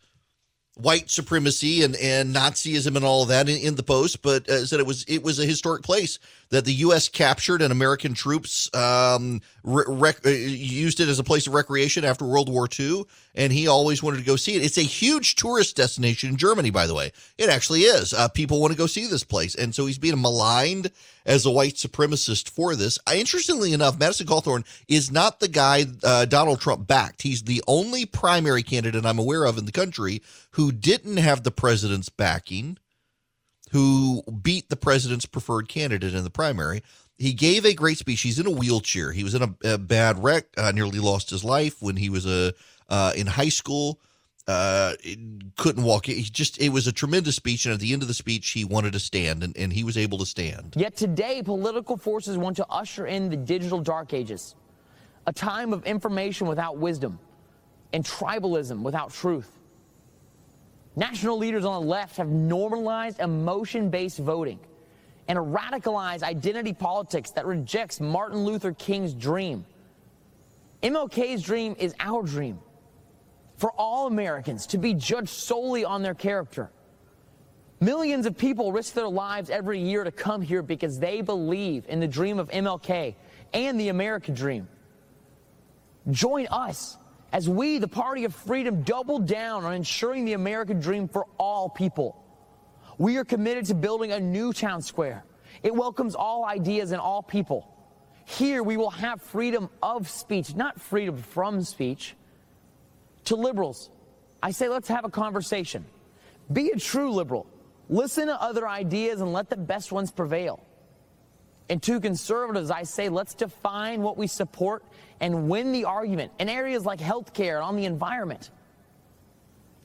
white 0.76 1.10
supremacy 1.10 1.84
and, 1.84 1.95
and 1.98 2.34
Nazism 2.34 2.95
and 2.95 3.06
all 3.06 3.24
of 3.24 3.30
that 3.30 3.49
in, 3.49 3.57
in 3.57 3.76
the 3.76 3.84
post, 3.84 4.22
but 4.22 4.49
uh, 4.49 4.66
said 4.66 4.80
it 4.80 4.86
was 4.86 5.03
it 5.07 5.24
was 5.24 5.40
a 5.40 5.45
historic 5.45 5.84
place 5.84 6.20
that 6.50 6.66
the 6.66 6.74
U.S. 6.74 7.08
captured 7.08 7.62
and 7.62 7.72
American 7.72 8.14
troops 8.14 8.74
um, 8.74 9.42
rec- 9.64 10.26
uh, 10.26 10.30
used 10.30 11.00
it 11.00 11.08
as 11.08 11.20
a 11.20 11.24
place 11.24 11.46
of 11.46 11.54
recreation 11.54 12.04
after 12.04 12.26
World 12.26 12.50
War 12.50 12.68
II. 12.80 13.04
And 13.36 13.54
he 13.54 13.68
always 13.68 14.02
wanted 14.02 14.18
to 14.18 14.24
go 14.24 14.36
see 14.36 14.56
it. 14.56 14.64
It's 14.64 14.78
a 14.78 14.84
huge 14.84 15.36
tourist 15.36 15.76
destination 15.76 16.30
in 16.30 16.38
Germany, 16.38 16.72
by 16.72 16.88
the 16.88 16.96
way. 16.96 17.12
It 17.38 17.50
actually 17.50 17.82
is. 17.82 18.14
Uh, 18.14 18.28
people 18.28 18.60
want 18.60 18.74
to 18.74 18.78
go 18.78 18.88
see 18.88 19.06
this 19.06 19.24
place. 19.24 19.54
And 19.54 19.74
so 19.74 19.86
he's 19.86 20.00
being 20.00 20.20
maligned 20.20 20.92
as 21.26 21.46
a 21.46 21.52
white 21.52 21.76
supremacist 21.76 22.50
for 22.50 22.76
this. 22.76 22.98
Uh, 23.08 23.14
interestingly 23.16 23.72
enough, 23.72 24.00
Madison 24.00 24.26
Cawthorn 24.26 24.66
is 24.88 25.12
not 25.12 25.40
the 25.40 25.48
guy 25.48 25.86
uh, 26.04 26.26
Donald 26.26 26.60
Trump 26.60 26.88
backed. 26.88 27.22
He's 27.22 27.44
the 27.44 27.64
only 27.68 28.06
primary 28.06 28.64
candidate 28.64 29.06
I'm 29.06 29.20
aware 29.20 29.46
of 29.46 29.58
in 29.58 29.66
the 29.66 29.72
country 29.72 30.24
who 30.52 30.72
didn't 30.72 31.18
have 31.18 31.44
the 31.44 31.52
president's 31.52 32.10
backing 32.10 32.80
who 33.72 34.24
beat 34.24 34.70
the 34.70 34.76
president's 34.76 35.26
preferred 35.26 35.68
candidate 35.68 36.14
in 36.14 36.24
the 36.24 36.30
primary. 36.30 36.82
He 37.18 37.34
gave 37.34 37.66
a 37.66 37.74
great 37.74 37.98
speech. 37.98 38.22
He's 38.22 38.40
in 38.40 38.48
a 38.48 38.52
wheelchair. 38.52 39.12
He 39.12 39.24
was 39.24 39.36
in 39.36 39.44
a, 39.44 39.74
a 39.74 39.78
bad 39.78 40.24
wreck, 40.24 40.46
uh, 40.58 40.72
nearly 40.72 41.00
lost 41.00 41.30
his 41.30 41.44
life 41.44 41.82
when 41.82 41.98
he 41.98 42.10
was 42.10 42.26
a 42.26 42.54
uh, 42.88 43.14
in 43.16 43.28
high 43.28 43.50
school. 43.50 44.00
Uh, 44.48 44.94
couldn't 45.58 45.84
walk. 45.84 46.08
He 46.08 46.24
just 46.24 46.60
it 46.60 46.70
was 46.70 46.88
a 46.88 46.91
tremendous 46.91 47.36
speech, 47.36 47.66
and 47.66 47.74
at 47.74 47.80
the 47.80 47.94
end 47.94 48.02
of 48.02 48.08
the 48.08 48.16
speech, 48.16 48.50
he 48.50 48.66
wanted 48.66 48.94
to 48.94 49.00
stand, 49.00 49.44
and, 49.44 49.56
and 49.56 49.72
he 49.72 49.84
was 49.84 49.96
able 49.96 50.18
to 50.18 50.26
stand. 50.26 50.74
Yet 50.76 50.96
today, 50.96 51.44
political 51.44 51.98
forces 51.98 52.36
want 52.36 52.56
to 52.56 52.66
usher 52.68 53.06
in 53.06 53.30
the 53.30 53.38
digital 53.38 53.80
dark 53.80 54.12
ages, 54.12 54.56
a 55.28 55.34
time 55.34 55.72
of 55.72 55.86
information 55.86 56.48
without 56.48 56.78
wisdom, 56.78 57.20
and 57.94 58.04
tribalism 58.04 58.82
without 58.82 59.14
truth. 59.14 59.59
National 61.00 61.38
leaders 61.38 61.64
on 61.64 61.82
the 61.82 61.88
left 61.88 62.18
have 62.18 62.28
normalized 62.28 63.22
emotion 63.22 63.90
based 63.90 64.20
voting 64.20 64.60
and 65.30 65.40
a 65.40 65.42
radicalized 65.42 66.24
identity 66.24 66.74
politics 66.74 67.32
that 67.32 67.46
rejects 67.46 68.02
Martin 68.02 68.40
Luther 68.40 68.74
King's 68.74 69.14
dream. 69.14 69.64
MLK's 70.84 71.42
dream 71.42 71.74
is 71.80 71.96
our 72.02 72.22
dream 72.22 72.60
for 73.56 73.72
all 73.78 74.08
Americans 74.08 74.68
to 74.68 74.78
be 74.78 74.94
judged 74.94 75.30
solely 75.30 75.86
on 75.86 76.02
their 76.02 76.14
character. 76.14 76.70
Millions 77.80 78.26
of 78.26 78.38
people 78.38 78.74
risk 78.74 78.94
their 78.94 79.08
lives 79.08 79.50
every 79.50 79.80
year 79.80 80.04
to 80.04 80.12
come 80.12 80.42
here 80.42 80.62
because 80.62 81.00
they 81.00 81.22
believe 81.22 81.86
in 81.88 82.02
the 82.02 82.08
dream 82.10 82.40
of 82.40 82.50
MLK 82.50 83.16
and 83.54 83.80
the 83.80 83.88
American 83.88 84.34
dream. 84.36 84.68
Join 86.12 86.48
us 86.48 86.98
as 87.31 87.47
we, 87.47 87.77
the 87.77 87.88
Party 87.88 88.26
of 88.26 88.34
Freedom, 88.34 88.81
double 88.81 89.19
down 89.19 89.64
on 89.65 89.73
ensuring 89.73 90.26
the 90.26 90.34
American 90.34 90.80
dream 90.80 91.07
for 91.07 91.26
all 91.38 91.69
people. 91.69 92.23
We 92.97 93.18
are 93.18 93.26
committed 93.26 93.65
to 93.65 93.76
building 93.76 94.11
a 94.11 94.19
new 94.19 94.51
town 94.51 94.81
square. 94.81 95.23
It 95.64 95.73
welcomes 95.73 96.15
all 96.15 96.45
ideas 96.45 96.91
and 96.91 96.99
all 96.99 97.22
people. 97.22 97.68
Here 98.26 98.61
we 98.61 98.77
will 98.77 98.91
have 98.91 99.22
freedom 99.22 99.69
of 99.81 100.10
speech, 100.10 100.56
not 100.56 100.80
freedom 100.80 101.18
from 101.18 101.64
speech. 101.64 102.15
To 103.26 103.35
liberals, 103.35 103.89
I 104.41 104.51
say 104.51 104.69
let's 104.69 104.88
have 104.88 105.06
a 105.06 105.10
conversation. 105.10 105.85
Be 106.51 106.69
a 106.69 106.77
true 106.77 107.11
liberal. 107.11 107.47
Listen 107.89 108.27
to 108.27 108.41
other 108.41 108.68
ideas 108.68 109.22
and 109.22 109.34
let 109.34 109.49
the 109.49 109.57
best 109.57 109.91
ones 109.91 110.11
prevail. 110.11 110.64
And 111.70 111.82
to 111.84 112.00
conservatives, 112.00 112.72
I 112.72 112.84
say 112.84 113.10
let's 113.10 113.36
define 113.36 114.02
what 114.02 114.18
we 114.18 114.26
support 114.26 114.84
and 115.20 115.50
win 115.50 115.72
the 115.72 115.86
argument 115.86 116.32
in 116.40 116.50
areas 116.50 116.86
like 116.86 117.00
healthcare, 117.00 117.56
and 117.56 117.64
on 117.64 117.76
the 117.76 117.86
environment. 117.86 118.50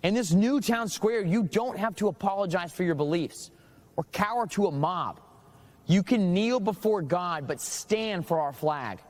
In 0.03 0.15
this 0.15 0.33
new 0.33 0.61
town 0.61 0.89
square, 0.89 1.23
you 1.23 1.43
don't 1.43 1.79
have 1.79 1.95
to 1.97 2.09
apologize 2.09 2.73
for 2.73 2.85
your 2.85 2.95
beliefs 2.95 3.51
or 3.97 4.05
cower 4.13 4.47
to 4.49 4.67
a 4.67 4.71
mob. 4.71 5.21
You 5.87 6.03
can 6.03 6.33
kneel 6.33 6.61
before 6.61 7.03
God, 7.03 7.47
but 7.47 7.61
stand 7.61 8.27
for 8.27 8.41
our 8.41 8.53
flag. 8.53 9.01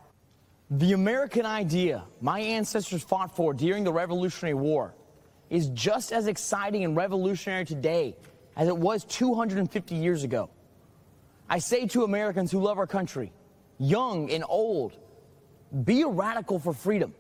The 0.70 0.92
American 0.92 1.46
idea 1.46 2.04
my 2.20 2.40
ancestors 2.40 3.02
fought 3.02 3.36
for 3.36 3.54
during 3.54 3.84
the 3.84 3.92
Revolutionary 3.92 4.54
War 4.54 4.94
is 5.50 5.68
just 5.68 6.12
as 6.12 6.26
exciting 6.26 6.84
and 6.84 6.96
revolutionary 6.96 7.64
today 7.64 8.16
as 8.56 8.66
it 8.66 8.76
was 8.76 9.04
250 9.04 9.94
years 9.94 10.24
ago. 10.24 10.50
I 11.48 11.58
say 11.58 11.86
to 11.88 12.04
Americans 12.04 12.50
who 12.50 12.60
love 12.60 12.78
our 12.78 12.86
country, 12.86 13.32
young 13.78 14.30
and 14.30 14.44
old, 14.48 14.96
be 15.84 16.02
a 16.02 16.08
radical 16.08 16.58
for 16.58 16.72
freedom. 16.72 17.14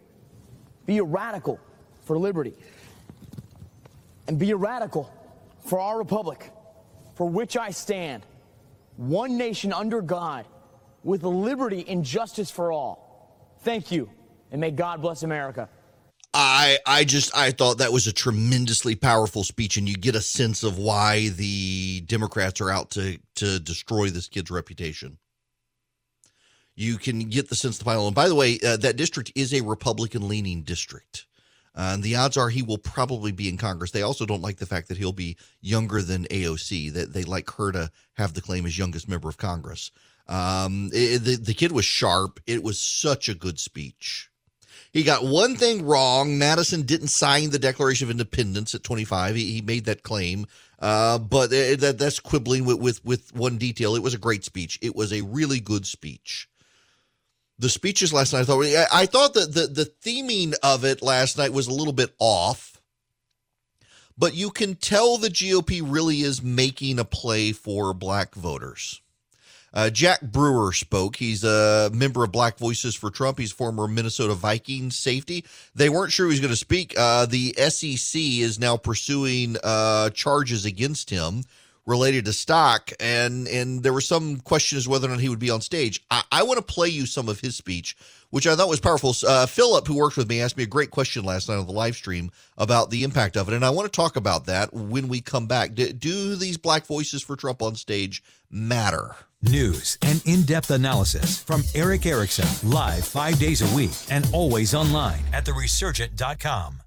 Be 0.86 0.98
a 0.98 1.04
radical 1.04 1.58
for 2.04 2.18
liberty. 2.18 2.54
And 4.28 4.38
be 4.38 4.50
a 4.52 4.56
radical 4.56 5.12
for 5.66 5.80
our 5.80 5.98
republic, 5.98 6.50
for 7.14 7.28
which 7.28 7.56
I 7.56 7.70
stand. 7.70 8.22
One 8.96 9.36
nation 9.36 9.72
under 9.72 10.00
God, 10.00 10.46
with 11.02 11.22
liberty 11.24 11.84
and 11.88 12.04
justice 12.04 12.50
for 12.50 12.72
all. 12.72 13.56
Thank 13.60 13.90
you, 13.90 14.10
and 14.52 14.60
may 14.60 14.70
God 14.70 15.02
bless 15.02 15.22
America. 15.22 15.68
I 16.34 16.78
I 16.84 17.04
just 17.04 17.34
I 17.36 17.52
thought 17.52 17.78
that 17.78 17.92
was 17.92 18.08
a 18.08 18.12
tremendously 18.12 18.96
powerful 18.96 19.44
speech, 19.44 19.76
and 19.76 19.88
you 19.88 19.94
get 19.94 20.16
a 20.16 20.20
sense 20.20 20.64
of 20.64 20.78
why 20.78 21.28
the 21.28 22.00
Democrats 22.00 22.60
are 22.60 22.70
out 22.70 22.90
to 22.92 23.18
to 23.36 23.60
destroy 23.60 24.10
this 24.10 24.28
kid's 24.28 24.50
reputation. 24.50 25.18
You 26.74 26.98
can 26.98 27.20
get 27.28 27.48
the 27.48 27.54
sense 27.54 27.76
of 27.76 27.78
the 27.80 27.84
final. 27.84 28.08
And 28.08 28.16
by 28.16 28.28
the 28.28 28.34
way, 28.34 28.58
uh, 28.66 28.76
that 28.78 28.96
district 28.96 29.30
is 29.36 29.54
a 29.54 29.62
Republican 29.62 30.26
leaning 30.26 30.62
district. 30.62 31.26
Uh, 31.76 31.92
and 31.94 32.02
the 32.02 32.16
odds 32.16 32.36
are 32.36 32.48
he 32.48 32.62
will 32.62 32.78
probably 32.78 33.30
be 33.30 33.48
in 33.48 33.56
Congress. 33.56 33.92
They 33.92 34.02
also 34.02 34.26
don't 34.26 34.42
like 34.42 34.56
the 34.56 34.66
fact 34.66 34.88
that 34.88 34.96
he'll 34.96 35.12
be 35.12 35.36
younger 35.60 36.02
than 36.02 36.24
AOC. 36.24 36.92
That 36.92 37.12
they 37.12 37.22
like 37.22 37.48
her 37.52 37.70
to 37.70 37.90
have 38.14 38.34
the 38.34 38.42
claim 38.42 38.66
as 38.66 38.76
youngest 38.76 39.08
member 39.08 39.28
of 39.28 39.36
Congress. 39.36 39.92
Um, 40.26 40.90
it, 40.92 41.20
the 41.20 41.36
the 41.36 41.54
kid 41.54 41.70
was 41.70 41.84
sharp. 41.84 42.40
It 42.46 42.64
was 42.64 42.80
such 42.80 43.28
a 43.28 43.34
good 43.34 43.60
speech. 43.60 44.30
He 44.94 45.02
got 45.02 45.24
one 45.24 45.56
thing 45.56 45.84
wrong. 45.84 46.38
Madison 46.38 46.82
didn't 46.82 47.08
sign 47.08 47.50
the 47.50 47.58
Declaration 47.58 48.06
of 48.06 48.12
Independence 48.12 48.74
at 48.74 48.84
25. 48.84 49.34
He, 49.34 49.52
he 49.52 49.60
made 49.60 49.84
that 49.84 50.04
claim, 50.04 50.46
uh, 50.78 51.18
but 51.18 51.50
that 51.50 51.96
that's 51.98 52.20
quibbling 52.20 52.64
with, 52.64 52.78
with 52.78 53.04
with 53.04 53.34
one 53.34 53.58
detail. 53.58 53.96
It 53.96 54.02
was 54.02 54.14
a 54.14 54.18
great 54.18 54.44
speech. 54.44 54.78
It 54.80 54.94
was 54.94 55.12
a 55.12 55.20
really 55.22 55.60
good 55.60 55.84
speech 55.84 56.48
the 57.58 57.68
speeches 57.68 58.12
last 58.12 58.32
night. 58.32 58.40
I 58.40 58.44
thought 58.44 58.88
I 58.92 59.06
thought 59.06 59.34
that 59.34 59.54
the 59.54 59.66
the 59.66 59.84
theming 59.84 60.54
of 60.62 60.84
it 60.84 61.02
last 61.02 61.38
night 61.38 61.52
was 61.52 61.66
a 61.66 61.74
little 61.74 61.92
bit 61.92 62.14
off, 62.18 62.80
but 64.16 64.34
you 64.34 64.50
can 64.50 64.74
tell 64.74 65.16
the 65.16 65.28
GOP 65.28 65.82
really 65.84 66.20
is 66.20 66.42
making 66.42 66.98
a 66.98 67.04
play 67.04 67.52
for 67.52 67.94
black 67.94 68.34
voters. 68.34 69.00
Uh, 69.74 69.90
Jack 69.90 70.22
Brewer 70.22 70.72
spoke. 70.72 71.16
He's 71.16 71.42
a 71.42 71.90
member 71.92 72.22
of 72.22 72.30
Black 72.30 72.58
Voices 72.58 72.94
for 72.94 73.10
Trump. 73.10 73.38
He's 73.38 73.50
former 73.52 73.88
Minnesota 73.88 74.34
Vikings 74.34 74.96
safety. 74.96 75.44
They 75.74 75.88
weren't 75.88 76.12
sure 76.12 76.26
he 76.26 76.30
was 76.30 76.40
going 76.40 76.52
to 76.52 76.56
speak. 76.56 76.94
Uh, 76.96 77.26
the 77.26 77.52
SEC 77.68 78.20
is 78.20 78.60
now 78.60 78.76
pursuing 78.76 79.56
uh, 79.64 80.10
charges 80.10 80.64
against 80.64 81.10
him 81.10 81.42
related 81.86 82.24
to 82.24 82.32
stock, 82.32 82.90
and 82.98 83.46
and 83.48 83.82
there 83.82 83.92
was 83.92 84.06
some 84.06 84.38
question 84.38 84.78
as 84.78 84.88
whether 84.88 85.06
or 85.06 85.10
not 85.10 85.20
he 85.20 85.28
would 85.28 85.38
be 85.38 85.50
on 85.50 85.60
stage. 85.60 86.02
I, 86.10 86.22
I 86.32 86.42
want 86.44 86.56
to 86.58 86.62
play 86.62 86.88
you 86.88 87.06
some 87.06 87.28
of 87.28 87.40
his 87.40 87.56
speech, 87.56 87.96
which 88.30 88.46
I 88.46 88.54
thought 88.54 88.68
was 88.68 88.80
powerful. 88.80 89.14
Uh, 89.26 89.46
Philip, 89.46 89.86
who 89.86 89.96
worked 89.96 90.16
with 90.16 90.28
me, 90.28 90.40
asked 90.40 90.56
me 90.56 90.62
a 90.62 90.68
great 90.68 90.90
question 90.90 91.24
last 91.24 91.48
night 91.48 91.56
on 91.56 91.66
the 91.66 91.72
live 91.72 91.96
stream 91.96 92.30
about 92.56 92.90
the 92.90 93.04
impact 93.04 93.36
of 93.36 93.48
it, 93.48 93.54
and 93.54 93.64
I 93.64 93.70
want 93.70 93.92
to 93.92 93.94
talk 93.94 94.16
about 94.16 94.46
that 94.46 94.72
when 94.72 95.08
we 95.08 95.20
come 95.20 95.46
back. 95.46 95.74
Do, 95.74 95.92
do 95.92 96.36
these 96.36 96.56
black 96.56 96.86
voices 96.86 97.22
for 97.22 97.36
Trump 97.36 97.60
on 97.60 97.74
stage 97.74 98.22
matter? 98.50 99.16
News 99.50 99.98
and 100.02 100.22
in-depth 100.26 100.70
analysis 100.70 101.42
from 101.42 101.62
Erick 101.74 102.06
Erickson, 102.06 102.68
live 102.68 103.04
five 103.06 103.38
days 103.38 103.62
a 103.62 103.76
week 103.76 103.92
and 104.10 104.28
always 104.32 104.74
online 104.74 105.22
at 105.32 105.44
theresurgent.com. 105.44 106.80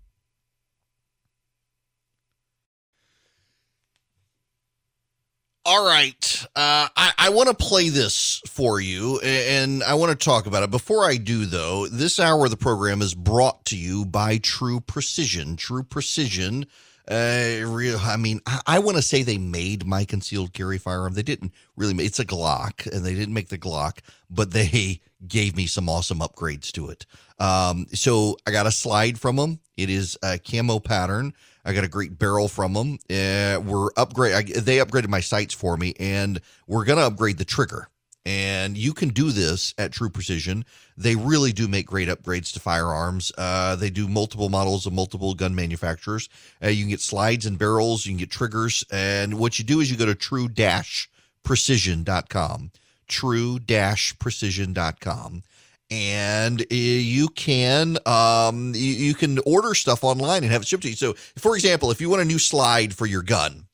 All 5.70 5.86
right. 5.86 6.46
Uh, 6.56 6.88
I, 6.96 7.12
I 7.18 7.30
want 7.32 7.50
to 7.50 7.54
play 7.54 7.90
this 7.90 8.42
for 8.48 8.80
you 8.80 9.20
and 9.20 9.84
I 9.84 9.96
want 9.96 10.18
to 10.18 10.26
talk 10.26 10.46
about 10.46 10.64
it. 10.64 10.72
Before 10.72 11.04
I 11.04 11.18
do, 11.18 11.46
though, 11.46 11.88
this 11.88 12.22
hour 12.22 12.46
of 12.46 12.52
the 12.52 12.56
program 12.58 13.02
is 13.02 13.14
brought 13.14 13.66
to 13.66 13.78
you 13.78 14.06
by 14.06 14.38
True 14.38 14.80
Precision. 14.80 15.58
True 15.58 15.84
Precision. 15.84 16.68
Uh, 17.10 17.64
real, 17.66 17.98
I 18.02 18.18
mean, 18.18 18.42
I, 18.46 18.62
I 18.68 18.80
want 18.80 18.98
to 18.98 19.04
say 19.04 19.24
they 19.24 19.38
made 19.38 19.86
my 19.86 20.04
concealed 20.04 20.54
carry 20.54 20.78
firearm. 20.78 21.14
They 21.14 21.24
didn't 21.24 21.54
really. 21.78 21.94
Make, 21.94 22.08
it's 22.08 22.20
a 22.20 22.26
Glock, 22.26 22.86
and 22.92 23.06
they 23.06 23.14
didn't 23.14 23.34
make 23.34 23.48
the 23.48 23.58
Glock, 23.58 24.00
but 24.30 24.52
they 24.52 25.02
gave 25.28 25.56
me 25.56 25.68
some 25.68 25.88
awesome 25.90 26.20
upgrades 26.20 26.72
to 26.74 26.90
it. 26.90 27.06
Um, 27.40 27.88
so 27.94 28.38
I 28.46 28.52
got 28.52 28.68
a 28.68 28.72
slide 28.72 29.20
from 29.20 29.38
them. 29.38 29.60
It 29.78 29.90
is 29.90 30.18
a 30.22 30.38
camo 30.38 30.80
pattern. 30.80 31.34
I 31.64 31.74
got 31.74 31.84
a 31.84 31.90
great 31.90 32.18
barrel 32.18 32.48
from 32.48 32.74
them. 32.74 33.00
Uh, 33.10 33.60
we're 33.62 33.90
upgrade. 33.96 34.34
I, 34.34 34.42
they 34.60 34.78
upgraded 34.78 35.10
my 35.10 35.22
sights 35.22 35.54
for 35.54 35.78
me, 35.78 35.94
and 36.00 36.42
we're 36.68 36.86
gonna 36.86 37.02
upgrade 37.02 37.38
the 37.38 37.46
trigger. 37.46 37.90
And 38.28 38.78
you 38.78 38.94
can 38.94 39.10
do 39.10 39.32
this 39.32 39.74
at 39.78 39.94
True 39.94 40.10
Precision. 40.10 40.66
They 40.98 41.16
really 41.16 41.54
do 41.54 41.70
make 41.70 41.86
great 41.86 42.10
upgrades 42.10 42.52
to 42.54 42.60
firearms. 42.60 43.32
Uh, 43.38 43.78
they 43.78 43.90
do 43.90 44.10
multiple 44.10 44.50
models 44.50 44.86
of 44.86 44.92
multiple 44.92 45.34
gun 45.34 45.56
manufacturers. 45.56 46.28
Uh, 46.62 46.68
you 46.68 46.84
can 46.84 46.90
get 46.90 47.00
slides 47.00 47.46
and 47.46 47.58
barrels. 47.58 48.06
You 48.06 48.12
can 48.12 48.20
get 48.20 48.30
triggers. 48.30 48.84
And 48.92 49.40
what 49.40 49.60
you 49.60 49.66
do 49.66 49.80
is 49.80 49.90
you 49.90 49.96
go 49.96 50.06
to 50.06 50.14
true-precision.com. 50.14 52.72
True-precision.com 53.08 55.44
and 55.90 56.66
you 56.70 57.30
can 57.30 57.98
um, 58.06 58.74
you, 58.76 59.14
can 59.14 59.40
order 59.46 59.74
stuff 59.74 60.04
online 60.04 60.44
and 60.44 60.52
have 60.52 60.64
it 60.64 60.68
shipped 60.68 60.84
to 60.84 60.90
you. 60.90 60.98
So, 60.98 61.14
for 61.38 61.56
example, 61.56 61.92
if 61.92 62.02
you 62.02 62.10
want 62.10 62.22
a 62.22 62.26
new 62.26 62.40
slide 62.40 62.94
for 62.94 63.06
your 63.06 63.22
gun, 63.22 63.67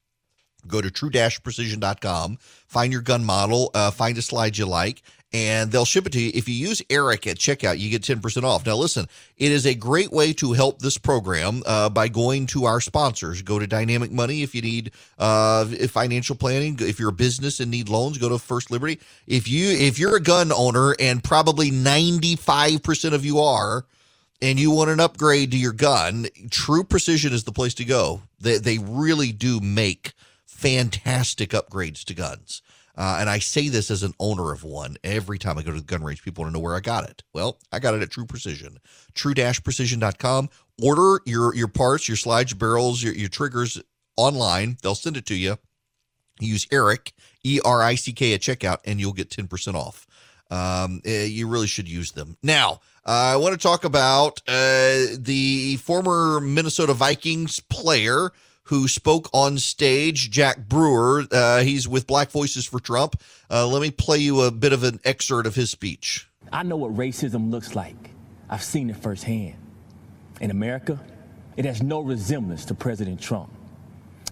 go 0.68 0.82
to 0.82 0.92
true-precision.com, 0.92 2.38
find 2.68 2.92
your 2.92 3.02
gun 3.02 3.24
model, 3.24 3.72
uh, 3.74 3.92
find 3.92 4.18
a 4.18 4.22
slide 4.22 4.58
you 4.58 4.66
like, 4.66 5.02
and 5.34 5.72
they'll 5.72 5.86
ship 5.86 6.06
it 6.06 6.12
to 6.12 6.22
you. 6.22 6.32
If 6.34 6.48
you 6.48 6.54
use 6.54 6.82
Erick 6.90 7.26
at 7.26 7.38
checkout, 7.38 7.80
you 7.80 7.90
get 7.90 8.04
10% 8.04 8.44
off. 8.44 8.66
Now, 8.66 8.76
listen, 8.76 9.08
it 9.38 9.52
is 9.52 9.66
a 9.66 9.74
great 9.74 10.12
way 10.12 10.32
to 10.34 10.54
help 10.54 10.80
this 10.80 10.98
program 11.00 11.64
uh, 11.66 11.90
by 11.90 12.08
going 12.08 12.46
to 12.48 12.66
our 12.66 12.80
sponsors. 12.80 13.42
Go 13.42 13.58
to 13.58 13.66
Dynamic 13.66 14.12
Money 14.12 14.44
if 14.44 14.54
you 14.54 14.62
need 14.62 14.92
uh, 15.18 15.66
financial 15.66 16.36
planning. 16.36 16.78
If 16.80 17.00
you're 17.00 17.10
a 17.10 17.14
business 17.14 17.60
and 17.60 17.72
need 17.72 17.90
loans, 17.90 18.20
go 18.20 18.30
to 18.30 18.38
First 18.38 18.70
Liberty. 18.70 19.00
If 19.26 19.48
you 19.48 19.72
if 19.72 19.98
you're 19.98 20.16
a 20.16 20.22
gun 20.22 20.52
owner, 20.52 20.96
and 21.00 21.24
probably 21.24 21.72
95% 21.72 23.14
of 23.14 23.26
you 23.26 23.40
are, 23.40 23.86
and 24.42 24.60
you 24.60 24.70
want 24.72 24.92
an 24.92 25.00
upgrade 25.00 25.52
to 25.52 25.58
your 25.58 25.72
gun, 25.72 26.28
True 26.52 26.84
Precision 26.84 27.34
is 27.34 27.44
the 27.44 27.52
place 27.52 27.74
to 27.76 27.86
go. 27.86 28.22
They 28.40 28.60
they 28.60 28.78
really 28.78 29.32
do 29.32 29.60
make 29.60 30.14
fantastic 30.64 31.50
upgrades 31.50 32.06
to 32.06 32.14
guns. 32.14 32.62
Uh, 32.96 33.18
and 33.20 33.30
I 33.30 33.40
say 33.40 33.68
this 33.68 33.92
as 33.92 34.02
an 34.02 34.14
owner 34.20 34.54
of 34.54 34.64
one. 34.64 34.96
Every 35.04 35.38
time 35.38 35.58
I 35.58 35.64
go 35.64 35.72
to 35.72 35.80
the 35.80 35.84
gun 35.84 36.04
range, 36.04 36.24
people 36.24 36.44
want 36.44 36.54
to 36.54 36.58
know 36.58 36.64
where 36.64 36.76
I 36.76 36.80
got 36.80 37.10
it. 37.10 37.22
Well, 37.34 37.58
I 37.72 37.80
got 37.80 37.96
it 37.96 38.02
at 38.02 38.12
True 38.12 38.26
Precision. 38.26 38.78
True-precision.com. 39.14 40.50
Order 40.82 41.22
your 41.26 41.54
your 41.54 41.68
parts, 41.68 42.08
your 42.08 42.18
slides, 42.18 42.52
your 42.52 42.60
barrels, 42.60 43.04
your, 43.04 43.14
your 43.14 43.30
triggers 43.30 43.82
online. 44.16 44.78
They'll 44.82 44.96
send 44.96 45.18
it 45.18 45.26
to 45.28 45.36
you. 45.36 45.58
Use 46.40 46.66
Erick, 46.72 47.14
E 47.44 47.60
R 47.64 47.84
I 47.84 47.96
C 47.96 48.14
K 48.14 48.34
at 48.34 48.42
checkout, 48.42 48.78
and 48.86 49.00
you'll 49.00 49.14
get 49.14 49.30
10% 49.30 49.76
off. 49.76 50.08
Um, 50.50 51.02
eh, 51.06 51.26
you 51.26 51.48
really 51.48 51.68
should 51.68 51.90
use 51.90 52.12
them. 52.12 52.38
Now, 52.42 52.82
uh, 53.06 53.34
I 53.34 53.36
want 53.36 53.54
to 53.54 53.60
talk 53.60 53.84
about 53.84 54.42
uh, 54.48 55.18
the 55.18 55.78
former 55.82 56.40
Minnesota 56.40 56.94
Vikings 56.94 57.60
player 57.60 58.32
who 58.66 58.88
spoke 58.88 59.30
on 59.34 59.58
stage, 59.58 60.32
Jack 60.32 60.68
Brewer. 60.68 61.26
Uh, 61.32 61.62
he's 61.62 61.88
with 61.88 62.08
Black 62.08 62.32
Voices 62.32 62.66
for 62.66 62.80
Trump. 62.80 63.22
Uh, 63.50 63.68
let 63.68 63.82
me 63.82 63.92
play 63.92 64.18
you 64.18 64.42
a 64.42 64.52
bit 64.52 64.74
of 64.74 64.84
an 64.84 65.00
excerpt 65.04 65.48
of 65.48 65.56
his 65.56 65.70
speech. 65.70 66.30
I 66.52 66.64
know 66.64 66.78
what 66.78 66.94
racism 66.96 67.52
looks 67.52 67.76
like. 67.76 68.12
I've 68.50 68.64
seen 68.64 68.90
it 68.90 68.98
firsthand. 68.98 69.56
In 70.42 70.52
America, 70.52 71.00
it 71.56 71.66
has 71.66 71.82
no 71.82 72.00
resemblance 72.00 72.66
to 72.66 72.74
President 72.74 73.22
Trump. 73.22 73.52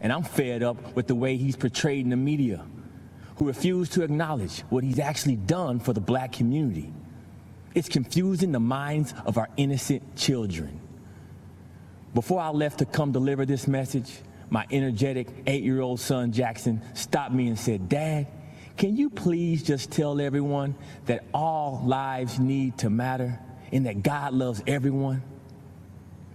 And 0.01 0.11
I'm 0.11 0.23
fed 0.23 0.63
up 0.63 0.95
with 0.95 1.07
the 1.07 1.15
way 1.15 1.37
he's 1.37 1.55
portrayed 1.55 2.03
in 2.03 2.09
the 2.09 2.17
media, 2.17 2.65
who 3.35 3.47
refuse 3.47 3.89
to 3.89 4.03
acknowledge 4.03 4.61
what 4.69 4.83
he's 4.83 4.99
actually 4.99 5.35
done 5.35 5.79
for 5.79 5.93
the 5.93 6.01
black 6.01 6.31
community. 6.31 6.91
It's 7.73 7.87
confusing 7.87 8.51
the 8.51 8.59
minds 8.59 9.13
of 9.25 9.37
our 9.37 9.47
innocent 9.57 10.15
children. 10.17 10.80
Before 12.13 12.41
I 12.41 12.49
left 12.49 12.79
to 12.79 12.85
come 12.85 13.11
deliver 13.11 13.45
this 13.45 13.67
message, 13.67 14.11
my 14.49 14.65
energetic 14.69 15.27
eight 15.47 15.63
year 15.63 15.79
old 15.81 15.99
son 15.99 16.31
Jackson 16.31 16.81
stopped 16.93 17.33
me 17.33 17.47
and 17.47 17.57
said, 17.57 17.87
Dad, 17.87 18.27
can 18.77 18.97
you 18.97 19.09
please 19.09 19.63
just 19.63 19.91
tell 19.91 20.19
everyone 20.19 20.75
that 21.05 21.23
all 21.33 21.81
lives 21.85 22.39
need 22.39 22.77
to 22.79 22.89
matter 22.89 23.39
and 23.71 23.85
that 23.85 24.03
God 24.03 24.33
loves 24.33 24.61
everyone? 24.67 25.23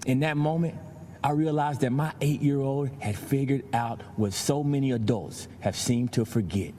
In 0.07 0.20
that 0.20 0.36
moment, 0.36 0.77
I 1.23 1.31
realized 1.32 1.81
that 1.82 1.90
my 1.90 2.12
eight 2.20 2.40
year 2.40 2.61
old 2.61 2.89
had 3.01 3.16
figured 3.16 3.65
out 3.74 4.01
what 4.16 4.32
so 4.32 4.62
many 4.62 4.93
adults 4.93 5.48
have 5.61 5.77
seemed 5.77 6.12
to 6.15 6.24
forget. 6.24 6.73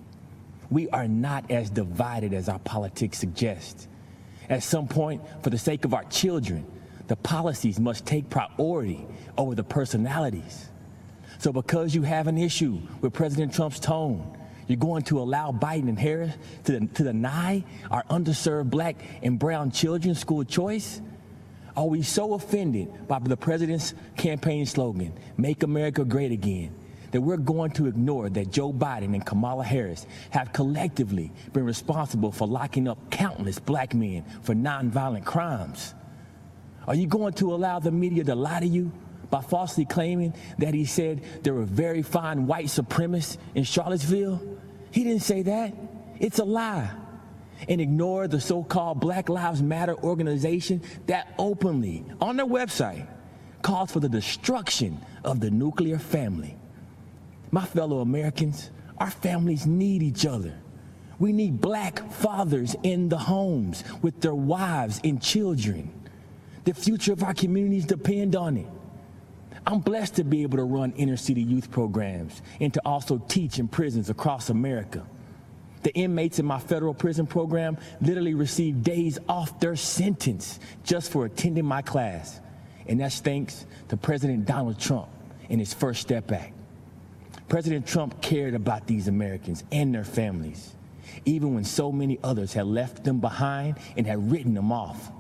We 0.72 0.90
are 0.90 1.08
not 1.08 1.52
as 1.52 1.70
divided 1.70 2.34
as 2.34 2.50
our 2.50 2.60
politics 2.60 3.20
suggest. 3.20 3.88
At 4.50 4.64
some 4.64 4.88
point, 4.88 5.22
for 5.44 5.50
the 5.50 5.58
sake 5.58 5.86
of 5.86 5.94
our 5.94 6.06
children, 6.06 6.66
the 7.08 7.16
policies 7.16 7.80
must 7.80 8.06
take 8.06 8.30
priority 8.30 9.06
over 9.38 9.56
the 9.56 9.64
personalities. 9.64 10.70
So, 11.40 11.54
because 11.54 11.94
you 11.94 12.02
have 12.02 12.28
an 12.28 12.38
issue 12.38 12.80
with 13.02 13.14
President 13.14 13.54
Trump's 13.54 13.80
tone, 13.80 14.38
you're 14.68 14.78
going 14.78 15.04
to 15.04 15.20
allow 15.20 15.52
Biden 15.52 15.88
and 15.88 15.98
Harris 15.98 16.34
to, 16.66 16.80
to 16.80 17.04
deny 17.04 17.64
our 17.90 18.04
underserved 18.04 18.70
black 18.70 18.98
and 19.24 19.40
brown 19.40 19.72
children 19.72 20.16
school 20.16 20.44
choice? 20.44 21.02
Are 21.76 21.86
we 21.86 22.02
so 22.02 22.34
offended 22.34 23.08
by 23.08 23.20
the 23.20 23.38
president's 23.38 23.94
campaign 24.18 24.66
slogan, 24.66 25.14
Make 25.38 25.62
America 25.62 26.04
Great 26.04 26.32
Again, 26.32 26.74
that 27.12 27.22
we're 27.22 27.38
going 27.38 27.72
to 27.72 27.86
ignore 27.86 28.30
that 28.30 28.52
Joe 28.52 28.74
Biden 28.74 29.14
and 29.14 29.24
Kamala 29.26 29.64
Harris 29.64 30.08
have 30.32 30.52
collectively 30.52 31.32
been 31.54 31.66
responsible 31.66 32.32
for 32.32 32.48
locking 32.48 32.88
up 32.88 33.12
countless 33.12 33.60
black 33.60 33.94
men 33.94 34.26
for 34.42 34.56
nonviolent 34.56 35.24
crimes? 35.24 35.94
Are 36.88 36.96
you 36.96 37.06
going 37.06 37.34
to 37.34 37.54
allow 37.54 37.80
the 37.80 37.92
media 37.92 38.24
to 38.24 38.36
lie 38.36 38.62
to 38.62 38.66
you 38.66 38.92
by 39.30 39.42
falsely 39.42 39.86
claiming 39.86 40.34
that 40.58 40.74
he 40.74 40.86
said 40.86 41.22
there 41.44 41.54
were 41.54 41.64
very 41.64 42.02
fine 42.02 42.48
white 42.48 42.68
supremacists 42.68 43.38
in 43.56 43.66
Charlottesville? 43.66 44.42
He 44.92 45.04
didn't 45.04 45.24
say 45.24 45.42
that. 45.44 45.74
It's 46.20 46.40
a 46.40 46.46
lie. 46.46 46.90
And 47.68 47.82
ignore 47.82 48.28
the 48.28 48.40
so 48.40 48.64
called 48.64 49.02
Black 49.02 49.28
Lives 49.30 49.62
Matter 49.62 49.96
organization 49.96 50.82
that 51.08 51.34
openly, 51.38 52.06
on 52.22 52.38
their 52.38 52.46
website, 52.46 53.06
calls 53.62 53.92
for 53.92 54.00
the 54.00 54.08
destruction 54.08 55.00
of 55.24 55.40
the 55.40 55.52
nuclear 55.52 56.00
family. 56.00 56.56
My 57.52 57.66
fellow 57.66 58.00
Americans, 58.00 58.70
our 58.98 59.10
families 59.10 59.66
need 59.66 60.04
each 60.04 60.26
other. 60.26 60.54
We 61.20 61.34
need 61.34 61.60
black 61.60 62.12
fathers 62.12 62.76
in 62.84 63.10
the 63.10 63.18
homes 63.18 63.84
with 64.02 64.22
their 64.22 64.36
wives 64.36 65.02
and 65.04 65.22
children. 65.22 65.92
The 66.68 66.74
future 66.74 67.14
of 67.14 67.24
our 67.24 67.34
communities 67.34 67.86
depend 67.86 68.36
on 68.36 68.58
it. 68.58 68.68
I'm 69.66 69.80
blessed 69.80 70.16
to 70.16 70.26
be 70.26 70.44
able 70.44 70.58
to 70.58 70.66
run 70.66 70.92
inner 70.98 71.16
city 71.16 71.42
youth 71.42 71.72
programs 71.72 72.42
and 72.60 72.74
to 72.74 72.82
also 72.84 73.20
teach 73.30 73.58
in 73.58 73.70
prisons 73.70 74.10
across 74.10 74.50
America. 74.50 75.08
The 75.84 75.94
inmates 75.94 76.40
in 76.40 76.46
my 76.46 76.60
federal 76.60 76.94
prison 76.94 77.26
program 77.26 77.78
literally 78.02 78.34
receive 78.34 78.84
days 78.84 79.18
off 79.30 79.62
their 79.62 79.78
sentence 79.78 80.60
just 80.84 81.10
for 81.10 81.24
attending 81.24 81.64
my 81.64 81.82
class. 81.82 82.42
And 82.86 83.00
that's 83.00 83.22
thanks 83.22 83.66
to 83.88 83.96
President 83.96 84.46
Donald 84.46 84.78
Trump 84.78 85.08
and 85.50 85.62
his 85.62 85.74
First 85.74 86.02
Step 86.02 86.30
Act. 86.34 86.52
President 87.48 87.88
Trump 87.88 88.22
cared 88.22 88.56
about 88.56 88.88
these 88.88 89.08
Americans 89.08 89.64
and 89.72 89.96
their 89.96 90.04
families, 90.04 90.76
even 91.24 91.56
when 91.56 91.64
so 91.64 91.94
many 91.94 92.20
others 92.26 92.52
had 92.52 92.66
left 92.66 93.06
them 93.06 93.22
behind 93.22 93.78
and 93.96 94.06
had 94.06 94.30
written 94.30 94.54
them 94.54 94.74
off. 94.74 95.14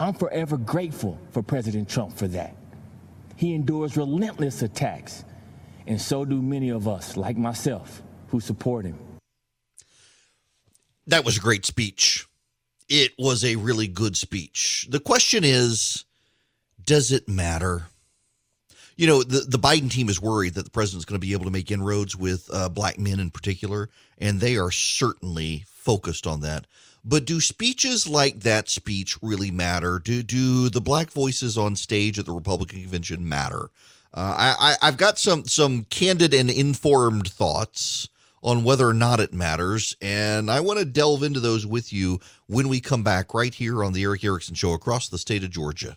I'm 0.00 0.14
forever 0.14 0.56
grateful 0.56 1.18
for 1.30 1.42
President 1.42 1.88
Trump 1.88 2.16
for 2.16 2.26
that. 2.28 2.56
He 3.36 3.54
endures 3.54 3.98
relentless 3.98 4.62
attacks, 4.62 5.24
and 5.86 6.00
so 6.00 6.24
do 6.24 6.40
many 6.40 6.70
of 6.70 6.88
us, 6.88 7.18
like 7.18 7.36
myself, 7.36 8.02
who 8.28 8.40
support 8.40 8.86
him. 8.86 8.98
That 11.06 11.24
was 11.24 11.36
a 11.36 11.40
great 11.40 11.66
speech. 11.66 12.26
It 12.88 13.12
was 13.18 13.44
a 13.44 13.56
really 13.56 13.88
good 13.88 14.16
speech. 14.16 14.86
The 14.88 15.00
question 15.00 15.44
is 15.44 16.06
does 16.82 17.12
it 17.12 17.28
matter? 17.28 17.86
You 18.96 19.06
know, 19.06 19.22
the, 19.22 19.40
the 19.40 19.58
Biden 19.58 19.90
team 19.90 20.08
is 20.08 20.20
worried 20.20 20.54
that 20.54 20.64
the 20.64 20.70
president's 20.70 21.04
going 21.04 21.20
to 21.20 21.26
be 21.26 21.32
able 21.32 21.44
to 21.44 21.50
make 21.50 21.70
inroads 21.70 22.16
with 22.16 22.48
uh, 22.52 22.68
black 22.68 22.98
men 22.98 23.20
in 23.20 23.30
particular, 23.30 23.90
and 24.18 24.40
they 24.40 24.56
are 24.56 24.70
certainly 24.70 25.64
focused 25.68 26.26
on 26.26 26.40
that. 26.40 26.66
But 27.04 27.24
do 27.24 27.40
speeches 27.40 28.06
like 28.06 28.40
that 28.40 28.68
speech 28.68 29.16
really 29.22 29.50
matter? 29.50 29.98
Do 29.98 30.22
do 30.22 30.68
the 30.68 30.80
black 30.80 31.10
voices 31.10 31.56
on 31.56 31.76
stage 31.76 32.18
at 32.18 32.26
the 32.26 32.32
Republican 32.32 32.82
convention 32.82 33.28
matter? 33.28 33.70
Uh, 34.12 34.54
I, 34.58 34.76
I 34.82 34.86
have 34.86 34.96
got 34.96 35.18
some 35.18 35.44
some 35.46 35.84
candid 35.84 36.34
and 36.34 36.50
informed 36.50 37.28
thoughts 37.28 38.08
on 38.42 38.64
whether 38.64 38.88
or 38.88 38.94
not 38.94 39.20
it 39.20 39.32
matters, 39.34 39.96
and 40.00 40.50
I 40.50 40.60
want 40.60 40.78
to 40.78 40.84
delve 40.84 41.22
into 41.22 41.40
those 41.40 41.66
with 41.66 41.92
you 41.92 42.20
when 42.46 42.68
we 42.68 42.80
come 42.80 43.02
back 43.02 43.34
right 43.34 43.54
here 43.54 43.84
on 43.84 43.92
the 43.92 44.02
Erick 44.02 44.24
Erickson 44.24 44.54
Show 44.54 44.72
across 44.72 45.08
the 45.08 45.18
state 45.18 45.44
of 45.44 45.50
Georgia. 45.50 45.96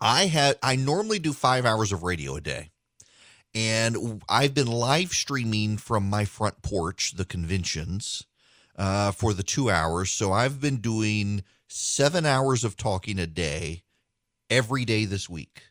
I 0.00 0.26
had 0.26 0.58
I 0.62 0.76
normally 0.76 1.18
do 1.18 1.32
five 1.32 1.64
hours 1.64 1.92
of 1.92 2.02
radio 2.02 2.36
a 2.36 2.40
day, 2.40 2.70
and 3.54 4.22
I've 4.28 4.54
been 4.54 4.66
live 4.66 5.10
streaming 5.10 5.78
from 5.78 6.08
my 6.08 6.24
front 6.24 6.62
porch 6.62 7.12
the 7.12 7.24
conventions 7.24 8.24
uh, 8.76 9.12
for 9.12 9.32
the 9.32 9.42
two 9.42 9.70
hours. 9.70 10.10
So 10.10 10.32
I've 10.32 10.60
been 10.60 10.78
doing 10.78 11.44
seven 11.68 12.26
hours 12.26 12.64
of 12.64 12.76
talking 12.76 13.18
a 13.18 13.26
day 13.26 13.84
every 14.50 14.84
day 14.84 15.04
this 15.04 15.28
week. 15.28 15.62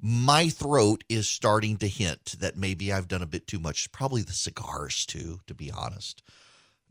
My 0.00 0.48
throat 0.48 1.04
is 1.08 1.28
starting 1.28 1.76
to 1.78 1.88
hint 1.88 2.36
that 2.40 2.56
maybe 2.56 2.92
I've 2.92 3.08
done 3.08 3.22
a 3.22 3.26
bit 3.26 3.46
too 3.46 3.58
much. 3.58 3.90
Probably 3.90 4.22
the 4.22 4.32
cigars 4.32 5.06
too, 5.06 5.40
to 5.46 5.54
be 5.54 5.70
honest 5.70 6.22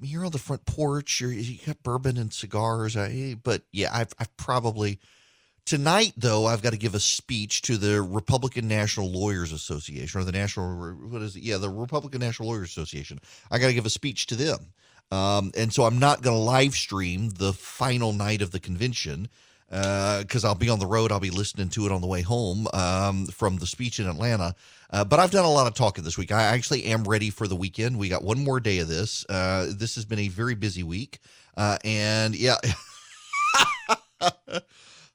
you're 0.03 0.25
on 0.25 0.31
the 0.31 0.38
front 0.38 0.65
porch. 0.65 1.21
You're, 1.21 1.31
you 1.31 1.57
got 1.65 1.81
bourbon 1.84 2.17
and 2.17 2.31
cigars. 2.34 2.95
I, 2.95 3.35
but 3.41 3.63
yeah, 3.71 3.89
I've, 3.91 4.13
I've 4.19 4.35
probably 4.38 4.99
Tonight, 5.65 6.11
though, 6.17 6.45
I've 6.45 6.61
got 6.61 6.71
to 6.71 6.77
give 6.77 6.93
a 6.93 6.99
speech 6.99 7.61
to 7.63 7.77
the 7.77 8.01
Republican 8.01 8.67
National 8.67 9.09
Lawyers 9.09 9.53
Association, 9.53 10.19
or 10.19 10.25
the 10.25 10.34
National, 10.34 10.93
what 10.93 11.21
is 11.21 11.38
it? 11.38 11.43
Yeah, 11.43 11.57
the 11.57 11.69
Republican 11.69 12.19
National 12.19 12.49
Lawyers 12.49 12.69
Association. 12.69 13.19
I 13.49 13.59
got 13.59 13.67
to 13.67 13.73
give 13.73 13.85
a 13.85 13.89
speech 13.89 14.27
to 14.27 14.35
them. 14.35 14.73
Um, 15.09 15.51
and 15.55 15.71
so 15.71 15.84
I'm 15.84 15.99
not 15.99 16.21
going 16.21 16.35
to 16.35 16.41
live 16.41 16.73
stream 16.73 17.30
the 17.30 17.53
final 17.53 18.11
night 18.11 18.41
of 18.41 18.51
the 18.51 18.59
convention 18.59 19.30
because 19.73 20.45
uh, 20.45 20.49
I'll 20.49 20.55
be 20.55 20.69
on 20.69 20.77
the 20.77 20.85
road. 20.85 21.11
I'll 21.11 21.19
be 21.19 21.31
listening 21.31 21.69
to 21.69 21.87
it 21.87 21.91
on 21.91 22.01
the 22.01 22.07
way 22.07 22.21
home 22.21 22.67
um, 22.73 23.25
from 23.25 23.57
the 23.57 23.65
speech 23.65 23.99
in 23.99 24.07
Atlanta. 24.07 24.53
Uh, 24.91 25.03
but 25.03 25.19
I've 25.19 25.31
done 25.31 25.45
a 25.45 25.51
lot 25.51 25.65
of 25.65 25.73
talking 25.73 26.03
this 26.03 26.15
week. 26.15 26.31
I 26.31 26.43
actually 26.43 26.85
am 26.85 27.03
ready 27.05 27.31
for 27.31 27.47
the 27.47 27.55
weekend. 27.55 27.97
We 27.97 28.07
got 28.07 28.23
one 28.23 28.43
more 28.43 28.59
day 28.59 28.77
of 28.79 28.87
this. 28.87 29.25
Uh, 29.27 29.71
this 29.75 29.95
has 29.95 30.05
been 30.05 30.19
a 30.19 30.27
very 30.27 30.53
busy 30.53 30.83
week. 30.83 31.17
Uh, 31.57 31.79
and 31.83 32.35
yeah. 32.35 32.57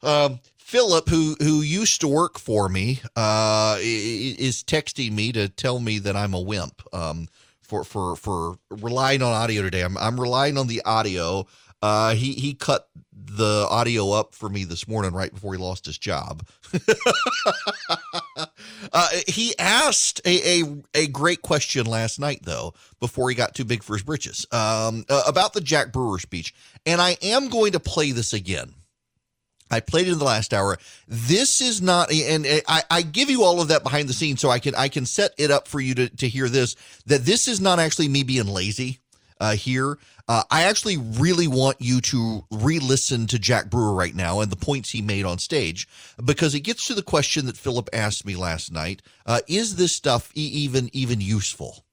um, 0.02 0.40
Philip, 0.58 1.08
who 1.08 1.36
who 1.38 1.62
used 1.62 2.00
to 2.00 2.08
work 2.08 2.38
for 2.38 2.68
me, 2.68 3.00
uh, 3.14 3.78
is 3.80 4.64
texting 4.64 5.12
me 5.12 5.30
to 5.32 5.48
tell 5.48 5.78
me 5.78 6.00
that 6.00 6.16
I'm 6.16 6.34
a 6.34 6.40
wimp. 6.40 6.82
Um, 6.92 7.28
for 7.62 7.84
for 7.84 8.16
for 8.16 8.58
relying 8.70 9.22
on 9.22 9.32
audio 9.32 9.62
today. 9.62 9.82
I'm 9.82 9.96
I'm 9.98 10.18
relying 10.18 10.58
on 10.58 10.66
the 10.66 10.82
audio. 10.84 11.46
Uh, 11.82 12.14
he 12.14 12.32
he 12.32 12.54
cut 12.54 12.88
the 13.12 13.66
audio 13.70 14.10
up 14.12 14.34
for 14.34 14.48
me 14.48 14.64
this 14.64 14.88
morning 14.88 15.12
right 15.12 15.32
before 15.32 15.52
he 15.54 15.60
lost 15.60 15.86
his 15.86 15.98
job. 15.98 16.46
uh, 18.92 19.08
he 19.26 19.56
asked 19.58 20.20
a, 20.24 20.62
a, 20.62 20.64
a 20.94 21.06
great 21.08 21.42
question 21.42 21.86
last 21.86 22.18
night 22.18 22.40
though 22.42 22.74
before 23.00 23.28
he 23.28 23.36
got 23.36 23.54
too 23.54 23.64
big 23.64 23.82
for 23.82 23.94
his 23.94 24.02
britches 24.02 24.46
um, 24.50 25.04
uh, 25.08 25.22
about 25.26 25.52
the 25.52 25.60
Jack 25.60 25.92
Brewer 25.92 26.18
speech, 26.18 26.54
and 26.84 27.00
I 27.00 27.16
am 27.22 27.48
going 27.48 27.72
to 27.72 27.80
play 27.80 28.12
this 28.12 28.32
again. 28.32 28.74
I 29.70 29.80
played 29.80 30.08
it 30.08 30.12
in 30.12 30.18
the 30.18 30.24
last 30.24 30.54
hour. 30.54 30.78
This 31.06 31.60
is 31.60 31.82
not, 31.82 32.10
and 32.10 32.46
I, 32.66 32.82
I, 32.90 33.02
give 33.02 33.28
you 33.28 33.42
all 33.42 33.60
of 33.60 33.68
that 33.68 33.82
behind 33.82 34.08
the 34.08 34.14
scenes 34.14 34.40
so 34.40 34.48
I 34.48 34.60
can 34.60 34.74
I 34.74 34.88
can 34.88 35.04
set 35.04 35.32
it 35.36 35.50
up 35.50 35.68
for 35.68 35.78
you 35.78 35.94
to 35.94 36.08
to 36.08 36.28
hear 36.28 36.48
this. 36.48 36.74
That 37.04 37.26
this 37.26 37.46
is 37.48 37.60
not 37.60 37.78
actually 37.78 38.08
me 38.08 38.22
being 38.22 38.46
lazy 38.46 39.00
uh, 39.40 39.54
here. 39.54 39.98
Uh, 40.28 40.42
I 40.50 40.64
actually 40.64 40.96
really 40.96 41.48
want 41.48 41.76
you 41.80 42.00
to 42.02 42.44
re-listen 42.50 43.26
to 43.28 43.38
Jack 43.38 43.70
Brewer 43.70 43.94
right 43.94 44.14
now 44.14 44.40
and 44.40 44.52
the 44.52 44.56
points 44.56 44.90
he 44.90 45.00
made 45.00 45.24
on 45.24 45.38
stage 45.38 45.88
because 46.22 46.54
it 46.54 46.60
gets 46.60 46.86
to 46.86 46.94
the 46.94 47.02
question 47.02 47.46
that 47.46 47.56
Philip 47.56 47.88
asked 47.92 48.26
me 48.26 48.36
last 48.36 48.70
night: 48.70 49.02
uh, 49.26 49.40
Is 49.48 49.76
this 49.76 49.92
stuff 49.92 50.30
e- 50.34 50.40
even 50.42 50.90
even 50.92 51.20
useful? 51.20 51.84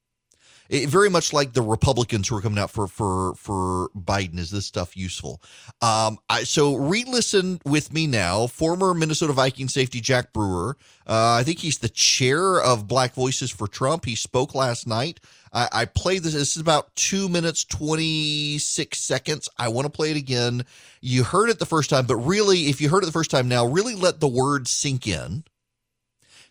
It, 0.70 0.90
very 0.90 1.10
much 1.10 1.32
like 1.32 1.54
the 1.54 1.62
Republicans 1.62 2.28
who 2.28 2.38
are 2.38 2.42
coming 2.42 2.60
out 2.60 2.72
for 2.72 2.88
for 2.88 3.36
for 3.36 3.90
Biden. 3.96 4.40
Is 4.40 4.52
this 4.52 4.66
stuff 4.66 4.98
useful? 4.98 5.42
Um, 5.82 6.18
I, 6.30 6.44
so 6.44 6.76
re-listen 6.76 7.60
with 7.66 7.94
me 7.94 8.08
now. 8.08 8.48
Former 8.48 8.94
Minnesota 8.94 9.34
Viking 9.34 9.68
safety 9.68 10.02
Jack 10.02 10.34
Brewer. 10.34 10.78
Uh, 11.08 11.38
I 11.40 11.44
think 11.44 11.60
he's 11.60 11.78
the 11.78 11.90
chair 11.90 12.60
of 12.60 12.88
Black 12.88 13.14
Voices 13.14 13.52
for 13.52 13.68
Trump. 13.68 14.06
He 14.06 14.16
spoke 14.16 14.56
last 14.56 14.88
night. 14.88 15.20
I, 15.54 15.70
I 15.72 15.86
played 15.86 16.24
this. 16.24 16.34
This 16.34 16.56
is 16.56 16.62
about 16.62 16.96
two 16.96 17.30
minutes 17.30 17.64
twenty 17.64 18.58
six 18.58 19.00
seconds. 19.00 19.48
I 19.60 19.68
want 19.68 19.86
to 19.86 19.92
play 19.92 20.12
it 20.12 20.18
again. 20.18 20.66
You 21.02 21.24
heard 21.24 21.50
it 21.50 21.60
the 21.60 21.66
first 21.66 21.90
time, 21.92 22.08
but 22.08 22.16
really, 22.16 22.62
if 22.70 22.82
you 22.82 22.90
heard 22.90 23.04
it 23.04 23.06
the 23.06 23.12
first 23.12 23.30
time 23.30 23.48
now, 23.48 23.66
really 23.66 23.94
let 23.94 24.20
the 24.20 24.28
words 24.28 24.72
sink 24.72 25.08
in. 25.08 25.44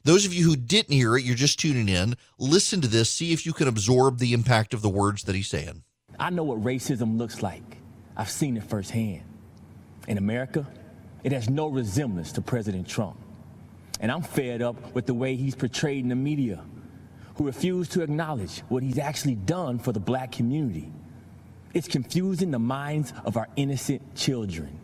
Those 0.05 0.27
of 0.27 0.35
you 0.35 0.45
who 0.45 0.55
didn't 0.55 0.93
hear 0.93 1.17
it, 1.17 1.25
you're 1.25 1.35
just 1.35 1.59
tuning 1.59 1.89
in. 1.89 2.15
Listen 2.39 2.83
to 2.83 2.89
this, 2.89 3.09
see 3.09 3.33
if 3.33 3.47
you 3.47 3.55
can 3.55 3.69
absorb 3.69 4.19
the 4.19 4.35
impact 4.35 4.75
of 4.75 4.83
the 4.83 4.91
words 4.91 5.23
that 5.25 5.35
he's 5.35 5.49
saying. 5.49 5.83
I 6.21 6.29
know 6.29 6.45
what 6.45 6.63
racism 6.63 7.17
looks 7.17 7.43
like. 7.43 7.79
I've 8.15 8.29
seen 8.29 8.59
it 8.59 8.65
firsthand. 8.65 9.23
In 10.07 10.19
America, 10.19 10.67
it 11.23 11.33
has 11.33 11.49
no 11.49 11.69
resemblance 11.69 12.33
to 12.33 12.43
President 12.43 12.87
Trump. 12.87 13.17
And 13.99 14.13
I'm 14.13 14.21
fed 14.21 14.61
up 14.61 14.95
with 14.95 15.07
the 15.07 15.15
way 15.15 15.37
he's 15.37 15.55
portrayed 15.55 16.03
in 16.03 16.11
the 16.11 16.15
media, 16.15 16.63
who 17.37 17.47
refuse 17.47 17.89
to 17.89 18.03
acknowledge 18.03 18.59
what 18.69 18.83
he's 18.83 18.99
actually 18.99 19.37
done 19.37 19.79
for 19.79 19.93
the 19.93 20.01
black 20.01 20.33
community. 20.33 20.93
It's 21.73 21.89
confusing 21.89 22.51
the 22.51 22.59
minds 22.59 23.15
of 23.25 23.39
our 23.39 23.49
innocent 23.57 24.15
children. 24.15 24.79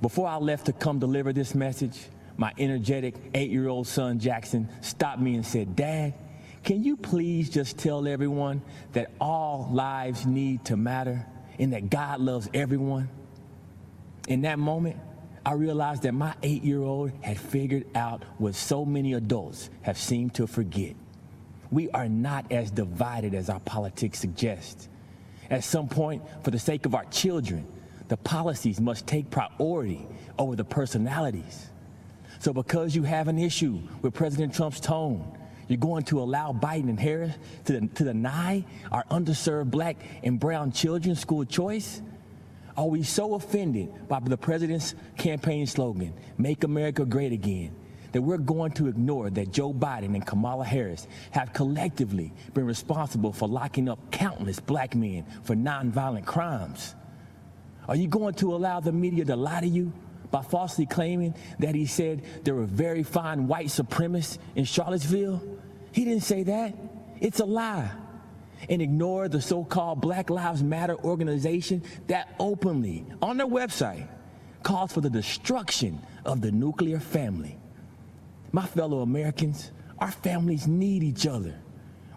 Before 0.00 0.28
I 0.28 0.36
left 0.36 0.64
to 0.66 0.72
come 0.72 0.98
deliver 0.98 1.34
this 1.34 1.54
message, 1.54 2.06
my 2.36 2.52
energetic 2.58 3.14
eight 3.34 3.50
year 3.50 3.68
old 3.68 3.86
son 3.86 4.18
Jackson 4.18 4.68
stopped 4.80 5.20
me 5.20 5.34
and 5.34 5.44
said, 5.44 5.76
Dad, 5.76 6.14
can 6.64 6.84
you 6.84 6.96
please 6.96 7.50
just 7.50 7.78
tell 7.78 8.06
everyone 8.06 8.62
that 8.92 9.10
all 9.20 9.68
lives 9.72 10.26
need 10.26 10.64
to 10.66 10.76
matter 10.76 11.26
and 11.58 11.72
that 11.72 11.90
God 11.90 12.20
loves 12.20 12.48
everyone? 12.54 13.08
In 14.28 14.42
that 14.42 14.58
moment, 14.58 14.96
I 15.44 15.54
realized 15.54 16.02
that 16.02 16.12
my 16.12 16.34
eight 16.42 16.62
year 16.62 16.82
old 16.82 17.10
had 17.20 17.38
figured 17.38 17.86
out 17.96 18.22
what 18.38 18.54
so 18.54 18.84
many 18.84 19.14
adults 19.14 19.70
have 19.82 19.98
seemed 19.98 20.34
to 20.34 20.46
forget. 20.46 20.94
We 21.72 21.90
are 21.90 22.08
not 22.08 22.52
as 22.52 22.70
divided 22.70 23.34
as 23.34 23.50
our 23.50 23.60
politics 23.60 24.20
suggest. 24.20 24.88
At 25.50 25.64
some 25.64 25.88
point, 25.88 26.22
for 26.44 26.50
the 26.50 26.58
sake 26.58 26.86
of 26.86 26.94
our 26.94 27.04
children, 27.06 27.66
the 28.08 28.16
policies 28.16 28.80
must 28.80 29.06
take 29.06 29.30
priority 29.30 30.06
over 30.38 30.54
the 30.54 30.64
personalities. 30.64 31.70
So 32.42 32.52
because 32.52 32.96
you 32.96 33.04
have 33.04 33.28
an 33.28 33.38
issue 33.38 33.78
with 34.02 34.14
President 34.14 34.52
Trump's 34.52 34.80
tone, 34.80 35.38
you're 35.68 35.78
going 35.78 36.02
to 36.06 36.20
allow 36.20 36.52
Biden 36.52 36.88
and 36.88 36.98
Harris 36.98 37.32
to, 37.66 37.86
to 37.86 38.02
deny 38.02 38.64
our 38.90 39.04
underserved 39.12 39.70
black 39.70 39.96
and 40.24 40.40
brown 40.40 40.72
children 40.72 41.14
school 41.14 41.44
choice? 41.44 42.02
Are 42.76 42.88
we 42.88 43.04
so 43.04 43.34
offended 43.34 44.08
by 44.08 44.18
the 44.18 44.36
president's 44.36 44.96
campaign 45.16 45.68
slogan, 45.68 46.14
Make 46.36 46.64
America 46.64 47.04
Great 47.04 47.30
Again, 47.30 47.76
that 48.10 48.20
we're 48.20 48.38
going 48.38 48.72
to 48.72 48.88
ignore 48.88 49.30
that 49.30 49.52
Joe 49.52 49.72
Biden 49.72 50.16
and 50.16 50.26
Kamala 50.26 50.64
Harris 50.64 51.06
have 51.30 51.52
collectively 51.52 52.32
been 52.54 52.66
responsible 52.66 53.32
for 53.32 53.46
locking 53.46 53.88
up 53.88 54.10
countless 54.10 54.58
black 54.58 54.96
men 54.96 55.24
for 55.44 55.54
nonviolent 55.54 56.26
crimes? 56.26 56.96
Are 57.86 57.94
you 57.94 58.08
going 58.08 58.34
to 58.34 58.52
allow 58.52 58.80
the 58.80 58.90
media 58.90 59.24
to 59.26 59.36
lie 59.36 59.60
to 59.60 59.68
you 59.68 59.92
by 60.32 60.42
falsely 60.42 60.86
claiming 60.86 61.34
that 61.60 61.76
he 61.76 61.86
said 61.86 62.22
there 62.42 62.54
were 62.54 62.64
very 62.64 63.04
fine 63.04 63.46
white 63.46 63.66
supremacists 63.66 64.38
in 64.56 64.64
Charlottesville? 64.64 65.40
He 65.92 66.04
didn't 66.04 66.24
say 66.24 66.42
that. 66.42 66.74
It's 67.20 67.38
a 67.38 67.44
lie. 67.44 67.92
And 68.68 68.80
ignore 68.82 69.28
the 69.28 69.40
so 69.40 69.62
called 69.62 70.00
Black 70.00 70.30
Lives 70.30 70.62
Matter 70.62 70.96
organization 70.96 71.82
that 72.06 72.34
openly, 72.40 73.04
on 73.20 73.36
their 73.36 73.46
website, 73.46 74.08
calls 74.62 74.92
for 74.92 75.00
the 75.00 75.10
destruction 75.10 76.00
of 76.24 76.40
the 76.40 76.50
nuclear 76.50 76.98
family. 76.98 77.58
My 78.52 78.64
fellow 78.66 79.00
Americans, 79.00 79.70
our 79.98 80.10
families 80.10 80.66
need 80.66 81.02
each 81.02 81.26
other. 81.26 81.54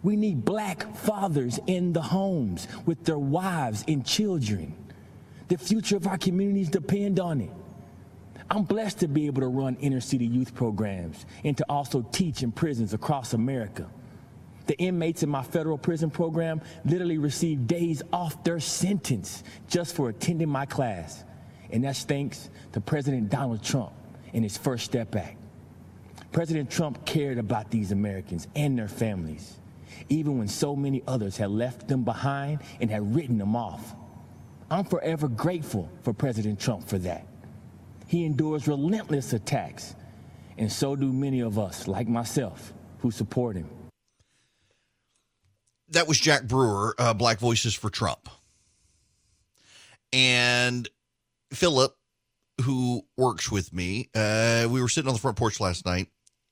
We 0.04 0.16
need 0.16 0.46
black 0.46 0.96
fathers 0.96 1.60
in 1.68 1.92
the 1.92 2.02
homes 2.02 2.68
with 2.86 3.04
their 3.04 3.18
wives 3.18 3.84
and 3.88 4.06
children. 4.06 4.76
The 5.48 5.58
future 5.58 5.98
of 5.98 6.08
our 6.08 6.18
communities 6.18 6.70
depend 6.70 7.20
on 7.20 7.42
it. 7.42 7.52
I'm 8.50 8.64
blessed 8.64 9.00
to 9.00 9.08
be 9.08 9.26
able 9.26 9.42
to 9.42 9.48
run 9.48 9.76
inner 9.78 10.02
city 10.02 10.26
youth 10.26 10.54
programs 10.54 11.26
and 11.44 11.58
to 11.58 11.66
also 11.68 12.02
teach 12.12 12.44
in 12.44 12.52
prisons 12.52 12.94
across 12.94 13.34
America. 13.34 13.90
The 14.68 14.78
inmates 14.78 15.24
in 15.24 15.30
my 15.30 15.44
federal 15.44 15.78
prison 15.78 16.10
program 16.10 16.62
literally 16.86 17.18
receive 17.18 17.68
days 17.68 18.02
off 18.12 18.44
their 18.44 18.60
sentence 18.60 19.44
just 19.68 19.96
for 19.96 20.10
attending 20.10 20.50
my 20.50 20.66
class. 20.66 21.24
And 21.72 21.84
that's 21.84 22.04
thanks 22.04 22.50
to 22.74 22.82
President 22.82 23.30
Donald 23.30 23.64
Trump 23.64 23.94
and 24.34 24.44
his 24.44 24.58
First 24.58 24.86
Step 24.86 25.16
Act. 25.16 25.38
President 26.32 26.70
Trump 26.70 27.06
cared 27.06 27.38
about 27.38 27.72
these 27.72 27.92
Americans 27.92 28.48
and 28.56 28.78
their 28.78 28.88
families, 28.88 29.56
even 30.10 30.38
when 30.38 30.48
so 30.48 30.76
many 30.76 31.02
others 31.08 31.38
had 31.38 31.50
left 31.50 31.88
them 31.88 32.04
behind 32.04 32.60
and 32.82 32.90
had 32.90 33.16
written 33.16 33.38
them 33.38 33.56
off. 33.56 33.96
I'm 34.70 34.84
forever 34.84 35.28
grateful 35.28 35.90
for 36.02 36.14
President 36.14 36.60
Trump 36.60 36.88
for 36.88 36.98
that. 37.00 37.26
He 38.16 38.24
endures 38.24 38.66
relentless 38.66 39.34
attacks, 39.34 39.94
and 40.58 40.72
so 40.72 40.96
do 40.96 41.12
many 41.12 41.42
of 41.42 41.60
us, 41.60 41.86
like 41.86 42.08
myself, 42.08 42.74
who 43.00 43.12
support 43.12 43.58
him. 43.58 43.70
That 45.90 46.08
was 46.08 46.18
Jack 46.18 46.46
Brewer, 46.46 46.96
uh, 46.98 47.14
Black 47.14 47.40
Voices 47.40 47.74
for 47.74 47.90
Trump. 47.90 48.30
And 50.14 50.88
Philip, 51.52 51.94
who 52.62 53.02
works 53.18 53.52
with 53.52 53.74
me, 53.74 54.08
uh, 54.16 54.70
we 54.72 54.82
were 54.82 54.88
sitting 54.88 55.10
on 55.10 55.14
the 55.14 55.20
front 55.20 55.36
porch 55.36 55.60
last 55.60 55.86
night. 55.86 56.08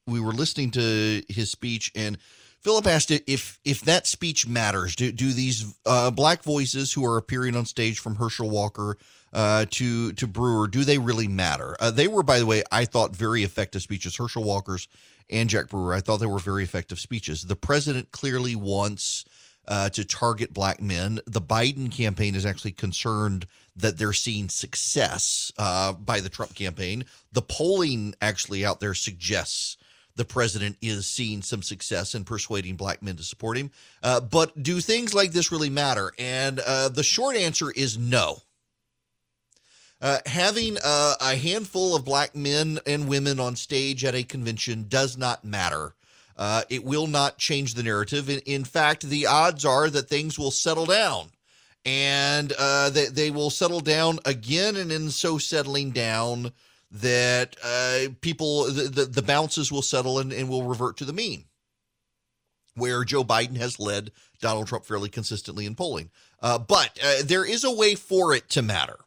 We 0.05 0.19
were 0.19 0.33
listening 0.33 0.71
to 0.71 1.23
his 1.29 1.49
speech, 1.49 1.93
and 1.95 2.17
Philip 2.59 2.85
asked 2.87 3.09
if 3.09 3.61
if 3.63 3.79
that 3.83 4.05
speech 4.05 4.45
matters. 4.45 4.97
Do 4.97 5.13
do 5.13 5.31
these 5.31 5.73
uh, 5.85 6.11
black 6.11 6.43
voices 6.43 6.91
who 6.91 7.05
are 7.05 7.15
appearing 7.15 7.55
on 7.55 7.65
stage 7.65 7.99
from 7.99 8.15
Herschel 8.15 8.49
Walker 8.49 8.97
uh, 9.33 9.65
to 9.71 10.13
to 10.13 10.27
Brewer, 10.27 10.67
do 10.67 10.83
they 10.83 10.97
really 10.97 11.27
matter? 11.27 11.75
Uh, 11.79 11.91
they 11.91 12.07
were, 12.07 12.23
by 12.23 12.39
the 12.39 12.45
way, 12.45 12.63
I 12.71 12.85
thought 12.85 13.15
very 13.15 13.43
effective 13.43 13.81
speeches. 13.81 14.15
Herschel 14.15 14.43
Walker's 14.43 14.87
and 15.29 15.49
Jack 15.49 15.69
Brewer, 15.69 15.93
I 15.93 16.01
thought 16.01 16.17
they 16.17 16.25
were 16.25 16.39
very 16.39 16.63
effective 16.63 16.99
speeches. 16.99 17.43
The 17.43 17.55
president 17.55 18.11
clearly 18.11 18.55
wants 18.55 19.25
uh, 19.67 19.89
to 19.89 20.05
target 20.05 20.53
black 20.53 20.81
men. 20.81 21.19
The 21.25 21.41
Biden 21.41 21.91
campaign 21.91 22.35
is 22.35 22.45
actually 22.45 22.73
concerned 22.73 23.47
that 23.75 23.97
they're 23.97 24.13
seeing 24.13 24.49
success 24.49 25.51
uh, 25.57 25.93
by 25.93 26.19
the 26.19 26.29
Trump 26.29 26.53
campaign. 26.53 27.05
The 27.31 27.41
polling 27.41 28.13
actually 28.21 28.65
out 28.65 28.79
there 28.79 28.93
suggests 28.93 29.77
the 30.15 30.25
president 30.25 30.77
is 30.81 31.07
seeing 31.07 31.41
some 31.41 31.63
success 31.63 32.13
in 32.13 32.23
persuading 32.23 32.75
black 32.75 33.01
men 33.01 33.15
to 33.15 33.23
support 33.23 33.57
him. 33.57 33.71
Uh, 34.03 34.19
but 34.19 34.61
do 34.61 34.79
things 34.79 35.13
like 35.13 35.31
this 35.31 35.51
really 35.51 35.71
matter? 35.71 36.11
And 36.19 36.59
uh, 36.59 36.89
the 36.89 37.03
short 37.03 37.35
answer 37.35 37.71
is 37.71 37.97
no. 37.97 38.37
Uh, 40.03 40.19
having 40.25 40.77
uh, 40.83 41.13
a 41.21 41.33
handful 41.37 41.95
of 41.95 42.03
black 42.03 42.35
men 42.35 42.77
and 42.85 43.07
women 43.07 43.39
on 43.39 43.55
stage 43.55 44.03
at 44.03 44.13
a 44.13 44.21
convention 44.21 44.85
does 44.89 45.17
not 45.17 45.45
matter. 45.45 45.95
Uh, 46.35 46.61
it 46.69 46.83
will 46.83 47.07
not 47.07 47.37
change 47.37 47.73
the 47.73 47.83
narrative. 47.83 48.29
In, 48.29 48.39
in, 48.39 48.65
fact, 48.65 49.03
the 49.03 49.27
odds 49.27 49.63
are 49.63 49.89
that 49.89 50.09
things 50.09 50.37
will 50.37 50.51
settle 50.51 50.85
down 50.85 51.29
and 51.85 52.51
uh, 52.59 52.89
they, 52.89 53.05
they 53.05 53.31
will 53.31 53.49
settle 53.49 53.79
down 53.79 54.19
again. 54.25 54.75
And 54.75 54.91
in 54.91 55.09
so 55.09 55.37
settling 55.37 55.91
down, 55.91 56.51
that 56.91 57.55
uh, 57.63 58.11
people, 58.19 58.65
the, 58.65 58.83
the, 58.83 59.05
the, 59.05 59.21
bounces 59.23 59.71
will 59.71 59.81
settle 59.81 60.19
and, 60.19 60.31
and 60.31 60.47
will 60.47 60.63
revert 60.63 60.97
to 60.97 61.05
the 61.05 61.13
mean, 61.13 61.45
where 62.75 63.03
Joe 63.03 63.23
Biden 63.23 63.57
has 63.57 63.79
led 63.79 64.11
Donald 64.41 64.67
Trump 64.67 64.85
fairly 64.85 65.09
consistently 65.09 65.65
in 65.65 65.73
polling. 65.73 66.11
Uh, 66.39 66.59
but 66.59 66.99
there 67.23 67.45
is 67.45 67.63
a 67.63 67.71
way 67.71 67.95
for 67.95 68.35
it 68.35 68.47
to 68.49 68.61
matter. 68.61 68.99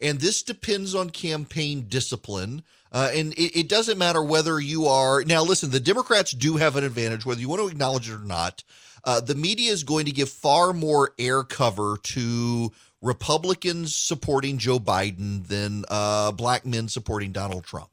And 0.00 0.20
this 0.20 0.42
depends 0.42 0.94
on 0.94 1.10
campaign 1.10 1.86
discipline. 1.88 2.62
Uh, 2.92 3.10
and 3.12 3.32
it, 3.34 3.58
it, 3.58 3.68
doesn't 3.68 3.98
matter 3.98 4.22
whether 4.22 4.60
you 4.60 4.86
are. 4.86 5.22
Now, 5.24 5.42
listen, 5.42 5.70
the 5.70 5.80
Democrats 5.80 6.30
do 6.30 6.56
have 6.56 6.76
an 6.76 6.84
advantage, 6.84 7.26
whether 7.26 7.40
you 7.40 7.48
want 7.48 7.60
to 7.62 7.68
acknowledge 7.68 8.08
it 8.08 8.14
or 8.14 8.18
not. 8.18 8.62
Uh, 9.04 9.20
the 9.20 9.34
media 9.34 9.72
is 9.72 9.84
going 9.84 10.06
to 10.06 10.12
give 10.12 10.28
far 10.28 10.72
more 10.72 11.12
air 11.18 11.42
cover 11.42 11.96
to 12.02 12.72
Republicans 13.02 13.94
supporting 13.94 14.58
Joe 14.58 14.78
Biden 14.78 15.46
than 15.46 15.84
uh, 15.88 16.32
black 16.32 16.64
men 16.64 16.88
supporting 16.88 17.32
Donald 17.32 17.64
Trump. 17.64 17.90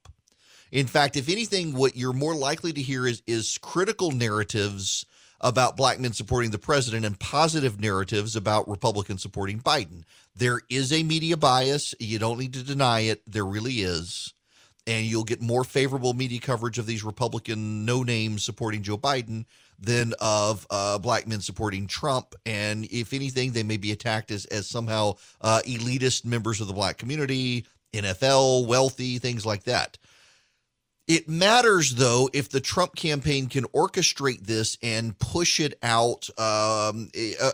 In 0.72 0.88
fact, 0.88 1.16
if 1.16 1.30
anything, 1.30 1.74
what 1.74 1.96
you're 1.96 2.14
more 2.14 2.36
likely 2.36 2.74
to 2.74 2.82
hear 2.82 3.06
is, 3.06 3.22
is 3.28 3.60
critical 3.60 4.12
narratives 4.12 5.06
about 5.40 5.78
black 5.78 6.00
men 6.00 6.14
supporting 6.14 6.50
the 6.50 6.58
president 6.58 7.06
and 7.06 7.20
positive 7.20 7.80
narratives 7.80 8.36
about 8.36 8.68
Republicans 8.68 9.22
supporting 9.22 9.60
Biden. 9.60 10.04
There 10.36 10.62
is 10.70 10.92
a 10.92 11.04
media 11.04 11.38
bias. 11.38 11.94
You 12.00 12.20
don't 12.20 12.40
need 12.40 12.54
to 12.54 12.64
deny 12.64 13.02
it. 13.02 13.22
There 13.28 13.46
really 13.46 13.82
is. 13.82 14.34
And 14.86 15.06
you'll 15.06 15.24
get 15.24 15.42
more 15.42 15.64
favorable 15.64 16.14
media 16.14 16.40
coverage 16.40 16.78
of 16.78 16.86
these 16.86 17.04
Republican 17.04 17.86
no 17.86 18.04
names 18.04 18.44
supporting 18.44 18.82
Joe 18.82 18.98
Biden 18.98 19.46
than 19.80 20.14
of 20.20 20.66
uh, 20.70 20.98
black 20.98 21.28
men 21.28 21.42
supporting 21.42 21.88
Trump. 21.88 22.36
And 22.46 22.86
if 22.86 23.14
anything, 23.14 23.52
they 23.52 23.64
may 23.64 23.78
be 23.78 23.92
attacked 23.92 24.32
as, 24.32 24.46
as 24.46 24.68
somehow 24.68 25.16
uh, 25.42 25.62
elitist 25.66 26.26
members 26.26 26.62
of 26.62 26.68
the 26.68 26.74
black 26.74 26.98
community, 26.98 27.66
NFL, 27.94 28.68
wealthy, 28.68 29.20
things 29.20 29.46
like 29.46 29.64
that. 29.64 29.98
It 31.08 31.28
matters, 31.28 31.96
though, 31.96 32.30
if 32.34 32.50
the 32.50 32.62
Trump 32.62 32.96
campaign 32.96 33.48
can 33.48 33.66
orchestrate 33.66 34.46
this 34.46 34.78
and 34.82 35.18
push 35.20 35.60
it 35.60 35.78
out 35.84 36.30
um, 36.40 37.10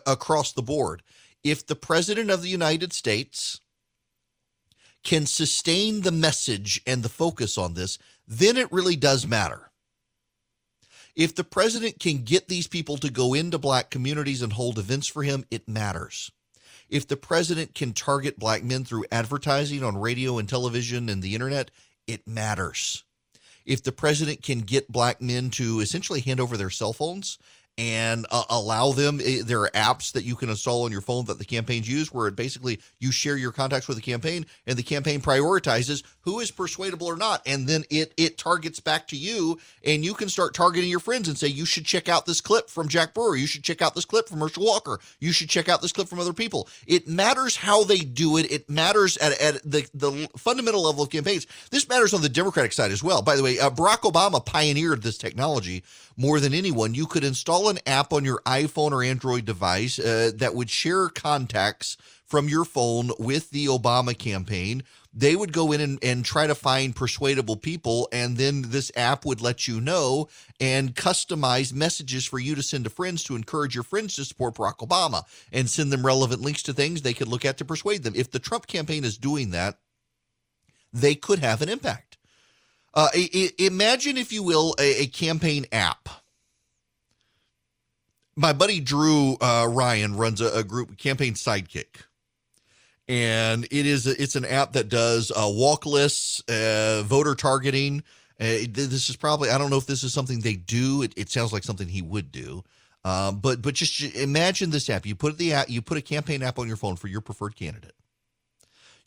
across 0.06 0.54
the 0.54 0.62
board. 0.62 1.02
If 1.44 1.66
the 1.66 1.76
president 1.76 2.30
of 2.30 2.42
the 2.42 2.50
United 2.50 2.94
States 2.94 3.62
can 5.04 5.26
sustain 5.26 6.02
the 6.02 6.12
message 6.12 6.82
and 6.86 7.04
the 7.04 7.10
focus 7.10 7.58
on 7.58 7.74
this, 7.74 7.98
then 8.28 8.58
it 8.58 8.72
really 8.72 8.96
does 8.96 9.26
matter. 9.26 9.72
If 11.16 11.36
the 11.36 11.44
president 11.44 12.00
can 12.00 12.24
get 12.24 12.48
these 12.48 12.68
people 12.68 12.98
to 12.98 13.10
go 13.10 13.34
into 13.34 13.58
black 13.58 13.90
communities 13.90 14.42
and 14.42 14.54
hold 14.54 14.78
events 14.78 15.08
for 15.08 15.24
him, 15.24 15.46
it 15.50 15.68
matters. 15.68 16.32
If 16.90 17.08
the 17.08 17.18
president 17.18 17.76
can 17.76 17.94
target 17.94 18.40
black 18.40 18.64
men 18.64 18.84
through 18.84 19.06
advertising 19.12 19.84
on 19.84 19.98
radio 19.98 20.38
and 20.38 20.50
television 20.50 21.08
and 21.10 21.22
the 21.22 21.36
internet, 21.36 21.72
it 22.08 22.28
matters 22.28 23.04
if 23.70 23.84
the 23.84 23.92
president 23.92 24.42
can 24.42 24.62
get 24.62 24.92
black 24.92 25.22
men 25.22 25.52
to 25.52 25.80
essentially 25.80 26.22
hand 26.22 26.40
over 26.40 26.58
their 26.58 26.72
cell 26.72 26.92
phones 26.92 27.38
and 27.80 28.26
uh, 28.30 28.44
allow 28.50 28.92
them. 28.92 29.22
Eh, 29.24 29.42
there 29.44 29.62
are 29.62 29.70
apps 29.70 30.12
that 30.12 30.26
you 30.26 30.36
can 30.36 30.50
install 30.50 30.84
on 30.84 30.92
your 30.92 31.00
phone 31.00 31.24
that 31.26 31.40
the 31.40 31.46
campaigns 31.46 31.90
use, 31.90 32.14
where 32.14 32.28
it 32.28 32.36
basically 32.36 32.82
you 33.00 33.10
share 33.10 33.38
your 33.38 33.54
contacts 33.54 33.88
with 33.88 33.96
the 33.96 34.04
campaign, 34.04 34.46
and 34.68 34.78
the 34.78 34.84
campaign 34.84 35.22
prioritizes 35.22 36.04
who 36.22 36.42
is 36.42 36.52
persuadable 36.52 37.08
or 37.08 37.16
not, 37.16 37.42
and 37.46 37.68
then 37.68 37.86
it 37.90 38.14
it 38.18 38.38
targets 38.38 38.82
back 38.82 39.08
to 39.08 39.16
you, 39.16 39.58
and 39.86 40.04
you 40.04 40.14
can 40.14 40.28
start 40.28 40.54
targeting 40.54 40.90
your 40.90 41.00
friends 41.00 41.30
and 41.30 41.38
say 41.38 41.48
you 41.48 41.66
should 41.66 41.86
check 41.86 42.10
out 42.10 42.26
this 42.26 42.42
clip 42.42 42.70
from 42.70 42.90
Jack 42.90 43.14
Brewer, 43.14 43.38
you 43.38 43.48
should 43.48 43.64
check 43.64 43.82
out 43.82 43.96
this 43.96 44.06
clip 44.06 44.28
from 44.28 44.42
Herschel 44.42 44.66
Walker, 44.66 45.00
you 45.22 45.32
should 45.32 45.50
check 45.50 45.70
out 45.70 45.82
this 45.82 45.94
clip 45.94 46.10
from 46.10 46.20
other 46.20 46.34
people. 46.34 46.68
It 46.86 47.08
matters 47.08 47.56
how 47.56 47.86
they 47.86 48.00
do 48.00 48.36
it. 48.36 48.52
It 48.52 48.70
matters 48.70 49.16
at, 49.18 49.40
at 49.40 49.64
the 49.64 49.88
the 49.94 50.28
fundamental 50.36 50.84
level 50.84 51.04
of 51.04 51.10
campaigns. 51.10 51.48
This 51.72 51.88
matters 51.88 52.14
on 52.14 52.22
the 52.22 52.28
Democratic 52.28 52.74
side 52.74 52.92
as 52.92 53.02
well. 53.02 53.22
By 53.22 53.38
the 53.38 53.44
way, 53.44 53.58
uh, 53.58 53.70
Barack 53.70 54.02
Obama 54.02 54.46
pioneered 54.46 55.02
this 55.02 55.18
technology 55.18 55.84
more 56.18 56.42
than 56.42 56.54
anyone. 56.54 56.94
You 56.94 57.08
could 57.08 57.24
install 57.24 57.69
an 57.70 57.80
app 57.86 58.12
on 58.12 58.26
your 58.26 58.42
iPhone 58.46 58.92
or 58.92 59.04
Android 59.04 59.46
device 59.46 60.00
uh, 60.00 60.32
that 60.36 60.56
would 60.56 60.70
share 60.70 61.10
contacts 61.10 61.98
from 62.26 62.50
your 62.50 62.66
phone 62.66 63.12
with 63.18 63.50
the 63.50 63.66
Obama 63.66 64.18
campaign. 64.18 64.84
They 65.12 65.36
would 65.36 65.52
go 65.52 65.72
in 65.72 65.82
and, 65.82 66.04
and 66.04 66.24
try 66.24 66.46
to 66.46 66.54
find 66.54 66.96
persuadable 66.96 67.56
people, 67.56 68.08
and 68.12 68.38
then 68.38 68.66
this 68.68 68.92
app 68.96 69.26
would 69.26 69.42
let 69.42 69.68
you 69.68 69.82
know 69.82 70.28
and 70.60 70.94
customize 70.94 71.74
messages 71.74 72.26
for 72.26 72.38
you 72.38 72.54
to 72.54 72.62
send 72.62 72.84
to 72.84 72.90
friends 72.92 73.24
to 73.24 73.36
encourage 73.36 73.74
your 73.74 73.84
friends 73.84 74.16
to 74.16 74.26
support 74.26 74.56
Barack 74.56 74.78
Obama 74.78 75.24
and 75.52 75.70
send 75.70 75.92
them 75.92 76.06
relevant 76.06 76.42
links 76.42 76.62
to 76.64 76.74
things 76.74 77.02
they 77.02 77.14
could 77.16 77.28
look 77.28 77.46
at 77.46 77.58
to 77.58 77.66
persuade 77.66 78.04
them. 78.04 78.14
If 78.16 78.30
the 78.30 78.40
Trump 78.40 78.68
campaign 78.68 79.04
is 79.04 79.18
doing 79.18 79.50
that, 79.52 79.80
they 80.94 81.16
could 81.16 81.40
have 81.40 81.62
an 81.62 81.70
impact. 81.70 82.18
Uh, 82.94 83.10
imagine, 83.58 84.18
if 84.18 84.34
you 84.34 84.44
will, 84.44 84.76
a, 84.80 85.04
a, 85.04 85.08
campaign 85.08 85.66
app. 85.72 86.10
My 88.40 88.54
buddy 88.54 88.80
Drew 88.80 89.34
uh, 89.42 89.66
Ryun 89.66 90.18
runs 90.18 90.40
a, 90.40 90.60
a, 90.60 90.64
group, 90.64 90.98
Campaign 90.98 91.34
Sidekick, 91.34 92.04
and 93.08 93.66
it 93.66 93.86
is 93.86 94.08
it's 94.08 94.36
an 94.36 94.46
app 94.46 94.74
that 94.74 94.88
does 94.88 95.32
uh, 95.32 95.50
walk 95.50 95.86
lists, 95.86 96.42
uh, 96.50 97.04
voter 97.06 97.36
targeting. 97.36 98.02
Uh, 98.40 98.64
this 98.70 99.10
is 99.10 99.18
probably 99.18 99.50
I 99.50 99.58
don't 99.58 99.70
know 99.70 99.78
if 99.78 99.88
this 99.88 100.04
is 100.04 100.14
something 100.14 100.40
they 100.40 100.56
do. 100.56 101.02
It, 101.02 101.14
it 101.18 101.30
sounds 101.30 101.52
like 101.52 101.64
something 101.64 101.90
he 101.90 102.02
would 102.02 102.32
do. 102.32 102.64
Um, 103.04 103.40
but 103.40 103.62
but 103.62 103.74
just 103.74 104.16
imagine 104.16 104.70
this 104.70 104.90
app. 104.90 105.06
You 105.06 105.16
put 105.16 105.38
the 105.38 105.54
app, 105.54 105.70
you 105.70 105.82
put 105.82 105.98
a 105.98 106.02
campaign 106.02 106.42
app 106.42 106.60
on 106.60 106.68
your 106.68 106.78
phone 106.78 106.96
for 106.96 107.08
your 107.08 107.22
preferred 107.22 107.58
candidate 107.58 107.94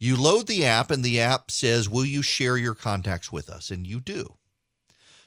you 0.02 0.16
load 0.16 0.48
the 0.48 0.66
app, 0.66 0.90
and 0.90 1.04
the 1.04 1.20
app 1.20 1.48
says, 1.48 1.88
Will 1.88 2.04
you 2.04 2.22
share 2.22 2.56
your 2.56 2.74
contacts 2.74 3.30
with 3.30 3.48
us? 3.48 3.70
And 3.70 3.86
you 3.86 4.00
do. 4.00 4.34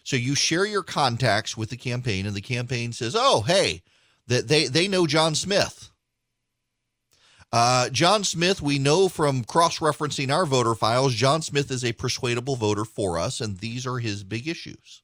So 0.03 0.17
you 0.17 0.35
share 0.35 0.65
your 0.65 0.83
contacts 0.83 1.55
with 1.55 1.69
the 1.69 1.77
campaign, 1.77 2.25
and 2.25 2.35
the 2.35 2.41
campaign 2.41 2.91
says, 2.91 3.15
Oh, 3.17 3.41
hey, 3.47 3.83
that 4.27 4.47
they, 4.47 4.67
they 4.67 4.87
know 4.87 5.07
John 5.07 5.35
Smith. 5.35 5.91
Uh, 7.51 7.89
John 7.89 8.23
Smith, 8.23 8.61
we 8.61 8.79
know 8.79 9.07
from 9.07 9.43
cross 9.43 9.79
referencing 9.79 10.29
our 10.29 10.45
voter 10.45 10.75
files, 10.75 11.13
John 11.13 11.41
Smith 11.41 11.71
is 11.71 11.85
a 11.85 11.93
persuadable 11.93 12.55
voter 12.55 12.83
for 12.83 13.17
us, 13.17 13.39
and 13.39 13.59
these 13.59 13.87
are 13.87 13.99
his 13.99 14.23
big 14.23 14.47
issues. 14.47 15.03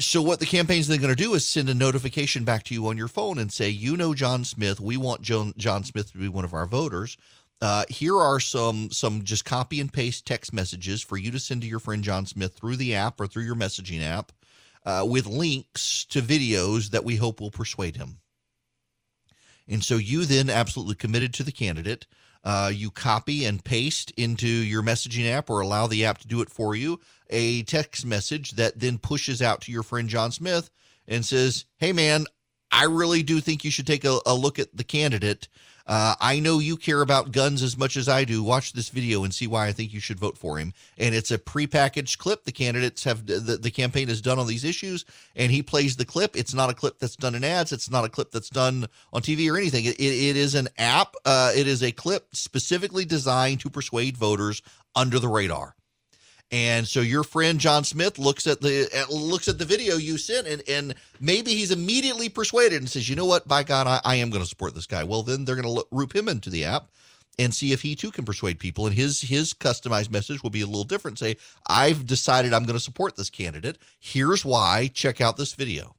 So 0.00 0.22
what 0.22 0.38
the 0.38 0.46
campaign's 0.46 0.86
then 0.86 1.00
going 1.00 1.14
to 1.14 1.22
do 1.22 1.34
is 1.34 1.46
send 1.46 1.68
a 1.68 1.74
notification 1.74 2.44
back 2.44 2.62
to 2.64 2.74
you 2.74 2.86
on 2.86 2.96
your 2.96 3.08
phone 3.08 3.36
and 3.38 3.52
say, 3.52 3.68
you 3.68 3.96
know, 3.96 4.14
John 4.14 4.44
Smith, 4.44 4.80
we 4.80 4.96
want 4.96 5.22
John, 5.22 5.52
John 5.56 5.82
Smith 5.82 6.12
to 6.12 6.18
be 6.18 6.28
one 6.28 6.44
of 6.44 6.54
our 6.54 6.66
voters. 6.66 7.16
Uh, 7.60 7.84
here 7.88 8.16
are 8.16 8.38
some 8.38 8.88
some 8.92 9.24
just 9.24 9.44
copy 9.44 9.80
and 9.80 9.92
paste 9.92 10.24
text 10.24 10.52
messages 10.52 11.02
for 11.02 11.16
you 11.16 11.32
to 11.32 11.40
send 11.40 11.62
to 11.62 11.66
your 11.66 11.80
friend 11.80 12.04
John 12.04 12.24
Smith 12.24 12.54
through 12.54 12.76
the 12.76 12.94
app 12.94 13.20
or 13.20 13.26
through 13.26 13.42
your 13.42 13.56
messaging 13.56 14.00
app 14.00 14.30
uh, 14.88 15.04
with 15.04 15.26
links 15.26 16.06
to 16.06 16.22
videos 16.22 16.90
that 16.90 17.04
we 17.04 17.16
hope 17.16 17.42
will 17.42 17.50
persuade 17.50 17.96
him. 17.96 18.20
And 19.68 19.84
so 19.84 19.96
you 19.96 20.24
then 20.24 20.48
absolutely 20.48 20.94
committed 20.94 21.34
to 21.34 21.42
the 21.42 21.52
candidate. 21.52 22.06
Uh, 22.42 22.72
you 22.74 22.90
copy 22.90 23.44
and 23.44 23.62
paste 23.62 24.12
into 24.12 24.48
your 24.48 24.82
messaging 24.82 25.30
app 25.30 25.50
or 25.50 25.60
allow 25.60 25.86
the 25.86 26.06
app 26.06 26.16
to 26.18 26.26
do 26.26 26.40
it 26.40 26.48
for 26.48 26.74
you 26.74 26.98
a 27.28 27.64
text 27.64 28.06
message 28.06 28.52
that 28.52 28.80
then 28.80 28.96
pushes 28.96 29.42
out 29.42 29.60
to 29.60 29.72
your 29.72 29.82
friend 29.82 30.08
John 30.08 30.32
Smith 30.32 30.70
and 31.06 31.22
says, 31.22 31.66
Hey, 31.76 31.92
man, 31.92 32.24
I 32.70 32.84
really 32.84 33.22
do 33.22 33.42
think 33.42 33.64
you 33.64 33.70
should 33.70 33.86
take 33.86 34.06
a, 34.06 34.18
a 34.24 34.34
look 34.34 34.58
at 34.58 34.74
the 34.74 34.84
candidate. 34.84 35.48
Uh, 35.88 36.14
I 36.20 36.38
know 36.38 36.58
you 36.58 36.76
care 36.76 37.00
about 37.00 37.32
guns 37.32 37.62
as 37.62 37.78
much 37.78 37.96
as 37.96 38.10
I 38.10 38.24
do. 38.24 38.42
Watch 38.42 38.74
this 38.74 38.90
video 38.90 39.24
and 39.24 39.32
see 39.32 39.46
why 39.46 39.66
I 39.66 39.72
think 39.72 39.94
you 39.94 40.00
should 40.00 40.20
vote 40.20 40.36
for 40.36 40.58
him. 40.58 40.74
And 40.98 41.14
it's 41.14 41.30
a 41.30 41.38
prepackaged 41.38 42.18
clip. 42.18 42.44
The 42.44 42.52
candidates 42.52 43.04
have 43.04 43.24
the, 43.24 43.58
the 43.60 43.70
campaign 43.70 44.08
has 44.08 44.20
done 44.20 44.38
on 44.38 44.46
these 44.46 44.64
issues, 44.64 45.06
and 45.34 45.50
he 45.50 45.62
plays 45.62 45.96
the 45.96 46.04
clip. 46.04 46.36
It's 46.36 46.52
not 46.52 46.68
a 46.68 46.74
clip 46.74 46.98
that's 46.98 47.16
done 47.16 47.34
in 47.34 47.42
ads. 47.42 47.72
It's 47.72 47.90
not 47.90 48.04
a 48.04 48.10
clip 48.10 48.30
that's 48.30 48.50
done 48.50 48.86
on 49.14 49.22
TV 49.22 49.50
or 49.50 49.56
anything. 49.56 49.86
It, 49.86 49.98
it, 49.98 50.02
it 50.02 50.36
is 50.36 50.54
an 50.54 50.68
app. 50.76 51.14
Uh, 51.24 51.52
it 51.56 51.66
is 51.66 51.82
a 51.82 51.90
clip 51.90 52.36
specifically 52.36 53.06
designed 53.06 53.60
to 53.60 53.70
persuade 53.70 54.18
voters 54.18 54.60
under 54.94 55.18
the 55.18 55.28
radar 55.28 55.74
And 56.50 56.88
so 56.88 57.00
your 57.00 57.24
friend 57.24 57.60
John 57.60 57.84
Smith 57.84 58.18
looks 58.18 58.46
at 58.46 58.62
the 58.62 58.88
looks 59.10 59.48
at 59.48 59.58
the 59.58 59.66
video 59.66 59.96
you 59.96 60.16
sent, 60.16 60.46
and 60.46 60.62
and 60.66 60.94
maybe 61.20 61.52
he's 61.52 61.70
immediately 61.70 62.30
persuaded 62.30 62.80
and 62.80 62.88
says, 62.88 63.08
"You 63.08 63.16
know 63.16 63.26
what? 63.26 63.46
By 63.46 63.64
God, 63.64 63.86
I, 63.86 64.00
I 64.04 64.16
am 64.16 64.30
going 64.30 64.42
to 64.42 64.48
support 64.48 64.74
this 64.74 64.86
guy." 64.86 65.04
Well, 65.04 65.22
then 65.22 65.44
they're 65.44 65.60
going 65.60 65.76
to 65.76 65.86
roop 65.90 66.16
him 66.16 66.26
into 66.26 66.48
the 66.48 66.64
app 66.64 66.88
and 67.38 67.54
see 67.54 67.72
if 67.72 67.82
he 67.82 67.94
too 67.94 68.10
can 68.10 68.24
persuade 68.24 68.58
people. 68.58 68.86
And 68.86 68.96
his 68.96 69.20
his 69.20 69.52
customized 69.52 70.10
message 70.10 70.42
will 70.42 70.48
be 70.48 70.62
a 70.62 70.66
little 70.66 70.84
different. 70.84 71.18
Say, 71.18 71.36
"I've 71.66 72.06
decided 72.06 72.54
I'm 72.54 72.64
going 72.64 72.78
to 72.78 72.80
support 72.80 73.16
this 73.16 73.28
candidate. 73.28 73.76
Here's 74.00 74.42
why. 74.42 74.90
Check 74.94 75.20
out 75.20 75.36
this 75.36 75.52
video." 75.52 75.96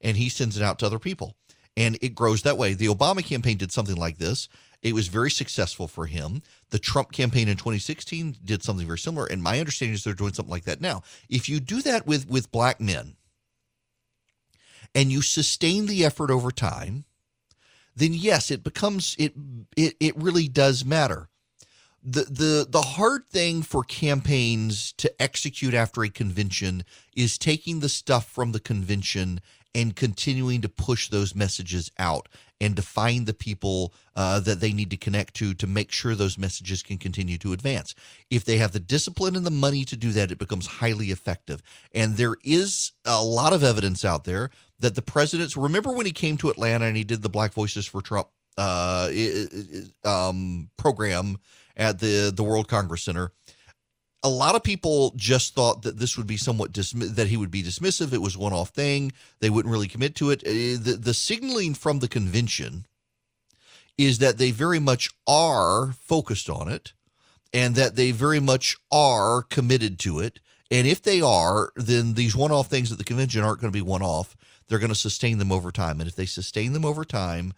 And 0.00 0.16
he 0.16 0.28
sends 0.28 0.56
it 0.56 0.62
out 0.62 0.78
to 0.78 0.86
other 0.86 1.00
people, 1.00 1.34
and 1.76 1.98
it 2.00 2.14
grows 2.14 2.42
that 2.42 2.56
way. 2.56 2.74
The 2.74 2.86
Obama 2.86 3.24
campaign 3.24 3.56
did 3.56 3.72
something 3.72 3.96
like 3.96 4.18
this 4.18 4.48
it 4.82 4.94
was 4.94 5.08
very 5.08 5.30
successful 5.30 5.86
for 5.86 6.06
him. 6.06 6.42
The 6.70 6.78
Trump 6.78 7.12
campaign 7.12 7.48
in 7.48 7.56
2016 7.56 8.36
did 8.44 8.62
something 8.62 8.86
very 8.86 8.98
similar, 8.98 9.26
and 9.26 9.42
my 9.42 9.60
understanding 9.60 9.94
is 9.94 10.04
they're 10.04 10.14
doing 10.14 10.32
something 10.32 10.50
like 10.50 10.64
that 10.64 10.80
now. 10.80 11.02
If 11.28 11.48
you 11.48 11.60
do 11.60 11.82
that 11.82 12.06
with 12.06 12.28
with 12.28 12.52
black 12.52 12.80
men, 12.80 13.16
and 14.94 15.12
you 15.12 15.22
sustain 15.22 15.86
the 15.86 16.04
effort 16.04 16.30
over 16.30 16.50
time, 16.50 17.04
then 17.94 18.14
yes, 18.14 18.50
it 18.50 18.64
becomes 18.64 19.16
it 19.18 19.34
it 19.76 19.96
it 20.00 20.16
really 20.16 20.48
does 20.48 20.84
matter. 20.84 21.28
The 22.02 22.22
the 22.22 22.66
the 22.68 22.82
hard 22.82 23.28
thing 23.28 23.62
for 23.62 23.84
campaigns 23.84 24.92
to 24.94 25.12
execute 25.20 25.74
after 25.74 26.02
a 26.02 26.08
convention 26.08 26.84
is 27.14 27.36
taking 27.36 27.80
the 27.80 27.90
stuff 27.90 28.26
from 28.30 28.52
the 28.52 28.60
convention 28.60 29.40
and 29.74 29.94
continuing 29.94 30.60
to 30.62 30.68
push 30.68 31.08
those 31.08 31.34
messages 31.34 31.90
out 31.98 32.28
and 32.60 32.76
to 32.76 32.82
find 32.82 33.26
the 33.26 33.34
people 33.34 33.94
uh, 34.16 34.40
that 34.40 34.60
they 34.60 34.72
need 34.72 34.90
to 34.90 34.96
connect 34.96 35.34
to 35.34 35.54
to 35.54 35.66
make 35.66 35.90
sure 35.90 36.14
those 36.14 36.36
messages 36.36 36.82
can 36.82 36.98
continue 36.98 37.38
to 37.38 37.52
advance. 37.52 37.94
If 38.30 38.44
they 38.44 38.58
have 38.58 38.72
the 38.72 38.80
discipline 38.80 39.36
and 39.36 39.46
the 39.46 39.50
money 39.50 39.84
to 39.84 39.96
do 39.96 40.10
that, 40.12 40.30
it 40.30 40.38
becomes 40.38 40.66
highly 40.66 41.06
effective. 41.06 41.62
And 41.94 42.16
there 42.16 42.36
is 42.44 42.92
a 43.04 43.22
lot 43.22 43.52
of 43.52 43.64
evidence 43.64 44.04
out 44.04 44.24
there 44.24 44.50
that 44.80 44.94
the 44.94 45.02
president's 45.02 45.56
remember 45.56 45.92
when 45.92 46.06
he 46.06 46.12
came 46.12 46.36
to 46.38 46.50
Atlanta 46.50 46.86
and 46.86 46.96
he 46.96 47.04
did 47.04 47.22
the 47.22 47.28
Black 47.28 47.52
Voices 47.52 47.86
for 47.86 48.02
Trump 48.02 48.28
uh, 48.58 49.10
um, 50.04 50.70
program 50.76 51.38
at 51.76 51.98
the 51.98 52.32
the 52.34 52.42
World 52.42 52.68
Congress 52.68 53.02
Center 53.02 53.32
a 54.22 54.28
lot 54.28 54.54
of 54.54 54.62
people 54.62 55.12
just 55.16 55.54
thought 55.54 55.82
that 55.82 55.98
this 55.98 56.16
would 56.16 56.26
be 56.26 56.36
somewhat 56.36 56.72
dismi- 56.72 57.14
that 57.14 57.28
he 57.28 57.36
would 57.36 57.50
be 57.50 57.62
dismissive. 57.62 58.12
It 58.12 58.22
was 58.22 58.36
one 58.36 58.52
off 58.52 58.70
thing. 58.70 59.12
They 59.40 59.50
wouldn't 59.50 59.72
really 59.72 59.88
commit 59.88 60.14
to 60.16 60.30
it. 60.30 60.42
Uh, 60.46 60.80
the, 60.82 60.98
the 61.00 61.14
signaling 61.14 61.74
from 61.74 62.00
the 62.00 62.08
convention 62.08 62.86
is 63.96 64.18
that 64.18 64.38
they 64.38 64.50
very 64.50 64.78
much 64.78 65.10
are 65.26 65.92
focused 66.00 66.50
on 66.50 66.68
it 66.68 66.92
and 67.52 67.74
that 67.74 67.96
they 67.96 68.10
very 68.10 68.40
much 68.40 68.76
are 68.92 69.42
committed 69.42 69.98
to 70.00 70.20
it. 70.20 70.40
And 70.70 70.86
if 70.86 71.02
they 71.02 71.20
are, 71.20 71.72
then 71.74 72.14
these 72.14 72.36
one 72.36 72.52
off 72.52 72.68
things 72.68 72.92
at 72.92 72.98
the 72.98 73.04
convention 73.04 73.42
aren't 73.42 73.60
going 73.60 73.72
to 73.72 73.76
be 73.76 73.82
one 73.82 74.02
off. 74.02 74.36
They're 74.68 74.78
going 74.78 74.90
to 74.90 74.94
sustain 74.94 75.38
them 75.38 75.50
over 75.50 75.72
time. 75.72 76.00
And 76.00 76.08
if 76.08 76.14
they 76.14 76.26
sustain 76.26 76.72
them 76.72 76.84
over 76.84 77.04
time, 77.04 77.52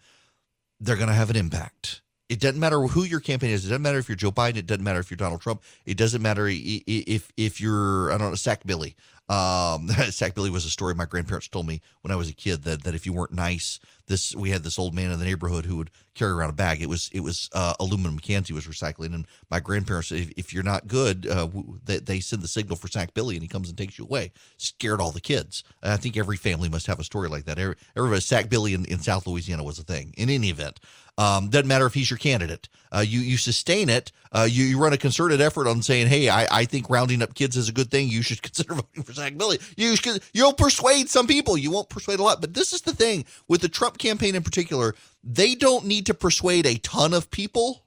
they're 0.79 0.95
going 0.95 1.09
to 1.09 1.13
have 1.13 1.29
an 1.29 1.35
impact. 1.35 2.01
It 2.33 2.39
doesn't 2.39 2.59
matter 2.59 2.81
who 2.81 3.03
your 3.03 3.19
campaign 3.19 3.51
is. 3.51 3.63
It 3.63 3.69
doesn't 3.69 3.83
matter 3.83 3.99
if 3.99 4.09
you're 4.09 4.15
Joe 4.15 4.31
Biden. 4.31 4.57
It 4.57 4.65
doesn't 4.65 4.83
matter 4.83 4.99
if 4.99 5.11
you're 5.11 5.17
Donald 5.17 5.41
Trump. 5.41 5.61
It 5.85 5.97
doesn't 5.97 6.21
matter 6.21 6.47
if 6.49 7.31
if 7.37 7.61
you're 7.61 8.11
I 8.11 8.17
don't 8.17 8.31
know 8.31 8.35
Sack 8.35 8.63
Billy. 8.65 8.95
Um, 9.29 9.87
Sackbilly 10.11 10.49
was 10.49 10.65
a 10.65 10.69
story 10.69 10.93
my 10.93 11.05
grandparents 11.05 11.47
told 11.47 11.65
me 11.65 11.81
when 12.01 12.11
I 12.11 12.17
was 12.17 12.27
a 12.29 12.33
kid 12.33 12.63
that 12.63 12.83
that 12.83 12.93
if 12.95 13.05
you 13.05 13.13
weren't 13.13 13.31
nice, 13.31 13.79
this 14.07 14.35
we 14.35 14.49
had 14.49 14.63
this 14.63 14.77
old 14.77 14.93
man 14.93 15.11
in 15.11 15.19
the 15.19 15.25
neighborhood 15.25 15.65
who 15.65 15.77
would 15.77 15.91
carry 16.13 16.33
around 16.33 16.49
a 16.49 16.53
bag. 16.53 16.81
It 16.81 16.89
was 16.89 17.09
it 17.13 17.21
was 17.21 17.49
uh, 17.53 17.73
aluminum 17.79 18.19
cans 18.19 18.47
he 18.47 18.53
was 18.53 18.67
recycling, 18.67 19.13
and 19.13 19.25
my 19.49 19.61
grandparents, 19.61 20.11
if, 20.11 20.31
if 20.35 20.53
you're 20.53 20.61
not 20.61 20.87
good, 20.87 21.25
uh, 21.25 21.47
they, 21.85 21.99
they 21.99 22.19
send 22.19 22.41
the 22.41 22.49
signal 22.49 22.75
for 22.75 22.89
Sack 22.89 23.13
Billy, 23.13 23.35
and 23.35 23.43
he 23.43 23.47
comes 23.47 23.69
and 23.69 23.77
takes 23.77 23.97
you 23.97 24.03
away. 24.03 24.33
Scared 24.57 24.99
all 24.99 25.11
the 25.11 25.21
kids. 25.21 25.63
I 25.81 25.95
think 25.95 26.17
every 26.17 26.37
family 26.37 26.67
must 26.67 26.87
have 26.87 26.99
a 26.99 27.03
story 27.05 27.29
like 27.29 27.45
that. 27.45 27.57
Everybody 27.57 28.21
Sackbilly 28.21 28.75
in, 28.75 28.83
in 28.85 28.99
South 28.99 29.25
Louisiana 29.25 29.63
was 29.63 29.79
a 29.79 29.83
thing. 29.83 30.13
In 30.17 30.29
any 30.29 30.49
event, 30.49 30.81
um, 31.17 31.49
doesn't 31.49 31.67
matter 31.67 31.85
if 31.85 31.93
he's 31.93 32.09
your 32.09 32.17
candidate. 32.17 32.69
Uh, 32.91 32.99
you 33.05 33.19
you 33.19 33.37
sustain 33.37 33.89
it. 33.89 34.11
Uh, 34.31 34.47
you, 34.49 34.63
you 34.65 34.79
run 34.79 34.93
a 34.93 34.97
concerted 34.97 35.41
effort 35.41 35.67
on 35.67 35.81
saying, 35.81 36.07
"Hey, 36.07 36.29
I, 36.29 36.47
I 36.51 36.65
think 36.65 36.89
rounding 36.89 37.21
up 37.21 37.35
kids 37.35 37.55
is 37.55 37.69
a 37.69 37.73
good 37.73 37.91
thing. 37.91 38.09
You 38.09 38.21
should 38.21 38.41
consider 38.41 38.75
voting 38.75 39.03
for 39.03 39.13
Sackbilly." 39.13 39.61
You 39.77 39.95
should, 39.95 40.23
you'll 40.33 40.53
persuade 40.53 41.09
some 41.09 41.27
people. 41.27 41.57
You 41.57 41.71
won't 41.71 41.89
persuade 41.89 42.19
a 42.19 42.23
lot. 42.23 42.41
But 42.41 42.53
this 42.53 42.73
is 42.73 42.81
the 42.81 42.93
thing 42.93 43.25
with 43.47 43.61
the 43.61 43.69
Trump 43.69 43.97
campaign 43.97 44.35
in 44.35 44.43
particular. 44.43 44.95
They 45.23 45.55
don't 45.55 45.85
need 45.85 46.05
to 46.07 46.13
persuade 46.13 46.65
a 46.65 46.77
ton 46.79 47.13
of 47.13 47.29
people. 47.29 47.85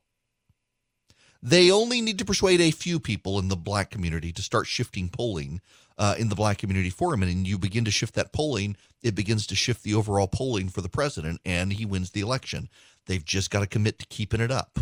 They 1.42 1.70
only 1.70 2.00
need 2.00 2.18
to 2.18 2.24
persuade 2.24 2.60
a 2.60 2.70
few 2.70 2.98
people 2.98 3.38
in 3.38 3.48
the 3.48 3.56
black 3.56 3.90
community 3.90 4.32
to 4.32 4.42
start 4.42 4.66
shifting 4.66 5.08
polling 5.08 5.60
uh, 5.98 6.14
in 6.18 6.28
the 6.28 6.34
black 6.34 6.58
community 6.58 6.90
for 6.90 7.14
him. 7.14 7.22
And 7.22 7.46
you 7.46 7.58
begin 7.58 7.84
to 7.84 7.90
shift 7.90 8.14
that 8.14 8.32
polling, 8.32 8.76
it 9.02 9.14
begins 9.14 9.46
to 9.48 9.54
shift 9.54 9.82
the 9.82 9.94
overall 9.94 10.28
polling 10.28 10.68
for 10.68 10.80
the 10.80 10.88
president, 10.88 11.40
and 11.44 11.72
he 11.72 11.86
wins 11.86 12.10
the 12.10 12.20
election. 12.20 12.68
They've 13.06 13.24
just 13.24 13.50
got 13.50 13.60
to 13.60 13.66
commit 13.66 13.98
to 14.00 14.06
keeping 14.06 14.40
it 14.40 14.50
up. 14.50 14.78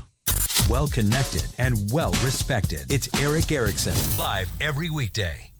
Well 0.69 0.89
connected 0.89 1.47
and 1.59 1.91
well 1.93 2.13
respected. 2.25 2.91
It's 2.91 3.09
Erick 3.21 3.53
Erickson, 3.53 3.95
live 4.19 4.51
every 4.61 4.91
weekday. 4.91 5.51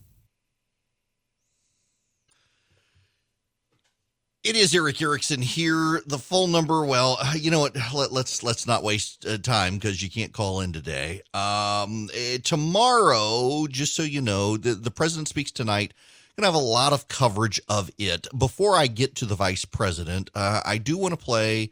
It 4.43 4.57
is 4.57 4.75
Erick 4.75 5.01
Erickson 5.01 5.41
here. 5.41 6.03
The 6.07 6.19
phone 6.19 6.53
number, 6.53 6.85
well, 6.85 7.19
you 7.35 7.51
know 7.51 7.61
what? 7.61 7.77
Let, 7.77 7.87
us 7.87 8.13
let's, 8.13 8.43
let's 8.43 8.67
not 8.67 8.83
waste 8.83 9.25
uh, 9.25 9.39
time 9.39 9.77
because 9.77 10.03
you 10.03 10.11
can't 10.11 10.35
call 10.35 10.61
in 10.61 10.73
today. 10.73 11.23
Um, 11.33 12.11
uh, 12.15 12.39
tomorrow, 12.43 13.67
just 13.71 13.95
so 13.95 14.03
you 14.03 14.21
know, 14.21 14.59
the, 14.59 14.75
the 14.75 14.91
president 14.91 15.29
speaks 15.29 15.51
tonight. 15.51 15.95
Gonna 16.37 16.49
have 16.49 16.55
a 16.55 16.59
lot 16.59 16.93
of 16.93 17.09
coverage 17.09 17.61
of 17.69 17.91
it. 17.97 18.27
Before 18.37 18.77
I 18.77 18.87
get 18.87 19.15
to 19.17 19.25
the 19.25 19.37
vice 19.37 19.65
president, 19.65 20.31
uh, 20.35 20.61
I 20.65 20.79
do 20.79 20.99
want 20.99 21.13
to 21.13 21.25
play 21.25 21.71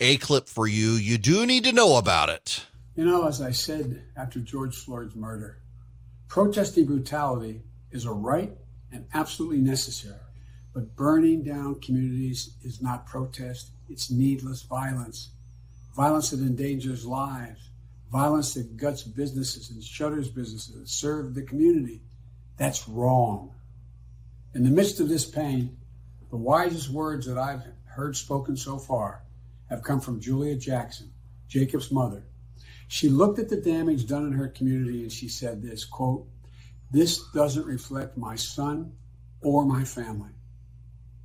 a 0.00 0.16
clip 0.18 0.48
for 0.48 0.66
you. 0.66 0.92
You 0.92 1.18
do 1.18 1.44
need 1.44 1.64
to 1.64 1.72
know 1.72 1.96
about 1.96 2.28
it. 2.28 2.64
You 2.94 3.04
know, 3.04 3.26
as 3.26 3.40
I 3.42 3.50
said 3.50 4.02
after 4.16 4.38
George 4.38 4.76
Floyd's 4.76 5.16
murder, 5.16 5.58
protesting 6.28 6.86
brutality 6.86 7.62
is 7.90 8.04
a 8.04 8.12
right 8.12 8.52
and 8.92 9.06
absolutely 9.14 9.58
necessary. 9.58 10.14
But 10.72 10.94
burning 10.94 11.42
down 11.42 11.80
communities 11.80 12.50
is 12.62 12.80
not 12.80 13.06
protest, 13.06 13.70
it's 13.88 14.10
needless 14.10 14.62
violence. 14.62 15.30
Violence 15.96 16.30
that 16.30 16.40
endangers 16.40 17.04
lives, 17.04 17.70
violence 18.12 18.54
that 18.54 18.76
guts 18.76 19.02
businesses 19.02 19.70
and 19.70 19.82
shutters 19.82 20.28
businesses 20.28 20.74
that 20.74 20.88
serve 20.88 21.34
the 21.34 21.42
community. 21.42 22.02
That's 22.56 22.88
wrong. 22.88 23.52
In 24.54 24.62
the 24.62 24.70
midst 24.70 25.00
of 25.00 25.08
this 25.08 25.24
pain, 25.24 25.76
the 26.30 26.36
wisest 26.36 26.90
words 26.90 27.26
that 27.26 27.38
I've 27.38 27.62
heard 27.86 28.16
spoken 28.16 28.56
so 28.56 28.78
far 28.78 29.22
have 29.68 29.82
come 29.82 30.00
from 30.00 30.20
Julia 30.20 30.56
Jackson, 30.56 31.12
Jacob's 31.48 31.90
mother. 31.90 32.24
She 32.88 33.08
looked 33.08 33.38
at 33.38 33.48
the 33.48 33.60
damage 33.60 34.06
done 34.06 34.26
in 34.26 34.32
her 34.32 34.48
community 34.48 35.02
and 35.02 35.12
she 35.12 35.28
said 35.28 35.62
this 35.62 35.84
quote, 35.84 36.26
This 36.90 37.22
doesn't 37.32 37.66
reflect 37.66 38.16
my 38.16 38.36
son 38.36 38.92
or 39.42 39.64
my 39.64 39.84
family. 39.84 40.30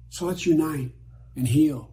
So 0.10 0.26
let's 0.26 0.45
unite 0.45 0.91
and 1.36 1.48
heal, 1.48 1.90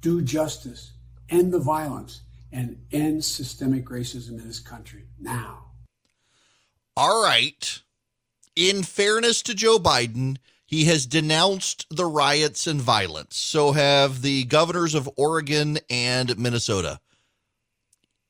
do 0.00 0.22
justice, 0.22 0.92
end 1.28 1.52
the 1.52 1.58
violence, 1.58 2.22
and 2.52 2.80
end 2.92 3.24
systemic 3.24 3.86
racism 3.86 4.38
in 4.38 4.46
this 4.46 4.60
country 4.60 5.04
now. 5.20 5.64
All 6.96 7.22
right. 7.22 7.82
In 8.56 8.82
fairness 8.82 9.42
to 9.42 9.54
Joe 9.54 9.78
Biden, 9.78 10.38
he 10.68 10.84
has 10.84 11.06
denounced 11.06 11.86
the 11.88 12.04
riots 12.04 12.66
and 12.66 12.78
violence. 12.78 13.38
So 13.38 13.72
have 13.72 14.20
the 14.20 14.44
governors 14.44 14.94
of 14.94 15.08
Oregon 15.16 15.78
and 15.88 16.38
Minnesota. 16.38 17.00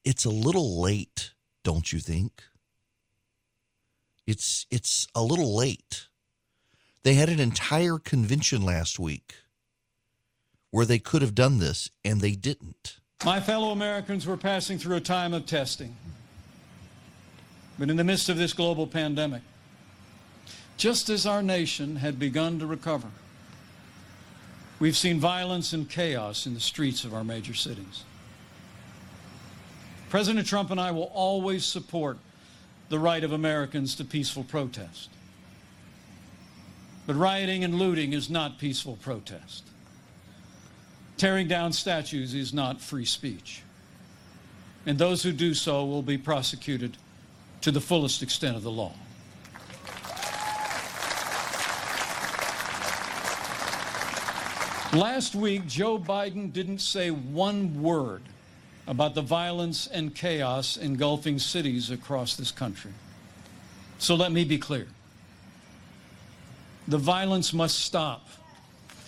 It's 0.04 0.24
a 0.24 0.30
little 0.30 0.80
late, 0.80 1.32
don't 1.64 1.92
you 1.92 1.98
think? 1.98 2.44
It's 4.24 4.66
it's 4.70 5.08
a 5.16 5.22
little 5.22 5.56
late. 5.56 6.06
They 7.02 7.14
had 7.14 7.28
an 7.28 7.40
entire 7.40 7.98
convention 7.98 8.62
last 8.62 9.00
week 9.00 9.34
where 10.70 10.86
they 10.86 11.00
could 11.00 11.22
have 11.22 11.34
done 11.34 11.58
this 11.58 11.90
and 12.04 12.20
they 12.20 12.36
didn't. 12.36 13.00
My 13.24 13.40
fellow 13.40 13.72
Americans 13.72 14.28
were 14.28 14.36
passing 14.36 14.78
through 14.78 14.94
a 14.94 15.00
time 15.00 15.34
of 15.34 15.44
testing. 15.44 15.96
But 17.80 17.90
in 17.90 17.96
the 17.96 18.04
midst 18.04 18.28
of 18.28 18.36
this 18.36 18.52
global 18.52 18.86
pandemic, 18.86 19.42
just 20.78 21.10
as 21.10 21.26
our 21.26 21.42
nation 21.42 21.96
had 21.96 22.18
begun 22.18 22.60
to 22.60 22.66
recover. 22.66 23.08
We've 24.78 24.96
seen 24.96 25.18
violence 25.18 25.72
and 25.72 25.90
chaos 25.90 26.46
in 26.46 26.54
the 26.54 26.60
streets 26.60 27.04
of 27.04 27.12
our 27.12 27.24
major 27.24 27.52
cities. 27.52 28.04
President 30.08 30.46
Trump 30.46 30.70
and 30.70 30.80
I 30.80 30.92
will 30.92 31.10
always 31.12 31.64
support 31.64 32.16
the 32.88 32.98
right 32.98 33.22
of 33.24 33.32
Americans 33.32 33.96
to 33.96 34.04
peaceful 34.04 34.44
protest. 34.44 35.10
But 37.06 37.16
rioting 37.16 37.64
and 37.64 37.74
looting 37.74 38.12
is 38.12 38.30
not 38.30 38.58
peaceful 38.58 38.96
protest. 39.02 39.64
Tearing 41.16 41.48
down 41.48 41.72
statues 41.72 42.34
is 42.34 42.54
not 42.54 42.80
free 42.80 43.04
speech. 43.04 43.62
And 44.86 44.96
those 44.96 45.24
who 45.24 45.32
do 45.32 45.54
so 45.54 45.84
will 45.84 46.02
be 46.02 46.16
prosecuted 46.16 46.96
to 47.62 47.72
the 47.72 47.80
fullest 47.80 48.22
extent 48.22 48.56
of 48.56 48.62
the 48.62 48.70
law. 48.70 48.92
Last 54.98 55.36
week, 55.36 55.68
Joe 55.68 55.96
Biden 55.96 56.52
didn't 56.52 56.80
say 56.80 57.12
one 57.12 57.84
word 57.84 58.20
about 58.88 59.14
the 59.14 59.22
violence 59.22 59.86
and 59.86 60.12
chaos 60.12 60.76
engulfing 60.76 61.38
cities 61.38 61.92
across 61.92 62.34
this 62.34 62.50
country. 62.50 62.90
So 64.00 64.16
let 64.16 64.32
me 64.32 64.42
be 64.42 64.58
clear. 64.58 64.88
The 66.88 66.98
violence 66.98 67.52
must 67.52 67.78
stop, 67.78 68.26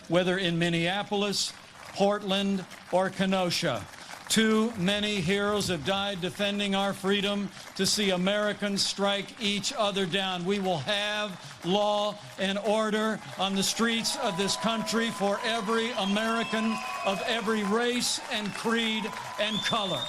whether 0.06 0.38
in 0.38 0.60
Minneapolis, 0.60 1.52
Portland, 1.94 2.64
or 2.92 3.10
Kenosha. 3.10 3.84
Too 4.30 4.72
many 4.78 5.16
heroes 5.16 5.66
have 5.66 5.84
died 5.84 6.20
defending 6.20 6.76
our 6.76 6.92
freedom 6.92 7.48
to 7.74 7.84
see 7.84 8.10
Americans 8.10 8.80
strike 8.80 9.26
each 9.42 9.72
other 9.76 10.06
down. 10.06 10.44
We 10.44 10.60
will 10.60 10.78
have 10.78 11.58
law 11.64 12.14
and 12.38 12.56
order 12.58 13.18
on 13.40 13.56
the 13.56 13.62
streets 13.64 14.16
of 14.18 14.38
this 14.38 14.54
country 14.58 15.10
for 15.10 15.40
every 15.44 15.90
American 15.98 16.76
of 17.04 17.20
every 17.26 17.64
race 17.64 18.20
and 18.30 18.54
creed 18.54 19.02
and 19.40 19.56
color. 19.64 20.00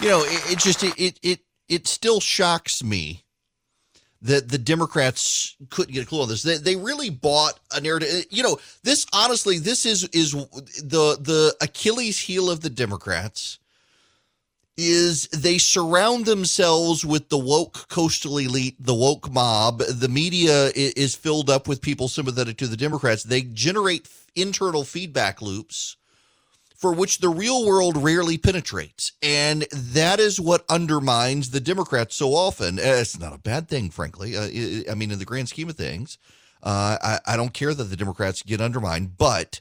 You 0.00 0.08
know, 0.08 0.22
it, 0.24 0.52
it 0.52 0.58
just 0.58 0.82
it 0.82 1.18
it 1.22 1.40
it 1.68 1.86
still 1.86 2.20
shocks 2.20 2.82
me 2.82 3.25
that 4.22 4.48
the 4.48 4.58
Democrats 4.58 5.56
couldn't 5.70 5.94
get 5.94 6.04
a 6.04 6.06
clue 6.06 6.22
on 6.22 6.28
this. 6.28 6.42
They, 6.42 6.56
they 6.56 6.76
really 6.76 7.10
bought 7.10 7.58
a 7.74 7.80
narrative. 7.80 8.08
Uh, 8.12 8.22
you 8.30 8.42
know, 8.42 8.58
this 8.82 9.06
honestly, 9.12 9.58
this 9.58 9.86
is 9.86 10.04
is 10.12 10.32
the 10.32 11.18
the 11.20 11.54
Achilles 11.60 12.18
heel 12.18 12.50
of 12.50 12.60
the 12.60 12.70
Democrats 12.70 13.58
is 14.76 15.26
they 15.28 15.56
surround 15.56 16.26
themselves 16.26 17.04
with 17.04 17.28
the 17.30 17.38
woke 17.38 17.88
coastal 17.88 18.38
elite, 18.38 18.76
the 18.78 18.94
woke 18.94 19.30
mob. 19.30 19.78
The 19.78 20.08
media 20.08 20.70
is 20.74 21.14
filled 21.14 21.48
up 21.48 21.66
with 21.66 21.80
people 21.80 22.08
sympathetic 22.08 22.58
to 22.58 22.66
the 22.66 22.76
Democrats. 22.76 23.22
They 23.22 23.42
generate 23.42 24.08
internal 24.34 24.84
feedback 24.84 25.40
loops 25.40 25.96
for 26.76 26.92
which 26.92 27.18
the 27.18 27.28
real 27.28 27.66
world 27.66 27.96
rarely 27.96 28.38
penetrates. 28.38 29.12
And 29.22 29.66
that 29.72 30.20
is 30.20 30.40
what 30.40 30.64
undermines 30.68 31.50
the 31.50 31.60
Democrats 31.60 32.14
so 32.16 32.34
often. 32.34 32.78
Eh, 32.78 33.00
it's 33.00 33.18
not 33.18 33.34
a 33.34 33.38
bad 33.38 33.68
thing, 33.68 33.90
frankly. 33.90 34.36
Uh, 34.36 34.90
I 34.90 34.94
mean, 34.94 35.10
in 35.10 35.18
the 35.18 35.24
grand 35.24 35.48
scheme 35.48 35.68
of 35.68 35.76
things, 35.76 36.18
uh, 36.62 36.98
I, 37.02 37.34
I 37.34 37.36
don't 37.36 37.54
care 37.54 37.74
that 37.74 37.84
the 37.84 37.96
Democrats 37.96 38.42
get 38.42 38.60
undermined, 38.60 39.16
but 39.16 39.60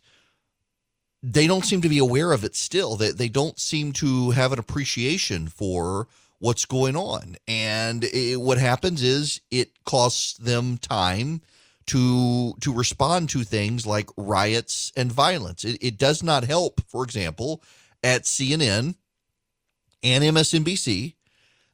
they 1.24 1.48
don't 1.48 1.66
seem 1.66 1.82
to 1.82 1.90
be 1.90 1.98
aware 1.98 2.32
of 2.34 2.44
it 2.44 2.56
still. 2.56 2.96
They, 2.96 3.12
they 3.12 3.30
don't 3.30 3.60
seem 3.60 3.94
to 3.94 4.32
have 4.32 4.52
an 4.52 4.60
appreciation 4.60 5.48
for 5.48 6.08
what's 6.40 6.66
going 6.66 6.96
on. 6.96 7.38
And 7.48 8.04
it, 8.04 8.40
what 8.40 8.58
happens 8.58 9.02
is 9.02 9.42
it 9.50 9.84
costs 9.86 10.34
them 10.38 10.78
time 10.78 11.42
to 11.88 12.54
to 12.62 12.74
respond 12.74 13.30
to 13.30 13.44
things 13.44 13.86
like 13.86 14.10
riots 14.18 14.92
and 14.96 15.12
violence. 15.12 15.64
It, 15.64 15.78
it 15.82 15.98
does 15.98 16.24
not 16.24 16.44
help, 16.44 16.82
for 16.88 17.04
example, 17.04 17.62
at 18.04 18.24
CNN 18.24 18.96
and 20.04 20.24
MSNBC. 20.24 21.16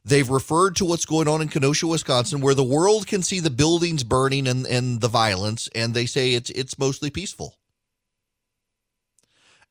They've 0.04 0.28
referred 0.28 0.74
to 0.76 0.84
what's 0.84 1.04
going 1.04 1.28
on 1.28 1.40
in 1.40 1.48
Kenosha, 1.48 1.86
Wisconsin, 1.86 2.40
where 2.40 2.54
the 2.54 2.64
world 2.64 3.06
can 3.06 3.22
see 3.22 3.38
the 3.38 3.50
buildings 3.50 4.02
burning 4.02 4.48
and, 4.48 4.66
and 4.66 5.00
the 5.00 5.08
violence, 5.08 5.68
and 5.74 5.94
they 5.94 6.06
say 6.06 6.34
it's 6.34 6.50
it's 6.50 6.78
mostly 6.78 7.08
peaceful. 7.08 7.56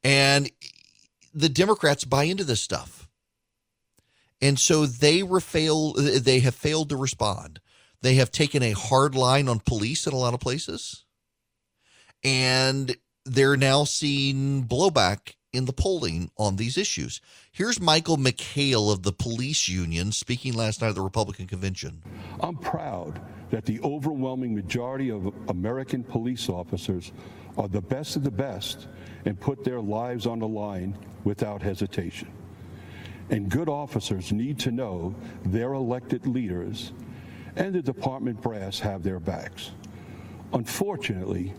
And 0.03 0.49
the 1.33 1.49
Democrats 1.49 2.05
buy 2.05 2.23
into 2.23 2.43
this 2.43 2.61
stuff. 2.61 3.07
And 4.41 4.57
so 4.57 4.85
they 4.85 5.21
fail 5.41 5.93
they 5.93 6.39
have 6.39 6.55
failed 6.55 6.89
to 6.89 6.97
respond. 6.97 7.59
They 8.01 8.15
have 8.15 8.31
taken 8.31 8.63
a 8.63 8.71
hard 8.71 9.15
line 9.15 9.47
on 9.47 9.59
police 9.59 10.07
in 10.07 10.13
a 10.13 10.17
lot 10.17 10.33
of 10.33 10.39
places. 10.39 11.03
And 12.23 12.95
they're 13.25 13.57
now 13.57 13.83
seeing 13.83 14.63
blowback 14.63 15.35
in 15.53 15.65
the 15.65 15.73
polling 15.73 16.31
on 16.37 16.55
these 16.55 16.77
issues. 16.77 17.19
Here's 17.51 17.79
Michael 17.79 18.17
McHale 18.17 18.91
of 18.91 19.03
the 19.03 19.11
police 19.11 19.67
union 19.67 20.11
speaking 20.11 20.53
last 20.53 20.81
night 20.81 20.89
at 20.89 20.95
the 20.95 21.01
Republican 21.01 21.45
convention. 21.45 22.01
I'm 22.39 22.57
proud 22.57 23.21
that 23.49 23.65
the 23.65 23.81
overwhelming 23.81 24.55
majority 24.55 25.11
of 25.11 25.33
American 25.49 26.03
police 26.03 26.47
officers 26.47 27.11
are 27.57 27.67
the 27.67 27.81
best 27.81 28.15
of 28.15 28.23
the 28.23 28.31
best 28.31 28.87
and 29.25 29.39
put 29.39 29.63
their 29.63 29.81
lives 29.81 30.25
on 30.25 30.39
the 30.39 30.47
line 30.47 30.97
without 31.25 31.61
hesitation. 31.61 32.31
And 33.29 33.49
good 33.49 33.69
officers 33.69 34.31
need 34.31 34.57
to 34.59 34.71
know 34.71 35.13
their 35.45 35.73
elected 35.73 36.25
leaders 36.27 36.93
and 37.55 37.73
the 37.73 37.81
department 37.81 38.41
brass 38.41 38.79
have 38.79 39.03
their 39.03 39.19
backs. 39.19 39.71
Unfortunately, 40.53 41.53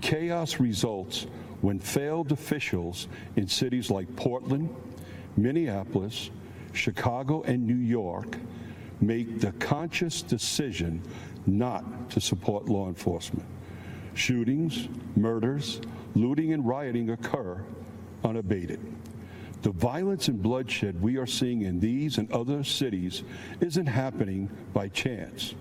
chaos 0.00 0.60
results 0.60 1.26
when 1.60 1.78
failed 1.78 2.32
officials 2.32 3.08
in 3.36 3.46
cities 3.46 3.90
like 3.90 4.14
Portland, 4.16 4.74
Minneapolis, 5.36 6.30
Chicago, 6.72 7.42
and 7.42 7.66
New 7.66 7.74
York 7.74 8.36
make 9.00 9.40
the 9.40 9.52
conscious 9.52 10.22
decision 10.22 11.02
not 11.46 12.10
to 12.10 12.20
support 12.20 12.66
law 12.66 12.88
enforcement. 12.88 13.46
Shootings, 14.14 14.88
murders, 15.16 15.80
looting, 16.14 16.52
and 16.52 16.66
rioting 16.66 17.10
occur 17.10 17.62
unabated. 18.24 18.80
The 19.62 19.70
violence 19.70 20.28
and 20.28 20.42
bloodshed 20.42 21.02
we 21.02 21.18
are 21.18 21.26
seeing 21.26 21.62
in 21.62 21.80
these 21.80 22.16
and 22.16 22.30
other 22.32 22.64
cities 22.64 23.22
isn't 23.60 23.86
happening 23.86 24.50
by 24.72 24.88
chance. 24.88 25.54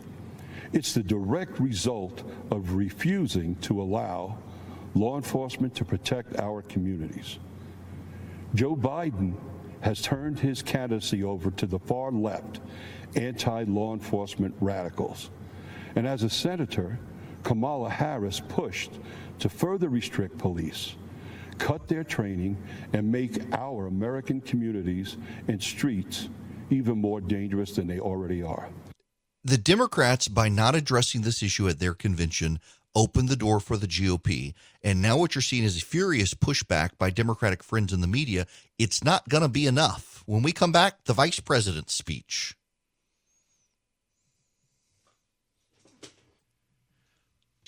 It's 0.71 0.93
the 0.93 1.03
direct 1.03 1.59
result 1.59 2.23
of 2.51 2.75
refusing 2.75 3.55
to 3.57 3.81
allow 3.81 4.37
law 4.95 5.17
enforcement 5.17 5.75
to 5.75 5.85
protect 5.85 6.39
our 6.39 6.61
communities. 6.61 7.39
Joe 8.55 8.75
Biden 8.75 9.33
has 9.81 10.01
turned 10.01 10.39
his 10.39 10.61
candidacy 10.61 11.23
over 11.23 11.51
to 11.51 11.65
the 11.65 11.79
far 11.79 12.11
left 12.11 12.61
anti 13.15 13.63
law 13.63 13.93
enforcement 13.93 14.55
radicals. 14.59 15.29
And 15.95 16.07
as 16.07 16.23
a 16.23 16.29
senator, 16.29 16.99
Kamala 17.43 17.89
Harris 17.89 18.41
pushed 18.47 18.91
to 19.39 19.49
further 19.49 19.89
restrict 19.89 20.37
police 20.37 20.95
cut 21.59 21.87
their 21.87 22.03
training, 22.03 22.57
and 22.93 23.11
make 23.11 23.39
our 23.53 23.85
American 23.85 24.41
communities 24.41 25.17
and 25.47 25.61
streets 25.61 26.29
even 26.71 26.97
more 26.97 27.21
dangerous 27.21 27.75
than 27.75 27.87
they 27.87 27.99
already 27.99 28.41
are. 28.41 28.69
The 29.43 29.57
Democrats, 29.57 30.27
by 30.27 30.49
not 30.49 30.75
addressing 30.75 31.21
this 31.21 31.43
issue 31.43 31.69
at 31.69 31.79
their 31.79 31.93
convention, 31.93 32.59
opened 32.95 33.29
the 33.29 33.35
door 33.35 33.59
for 33.59 33.77
the 33.77 33.87
GOP. 33.87 34.53
And 34.83 35.01
now 35.01 35.17
what 35.17 35.35
you're 35.35 35.41
seeing 35.41 35.63
is 35.63 35.77
a 35.77 35.85
furious 35.85 36.33
pushback 36.33 36.91
by 36.97 37.09
Democratic 37.09 37.63
friends 37.63 37.93
in 37.93 38.01
the 38.01 38.07
media. 38.07 38.45
It's 38.77 39.03
not 39.03 39.29
going 39.29 39.43
to 39.43 39.49
be 39.49 39.67
enough. 39.67 40.23
When 40.25 40.43
we 40.43 40.51
come 40.51 40.71
back, 40.71 41.05
the 41.05 41.13
vice 41.13 41.39
president's 41.39 41.93
speech. 41.93 42.55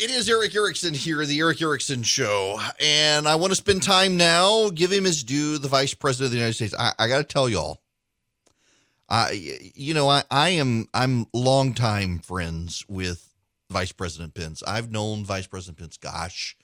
It 0.02 0.10
is 0.10 0.28
Erick 0.28 0.56
Erickson 0.56 0.96
here, 0.96 1.24
the 1.28 1.38
Erick 1.38 1.62
Erickson 1.62 2.02
Show, 2.02 2.60
and 2.80 3.28
I 3.28 3.36
want 3.36 3.52
to 3.52 3.56
spend 3.56 3.84
time 3.84 4.18
now, 4.18 4.72
give 4.72 4.92
him 4.92 5.04
his 5.04 5.24
due, 5.24 5.60
the 5.60 5.68
Vice 5.68 5.94
President 5.94 6.26
of 6.26 6.32
the 6.32 6.38
United 6.38 6.56
States. 6.56 6.74
I, 6.74 6.92
I 6.98 7.08
got 7.08 7.20
to 7.20 7.24
tell 7.24 7.48
y'all, 7.48 7.84
I, 9.08 9.34
you 9.76 9.94
know, 9.94 10.10
I, 10.10 10.24
I 10.32 10.50
am, 10.50 10.88
I'm 10.96 11.28
longtime 11.36 12.18
friends 12.18 12.84
with 12.90 13.32
Vice 13.70 13.92
President 13.92 14.34
Pence. 14.34 14.64
I've 14.66 14.90
known 14.90 15.24
Vice 15.24 15.46
President 15.46 15.78
Pence, 15.78 15.98
gosh, 15.98 16.58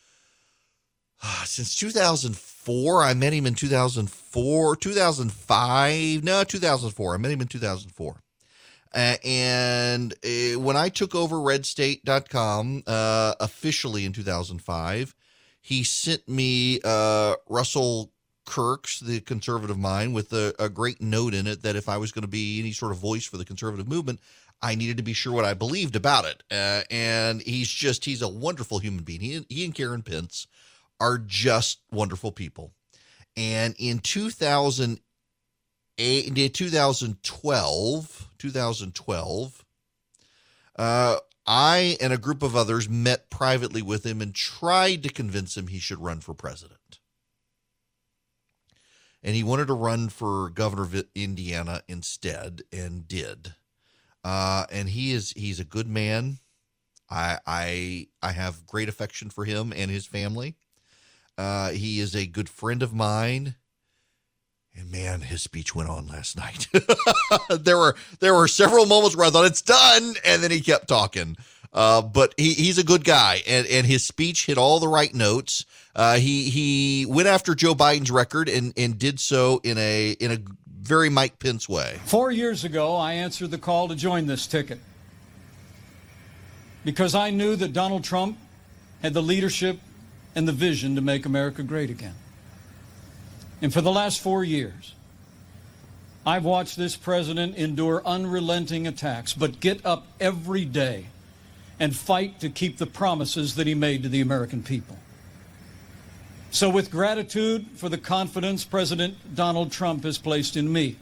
since 1.46 1.76
2004. 1.76 3.04
I 3.04 3.14
met 3.14 3.34
him 3.34 3.46
in 3.46 3.54
2004, 3.54 4.76
2005, 4.78 6.24
no, 6.24 6.44
2004. 6.44 7.14
I 7.14 7.18
met 7.18 7.32
him 7.32 7.42
in 7.42 7.48
2004. 7.48 8.24
Uh, 8.98 9.16
and 9.24 10.14
uh, 10.26 10.60
when 10.60 10.76
I 10.76 10.90
took 10.90 11.14
over 11.14 11.36
redstate.com 11.36 12.82
uh, 12.88 13.36
officially 13.40 14.06
in 14.06 14.14
2005, 14.14 15.14
he 15.62 15.84
sent 15.84 16.28
me 16.28 16.80
uh, 16.84 17.36
Russell 17.48 18.12
Kirk's, 18.48 19.00
the 19.00 19.20
conservative 19.20 19.78
mind, 19.78 20.16
with 20.16 20.34
a, 20.34 20.56
a, 20.58 20.68
great 20.68 21.00
note 21.00 21.36
in 21.36 21.46
it 21.46 21.62
that 21.62 21.76
if 21.76 21.88
I 21.88 21.98
was 21.98 22.12
going 22.12 22.24
to 22.24 22.28
be 22.28 22.60
any 22.60 22.72
sort 22.72 22.92
of 22.92 22.98
voice 22.98 23.26
for 23.26 23.38
the 23.38 23.46
conservative 23.46 23.88
movement, 23.88 24.20
I 24.64 24.74
needed 24.74 24.98
to 24.98 25.04
be 25.04 25.14
sure 25.14 25.32
what 25.34 25.46
I 25.46 25.54
believed 25.54 25.96
about 25.96 26.26
it. 26.26 26.42
Uh, 26.50 26.82
and 26.90 27.44
he's 27.44 27.70
just, 27.70 28.04
he's 28.04 28.24
a 28.24 28.28
wonderful 28.28 28.80
human 28.80 29.04
being. 29.04 29.22
He, 29.22 29.46
he 29.48 29.64
and 29.64 29.76
Karen 29.76 30.02
Pence 30.02 30.48
are 31.00 31.20
just 31.20 31.82
wonderful 31.92 32.32
people. 32.32 32.72
And 33.36 33.76
in 33.78 34.00
2008, 34.00 35.00
in 36.00 36.50
2012, 36.50 38.27
2012, 38.38 39.66
uh, 40.78 41.18
I 41.46 41.98
and 42.02 42.12
a 42.12 42.18
group 42.18 42.44
of 42.44 42.56
others 42.56 42.90
met 42.90 43.30
privately 43.30 43.82
with 43.82 44.06
him 44.06 44.22
and 44.22 44.36
tried 44.36 45.04
to 45.04 45.10
convince 45.10 45.56
him 45.56 45.68
he 45.68 45.80
should 45.80 46.02
run 46.02 46.20
for 46.20 46.34
president. 46.34 47.00
And 49.24 49.36
he 49.36 49.44
wanted 49.44 49.68
to 49.68 49.74
run 49.74 50.10
for 50.10 50.50
governor 50.50 50.84
of 50.84 51.06
Indiana 51.16 51.82
instead 51.88 52.64
and 52.72 53.08
did. 53.08 53.56
Uh, 54.24 54.66
and 54.72 54.90
he 54.90 55.14
is 55.14 55.32
he's 55.32 55.60
a 55.60 55.66
good 55.66 55.88
man. 55.88 56.40
I 57.10 57.40
I 57.46 58.08
I 58.22 58.32
have 58.32 58.66
great 58.66 58.90
affection 58.90 59.30
for 59.30 59.46
him 59.46 59.74
and 59.76 59.90
his 59.90 60.06
family. 60.06 60.56
Uh, 61.38 61.70
he 61.70 62.00
is 62.00 62.16
a 62.16 62.26
good 62.26 62.50
friend 62.50 62.84
of 62.84 62.94
mine. 62.94 63.56
And 64.78 64.92
man, 64.92 65.22
his 65.22 65.42
speech 65.42 65.74
went 65.74 65.90
on 65.90 66.08
last 66.08 66.38
night. 66.38 66.68
there 67.50 67.78
were 67.78 67.96
there 68.20 68.36
were 68.36 68.48
several 68.48 68.86
moments 68.86 69.16
where 69.16 69.26
I 69.26 69.30
thought 69.32 69.46
it's 69.46 69.64
done, 69.64 70.14
and 70.24 70.44
then 70.44 70.52
he 70.52 70.62
kept 70.62 70.88
talking. 70.88 71.36
Uh, 71.74 72.02
but 72.02 72.34
he, 72.38 72.54
he's 72.54 72.78
a 72.78 72.84
good 72.84 73.04
guy, 73.04 73.42
and, 73.48 73.68
and 73.68 73.86
his 73.86 74.06
speech 74.06 74.46
hit 74.46 74.58
all 74.58 74.80
the 74.80 74.88
right 74.88 75.14
notes. 75.14 75.66
Uh, 75.96 76.18
he 76.18 76.50
he 76.50 77.06
went 77.08 77.28
after 77.28 77.56
Joe 77.56 77.74
Biden's 77.74 78.12
record 78.12 78.50
and, 78.50 78.72
and 78.78 78.98
did 79.00 79.20
so 79.20 79.60
in 79.64 79.78
a 79.80 80.12
in 80.12 80.32
a 80.32 80.38
very 80.80 81.10
Mike 81.10 81.40
Pence 81.40 81.68
way. 81.68 82.00
Four 82.06 82.32
years 82.32 82.64
ago, 82.64 82.96
I 82.96 83.14
answered 83.14 83.52
the 83.52 83.58
call 83.58 83.88
to 83.88 83.96
join 83.96 84.28
this 84.28 84.46
ticket 84.48 84.80
because 86.86 87.16
I 87.16 87.32
knew 87.32 87.56
that 87.56 87.74
Donald 87.74 88.04
Trump 88.04 88.38
had 89.02 89.14
the 89.14 89.24
leadership 89.24 89.80
and 90.36 90.48
the 90.48 90.54
vision 90.54 90.96
to 90.96 91.02
make 91.02 91.26
America 91.26 91.64
great 91.64 91.90
again. 91.90 92.16
And 93.62 93.74
for 93.74 93.82
the 93.82 93.92
last 93.92 94.20
four 94.20 94.44
years, 94.44 94.94
I've 96.26 96.44
watched 96.44 96.78
this 96.78 96.96
president 96.96 97.56
endure 97.56 98.02
unrelenting 98.06 98.86
attacks, 98.86 99.34
but 99.34 99.60
get 99.60 99.86
up 99.86 100.08
every 100.20 100.66
day 100.66 101.06
and 101.80 101.96
fight 101.96 102.40
to 102.42 102.50
keep 102.50 102.78
the 102.78 102.86
promises 102.86 103.56
that 103.56 103.66
he 103.68 103.74
made 103.74 104.04
to 104.04 104.10
the 104.10 104.22
American 104.22 104.62
people. 104.62 104.98
So, 106.52 106.70
with 106.70 106.92
gratitude 106.92 107.68
for 107.76 107.90
the 107.90 107.98
confidence 107.98 108.64
President 108.64 109.36
Donald 109.36 109.72
Trump 109.72 110.04
has 110.04 110.18
placed 110.18 110.58
in 110.58 110.72
me, 110.72 110.96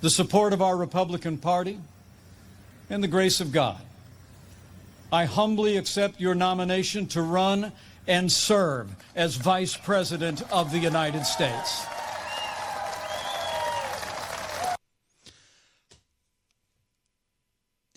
the 0.00 0.10
support 0.10 0.52
of 0.52 0.62
our 0.62 0.76
Republican 0.76 1.38
Party, 1.38 1.78
and 2.88 3.02
the 3.02 3.08
grace 3.08 3.40
of 3.40 3.52
God, 3.52 3.80
I 5.12 5.24
humbly 5.24 5.76
accept 5.76 6.20
your 6.20 6.34
nomination 6.34 7.06
to 7.08 7.22
run 7.22 7.72
and 8.08 8.32
serve 8.32 8.90
as 9.14 9.36
Vice 9.36 9.76
President 9.76 10.42
of 10.50 10.72
the 10.72 10.78
United 10.78 11.24
States. 11.24 11.84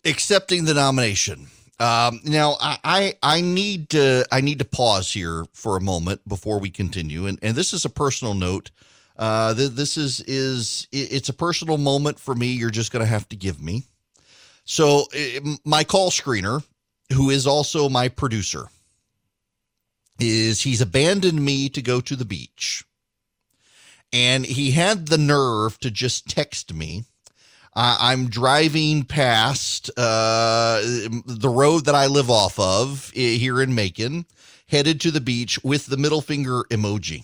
Accepting 0.03 0.65
the 0.65 0.73
nomination. 0.73 1.47
Um, 1.79 2.19
now, 2.25 2.57
I, 2.59 2.77
I, 2.83 3.13
I 3.23 3.41
need 3.41 3.89
to 3.91 4.25
I 4.31 4.41
need 4.41 4.59
to 4.59 4.65
pause 4.65 5.11
here 5.11 5.45
for 5.53 5.77
a 5.77 5.81
moment 5.81 6.27
before 6.27 6.59
we 6.59 6.69
continue, 6.69 7.25
and 7.25 7.39
and 7.41 7.55
this 7.55 7.73
is 7.73 7.85
a 7.85 7.89
personal 7.89 8.35
note. 8.35 8.69
Uh, 9.17 9.53
th- 9.55 9.71
this 9.71 9.97
is 9.97 10.19
is 10.21 10.87
it's 10.91 11.29
a 11.29 11.33
personal 11.33 11.77
moment 11.77 12.19
for 12.19 12.35
me. 12.35 12.47
You're 12.47 12.69
just 12.69 12.91
going 12.91 13.03
to 13.03 13.09
have 13.09 13.27
to 13.29 13.35
give 13.35 13.61
me. 13.61 13.83
So, 14.63 15.05
my 15.65 15.83
call 15.83 16.11
screener, 16.11 16.63
who 17.13 17.31
is 17.31 17.47
also 17.47 17.89
my 17.89 18.09
producer, 18.09 18.67
is 20.21 20.61
he's 20.61 20.81
abandoned 20.81 21.43
me 21.43 21.69
to 21.69 21.81
go 21.81 22.01
to 22.01 22.15
the 22.15 22.25
beach, 22.25 22.83
and 24.13 24.45
he 24.45 24.71
had 24.71 25.07
the 25.07 25.17
nerve 25.17 25.79
to 25.79 25.91
just 25.91 26.27
text 26.27 26.73
me 26.73 27.05
uh, 27.73 27.97
I'm 27.99 28.27
driving 28.27 29.03
past 29.03 29.89
uh, 29.97 30.81
the 30.81 31.49
road 31.49 31.85
that 31.85 31.95
I 31.95 32.07
live 32.07 32.29
off 32.29 32.59
of 32.59 33.11
here 33.11 33.61
in 33.61 33.73
Macon, 33.73 34.25
headed 34.67 34.99
to 35.01 35.11
the 35.11 35.21
beach 35.21 35.63
with 35.63 35.85
the 35.85 35.97
middle 35.97 36.21
finger 36.21 36.63
emoji. 36.69 37.23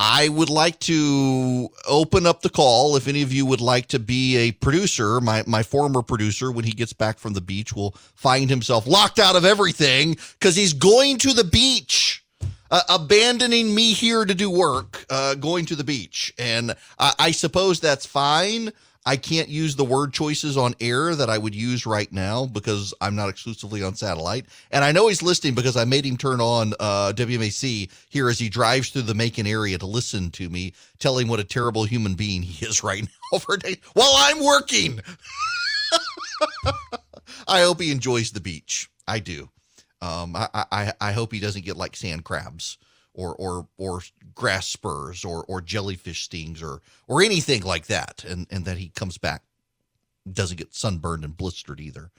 I 0.00 0.28
would 0.28 0.48
like 0.48 0.78
to 0.80 1.68
open 1.88 2.24
up 2.24 2.42
the 2.42 2.48
call. 2.48 2.94
If 2.94 3.08
any 3.08 3.22
of 3.22 3.32
you 3.32 3.44
would 3.44 3.60
like 3.60 3.88
to 3.88 3.98
be 3.98 4.36
a 4.36 4.52
producer, 4.52 5.20
my, 5.20 5.42
my 5.44 5.64
former 5.64 6.02
producer, 6.02 6.52
when 6.52 6.64
he 6.64 6.70
gets 6.70 6.92
back 6.92 7.18
from 7.18 7.32
the 7.32 7.40
beach, 7.40 7.74
will 7.74 7.96
find 8.14 8.48
himself 8.48 8.86
locked 8.86 9.18
out 9.18 9.34
of 9.34 9.44
everything 9.44 10.16
because 10.38 10.54
he's 10.54 10.72
going 10.72 11.18
to 11.18 11.32
the 11.32 11.42
beach. 11.44 12.24
Uh, 12.70 12.82
abandoning 12.90 13.74
me 13.74 13.94
here 13.94 14.26
to 14.26 14.34
do 14.34 14.50
work, 14.50 15.06
uh, 15.08 15.34
going 15.34 15.64
to 15.64 15.74
the 15.74 15.82
beach. 15.82 16.34
And 16.38 16.76
I, 16.98 17.14
I 17.18 17.30
suppose 17.30 17.80
that's 17.80 18.04
fine. 18.04 18.72
I 19.06 19.16
can't 19.16 19.48
use 19.48 19.76
the 19.76 19.84
word 19.84 20.12
choices 20.12 20.56
on 20.56 20.74
air 20.80 21.14
that 21.14 21.30
I 21.30 21.38
would 21.38 21.54
use 21.54 21.86
right 21.86 22.12
now 22.12 22.46
because 22.46 22.92
I'm 23.00 23.16
not 23.16 23.28
exclusively 23.28 23.82
on 23.82 23.94
satellite. 23.94 24.46
And 24.70 24.84
I 24.84 24.92
know 24.92 25.08
he's 25.08 25.22
listening 25.22 25.54
because 25.54 25.76
I 25.76 25.84
made 25.84 26.04
him 26.04 26.16
turn 26.16 26.40
on 26.40 26.74
uh, 26.78 27.12
WMAC 27.14 27.90
here 28.08 28.28
as 28.28 28.38
he 28.38 28.48
drives 28.48 28.90
through 28.90 29.02
the 29.02 29.14
Macon 29.14 29.46
area 29.46 29.78
to 29.78 29.86
listen 29.86 30.30
to 30.32 30.48
me, 30.50 30.74
tell 30.98 31.16
him 31.18 31.28
what 31.28 31.40
a 31.40 31.44
terrible 31.44 31.84
human 31.84 32.14
being 32.14 32.42
he 32.42 32.66
is 32.66 32.82
right 32.84 33.06
now 33.32 33.38
for 33.38 33.56
day 33.56 33.76
while 33.94 34.12
I'm 34.14 34.44
working. 34.44 35.00
I 37.48 37.62
hope 37.62 37.80
he 37.80 37.90
enjoys 37.90 38.30
the 38.30 38.40
beach. 38.40 38.90
I 39.06 39.20
do. 39.20 39.48
Um, 40.02 40.36
I, 40.36 40.48
I, 40.54 40.92
I 41.00 41.12
hope 41.12 41.32
he 41.32 41.40
doesn't 41.40 41.64
get 41.64 41.76
like 41.76 41.96
sand 41.96 42.24
crabs 42.24 42.78
or 43.18 43.34
or 43.34 43.66
or 43.76 44.00
grass 44.34 44.68
spurs 44.68 45.24
or 45.24 45.44
or 45.44 45.60
jellyfish 45.60 46.22
stings 46.22 46.62
or 46.62 46.80
or 47.08 47.20
anything 47.20 47.62
like 47.62 47.86
that. 47.88 48.24
And 48.24 48.46
and 48.50 48.64
that 48.64 48.78
he 48.78 48.88
comes 48.90 49.18
back 49.18 49.42
doesn't 50.30 50.56
get 50.56 50.74
sunburned 50.74 51.24
and 51.24 51.36
blistered 51.36 51.80
either. 51.80 52.10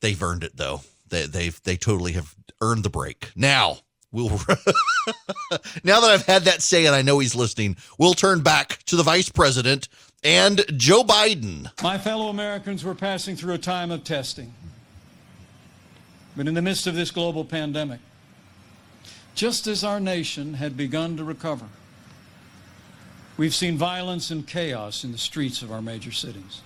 They've 0.00 0.22
earned 0.22 0.44
it 0.44 0.56
though. 0.56 0.82
They 1.08 1.26
they've 1.26 1.60
they 1.62 1.76
totally 1.76 2.12
have 2.12 2.34
earned 2.60 2.84
the 2.84 2.90
break. 2.90 3.30
Now 3.34 3.78
we'll 4.12 4.28
now 5.84 6.00
that 6.00 6.10
i've 6.10 6.26
had 6.26 6.42
that 6.42 6.60
say 6.60 6.84
and 6.84 6.96
i 6.96 7.00
know 7.00 7.20
he's 7.20 7.36
listening 7.36 7.76
we'll 7.96 8.12
turn 8.12 8.40
back 8.40 8.82
to 8.82 8.96
the 8.96 9.04
vice 9.04 9.28
president 9.28 9.88
and 10.24 10.64
joe 10.76 11.04
biden. 11.04 11.70
My 11.80 11.96
fellow 11.96 12.26
americans 12.28 12.84
we're 12.84 12.96
passing 12.96 13.36
through 13.36 13.54
a 13.54 13.58
time 13.58 13.92
of 13.92 14.02
testing. 14.02 14.52
But 16.36 16.48
in 16.48 16.54
the 16.54 16.62
midst 16.62 16.88
of 16.88 16.96
this 16.96 17.12
global 17.12 17.44
pandemic 17.44 18.00
just 19.40 19.66
as 19.66 19.82
our 19.82 19.98
nation 19.98 20.52
had 20.52 20.76
begun 20.76 21.16
to 21.16 21.24
recover. 21.24 21.64
We've 23.38 23.54
seen 23.54 23.78
violence 23.78 24.30
and 24.30 24.46
chaos 24.46 25.02
in 25.02 25.12
the 25.12 25.16
streets 25.16 25.62
of 25.62 25.72
our 25.72 25.80
major 25.80 26.12
cities. 26.12 26.60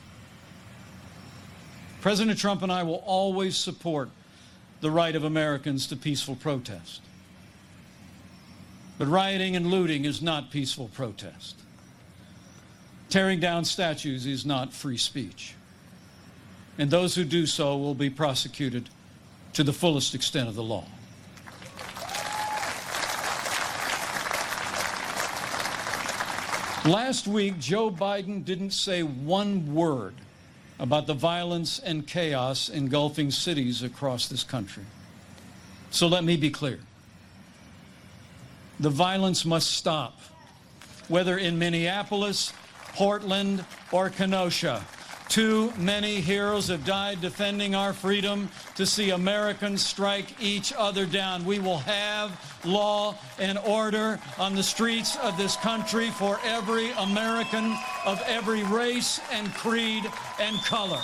President 2.01 2.37
Trump 2.37 2.63
and 2.63 2.73
I 2.73 2.83
will 2.83 3.05
always 3.07 3.57
support 3.57 4.11
the 4.81 4.91
right 4.91 5.15
of 5.15 5.23
Americans 5.23 5.87
to 5.87 5.95
peaceful 5.95 6.35
protest. 6.35 7.01
But 8.99 9.07
rioting 9.07 9.55
and 9.55 9.69
looting 9.69 10.05
is 10.05 10.21
not 10.21 10.51
peaceful 10.51 10.89
protest. 10.89 11.55
Tearing 13.09 13.39
down 13.39 13.65
statues 13.65 14.27
is 14.27 14.45
not 14.45 14.73
free 14.73 14.99
speech. 14.99 15.55
And 16.77 16.91
those 16.91 17.15
who 17.15 17.23
do 17.23 17.47
so 17.47 17.77
will 17.77 17.95
be 17.95 18.11
prosecuted 18.11 18.91
to 19.53 19.63
the 19.63 19.73
fullest 19.73 20.13
extent 20.13 20.49
of 20.49 20.57
the 20.57 20.65
law. 20.65 20.87
Last 26.85 27.27
week, 27.27 27.59
Joe 27.59 27.90
Biden 27.90 28.44
didn't 28.44 28.73
say 28.73 29.02
one 29.02 29.74
word 29.74 30.12
about 30.78 31.06
the 31.06 31.15
violence 31.15 31.78
and 31.78 32.06
chaos 32.06 32.69
engulfing 32.69 33.31
cities 33.31 33.82
across 33.82 34.28
this 34.28 34.44
country. 34.44 34.85
So 35.90 36.09
let 36.09 36.24
me 36.24 36.36
be 36.36 36.51
clear. 36.51 36.81
The 38.81 38.90
violence 38.90 39.47
must 39.47 39.70
stop, 39.70 40.20
whether 41.09 41.39
in 41.39 41.59
Minneapolis, 41.59 42.52
Portland, 42.93 43.65
or 43.90 44.11
Kenosha. 44.11 44.85
Too 45.29 45.73
many 45.79 46.21
heroes 46.21 46.69
have 46.69 46.85
died 46.85 47.21
defending 47.21 47.75
our 47.75 47.93
freedom 47.93 48.49
to 48.77 48.87
see 48.87 49.11
Americans 49.11 49.85
strike 49.85 50.41
each 50.41 50.73
other 50.77 51.07
down. 51.07 51.45
We 51.45 51.59
will 51.59 51.79
have 51.79 52.61
law 52.65 53.17
and 53.39 53.59
order 53.59 54.21
on 54.39 54.55
the 54.55 54.63
streets 54.63 55.17
of 55.17 55.37
this 55.37 55.57
country 55.57 56.11
for 56.11 56.39
every 56.45 56.93
American 56.93 57.77
of 58.05 58.23
every 58.27 58.63
race 58.65 59.21
and 59.33 59.53
creed 59.55 60.05
and 60.39 60.57
color. 60.65 61.01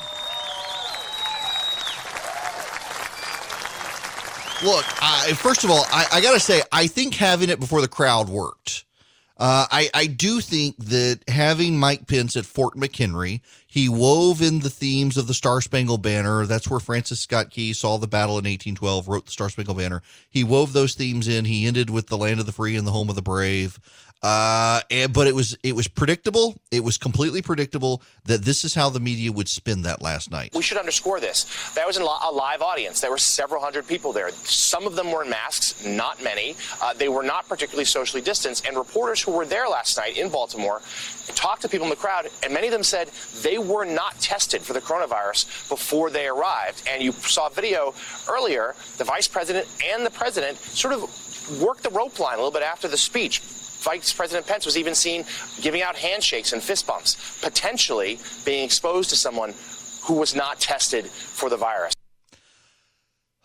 Look, 4.62 4.84
I, 5.02 5.32
first 5.38 5.64
of 5.64 5.70
all, 5.70 5.86
I, 5.90 6.06
I 6.12 6.20
got 6.20 6.34
to 6.34 6.40
say, 6.40 6.60
I 6.70 6.86
think 6.86 7.14
having 7.14 7.48
it 7.48 7.58
before 7.58 7.80
the 7.80 7.88
crowd 7.88 8.28
worked. 8.28 8.84
Uh, 9.38 9.66
I, 9.70 9.88
I 9.94 10.06
do 10.06 10.42
think 10.42 10.76
that 10.76 11.20
having 11.26 11.78
Mike 11.78 12.06
Pence 12.06 12.36
at 12.36 12.44
Fort 12.44 12.74
McHenry, 12.76 13.40
he 13.70 13.88
wove 13.88 14.42
in 14.42 14.58
the 14.58 14.68
themes 14.68 15.16
of 15.16 15.28
the 15.28 15.34
Star 15.34 15.60
Spangled 15.60 16.02
Banner. 16.02 16.44
That's 16.44 16.68
where 16.68 16.80
Francis 16.80 17.20
Scott 17.20 17.50
Key 17.50 17.72
saw 17.72 17.98
the 17.98 18.08
battle 18.08 18.32
in 18.32 18.44
1812, 18.44 19.06
wrote 19.06 19.26
the 19.26 19.32
Star 19.32 19.48
Spangled 19.48 19.78
Banner. 19.78 20.02
He 20.28 20.42
wove 20.42 20.72
those 20.72 20.96
themes 20.96 21.28
in. 21.28 21.44
He 21.44 21.66
ended 21.66 21.88
with 21.88 22.08
the 22.08 22.18
land 22.18 22.40
of 22.40 22.46
the 22.46 22.52
free 22.52 22.74
and 22.74 22.84
the 22.84 22.90
home 22.90 23.08
of 23.08 23.14
the 23.14 23.22
brave. 23.22 23.78
Uh, 24.22 24.80
and, 24.90 25.12
but 25.14 25.26
it 25.26 25.34
was 25.34 25.56
it 25.62 25.74
was 25.74 25.88
predictable. 25.88 26.54
It 26.70 26.84
was 26.84 26.98
completely 26.98 27.40
predictable 27.40 28.02
that 28.26 28.42
this 28.42 28.64
is 28.64 28.74
how 28.74 28.90
the 28.90 29.00
media 29.00 29.32
would 29.32 29.48
spin 29.48 29.82
that 29.82 30.02
last 30.02 30.30
night. 30.30 30.52
We 30.54 30.62
should 30.62 30.76
underscore 30.76 31.20
this. 31.20 31.72
That 31.74 31.86
was 31.86 31.96
a 31.96 32.04
live 32.04 32.60
audience. 32.60 33.00
There 33.00 33.10
were 33.10 33.18
several 33.18 33.62
hundred 33.62 33.88
people 33.88 34.12
there. 34.12 34.30
Some 34.30 34.86
of 34.86 34.94
them 34.94 35.10
were 35.10 35.24
in 35.24 35.30
masks, 35.30 35.86
not 35.86 36.22
many. 36.22 36.54
Uh, 36.82 36.92
they 36.92 37.08
were 37.08 37.22
not 37.22 37.48
particularly 37.48 37.86
socially 37.86 38.22
distanced. 38.22 38.66
And 38.66 38.76
reporters 38.76 39.22
who 39.22 39.32
were 39.32 39.46
there 39.46 39.68
last 39.68 39.96
night 39.96 40.18
in 40.18 40.28
Baltimore 40.28 40.82
talked 41.34 41.62
to 41.62 41.68
people 41.68 41.86
in 41.86 41.90
the 41.90 41.96
crowd, 41.96 42.28
and 42.42 42.52
many 42.52 42.66
of 42.66 42.72
them 42.72 42.82
said 42.82 43.08
they 43.42 43.56
were 43.56 43.86
not 43.86 44.18
tested 44.20 44.60
for 44.60 44.74
the 44.74 44.80
coronavirus 44.80 45.68
before 45.70 46.10
they 46.10 46.26
arrived. 46.26 46.82
And 46.86 47.02
you 47.02 47.12
saw 47.12 47.46
a 47.46 47.50
video 47.50 47.94
earlier. 48.28 48.74
The 48.98 49.04
vice 49.04 49.28
president 49.28 49.66
and 49.82 50.04
the 50.04 50.10
president 50.10 50.58
sort 50.58 50.92
of 50.92 51.02
worked 51.62 51.84
the 51.84 51.90
rope 51.90 52.18
line 52.18 52.34
a 52.34 52.36
little 52.36 52.50
bit 52.50 52.62
after 52.62 52.86
the 52.86 52.98
speech 52.98 53.40
Vice 53.80 54.12
President 54.12 54.46
Pence 54.46 54.66
was 54.66 54.76
even 54.76 54.94
seen 54.94 55.24
giving 55.60 55.82
out 55.82 55.96
handshakes 55.96 56.52
and 56.52 56.62
fist 56.62 56.86
bumps, 56.86 57.40
potentially 57.40 58.18
being 58.44 58.64
exposed 58.64 59.10
to 59.10 59.16
someone 59.16 59.54
who 60.02 60.14
was 60.14 60.34
not 60.34 60.60
tested 60.60 61.06
for 61.06 61.48
the 61.50 61.56
virus. 61.56 61.94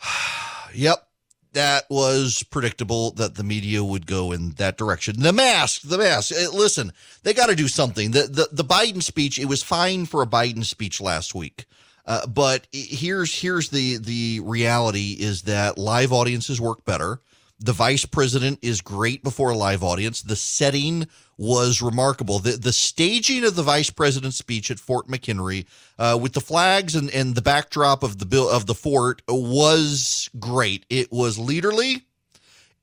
yep. 0.74 1.08
That 1.54 1.86
was 1.90 2.44
predictable 2.44 3.12
that 3.12 3.36
the 3.36 3.44
media 3.44 3.82
would 3.82 4.06
go 4.06 4.34
in 4.34 4.52
that 4.58 4.78
direction. 4.78 5.22
The 5.22 5.32
mask, 5.32 5.84
the 5.84 5.98
mask. 5.98 6.34
Eh, 6.36 6.48
listen, 6.52 6.92
they 7.24 7.34
got 7.34 7.46
to 7.46 7.56
do 7.56 7.70
something. 7.70 8.12
The, 8.12 8.24
the 8.24 8.50
the 8.52 8.66
Biden 8.66 9.02
speech, 9.02 9.40
it 9.40 9.46
was 9.46 9.64
fine 9.64 10.06
for 10.06 10.22
a 10.22 10.28
Biden 10.28 10.66
speech 10.66 11.00
last 11.00 11.34
week. 11.34 11.66
Uh, 12.06 12.28
but 12.28 12.68
here's 12.74 13.40
here's 13.40 13.70
the 13.70 13.98
the 14.00 14.42
reality 14.44 15.16
is 15.18 15.44
that 15.44 15.78
live 15.78 16.12
audiences 16.12 16.60
work 16.60 16.84
better. 16.84 17.22
The 17.60 17.74
vice 17.74 18.06
president 18.06 18.60
is 18.62 18.82
great 18.82 19.24
before 19.24 19.52
a 19.52 19.58
live 19.58 19.82
audience. 19.82 20.22
The 20.22 20.36
setting 20.36 21.08
was 21.38 21.82
remarkable. 21.82 22.40
The 22.40 22.52
the 22.52 22.74
staging 22.74 23.46
of 23.46 23.56
the 23.56 23.64
vice 23.64 23.90
president's 23.90 24.38
speech 24.38 24.70
at 24.72 24.80
Fort 24.80 25.08
McHenry, 25.08 25.66
uh, 25.98 26.18
with 26.22 26.34
the 26.34 26.42
flags 26.42 26.96
and, 26.96 27.10
and 27.12 27.34
the 27.34 27.42
backdrop 27.42 28.04
of 28.04 28.18
the 28.18 28.26
bill 28.26 28.50
of 28.50 28.66
the 28.66 28.76
fort, 28.76 29.22
was 29.28 30.30
great. 30.38 30.86
It 30.90 31.12
was 31.12 31.38
leaderly. 31.38 32.02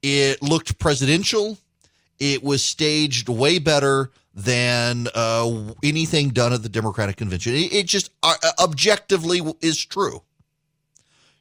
It 0.02 0.42
looked 0.42 0.78
presidential. 0.78 1.58
It 2.18 2.42
was 2.42 2.64
staged 2.64 3.28
way 3.28 3.58
better 3.58 4.10
than 4.34 5.08
uh, 5.14 5.74
anything 5.82 6.30
done 6.30 6.52
at 6.52 6.62
the 6.62 6.68
Democratic 6.68 7.16
convention. 7.16 7.54
It, 7.54 7.72
it 7.72 7.86
just 7.86 8.10
uh, 8.22 8.34
objectively 8.58 9.40
is 9.60 9.84
true. 9.84 10.22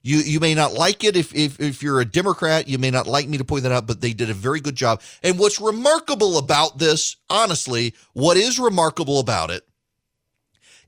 You 0.04 0.18
you 0.18 0.40
may 0.40 0.56
not 0.56 0.74
like 0.74 1.04
it 1.04 1.16
if, 1.16 1.34
if 1.36 1.60
if 1.60 1.84
you're 1.84 2.02
a 2.02 2.06
Democrat, 2.06 2.68
you 2.68 2.78
may 2.78 2.92
not 2.92 3.08
like 3.08 3.28
me 3.28 3.38
to 3.38 3.46
point 3.46 3.64
that 3.64 3.72
out, 3.72 3.88
but 3.88 4.02
they 4.02 4.14
did 4.14 4.30
a 4.30 4.34
very 4.34 4.60
good 4.60 4.76
job. 4.76 5.02
And 5.22 5.38
what's 5.38 5.62
remarkable 5.62 6.38
about 6.38 6.80
this, 6.80 7.18
honestly, 7.30 7.94
what 8.14 8.38
is 8.38 8.60
remarkable 8.60 9.20
about 9.20 9.52
it 9.52 9.64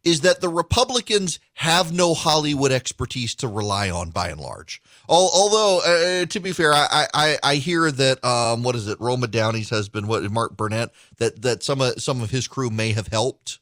is 0.03 0.22
that 0.22 0.41
the 0.41 0.49
Republicans 0.49 1.40
have 1.53 1.94
no 1.94 2.14
Hollywood 2.14 2.72
expertise 2.72 3.35
to 3.35 3.48
rely 3.48 3.90
on 3.90 4.10
by 4.10 4.30
and 4.30 4.40
large. 4.40 4.81
Although, 5.07 5.80
uh, 5.80 6.26
to 6.26 6.40
be 6.40 6.52
fair, 6.52 6.73
I, 6.73 7.07
I, 7.14 7.38
I 7.41 7.56
hear 7.56 7.91
that 7.91 8.23
um, 8.23 8.64
what 8.64 8.76
is 8.76 8.88
it, 8.88 8.99
Roma 8.99 9.27
Downey's 9.27 9.69
husband, 9.69 10.07
what 10.07 10.23
Mark 10.31 10.57
Burnett, 10.57 10.90
that 11.18 11.41
that 11.41 11.64
some 11.64 11.81
of 11.81 12.02
some 12.02 12.22
of 12.22 12.31
his 12.31 12.48
crew 12.48 12.69
may 12.69 12.94
have 12.94 13.07
helped 13.07 13.60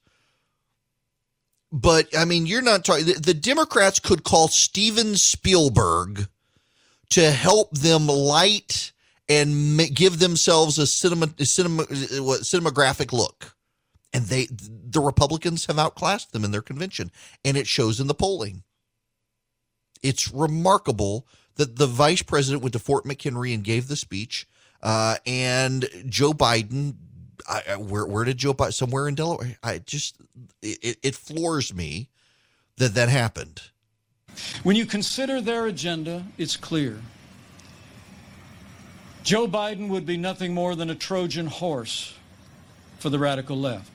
but 1.72 2.16
I 2.18 2.26
mean, 2.26 2.46
you're 2.46 2.62
not 2.62 2.84
talking. 2.84 3.06
The, 3.06 3.14
the 3.14 3.34
Democrats 3.34 4.00
could 4.00 4.24
call 4.24 4.48
Steven 4.48 5.16
Spielberg 5.16 6.28
to 7.10 7.32
help 7.32 7.72
them 7.72 8.08
light 8.08 8.92
and 9.30 9.80
give 9.94 10.20
themselves 10.20 10.78
a 10.78 10.86
cinema, 10.86 11.30
a 11.40 11.46
cinema, 11.46 11.84
cinematographic 11.84 13.14
look, 13.14 13.56
and 14.14 14.26
they, 14.26 14.48
the 14.50 15.00
Republicans 15.00 15.66
have 15.68 15.80
outclassed 15.80 16.34
them 16.34 16.44
in 16.44 16.52
their 16.52 16.62
convention, 16.62 17.12
and 17.46 17.56
it 17.56 17.68
shows 17.68 18.00
in 18.00 18.08
the 18.08 18.14
polling. 18.14 18.64
It's 20.04 20.32
remarkable 20.32 21.28
that 21.56 21.78
the 21.78 21.88
vice 21.88 22.22
president 22.22 22.64
went 22.64 22.74
to 22.74 22.80
Fort 22.80 23.06
McHenry 23.06 23.54
and 23.54 23.64
gave 23.64 23.88
the 23.88 23.96
speech, 23.96 24.48
uh, 24.82 25.16
and 25.26 25.88
Joe 26.08 26.34
Biden 26.34 26.96
I, 27.48 27.76
where 27.76 28.06
where 28.06 28.24
did 28.24 28.38
Joe 28.38 28.54
buy 28.54 28.70
somewhere 28.70 29.08
in 29.08 29.16
Delaware? 29.16 29.58
I 29.64 29.80
just 29.80 30.18
it, 30.62 30.98
it 31.02 31.16
floors 31.16 31.74
me 31.74 32.10
that 32.78 32.94
that 32.96 33.10
happened. 33.10 33.62
When 34.64 34.76
you 34.76 34.86
consider 34.86 35.42
their 35.42 35.66
agenda, 35.66 36.26
it's 36.38 36.56
clear. 36.56 37.02
Joe 39.24 39.48
Biden 39.48 39.90
would 39.90 40.06
be 40.06 40.18
nothing 40.18 40.54
more 40.54 40.76
than 40.76 40.90
a 40.90 40.96
Trojan 40.96 41.48
horse 41.48 42.16
for 43.00 43.10
the 43.10 43.20
radical 43.20 43.58
left. 43.58 43.92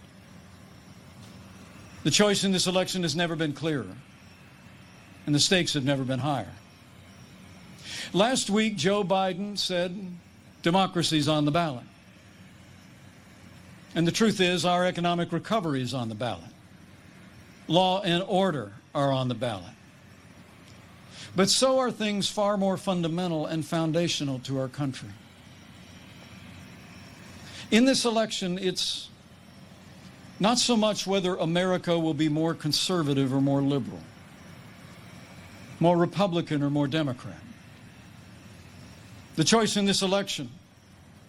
The 2.05 2.11
choice 2.11 2.45
in 2.45 2.53
this 2.53 2.69
election 2.69 3.03
has 3.03 3.17
never 3.17 3.35
been 3.35 3.53
clearer, 3.53 3.97
and 5.27 5.35
the 5.35 5.41
stakes 5.41 5.75
have 5.75 5.85
never 5.85 6.05
been 6.05 6.21
higher. 6.21 6.53
Last 8.13 8.51
week, 8.51 8.77
Joe 8.77 9.03
Biden 9.03 9.59
said 9.59 10.13
democracy's 10.63 11.29
on 11.29 11.45
the 11.45 11.51
ballot. 11.51 11.85
And 13.97 14.07
the 14.07 14.13
truth 14.13 14.43
is, 14.43 14.67
our 14.67 14.85
economic 14.85 15.33
recovery 15.33 15.81
is 15.81 15.95
on 15.95 16.11
the 16.11 16.15
ballot. 16.15 16.51
Law 17.67 18.03
and 18.03 18.23
order 18.29 18.75
are 18.95 19.11
on 19.11 19.29
the 19.29 19.35
ballot. 19.35 19.73
But 21.35 21.49
so 21.49 21.79
are 21.79 21.91
things 21.91 22.29
far 22.29 22.59
more 22.59 22.77
fundamental 22.77 23.47
and 23.47 23.65
foundational 23.65 24.39
to 24.41 24.61
our 24.61 24.69
country. 24.69 25.09
In 27.71 27.87
this 27.87 28.05
election, 28.05 28.59
it's 28.59 29.09
not 30.39 30.59
so 30.59 30.77
much 30.77 31.07
whether 31.07 31.35
America 31.37 31.99
will 31.99 32.15
be 32.15 32.29
more 32.29 32.53
conservative 32.53 33.33
or 33.33 33.41
more 33.41 33.63
liberal, 33.63 34.01
more 35.81 35.97
Republican 35.97 36.63
or 36.63 36.69
more 36.69 36.87
Democrat. 36.87 37.41
The 39.37 39.45
choice 39.45 39.79
in 39.79 39.87
this 39.87 40.03
election 40.03 40.51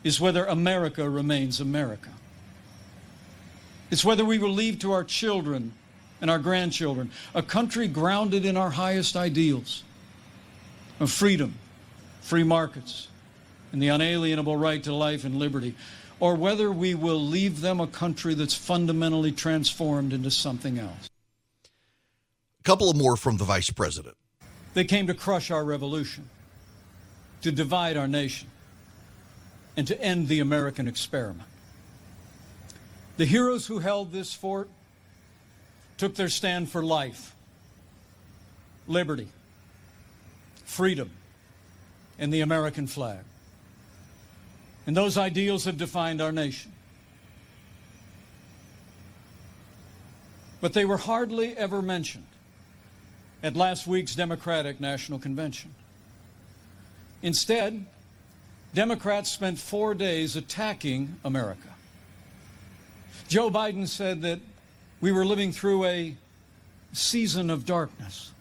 is 0.03 0.19
whether 0.19 0.45
America 0.45 1.09
remains 1.09 1.61
America. 1.61 2.09
It's 3.89 4.03
whether 4.03 4.25
we 4.25 4.37
will 4.37 4.51
leave 4.51 4.79
to 4.79 4.91
our 4.91 5.03
children 5.03 5.73
and 6.21 6.29
our 6.29 6.39
grandchildren 6.39 7.11
a 7.33 7.41
country 7.41 7.87
grounded 7.87 8.45
in 8.45 8.57
our 8.57 8.71
highest 8.71 9.15
ideals 9.15 9.83
of 10.99 11.11
freedom, 11.11 11.55
free 12.21 12.43
markets, 12.43 13.07
and 13.71 13.81
the 13.81 13.87
unalienable 13.89 14.55
right 14.55 14.83
to 14.83 14.93
life 14.93 15.23
and 15.23 15.35
liberty, 15.35 15.75
or 16.19 16.35
whether 16.35 16.71
we 16.71 16.95
will 16.95 17.19
leave 17.19 17.61
them 17.61 17.79
a 17.79 17.87
country 17.87 18.33
that's 18.33 18.55
fundamentally 18.55 19.31
transformed 19.31 20.13
into 20.13 20.31
something 20.31 20.79
else. 20.79 21.09
A 22.59 22.63
couple 22.63 22.89
of 22.89 22.97
more 22.97 23.15
from 23.15 23.37
the 23.37 23.43
vice 23.43 23.69
president. 23.69 24.15
They 24.73 24.83
came 24.83 25.07
to 25.07 25.13
crush 25.13 25.51
our 25.51 25.63
revolution, 25.63 26.29
to 27.41 27.51
divide 27.51 27.97
our 27.97 28.07
nation, 28.07 28.49
and 29.75 29.87
to 29.87 30.01
end 30.01 30.27
the 30.27 30.39
American 30.39 30.87
experiment. 30.87 31.47
The 33.17 33.25
heroes 33.25 33.65
who 33.65 33.79
held 33.79 34.11
this 34.11 34.33
fort 34.33 34.69
took 35.97 36.15
their 36.15 36.29
stand 36.29 36.69
for 36.69 36.83
life, 36.83 37.35
liberty, 38.87 39.27
freedom, 40.65 41.09
and 42.19 42.31
the 42.31 42.41
American 42.41 42.85
flag. 42.85 43.19
And 44.85 44.95
those 44.95 45.17
ideals 45.17 45.65
have 45.65 45.77
defined 45.77 46.21
our 46.21 46.31
nation. 46.31 46.71
But 50.61 50.73
they 50.73 50.85
were 50.85 50.97
hardly 50.97 51.57
ever 51.57 51.81
mentioned 51.81 52.25
at 53.41 53.55
last 53.55 53.87
week's 53.87 54.15
Democratic 54.15 54.79
National 54.79 55.19
Convention. 55.19 55.73
Instead, 57.21 57.85
Democrats 58.73 59.31
spent 59.31 59.57
four 59.57 59.93
days 59.93 60.35
attacking 60.35 61.15
America. 61.23 61.69
Joe 63.27 63.49
Biden 63.49 63.87
said 63.87 64.21
that 64.21 64.39
we 65.01 65.11
were 65.11 65.25
living 65.25 65.51
through 65.51 65.83
a 65.83 66.15
season 66.93 67.49
of 67.49 67.65
darkness. 67.65 68.31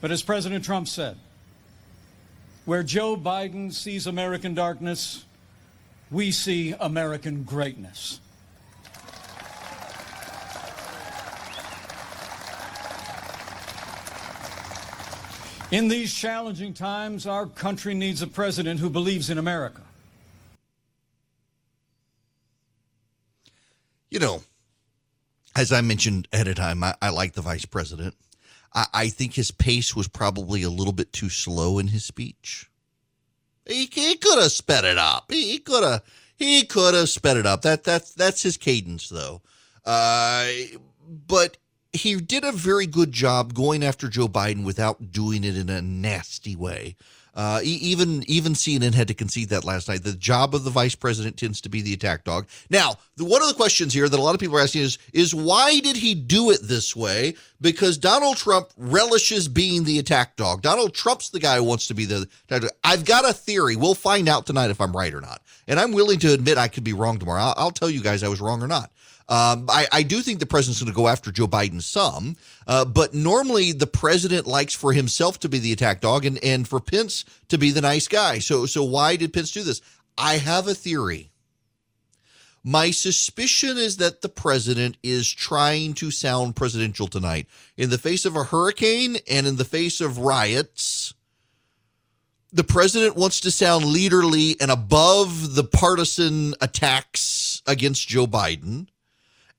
But 0.00 0.12
as 0.12 0.22
President 0.22 0.64
Trump 0.64 0.86
said, 0.86 1.16
where 2.64 2.84
Joe 2.84 3.16
Biden 3.16 3.72
sees 3.72 4.06
American 4.06 4.54
darkness, 4.54 5.24
we 6.10 6.30
see 6.30 6.74
American 6.78 7.42
greatness. 7.42 8.20
In 15.72 15.88
these 15.88 16.14
challenging 16.14 16.74
times, 16.74 17.26
our 17.26 17.46
country 17.46 17.94
needs 17.94 18.22
a 18.22 18.26
president 18.26 18.78
who 18.78 18.90
believes 18.90 19.30
in 19.30 19.38
America. 19.38 19.80
You 24.12 24.18
know, 24.18 24.42
as 25.56 25.72
I 25.72 25.80
mentioned 25.80 26.28
ahead 26.34 26.46
of 26.46 26.56
time, 26.56 26.84
I, 26.84 26.94
I 27.00 27.08
like 27.08 27.32
the 27.32 27.40
vice 27.40 27.64
president. 27.64 28.14
I, 28.74 28.86
I, 28.92 29.08
think 29.08 29.32
his 29.32 29.50
pace 29.50 29.96
was 29.96 30.06
probably 30.06 30.62
a 30.62 30.68
little 30.68 30.92
bit 30.92 31.14
too 31.14 31.30
slow 31.30 31.78
in 31.78 31.88
his 31.88 32.04
speech. 32.04 32.70
He, 33.66 33.88
he 33.90 34.16
could 34.16 34.38
have 34.38 34.52
sped 34.52 34.84
it 34.84 34.98
up. 34.98 35.32
He, 35.32 35.58
could 35.58 35.82
have 35.82 36.02
he 36.36 36.64
could 36.64 36.92
have 36.92 37.08
sped 37.08 37.38
it 37.38 37.46
up. 37.46 37.62
That 37.62 37.84
that's 37.84 38.12
that's 38.12 38.42
his 38.42 38.58
cadence 38.58 39.08
though. 39.08 39.40
Uh, 39.84 40.48
but 41.26 41.56
he 41.92 42.16
did 42.16 42.44
a 42.44 42.52
very 42.52 42.86
good 42.86 43.12
job 43.12 43.54
going 43.54 43.82
after 43.82 44.08
Joe 44.08 44.28
Biden 44.28 44.64
without 44.64 45.10
doing 45.10 45.42
it 45.42 45.56
in 45.56 45.70
a 45.70 45.80
nasty 45.80 46.54
way. 46.54 46.96
Uh, 47.34 47.60
even 47.62 48.22
even 48.28 48.52
CNN 48.52 48.92
had 48.92 49.08
to 49.08 49.14
concede 49.14 49.48
that 49.48 49.64
last 49.64 49.88
night. 49.88 50.02
The 50.02 50.12
job 50.12 50.54
of 50.54 50.64
the 50.64 50.70
vice 50.70 50.94
president 50.94 51.38
tends 51.38 51.62
to 51.62 51.70
be 51.70 51.80
the 51.80 51.94
attack 51.94 52.24
dog. 52.24 52.46
Now, 52.68 52.96
the, 53.16 53.24
one 53.24 53.40
of 53.40 53.48
the 53.48 53.54
questions 53.54 53.94
here 53.94 54.06
that 54.06 54.18
a 54.18 54.22
lot 54.22 54.34
of 54.34 54.40
people 54.40 54.56
are 54.56 54.60
asking 54.60 54.82
is 54.82 54.98
is 55.14 55.34
why 55.34 55.80
did 55.80 55.96
he 55.96 56.14
do 56.14 56.50
it 56.50 56.60
this 56.62 56.94
way? 56.94 57.34
Because 57.60 57.96
Donald 57.96 58.36
Trump 58.36 58.70
relishes 58.76 59.48
being 59.48 59.84
the 59.84 59.98
attack 59.98 60.36
dog. 60.36 60.60
Donald 60.60 60.94
Trump's 60.94 61.30
the 61.30 61.40
guy 61.40 61.56
who 61.56 61.64
wants 61.64 61.86
to 61.86 61.94
be 61.94 62.04
the. 62.04 62.28
I've 62.84 63.06
got 63.06 63.28
a 63.28 63.32
theory. 63.32 63.76
We'll 63.76 63.94
find 63.94 64.28
out 64.28 64.44
tonight 64.44 64.70
if 64.70 64.80
I'm 64.80 64.94
right 64.94 65.14
or 65.14 65.22
not, 65.22 65.40
and 65.66 65.80
I'm 65.80 65.92
willing 65.92 66.18
to 66.20 66.34
admit 66.34 66.58
I 66.58 66.68
could 66.68 66.84
be 66.84 66.92
wrong 66.92 67.18
tomorrow. 67.18 67.42
I'll, 67.42 67.54
I'll 67.56 67.70
tell 67.70 67.88
you 67.88 68.02
guys 68.02 68.22
I 68.22 68.28
was 68.28 68.42
wrong 68.42 68.62
or 68.62 68.68
not. 68.68 68.90
Um, 69.28 69.66
I, 69.68 69.86
I, 69.92 70.02
do 70.02 70.20
think 70.20 70.40
the 70.40 70.46
president's 70.46 70.82
going 70.82 70.92
to 70.92 70.96
go 70.96 71.08
after 71.08 71.30
Joe 71.30 71.46
Biden 71.46 71.80
some, 71.80 72.36
uh, 72.66 72.84
but 72.84 73.14
normally 73.14 73.72
the 73.72 73.86
president 73.86 74.46
likes 74.46 74.74
for 74.74 74.92
himself 74.92 75.38
to 75.40 75.48
be 75.48 75.58
the 75.58 75.72
attack 75.72 76.00
dog 76.00 76.24
and, 76.24 76.42
and 76.42 76.66
for 76.66 76.80
Pence 76.80 77.24
to 77.48 77.56
be 77.56 77.70
the 77.70 77.80
nice 77.80 78.08
guy. 78.08 78.40
So, 78.40 78.66
so 78.66 78.82
why 78.82 79.16
did 79.16 79.32
Pence 79.32 79.52
do 79.52 79.62
this? 79.62 79.80
I 80.18 80.38
have 80.38 80.66
a 80.66 80.74
theory. 80.74 81.30
My 82.64 82.90
suspicion 82.90 83.76
is 83.76 83.96
that 83.96 84.22
the 84.22 84.28
president 84.28 84.96
is 85.02 85.30
trying 85.30 85.94
to 85.94 86.10
sound 86.10 86.54
presidential 86.54 87.08
tonight. 87.08 87.48
In 87.76 87.90
the 87.90 87.98
face 87.98 88.24
of 88.24 88.36
a 88.36 88.44
hurricane 88.44 89.16
and 89.28 89.46
in 89.46 89.56
the 89.56 89.64
face 89.64 90.00
of 90.00 90.18
riots, 90.18 91.14
the 92.52 92.62
president 92.62 93.16
wants 93.16 93.40
to 93.40 93.50
sound 93.50 93.84
leaderly 93.84 94.56
and 94.60 94.70
above 94.70 95.54
the 95.54 95.64
partisan 95.64 96.54
attacks 96.60 97.62
against 97.66 98.06
Joe 98.08 98.26
Biden 98.26 98.88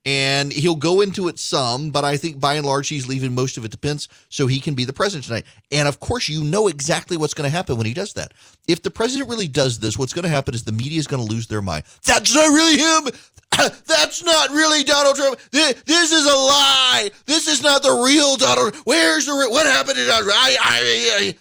and 0.05 0.51
he'll 0.51 0.75
go 0.75 1.01
into 1.01 1.29
it 1.29 1.39
some, 1.39 1.89
but 1.89 2.03
I 2.03 2.17
think 2.17 2.39
by 2.39 2.55
and 2.55 2.65
large 2.65 2.89
he's 2.89 3.07
leaving 3.07 3.33
most 3.33 3.57
of 3.57 3.63
it 3.63 3.71
to 3.71 3.77
Pence 3.77 4.09
so 4.27 4.47
he 4.47 4.59
can 4.59 4.73
be 4.73 4.83
the 4.83 4.91
president 4.91 5.25
tonight. 5.25 5.45
And 5.71 5.87
of 5.87 5.99
course, 5.99 6.27
you 6.27 6.43
know 6.43 6.67
exactly 6.67 7.15
what's 7.15 7.33
going 7.33 7.49
to 7.49 7.55
happen 7.55 7.77
when 7.77 7.85
he 7.85 7.93
does 7.93 8.13
that. 8.13 8.33
If 8.67 8.81
the 8.81 8.91
president 8.91 9.29
really 9.29 9.47
does 9.47 9.79
this, 9.79 9.97
what's 9.97 10.13
going 10.13 10.23
to 10.23 10.29
happen 10.29 10.53
is 10.53 10.63
the 10.63 10.73
media 10.73 10.99
is 10.99 11.07
going 11.07 11.25
to 11.25 11.31
lose 11.31 11.47
their 11.47 11.61
mind. 11.61 11.85
That's 12.05 12.35
not 12.35 12.47
really 12.47 12.77
him. 12.77 13.13
That's 13.85 14.23
not 14.23 14.49
really 14.49 14.83
Donald 14.83 15.15
Trump. 15.15 15.39
This 15.51 16.11
is 16.11 16.25
a 16.25 16.35
lie. 16.35 17.09
This 17.25 17.47
is 17.47 17.63
not 17.63 17.81
the 17.81 18.01
real 18.03 18.35
Donald. 18.35 18.75
Where's 18.83 19.25
the 19.25 19.47
what 19.49 19.65
happened 19.65 19.95
to 19.95 20.05
Donald? 20.05 20.31
I, 20.33 20.57
I, 20.59 21.17
I. 21.19 21.35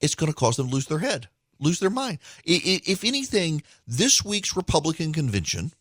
It's 0.00 0.14
going 0.14 0.30
to 0.30 0.36
cause 0.36 0.56
them 0.56 0.68
to 0.68 0.74
lose 0.74 0.86
their 0.86 0.98
head, 0.98 1.28
lose 1.58 1.80
their 1.80 1.90
mind. 1.90 2.18
If 2.44 3.02
anything, 3.02 3.62
this 3.86 4.24
week's 4.24 4.56
Republican 4.56 5.12
convention 5.12 5.72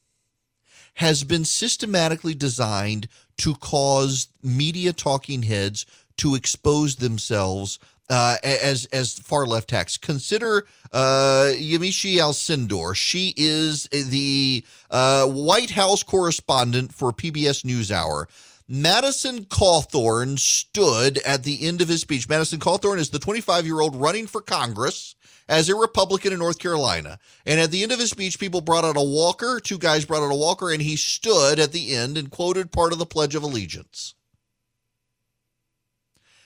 has 0.97 1.23
been 1.23 1.45
systematically 1.45 2.33
designed 2.33 3.07
to 3.37 3.53
cause 3.55 4.29
media 4.41 4.91
talking 4.91 5.43
heads 5.43 5.85
to 6.17 6.33
expose 6.33 6.95
themselves 6.95 7.77
uh, 8.09 8.37
as 8.43 8.85
as 8.85 9.19
far 9.19 9.45
left 9.45 9.69
hacks. 9.69 9.97
Consider 9.97 10.65
uh, 10.91 11.51
Yamiche 11.53 12.17
Alcindor. 12.17 12.95
She 12.95 13.33
is 13.37 13.83
the 13.91 14.65
uh, 14.89 15.27
White 15.27 15.71
House 15.71 16.01
correspondent 16.01 16.93
for 16.93 17.11
PBS 17.11 17.63
NewsHour. 17.63 18.25
Madison 18.67 19.45
Cawthorn 19.45 20.39
stood 20.39 21.19
at 21.19 21.43
the 21.43 21.65
end 21.65 21.81
of 21.81 21.87
his 21.87 22.01
speech. 22.01 22.27
Madison 22.27 22.59
Cawthorn 22.59 22.97
is 22.97 23.11
the 23.11 23.19
25 23.19 23.65
year 23.65 23.79
old 23.81 23.95
running 23.95 24.25
for 24.25 24.41
Congress 24.41 25.15
as 25.49 25.69
a 25.69 25.75
Republican 25.75 26.33
in 26.33 26.39
North 26.39 26.59
Carolina. 26.59 27.19
And 27.45 27.59
at 27.59 27.71
the 27.71 27.83
end 27.83 27.91
of 27.91 27.99
his 27.99 28.09
speech, 28.09 28.39
people 28.39 28.61
brought 28.61 28.85
out 28.85 28.97
a 28.97 29.01
walker. 29.01 29.59
Two 29.59 29.77
guys 29.77 30.05
brought 30.05 30.23
out 30.23 30.31
a 30.31 30.37
walker, 30.37 30.71
and 30.71 30.81
he 30.81 30.95
stood 30.95 31.59
at 31.59 31.71
the 31.71 31.95
end 31.95 32.17
and 32.17 32.29
quoted 32.29 32.71
part 32.71 32.93
of 32.93 32.99
the 32.99 33.05
Pledge 33.05 33.35
of 33.35 33.43
Allegiance. 33.43 34.15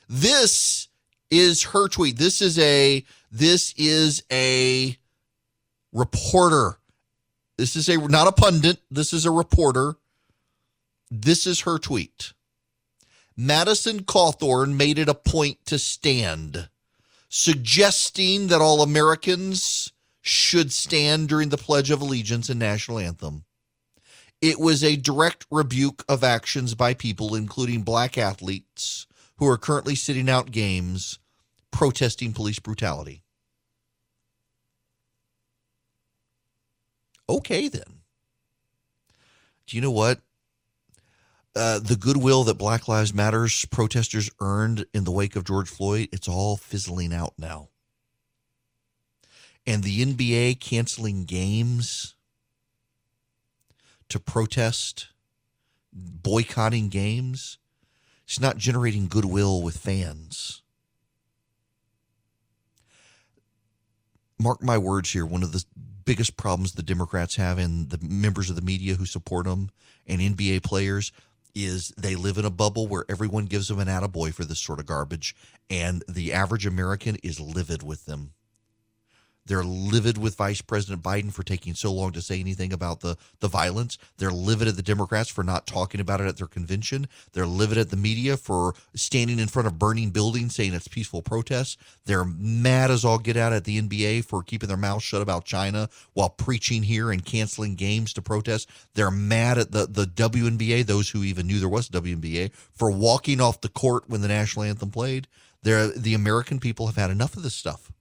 This 0.07 0.89
is 1.29 1.63
her 1.63 1.87
tweet. 1.87 2.17
This 2.17 2.41
is 2.41 2.59
a 2.59 3.05
this 3.31 3.73
is 3.77 4.23
a 4.31 4.97
reporter. 5.93 6.77
This 7.57 7.75
is 7.75 7.87
a 7.87 7.97
not 7.97 8.27
a 8.27 8.33
pundit. 8.33 8.79
This 8.91 9.13
is 9.13 9.25
a 9.25 9.31
reporter. 9.31 9.95
This 11.09 11.47
is 11.47 11.61
her 11.61 11.77
tweet. 11.77 12.33
Madison 13.37 14.03
Cawthorn 14.03 14.75
made 14.75 14.99
it 14.99 15.07
a 15.07 15.13
point 15.13 15.65
to 15.65 15.79
stand 15.79 16.69
suggesting 17.33 18.47
that 18.47 18.61
all 18.61 18.81
Americans 18.81 19.93
should 20.21 20.71
stand 20.71 21.29
during 21.29 21.47
the 21.47 21.57
Pledge 21.57 21.89
of 21.89 22.01
Allegiance 22.01 22.49
and 22.49 22.59
national 22.59 22.99
anthem. 22.99 23.45
It 24.41 24.59
was 24.59 24.83
a 24.83 24.97
direct 24.97 25.45
rebuke 25.49 26.03
of 26.09 26.25
actions 26.25 26.75
by 26.75 26.93
people, 26.93 27.33
including 27.33 27.83
black 27.83 28.17
athletes, 28.17 29.07
who 29.37 29.47
are 29.47 29.57
currently 29.57 29.95
sitting 29.95 30.29
out 30.29 30.51
games 30.51 31.19
protesting 31.71 32.33
police 32.33 32.59
brutality. 32.59 33.23
Okay, 37.29 37.69
then. 37.69 38.01
Do 39.67 39.77
you 39.77 39.81
know 39.81 39.91
what? 39.91 40.19
Uh, 41.53 41.79
the 41.79 41.97
goodwill 41.97 42.45
that 42.45 42.57
Black 42.57 42.87
Lives 42.87 43.13
Matters 43.13 43.65
protesters 43.65 44.31
earned 44.39 44.85
in 44.93 45.03
the 45.03 45.11
wake 45.11 45.35
of 45.35 45.43
George 45.43 45.69
Floyd, 45.69 46.07
it's 46.13 46.27
all 46.27 46.55
fizzling 46.55 47.13
out 47.13 47.33
now. 47.37 47.69
And 49.67 49.83
the 49.83 50.05
NBA 50.05 50.61
canceling 50.61 51.25
games 51.25 52.15
to 54.07 54.19
protest, 54.19 55.09
boycotting 55.91 56.87
games, 56.87 57.57
it's 58.23 58.39
not 58.39 58.57
generating 58.57 59.07
goodwill 59.07 59.61
with 59.61 59.77
fans. 59.77 60.61
Mark 64.39 64.63
my 64.63 64.77
words 64.77 65.11
here, 65.11 65.25
one 65.25 65.43
of 65.43 65.51
the 65.51 65.65
biggest 66.05 66.37
problems 66.37 66.71
the 66.71 66.81
Democrats 66.81 67.35
have 67.35 67.57
and 67.57 67.89
the 67.89 67.99
members 68.01 68.49
of 68.49 68.55
the 68.55 68.61
media 68.61 68.95
who 68.95 69.05
support 69.05 69.45
them 69.45 69.69
and 70.07 70.21
NBA 70.21 70.63
players 70.63 71.11
is 71.55 71.93
they 71.97 72.15
live 72.15 72.37
in 72.37 72.45
a 72.45 72.49
bubble 72.49 72.87
where 72.87 73.05
everyone 73.09 73.45
gives 73.45 73.67
them 73.67 73.79
an 73.79 73.87
attaboy 73.87 74.33
for 74.33 74.45
this 74.45 74.59
sort 74.59 74.79
of 74.79 74.85
garbage, 74.85 75.35
and 75.69 76.03
the 76.07 76.33
average 76.33 76.65
American 76.65 77.17
is 77.23 77.39
livid 77.39 77.83
with 77.83 78.05
them. 78.05 78.33
They're 79.51 79.65
livid 79.65 80.17
with 80.17 80.37
Vice 80.37 80.61
President 80.61 81.03
Biden 81.03 81.29
for 81.29 81.43
taking 81.43 81.73
so 81.73 81.91
long 81.91 82.13
to 82.13 82.21
say 82.21 82.39
anything 82.39 82.71
about 82.71 83.01
the, 83.01 83.17
the 83.41 83.49
violence. 83.49 83.97
They're 84.17 84.31
livid 84.31 84.69
at 84.69 84.77
the 84.77 84.81
Democrats 84.81 85.29
for 85.29 85.43
not 85.43 85.67
talking 85.67 85.99
about 85.99 86.21
it 86.21 86.27
at 86.27 86.37
their 86.37 86.47
convention. 86.47 87.09
They're 87.33 87.45
livid 87.45 87.77
at 87.77 87.89
the 87.89 87.97
media 87.97 88.37
for 88.37 88.75
standing 88.95 89.39
in 89.39 89.49
front 89.49 89.67
of 89.67 89.77
burning 89.77 90.11
buildings 90.11 90.55
saying 90.55 90.73
it's 90.73 90.87
peaceful 90.87 91.21
protests. 91.21 91.75
They're 92.05 92.23
mad 92.23 92.91
as 92.91 93.03
all 93.03 93.19
get 93.19 93.35
out 93.35 93.51
at 93.51 93.65
the 93.65 93.81
NBA 93.81 94.23
for 94.23 94.41
keeping 94.41 94.69
their 94.69 94.77
mouths 94.77 95.03
shut 95.03 95.21
about 95.21 95.43
China 95.43 95.89
while 96.13 96.29
preaching 96.29 96.83
here 96.83 97.11
and 97.11 97.25
canceling 97.25 97.75
games 97.75 98.13
to 98.13 98.21
protest. 98.21 98.69
They're 98.93 99.11
mad 99.11 99.57
at 99.57 99.73
the, 99.73 99.85
the 99.85 100.05
WNBA, 100.05 100.85
those 100.85 101.09
who 101.09 101.25
even 101.25 101.47
knew 101.47 101.59
there 101.59 101.67
was 101.67 101.89
a 101.89 101.91
WNBA, 101.91 102.53
for 102.71 102.89
walking 102.89 103.41
off 103.41 103.59
the 103.59 103.67
court 103.67 104.05
when 104.07 104.21
the 104.21 104.29
national 104.29 104.63
anthem 104.63 104.91
played. 104.91 105.27
They're, 105.61 105.89
the 105.89 106.13
American 106.13 106.61
people 106.61 106.85
have 106.85 106.95
had 106.95 107.11
enough 107.11 107.35
of 107.35 107.43
this 107.43 107.53
stuff. 107.53 107.91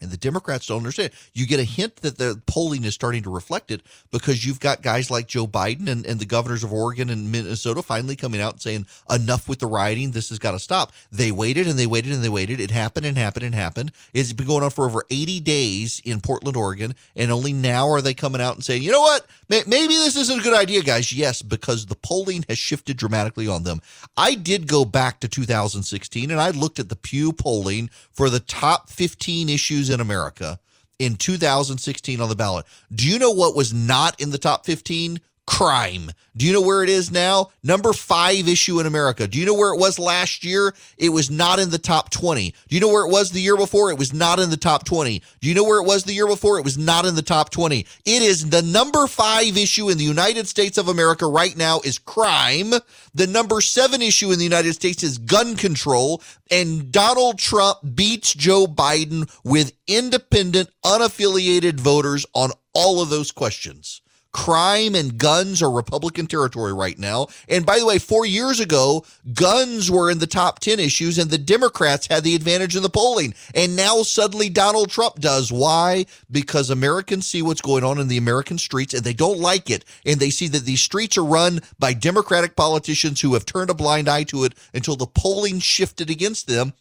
And 0.00 0.10
the 0.10 0.16
Democrats 0.16 0.66
don't 0.66 0.78
understand. 0.78 1.10
You 1.34 1.46
get 1.46 1.60
a 1.60 1.64
hint 1.64 1.96
that 1.96 2.16
the 2.16 2.40
polling 2.46 2.84
is 2.84 2.94
starting 2.94 3.22
to 3.24 3.30
reflect 3.30 3.70
it 3.70 3.82
because 4.10 4.46
you've 4.46 4.60
got 4.60 4.82
guys 4.82 5.10
like 5.10 5.26
Joe 5.26 5.46
Biden 5.46 5.88
and, 5.88 6.06
and 6.06 6.18
the 6.18 6.26
governors 6.26 6.64
of 6.64 6.72
Oregon 6.72 7.10
and 7.10 7.30
Minnesota 7.30 7.82
finally 7.82 8.16
coming 8.16 8.40
out 8.40 8.54
and 8.54 8.62
saying, 8.62 8.86
enough 9.10 9.48
with 9.48 9.58
the 9.58 9.66
rioting. 9.66 10.12
This 10.12 10.30
has 10.30 10.38
got 10.38 10.52
to 10.52 10.58
stop. 10.58 10.92
They 11.12 11.30
waited 11.30 11.66
and 11.66 11.78
they 11.78 11.86
waited 11.86 12.12
and 12.12 12.24
they 12.24 12.28
waited. 12.28 12.60
It 12.60 12.70
happened 12.70 13.04
and 13.04 13.18
happened 13.18 13.44
and 13.44 13.54
happened. 13.54 13.92
It's 14.14 14.32
been 14.32 14.46
going 14.46 14.64
on 14.64 14.70
for 14.70 14.86
over 14.86 15.04
80 15.10 15.40
days 15.40 16.00
in 16.04 16.20
Portland, 16.20 16.56
Oregon. 16.56 16.94
And 17.14 17.30
only 17.30 17.52
now 17.52 17.88
are 17.90 18.00
they 18.00 18.14
coming 18.14 18.40
out 18.40 18.54
and 18.54 18.64
saying, 18.64 18.82
you 18.82 18.92
know 18.92 19.02
what? 19.02 19.26
Maybe 19.48 19.94
this 19.94 20.16
isn't 20.16 20.40
a 20.40 20.42
good 20.42 20.56
idea, 20.56 20.82
guys. 20.82 21.12
Yes, 21.12 21.42
because 21.42 21.86
the 21.86 21.96
polling 21.96 22.44
has 22.48 22.56
shifted 22.56 22.96
dramatically 22.96 23.48
on 23.48 23.64
them. 23.64 23.82
I 24.16 24.34
did 24.34 24.68
go 24.68 24.84
back 24.84 25.20
to 25.20 25.28
2016 25.28 26.30
and 26.30 26.40
I 26.40 26.50
looked 26.50 26.78
at 26.78 26.88
the 26.88 26.96
Pew 26.96 27.32
polling 27.32 27.90
for 28.12 28.30
the 28.30 28.40
top 28.40 28.88
15 28.88 29.48
issues 29.48 29.89
in 29.90 30.00
America 30.00 30.58
in 30.98 31.16
2016 31.16 32.20
on 32.20 32.28
the 32.28 32.36
ballot. 32.36 32.66
Do 32.94 33.08
you 33.08 33.18
know 33.18 33.30
what 33.30 33.56
was 33.56 33.72
not 33.72 34.20
in 34.20 34.30
the 34.30 34.38
top 34.38 34.66
15? 34.66 35.20
Crime. 35.46 36.10
Do 36.36 36.46
you 36.46 36.52
know 36.52 36.60
where 36.60 36.82
it 36.82 36.88
is 36.88 37.10
now? 37.10 37.50
Number 37.62 37.92
five 37.92 38.48
issue 38.48 38.78
in 38.78 38.86
America. 38.86 39.26
Do 39.26 39.38
you 39.38 39.44
know 39.44 39.54
where 39.54 39.74
it 39.74 39.80
was 39.80 39.98
last 39.98 40.44
year? 40.44 40.74
It 40.96 41.08
was 41.08 41.30
not 41.30 41.58
in 41.58 41.70
the 41.70 41.78
top 41.78 42.10
20. 42.10 42.54
Do 42.68 42.74
you 42.74 42.80
know 42.80 42.88
where 42.88 43.04
it 43.04 43.10
was 43.10 43.32
the 43.32 43.40
year 43.40 43.56
before? 43.56 43.90
It 43.90 43.98
was 43.98 44.14
not 44.14 44.38
in 44.38 44.50
the 44.50 44.56
top 44.56 44.84
20. 44.84 45.22
Do 45.40 45.48
you 45.48 45.54
know 45.54 45.64
where 45.64 45.80
it 45.80 45.86
was 45.86 46.04
the 46.04 46.12
year 46.12 46.28
before? 46.28 46.58
It 46.58 46.64
was 46.64 46.78
not 46.78 47.04
in 47.04 47.14
the 47.14 47.22
top 47.22 47.50
20. 47.50 47.80
It 47.80 48.22
is 48.22 48.48
the 48.48 48.62
number 48.62 49.06
five 49.06 49.56
issue 49.56 49.90
in 49.90 49.98
the 49.98 50.04
United 50.04 50.46
States 50.46 50.78
of 50.78 50.88
America 50.88 51.26
right 51.26 51.56
now 51.56 51.80
is 51.84 51.98
crime. 51.98 52.72
The 53.14 53.26
number 53.26 53.60
seven 53.60 54.00
issue 54.00 54.30
in 54.30 54.38
the 54.38 54.44
United 54.44 54.74
States 54.74 55.02
is 55.02 55.18
gun 55.18 55.56
control. 55.56 56.22
And 56.50 56.92
Donald 56.92 57.38
Trump 57.38 57.78
beats 57.94 58.34
Joe 58.34 58.66
Biden 58.66 59.30
with 59.44 59.72
independent, 59.86 60.70
unaffiliated 60.84 61.80
voters 61.80 62.24
on 62.34 62.52
all 62.72 63.02
of 63.02 63.10
those 63.10 63.32
questions. 63.32 64.00
Crime 64.32 64.94
and 64.94 65.18
guns 65.18 65.60
are 65.60 65.70
Republican 65.70 66.26
territory 66.26 66.72
right 66.72 66.98
now. 66.98 67.26
And 67.48 67.66
by 67.66 67.80
the 67.80 67.86
way, 67.86 67.98
four 67.98 68.24
years 68.24 68.60
ago, 68.60 69.04
guns 69.34 69.90
were 69.90 70.08
in 70.08 70.18
the 70.18 70.26
top 70.26 70.60
10 70.60 70.78
issues 70.78 71.18
and 71.18 71.30
the 71.30 71.38
Democrats 71.38 72.06
had 72.06 72.22
the 72.22 72.36
advantage 72.36 72.76
in 72.76 72.82
the 72.82 72.88
polling. 72.88 73.34
And 73.54 73.74
now 73.74 74.02
suddenly 74.02 74.48
Donald 74.48 74.90
Trump 74.90 75.18
does. 75.18 75.50
Why? 75.50 76.06
Because 76.30 76.70
Americans 76.70 77.26
see 77.26 77.42
what's 77.42 77.60
going 77.60 77.82
on 77.82 77.98
in 77.98 78.06
the 78.06 78.18
American 78.18 78.56
streets 78.56 78.94
and 78.94 79.02
they 79.02 79.14
don't 79.14 79.40
like 79.40 79.68
it. 79.68 79.84
And 80.06 80.20
they 80.20 80.30
see 80.30 80.46
that 80.48 80.64
these 80.64 80.80
streets 80.80 81.18
are 81.18 81.24
run 81.24 81.60
by 81.80 81.92
Democratic 81.92 82.54
politicians 82.54 83.20
who 83.20 83.34
have 83.34 83.44
turned 83.44 83.70
a 83.70 83.74
blind 83.74 84.08
eye 84.08 84.24
to 84.24 84.44
it 84.44 84.54
until 84.72 84.94
the 84.94 85.06
polling 85.06 85.58
shifted 85.58 86.08
against 86.08 86.46
them. 86.46 86.72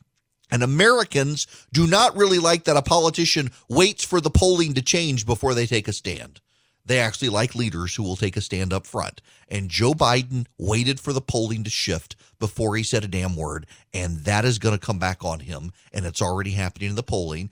And 0.52 0.62
Americans 0.62 1.48
do 1.74 1.88
not 1.88 2.16
really 2.16 2.40
like 2.40 2.64
that 2.66 2.78
a 2.78 2.82
politician 2.82 3.52
waits 3.70 4.04
for 4.04 4.22
the 4.22 4.32
polling 4.32 4.74
to 4.76 4.82
change 4.82 5.26
before 5.26 5.54
they 5.54 5.66
take 5.66 5.88
a 5.88 5.94
stand. 5.94 6.42
They 6.90 6.98
actually 6.98 7.30
like 7.30 7.54
leaders 7.54 7.94
who 7.94 8.02
will 8.02 8.16
take 8.16 8.36
a 8.36 8.42
stand 8.42 8.74
up 8.74 8.88
front. 8.88 9.22
And 9.48 9.70
Joe 9.70 9.94
Biden 9.94 10.48
waited 10.58 11.00
for 11.00 11.14
the 11.14 11.22
polling 11.22 11.64
to 11.64 11.70
shift 11.70 12.16
before 12.40 12.76
he 12.76 12.82
said 12.82 13.04
a 13.04 13.08
damn 13.08 13.36
word. 13.36 13.68
And 13.94 14.22
that 14.22 14.44
is 14.44 14.58
going 14.58 14.74
to 14.74 14.84
come 14.84 14.98
back 14.98 15.24
on 15.24 15.42
him. 15.42 15.72
And 15.94 16.04
it's 16.04 16.20
already 16.20 16.50
happening 16.50 16.90
in 16.90 16.96
the 16.96 17.04
polling. 17.04 17.52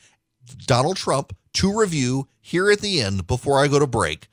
Donald 0.65 0.97
Trump, 0.97 1.35
to 1.53 1.79
review 1.79 2.27
here 2.41 2.71
at 2.71 2.81
the 2.81 2.99
end 2.99 3.27
before 3.27 3.59
I 3.59 3.67
go 3.67 3.77
to 3.77 3.85
break. 3.85 4.27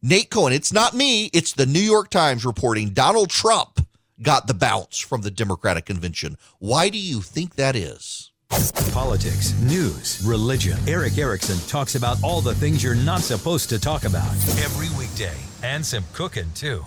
Nate 0.00 0.30
Cohn, 0.30 0.54
it's 0.54 0.72
not 0.72 0.94
me, 0.94 1.26
it's 1.34 1.52
the 1.52 1.66
New 1.66 1.78
York 1.78 2.08
Times 2.08 2.46
reporting 2.46 2.94
Donald 2.94 3.28
Trump 3.28 3.86
got 4.22 4.46
the 4.46 4.54
bounce 4.54 4.98
from 4.98 5.20
the 5.20 5.30
Democratic 5.30 5.84
convention. 5.84 6.38
Why 6.58 6.88
do 6.88 6.96
you 6.96 7.20
think 7.20 7.56
that 7.56 7.76
is? 7.76 8.32
Politics, 8.50 9.54
news, 9.60 10.22
religion. 10.24 10.78
Erick 10.88 11.18
Erickson 11.18 11.58
talks 11.68 11.94
about 11.94 12.22
all 12.22 12.40
the 12.40 12.54
things 12.54 12.82
you're 12.82 12.94
not 12.94 13.20
supposed 13.20 13.68
to 13.68 13.78
talk 13.78 14.04
about 14.04 14.32
every 14.58 14.88
weekday 14.98 15.36
and 15.62 15.84
some 15.84 16.04
cooking 16.12 16.50
too. 16.54 16.84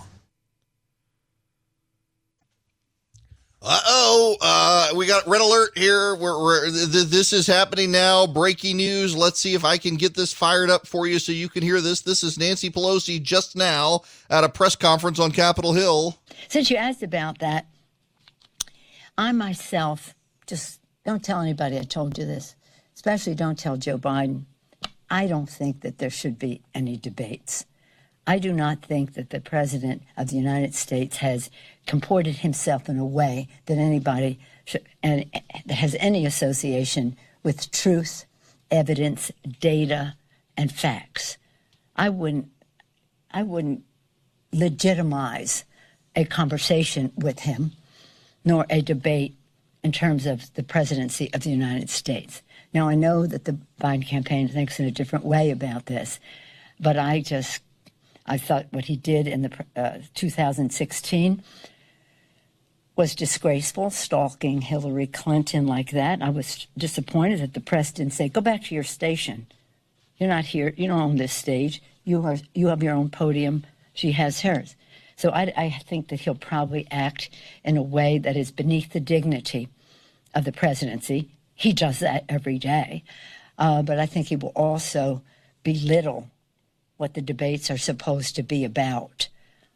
Uh-oh, 3.64 4.36
uh, 4.40 4.88
we 4.96 5.06
got 5.06 5.26
red 5.28 5.40
alert 5.40 5.70
here. 5.78 6.16
We're, 6.16 6.42
we're 6.42 6.70
th- 6.70 7.06
this 7.06 7.32
is 7.32 7.46
happening 7.46 7.92
now. 7.92 8.26
Breaking 8.26 8.76
news. 8.76 9.16
Let's 9.16 9.38
see 9.38 9.54
if 9.54 9.64
I 9.64 9.78
can 9.78 9.94
get 9.94 10.14
this 10.14 10.32
fired 10.32 10.68
up 10.68 10.84
for 10.84 11.06
you 11.06 11.20
so 11.20 11.30
you 11.30 11.48
can 11.48 11.62
hear 11.62 11.80
this. 11.80 12.00
This 12.00 12.24
is 12.24 12.36
Nancy 12.36 12.70
Pelosi 12.70 13.22
just 13.22 13.54
now 13.54 14.02
at 14.28 14.42
a 14.42 14.48
press 14.48 14.74
conference 14.74 15.20
on 15.20 15.30
Capitol 15.30 15.74
Hill. 15.74 16.18
Since 16.48 16.72
you 16.72 16.76
asked 16.76 17.04
about 17.04 17.38
that, 17.38 17.66
I 19.16 19.30
myself 19.30 20.16
just 20.48 20.80
don't 21.04 21.24
tell 21.24 21.40
anybody 21.40 21.78
I 21.78 21.82
told 21.82 22.18
you 22.18 22.26
this, 22.26 22.54
especially 22.94 23.34
don't 23.34 23.58
tell 23.58 23.76
Joe 23.76 23.98
Biden. 23.98 24.44
I 25.10 25.26
don't 25.26 25.48
think 25.48 25.80
that 25.82 25.98
there 25.98 26.10
should 26.10 26.38
be 26.38 26.62
any 26.74 26.96
debates. 26.96 27.66
I 28.26 28.38
do 28.38 28.52
not 28.52 28.82
think 28.82 29.14
that 29.14 29.30
the 29.30 29.40
President 29.40 30.02
of 30.16 30.28
the 30.28 30.36
United 30.36 30.74
States 30.74 31.16
has 31.18 31.50
comported 31.86 32.36
himself 32.36 32.88
in 32.88 32.98
a 32.98 33.04
way 33.04 33.48
that 33.66 33.78
anybody 33.78 34.38
should, 34.64 34.86
and 35.02 35.26
has 35.68 35.96
any 35.98 36.24
association 36.24 37.16
with 37.42 37.72
truth, 37.72 38.24
evidence, 38.70 39.32
data, 39.60 40.14
and 40.56 40.72
facts. 40.72 41.36
I 41.96 42.10
wouldn't, 42.10 42.48
I 43.32 43.42
wouldn't 43.42 43.82
legitimize 44.52 45.64
a 46.14 46.24
conversation 46.24 47.12
with 47.16 47.40
him, 47.40 47.72
nor 48.44 48.66
a 48.70 48.82
debate 48.82 49.36
in 49.82 49.92
terms 49.92 50.26
of 50.26 50.52
the 50.54 50.62
presidency 50.62 51.32
of 51.34 51.42
the 51.42 51.50
United 51.50 51.90
States. 51.90 52.42
Now, 52.72 52.88
I 52.88 52.94
know 52.94 53.26
that 53.26 53.44
the 53.44 53.58
Biden 53.80 54.06
campaign 54.06 54.48
thinks 54.48 54.78
in 54.78 54.86
a 54.86 54.90
different 54.90 55.24
way 55.24 55.50
about 55.50 55.86
this, 55.86 56.20
but 56.78 56.96
I 56.96 57.20
just, 57.20 57.62
I 58.24 58.38
thought 58.38 58.66
what 58.70 58.86
he 58.86 58.96
did 58.96 59.26
in 59.26 59.42
the 59.42 59.52
uh, 59.76 59.98
2016 60.14 61.42
was 62.94 63.14
disgraceful, 63.14 63.90
stalking 63.90 64.60
Hillary 64.60 65.06
Clinton 65.06 65.66
like 65.66 65.90
that. 65.90 66.22
I 66.22 66.28
was 66.28 66.66
disappointed 66.76 67.40
that 67.40 67.54
the 67.54 67.60
press 67.60 67.90
didn't 67.90 68.12
say, 68.12 68.28
"Go 68.28 68.40
back 68.40 68.64
to 68.64 68.74
your 68.74 68.84
station. 68.84 69.46
You're 70.18 70.28
not 70.28 70.44
here. 70.44 70.74
You 70.76 70.88
don't 70.88 71.00
own 71.00 71.16
this 71.16 71.32
stage. 71.32 71.82
You 72.04 72.22
are. 72.24 72.36
You 72.54 72.68
have 72.68 72.82
your 72.82 72.94
own 72.94 73.08
podium. 73.08 73.64
She 73.94 74.12
has 74.12 74.42
hers." 74.42 74.76
So 75.22 75.30
I, 75.30 75.52
I 75.56 75.70
think 75.70 76.08
that 76.08 76.18
he'll 76.18 76.34
probably 76.34 76.84
act 76.90 77.30
in 77.62 77.76
a 77.76 77.82
way 77.82 78.18
that 78.18 78.36
is 78.36 78.50
beneath 78.50 78.92
the 78.92 78.98
dignity 78.98 79.68
of 80.34 80.44
the 80.44 80.50
presidency. 80.50 81.30
He 81.54 81.72
does 81.72 82.00
that 82.00 82.24
every 82.28 82.58
day. 82.58 83.04
Uh, 83.56 83.82
but 83.82 84.00
I 84.00 84.06
think 84.06 84.26
he 84.26 84.34
will 84.34 84.50
also 84.56 85.22
belittle 85.62 86.28
what 86.96 87.14
the 87.14 87.20
debates 87.20 87.70
are 87.70 87.78
supposed 87.78 88.34
to 88.34 88.42
be 88.42 88.64
about. 88.64 89.28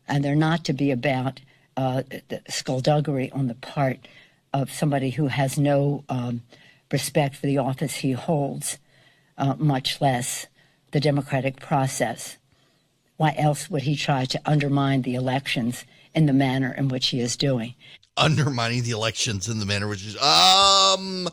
And 0.08 0.24
they're 0.24 0.34
not 0.34 0.64
to 0.64 0.72
be 0.72 0.90
about 0.90 1.38
uh, 1.76 2.02
skullduggery 2.48 3.30
on 3.30 3.46
the 3.46 3.54
part 3.54 4.08
of 4.52 4.72
somebody 4.72 5.10
who 5.10 5.28
has 5.28 5.56
no 5.56 6.02
um, 6.08 6.42
respect 6.90 7.36
for 7.36 7.46
the 7.46 7.58
office 7.58 7.94
he 7.94 8.10
holds, 8.10 8.78
uh, 9.38 9.54
much 9.58 10.00
less 10.00 10.48
the 10.90 10.98
democratic 10.98 11.60
process. 11.60 12.36
Why 13.16 13.34
else 13.36 13.70
would 13.70 13.82
he 13.82 13.96
try 13.96 14.24
to 14.26 14.40
undermine 14.44 15.02
the 15.02 15.14
elections 15.14 15.84
in 16.14 16.26
the 16.26 16.32
manner 16.32 16.72
in 16.72 16.88
which 16.88 17.08
he 17.08 17.20
is 17.20 17.36
doing? 17.36 17.74
Undermining 18.16 18.82
the 18.82 18.90
elections 18.90 19.48
in 19.48 19.58
the 19.58 19.66
manner 19.66 19.88
which 19.88 20.04
is 20.04 20.16
um 20.16 21.28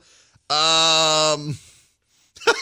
um 0.49 1.57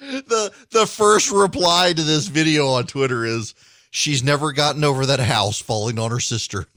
the 0.00 0.52
the 0.70 0.86
first 0.86 1.30
reply 1.30 1.92
to 1.92 2.02
this 2.02 2.28
video 2.28 2.68
on 2.68 2.86
Twitter 2.86 3.24
is 3.24 3.54
she's 3.90 4.22
never 4.22 4.52
gotten 4.52 4.84
over 4.84 5.06
that 5.06 5.20
house 5.20 5.60
falling 5.60 5.98
on 5.98 6.10
her 6.10 6.20
sister. 6.20 6.66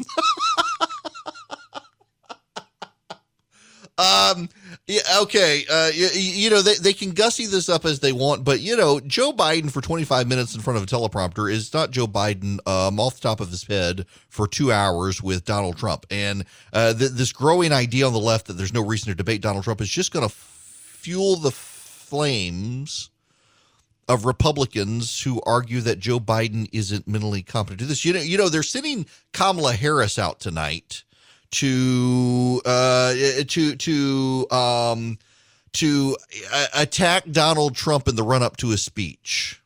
um 3.97 4.49
yeah, 4.87 5.01
okay. 5.21 5.65
Uh, 5.69 5.89
you, 5.93 6.07
you, 6.13 6.49
know, 6.51 6.61
they, 6.61 6.75
they 6.75 6.93
can 6.93 7.11
gussy 7.11 7.47
this 7.47 7.69
up 7.69 7.85
as 7.85 8.01
they 8.01 8.11
want, 8.11 8.43
but, 8.43 8.59
you 8.59 8.77
know, 8.77 8.99
Joe 8.99 9.33
Biden 9.33 9.71
for 9.71 9.81
25 9.81 10.27
minutes 10.27 10.53
in 10.53 10.61
front 10.61 10.77
of 10.77 10.83
a 10.83 10.85
teleprompter 10.85 11.51
is 11.51 11.73
not 11.73 11.89
Joe 11.89 12.05
Biden 12.05 12.59
um, 12.67 12.99
off 12.99 13.15
the 13.15 13.21
top 13.21 13.39
of 13.39 13.49
his 13.49 13.63
head 13.63 14.05
for 14.29 14.47
two 14.47 14.71
hours 14.71 15.23
with 15.23 15.43
Donald 15.43 15.77
Trump. 15.77 16.05
And 16.11 16.45
uh, 16.71 16.93
th- 16.93 17.11
this 17.11 17.31
growing 17.31 17.71
idea 17.71 18.05
on 18.05 18.13
the 18.13 18.19
left 18.19 18.45
that 18.45 18.53
there's 18.53 18.73
no 18.73 18.85
reason 18.85 19.09
to 19.09 19.15
debate 19.15 19.41
Donald 19.41 19.63
Trump 19.63 19.81
is 19.81 19.89
just 19.89 20.13
going 20.13 20.27
to 20.27 20.33
fuel 20.33 21.37
the 21.37 21.51
flames 21.51 23.09
of 24.07 24.25
Republicans 24.25 25.21
who 25.21 25.41
argue 25.47 25.81
that 25.81 25.99
Joe 25.99 26.19
Biden 26.19 26.69
isn't 26.71 27.07
mentally 27.07 27.41
competent 27.41 27.79
to 27.79 27.85
do 27.85 27.89
this. 27.89 28.05
You 28.05 28.13
know, 28.13 28.19
you 28.19 28.37
know, 28.37 28.49
they're 28.49 28.61
sending 28.61 29.07
Kamala 29.33 29.73
Harris 29.73 30.19
out 30.19 30.39
tonight 30.39 31.03
to 31.55 32.61
uh, 32.65 33.13
to 33.47 33.75
to 33.75 34.47
um, 34.51 35.17
to 35.73 36.17
attack 36.73 37.23
Donald 37.31 37.75
Trump 37.75 38.07
in 38.07 38.15
the 38.15 38.23
run 38.23 38.43
up 38.43 38.57
to 38.57 38.69
his 38.69 38.83
speech. 38.83 39.61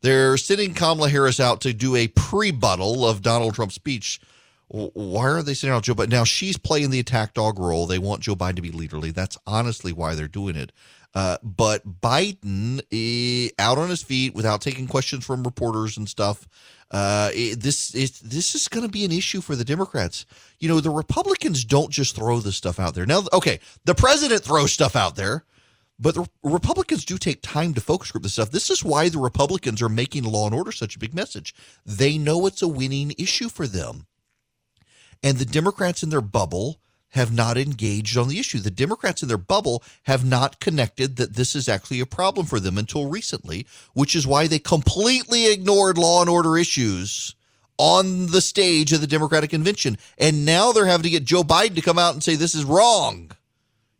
They're 0.00 0.36
sending 0.36 0.74
Kamala 0.74 1.08
Harris 1.10 1.40
out 1.40 1.60
to 1.62 1.72
do 1.72 1.96
a 1.96 2.08
pre-buttal 2.08 3.06
of 3.06 3.20
Donald 3.20 3.54
Trump's 3.54 3.74
speech. 3.74 4.20
Why 4.68 5.24
are 5.24 5.42
they 5.42 5.54
sending 5.54 5.74
out 5.76 5.82
Joe 5.82 5.94
Biden? 5.94 6.10
Now 6.10 6.24
she's 6.24 6.56
playing 6.56 6.90
the 6.90 7.00
attack 7.00 7.34
dog 7.34 7.58
role. 7.58 7.86
They 7.86 7.98
want 7.98 8.22
Joe 8.22 8.36
Biden 8.36 8.56
to 8.56 8.62
be 8.62 8.70
leaderly. 8.70 9.12
That's 9.12 9.36
honestly 9.46 9.92
why 9.92 10.14
they're 10.14 10.28
doing 10.28 10.56
it. 10.56 10.72
Uh, 11.14 11.38
but 11.42 12.00
Biden, 12.00 12.80
eh, 12.92 13.50
out 13.58 13.78
on 13.78 13.88
his 13.88 14.02
feet 14.02 14.34
without 14.34 14.60
taking 14.60 14.86
questions 14.86 15.24
from 15.24 15.42
reporters 15.42 15.96
and 15.96 16.08
stuff, 16.08 16.46
uh, 16.90 17.30
it, 17.34 17.60
this 17.60 17.94
is 17.94 18.20
this 18.20 18.54
is 18.54 18.68
going 18.68 18.84
to 18.84 18.92
be 18.92 19.04
an 19.04 19.12
issue 19.12 19.40
for 19.40 19.56
the 19.56 19.64
Democrats. 19.64 20.26
You 20.58 20.68
know, 20.68 20.80
the 20.80 20.90
Republicans 20.90 21.64
don't 21.64 21.90
just 21.90 22.14
throw 22.14 22.40
this 22.40 22.56
stuff 22.56 22.78
out 22.78 22.94
there. 22.94 23.06
Now, 23.06 23.24
okay, 23.32 23.60
the 23.84 23.94
president 23.94 24.42
throws 24.42 24.72
stuff 24.72 24.96
out 24.96 25.16
there, 25.16 25.44
but 25.98 26.14
the 26.14 26.26
Republicans 26.42 27.04
do 27.04 27.18
take 27.18 27.42
time 27.42 27.74
to 27.74 27.80
focus 27.80 28.10
group 28.10 28.22
this 28.22 28.34
stuff. 28.34 28.50
This 28.50 28.70
is 28.70 28.84
why 28.84 29.08
the 29.08 29.18
Republicans 29.18 29.82
are 29.82 29.88
making 29.88 30.24
law 30.24 30.46
and 30.46 30.54
order 30.54 30.72
such 30.72 30.96
a 30.96 30.98
big 30.98 31.14
message. 31.14 31.54
They 31.84 32.16
know 32.16 32.46
it's 32.46 32.62
a 32.62 32.68
winning 32.68 33.12
issue 33.18 33.48
for 33.48 33.66
them, 33.66 34.06
and 35.22 35.38
the 35.38 35.46
Democrats 35.46 36.02
in 36.02 36.10
their 36.10 36.20
bubble 36.22 36.80
have 37.10 37.32
not 37.32 37.56
engaged 37.56 38.16
on 38.16 38.28
the 38.28 38.38
issue. 38.38 38.58
The 38.58 38.70
Democrats 38.70 39.22
in 39.22 39.28
their 39.28 39.38
bubble 39.38 39.82
have 40.04 40.24
not 40.24 40.60
connected 40.60 41.16
that 41.16 41.34
this 41.34 41.56
is 41.56 41.68
actually 41.68 42.00
a 42.00 42.06
problem 42.06 42.46
for 42.46 42.60
them 42.60 42.76
until 42.76 43.08
recently, 43.08 43.66
which 43.94 44.14
is 44.14 44.26
why 44.26 44.46
they 44.46 44.58
completely 44.58 45.50
ignored 45.50 45.96
law 45.96 46.20
and 46.20 46.28
order 46.28 46.58
issues 46.58 47.34
on 47.78 48.26
the 48.26 48.40
stage 48.40 48.92
of 48.92 49.00
the 49.00 49.06
Democratic 49.06 49.50
convention. 49.50 49.96
And 50.18 50.44
now 50.44 50.72
they're 50.72 50.86
having 50.86 51.04
to 51.04 51.10
get 51.10 51.24
Joe 51.24 51.42
Biden 51.42 51.76
to 51.76 51.80
come 51.80 51.98
out 51.98 52.14
and 52.14 52.22
say 52.22 52.34
this 52.34 52.54
is 52.54 52.64
wrong. 52.64 53.30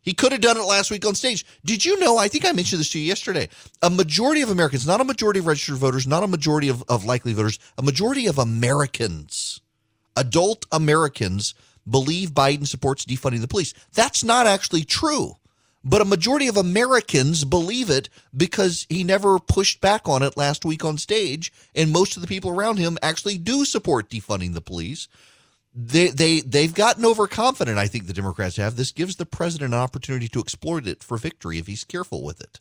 He 0.01 0.13
could 0.13 0.31
have 0.31 0.41
done 0.41 0.57
it 0.57 0.63
last 0.63 0.91
week 0.91 1.05
on 1.05 1.15
stage. 1.15 1.45
Did 1.65 1.83
you 1.85 1.99
know? 1.99 2.17
I 2.17 2.27
think 2.27 2.45
I 2.45 2.51
mentioned 2.51 2.79
this 2.79 2.89
to 2.91 2.99
you 2.99 3.05
yesterday. 3.05 3.49
A 3.81 3.89
majority 3.89 4.41
of 4.41 4.49
Americans, 4.49 4.87
not 4.87 5.01
a 5.01 5.05
majority 5.05 5.39
of 5.39 5.47
registered 5.47 5.75
voters, 5.75 6.07
not 6.07 6.23
a 6.23 6.27
majority 6.27 6.69
of, 6.69 6.83
of 6.87 7.05
likely 7.05 7.33
voters, 7.33 7.59
a 7.77 7.83
majority 7.83 8.25
of 8.27 8.37
Americans, 8.37 9.61
adult 10.15 10.65
Americans, 10.71 11.53
believe 11.87 12.31
Biden 12.31 12.67
supports 12.67 13.05
defunding 13.05 13.41
the 13.41 13.47
police. 13.47 13.73
That's 13.93 14.23
not 14.23 14.47
actually 14.47 14.83
true. 14.83 15.35
But 15.83 16.01
a 16.01 16.05
majority 16.05 16.47
of 16.47 16.57
Americans 16.57 17.45
believe 17.45 17.89
it 17.89 18.09
because 18.35 18.85
he 18.89 19.03
never 19.03 19.39
pushed 19.39 19.79
back 19.79 20.09
on 20.09 20.23
it 20.23 20.35
last 20.35 20.65
week 20.65 20.83
on 20.83 20.97
stage. 20.97 21.53
And 21.73 21.91
most 21.91 22.17
of 22.17 22.21
the 22.21 22.27
people 22.27 22.51
around 22.51 22.77
him 22.77 22.97
actually 23.01 23.37
do 23.37 23.63
support 23.63 24.09
defunding 24.09 24.53
the 24.53 24.61
police. 24.61 25.07
They, 25.73 26.09
they, 26.09 26.41
they've 26.41 26.73
gotten 26.73 27.05
overconfident, 27.05 27.77
I 27.77 27.87
think 27.87 28.07
the 28.07 28.13
Democrats 28.13 28.57
have. 28.57 28.75
This 28.75 28.91
gives 28.91 29.15
the 29.15 29.25
president 29.25 29.73
an 29.73 29.79
opportunity 29.79 30.27
to 30.29 30.39
exploit 30.41 30.85
it 30.85 31.03
for 31.03 31.17
victory 31.17 31.59
if 31.59 31.67
he's 31.67 31.85
careful 31.85 32.23
with 32.23 32.41
it. 32.41 32.59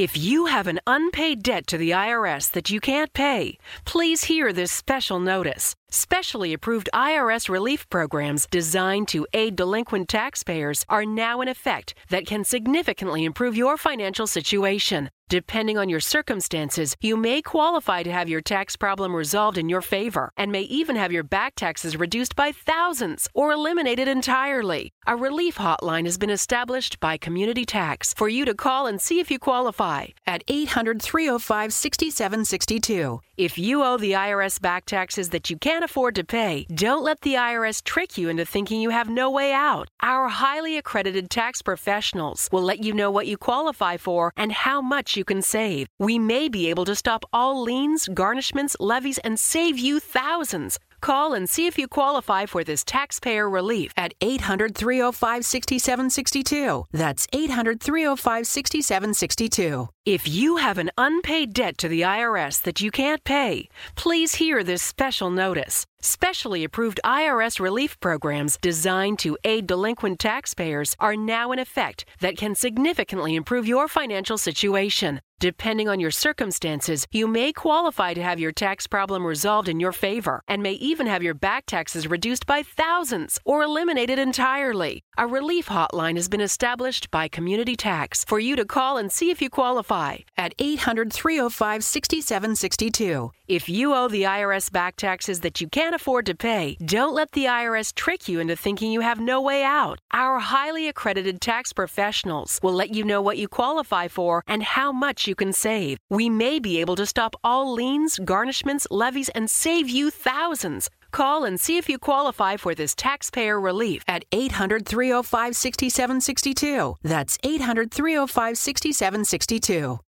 If 0.00 0.16
you 0.16 0.46
have 0.46 0.66
an 0.66 0.80
unpaid 0.86 1.42
debt 1.42 1.66
to 1.66 1.76
the 1.76 1.90
IRS 1.90 2.52
that 2.52 2.70
you 2.70 2.80
can't 2.80 3.12
pay, 3.12 3.58
please 3.84 4.24
hear 4.24 4.50
this 4.50 4.72
special 4.72 5.20
notice. 5.20 5.74
Specially 5.92 6.52
approved 6.52 6.88
IRS 6.94 7.48
relief 7.48 7.90
programs 7.90 8.46
designed 8.46 9.08
to 9.08 9.26
aid 9.34 9.56
delinquent 9.56 10.08
taxpayers 10.08 10.84
are 10.88 11.04
now 11.04 11.40
in 11.40 11.48
effect 11.48 11.94
that 12.10 12.26
can 12.26 12.44
significantly 12.44 13.24
improve 13.24 13.56
your 13.56 13.76
financial 13.76 14.28
situation. 14.28 15.10
Depending 15.30 15.78
on 15.78 15.88
your 15.88 16.00
circumstances, 16.00 16.96
you 17.00 17.16
may 17.16 17.40
qualify 17.40 18.02
to 18.02 18.10
have 18.10 18.28
your 18.28 18.40
tax 18.40 18.74
problem 18.74 19.14
resolved 19.14 19.58
in 19.58 19.68
your 19.68 19.80
favor 19.80 20.32
and 20.36 20.50
may 20.50 20.62
even 20.62 20.96
have 20.96 21.12
your 21.12 21.22
back 21.22 21.54
taxes 21.54 21.94
reduced 21.94 22.34
by 22.34 22.50
thousands 22.50 23.28
or 23.32 23.52
eliminated 23.52 24.08
entirely. 24.08 24.90
A 25.06 25.14
relief 25.14 25.56
hotline 25.56 26.04
has 26.04 26.18
been 26.18 26.30
established 26.30 26.98
by 26.98 27.16
Community 27.16 27.64
Tax 27.64 28.12
for 28.12 28.28
you 28.28 28.44
to 28.44 28.56
call 28.56 28.88
and 28.88 29.00
see 29.00 29.20
if 29.20 29.30
you 29.30 29.38
qualify 29.38 30.06
at 30.26 30.42
800 30.48 31.00
305 31.00 31.72
6762. 31.72 33.20
If 33.36 33.56
you 33.56 33.84
owe 33.84 33.98
the 33.98 34.12
IRS 34.12 34.60
back 34.60 34.84
taxes 34.84 35.28
that 35.28 35.48
you 35.48 35.56
can't 35.80 35.90
afford 35.90 36.14
to 36.14 36.24
pay, 36.24 36.66
don't 36.74 37.02
let 37.02 37.22
the 37.22 37.36
IRS 37.36 37.82
trick 37.82 38.18
you 38.18 38.28
into 38.28 38.44
thinking 38.44 38.82
you 38.82 38.90
have 38.90 39.08
no 39.08 39.30
way 39.30 39.52
out. 39.52 39.88
Our 40.02 40.28
highly 40.28 40.76
accredited 40.76 41.30
tax 41.30 41.62
professionals 41.62 42.48
will 42.52 42.62
let 42.62 42.84
you 42.84 42.92
know 42.92 43.10
what 43.10 43.26
you 43.26 43.38
qualify 43.38 43.96
for 43.96 44.32
and 44.36 44.52
how 44.52 44.82
much 44.82 45.16
you 45.16 45.24
can 45.24 45.40
save. 45.40 45.86
We 45.98 46.18
may 46.18 46.50
be 46.50 46.68
able 46.68 46.84
to 46.84 46.94
stop 46.94 47.24
all 47.32 47.62
liens, 47.62 48.08
garnishments, 48.08 48.76
levies, 48.78 49.18
and 49.24 49.38
save 49.38 49.78
you 49.78 50.00
thousands. 50.00 50.78
Call 51.00 51.32
and 51.32 51.48
see 51.48 51.66
if 51.66 51.78
you 51.78 51.88
qualify 51.88 52.46
for 52.46 52.62
this 52.62 52.84
taxpayer 52.84 53.48
relief 53.48 53.92
at 53.96 54.12
800 54.20 54.74
305 54.74 55.44
6762. 55.44 56.84
That's 56.92 57.26
800 57.32 57.80
305 57.80 58.46
6762. 58.46 59.88
If 60.06 60.26
you 60.26 60.56
have 60.56 60.78
an 60.78 60.90
unpaid 60.96 61.52
debt 61.52 61.76
to 61.76 61.86
the 61.86 62.00
IRS 62.00 62.62
that 62.62 62.80
you 62.80 62.90
can't 62.90 63.22
pay, 63.22 63.68
please 63.96 64.36
hear 64.36 64.64
this 64.64 64.82
special 64.82 65.28
notice. 65.28 65.84
Specially 66.00 66.64
approved 66.64 67.00
IRS 67.04 67.60
relief 67.60 68.00
programs 68.00 68.56
designed 68.56 69.18
to 69.18 69.36
aid 69.44 69.66
delinquent 69.66 70.18
taxpayers 70.18 70.96
are 70.98 71.16
now 71.16 71.52
in 71.52 71.58
effect 71.58 72.06
that 72.20 72.38
can 72.38 72.54
significantly 72.54 73.34
improve 73.34 73.68
your 73.68 73.88
financial 73.88 74.38
situation. 74.38 75.20
Depending 75.40 75.88
on 75.88 76.00
your 76.00 76.10
circumstances, 76.10 77.06
you 77.12 77.26
may 77.26 77.50
qualify 77.52 78.12
to 78.12 78.22
have 78.22 78.38
your 78.38 78.52
tax 78.52 78.86
problem 78.86 79.26
resolved 79.26 79.70
in 79.70 79.80
your 79.80 79.92
favor 79.92 80.42
and 80.48 80.62
may 80.62 80.72
even 80.72 81.06
have 81.06 81.22
your 81.22 81.32
back 81.34 81.64
taxes 81.66 82.06
reduced 82.06 82.46
by 82.46 82.62
thousands 82.62 83.38
or 83.44 83.62
eliminated 83.62 84.18
entirely. 84.18 85.02
A 85.16 85.26
relief 85.26 85.68
hotline 85.68 86.16
has 86.16 86.28
been 86.28 86.42
established 86.42 87.10
by 87.10 87.26
Community 87.28 87.74
Tax 87.74 88.22
for 88.24 88.38
you 88.38 88.54
to 88.56 88.66
call 88.66 88.98
and 88.98 89.10
see 89.10 89.30
if 89.30 89.40
you 89.40 89.48
qualify 89.48 89.99
at 90.36 90.54
800 90.58 91.12
305 91.12 91.84
6762. 91.84 93.30
If 93.48 93.68
you 93.68 93.94
owe 93.94 94.08
the 94.08 94.22
IRS 94.22 94.70
back 94.70 94.94
taxes 94.96 95.40
that 95.40 95.60
you 95.60 95.68
can't 95.68 95.94
afford 95.94 96.26
to 96.26 96.34
pay, 96.34 96.76
don't 96.84 97.14
let 97.14 97.32
the 97.32 97.46
IRS 97.46 97.92
trick 97.94 98.28
you 98.28 98.38
into 98.38 98.54
thinking 98.54 98.92
you 98.92 99.00
have 99.00 99.18
no 99.18 99.40
way 99.40 99.64
out. 99.64 99.98
Our 100.12 100.38
highly 100.38 100.86
accredited 100.86 101.40
tax 101.40 101.72
professionals 101.72 102.60
will 102.62 102.74
let 102.74 102.94
you 102.94 103.04
know 103.04 103.20
what 103.20 103.38
you 103.38 103.48
qualify 103.48 104.06
for 104.06 104.44
and 104.46 104.62
how 104.62 104.92
much 104.92 105.26
you 105.26 105.34
can 105.34 105.52
save. 105.52 105.98
We 106.08 106.30
may 106.30 106.60
be 106.60 106.80
able 106.80 106.96
to 106.96 107.06
stop 107.06 107.34
all 107.42 107.72
liens, 107.72 108.20
garnishments, 108.20 108.86
levies, 108.90 109.30
and 109.30 109.50
save 109.50 109.88
you 109.88 110.10
thousands. 110.10 110.88
Call 111.12 111.44
and 111.44 111.58
see 111.58 111.76
if 111.76 111.88
you 111.88 111.98
qualify 111.98 112.56
for 112.56 112.74
this 112.74 112.94
taxpayer 112.94 113.60
relief 113.60 114.02
at 114.06 114.24
800 114.32 114.86
305 114.86 115.56
6762. 115.56 116.96
That's 117.02 117.38
800 117.42 117.90
305 117.90 118.56
6762. 118.56 119.98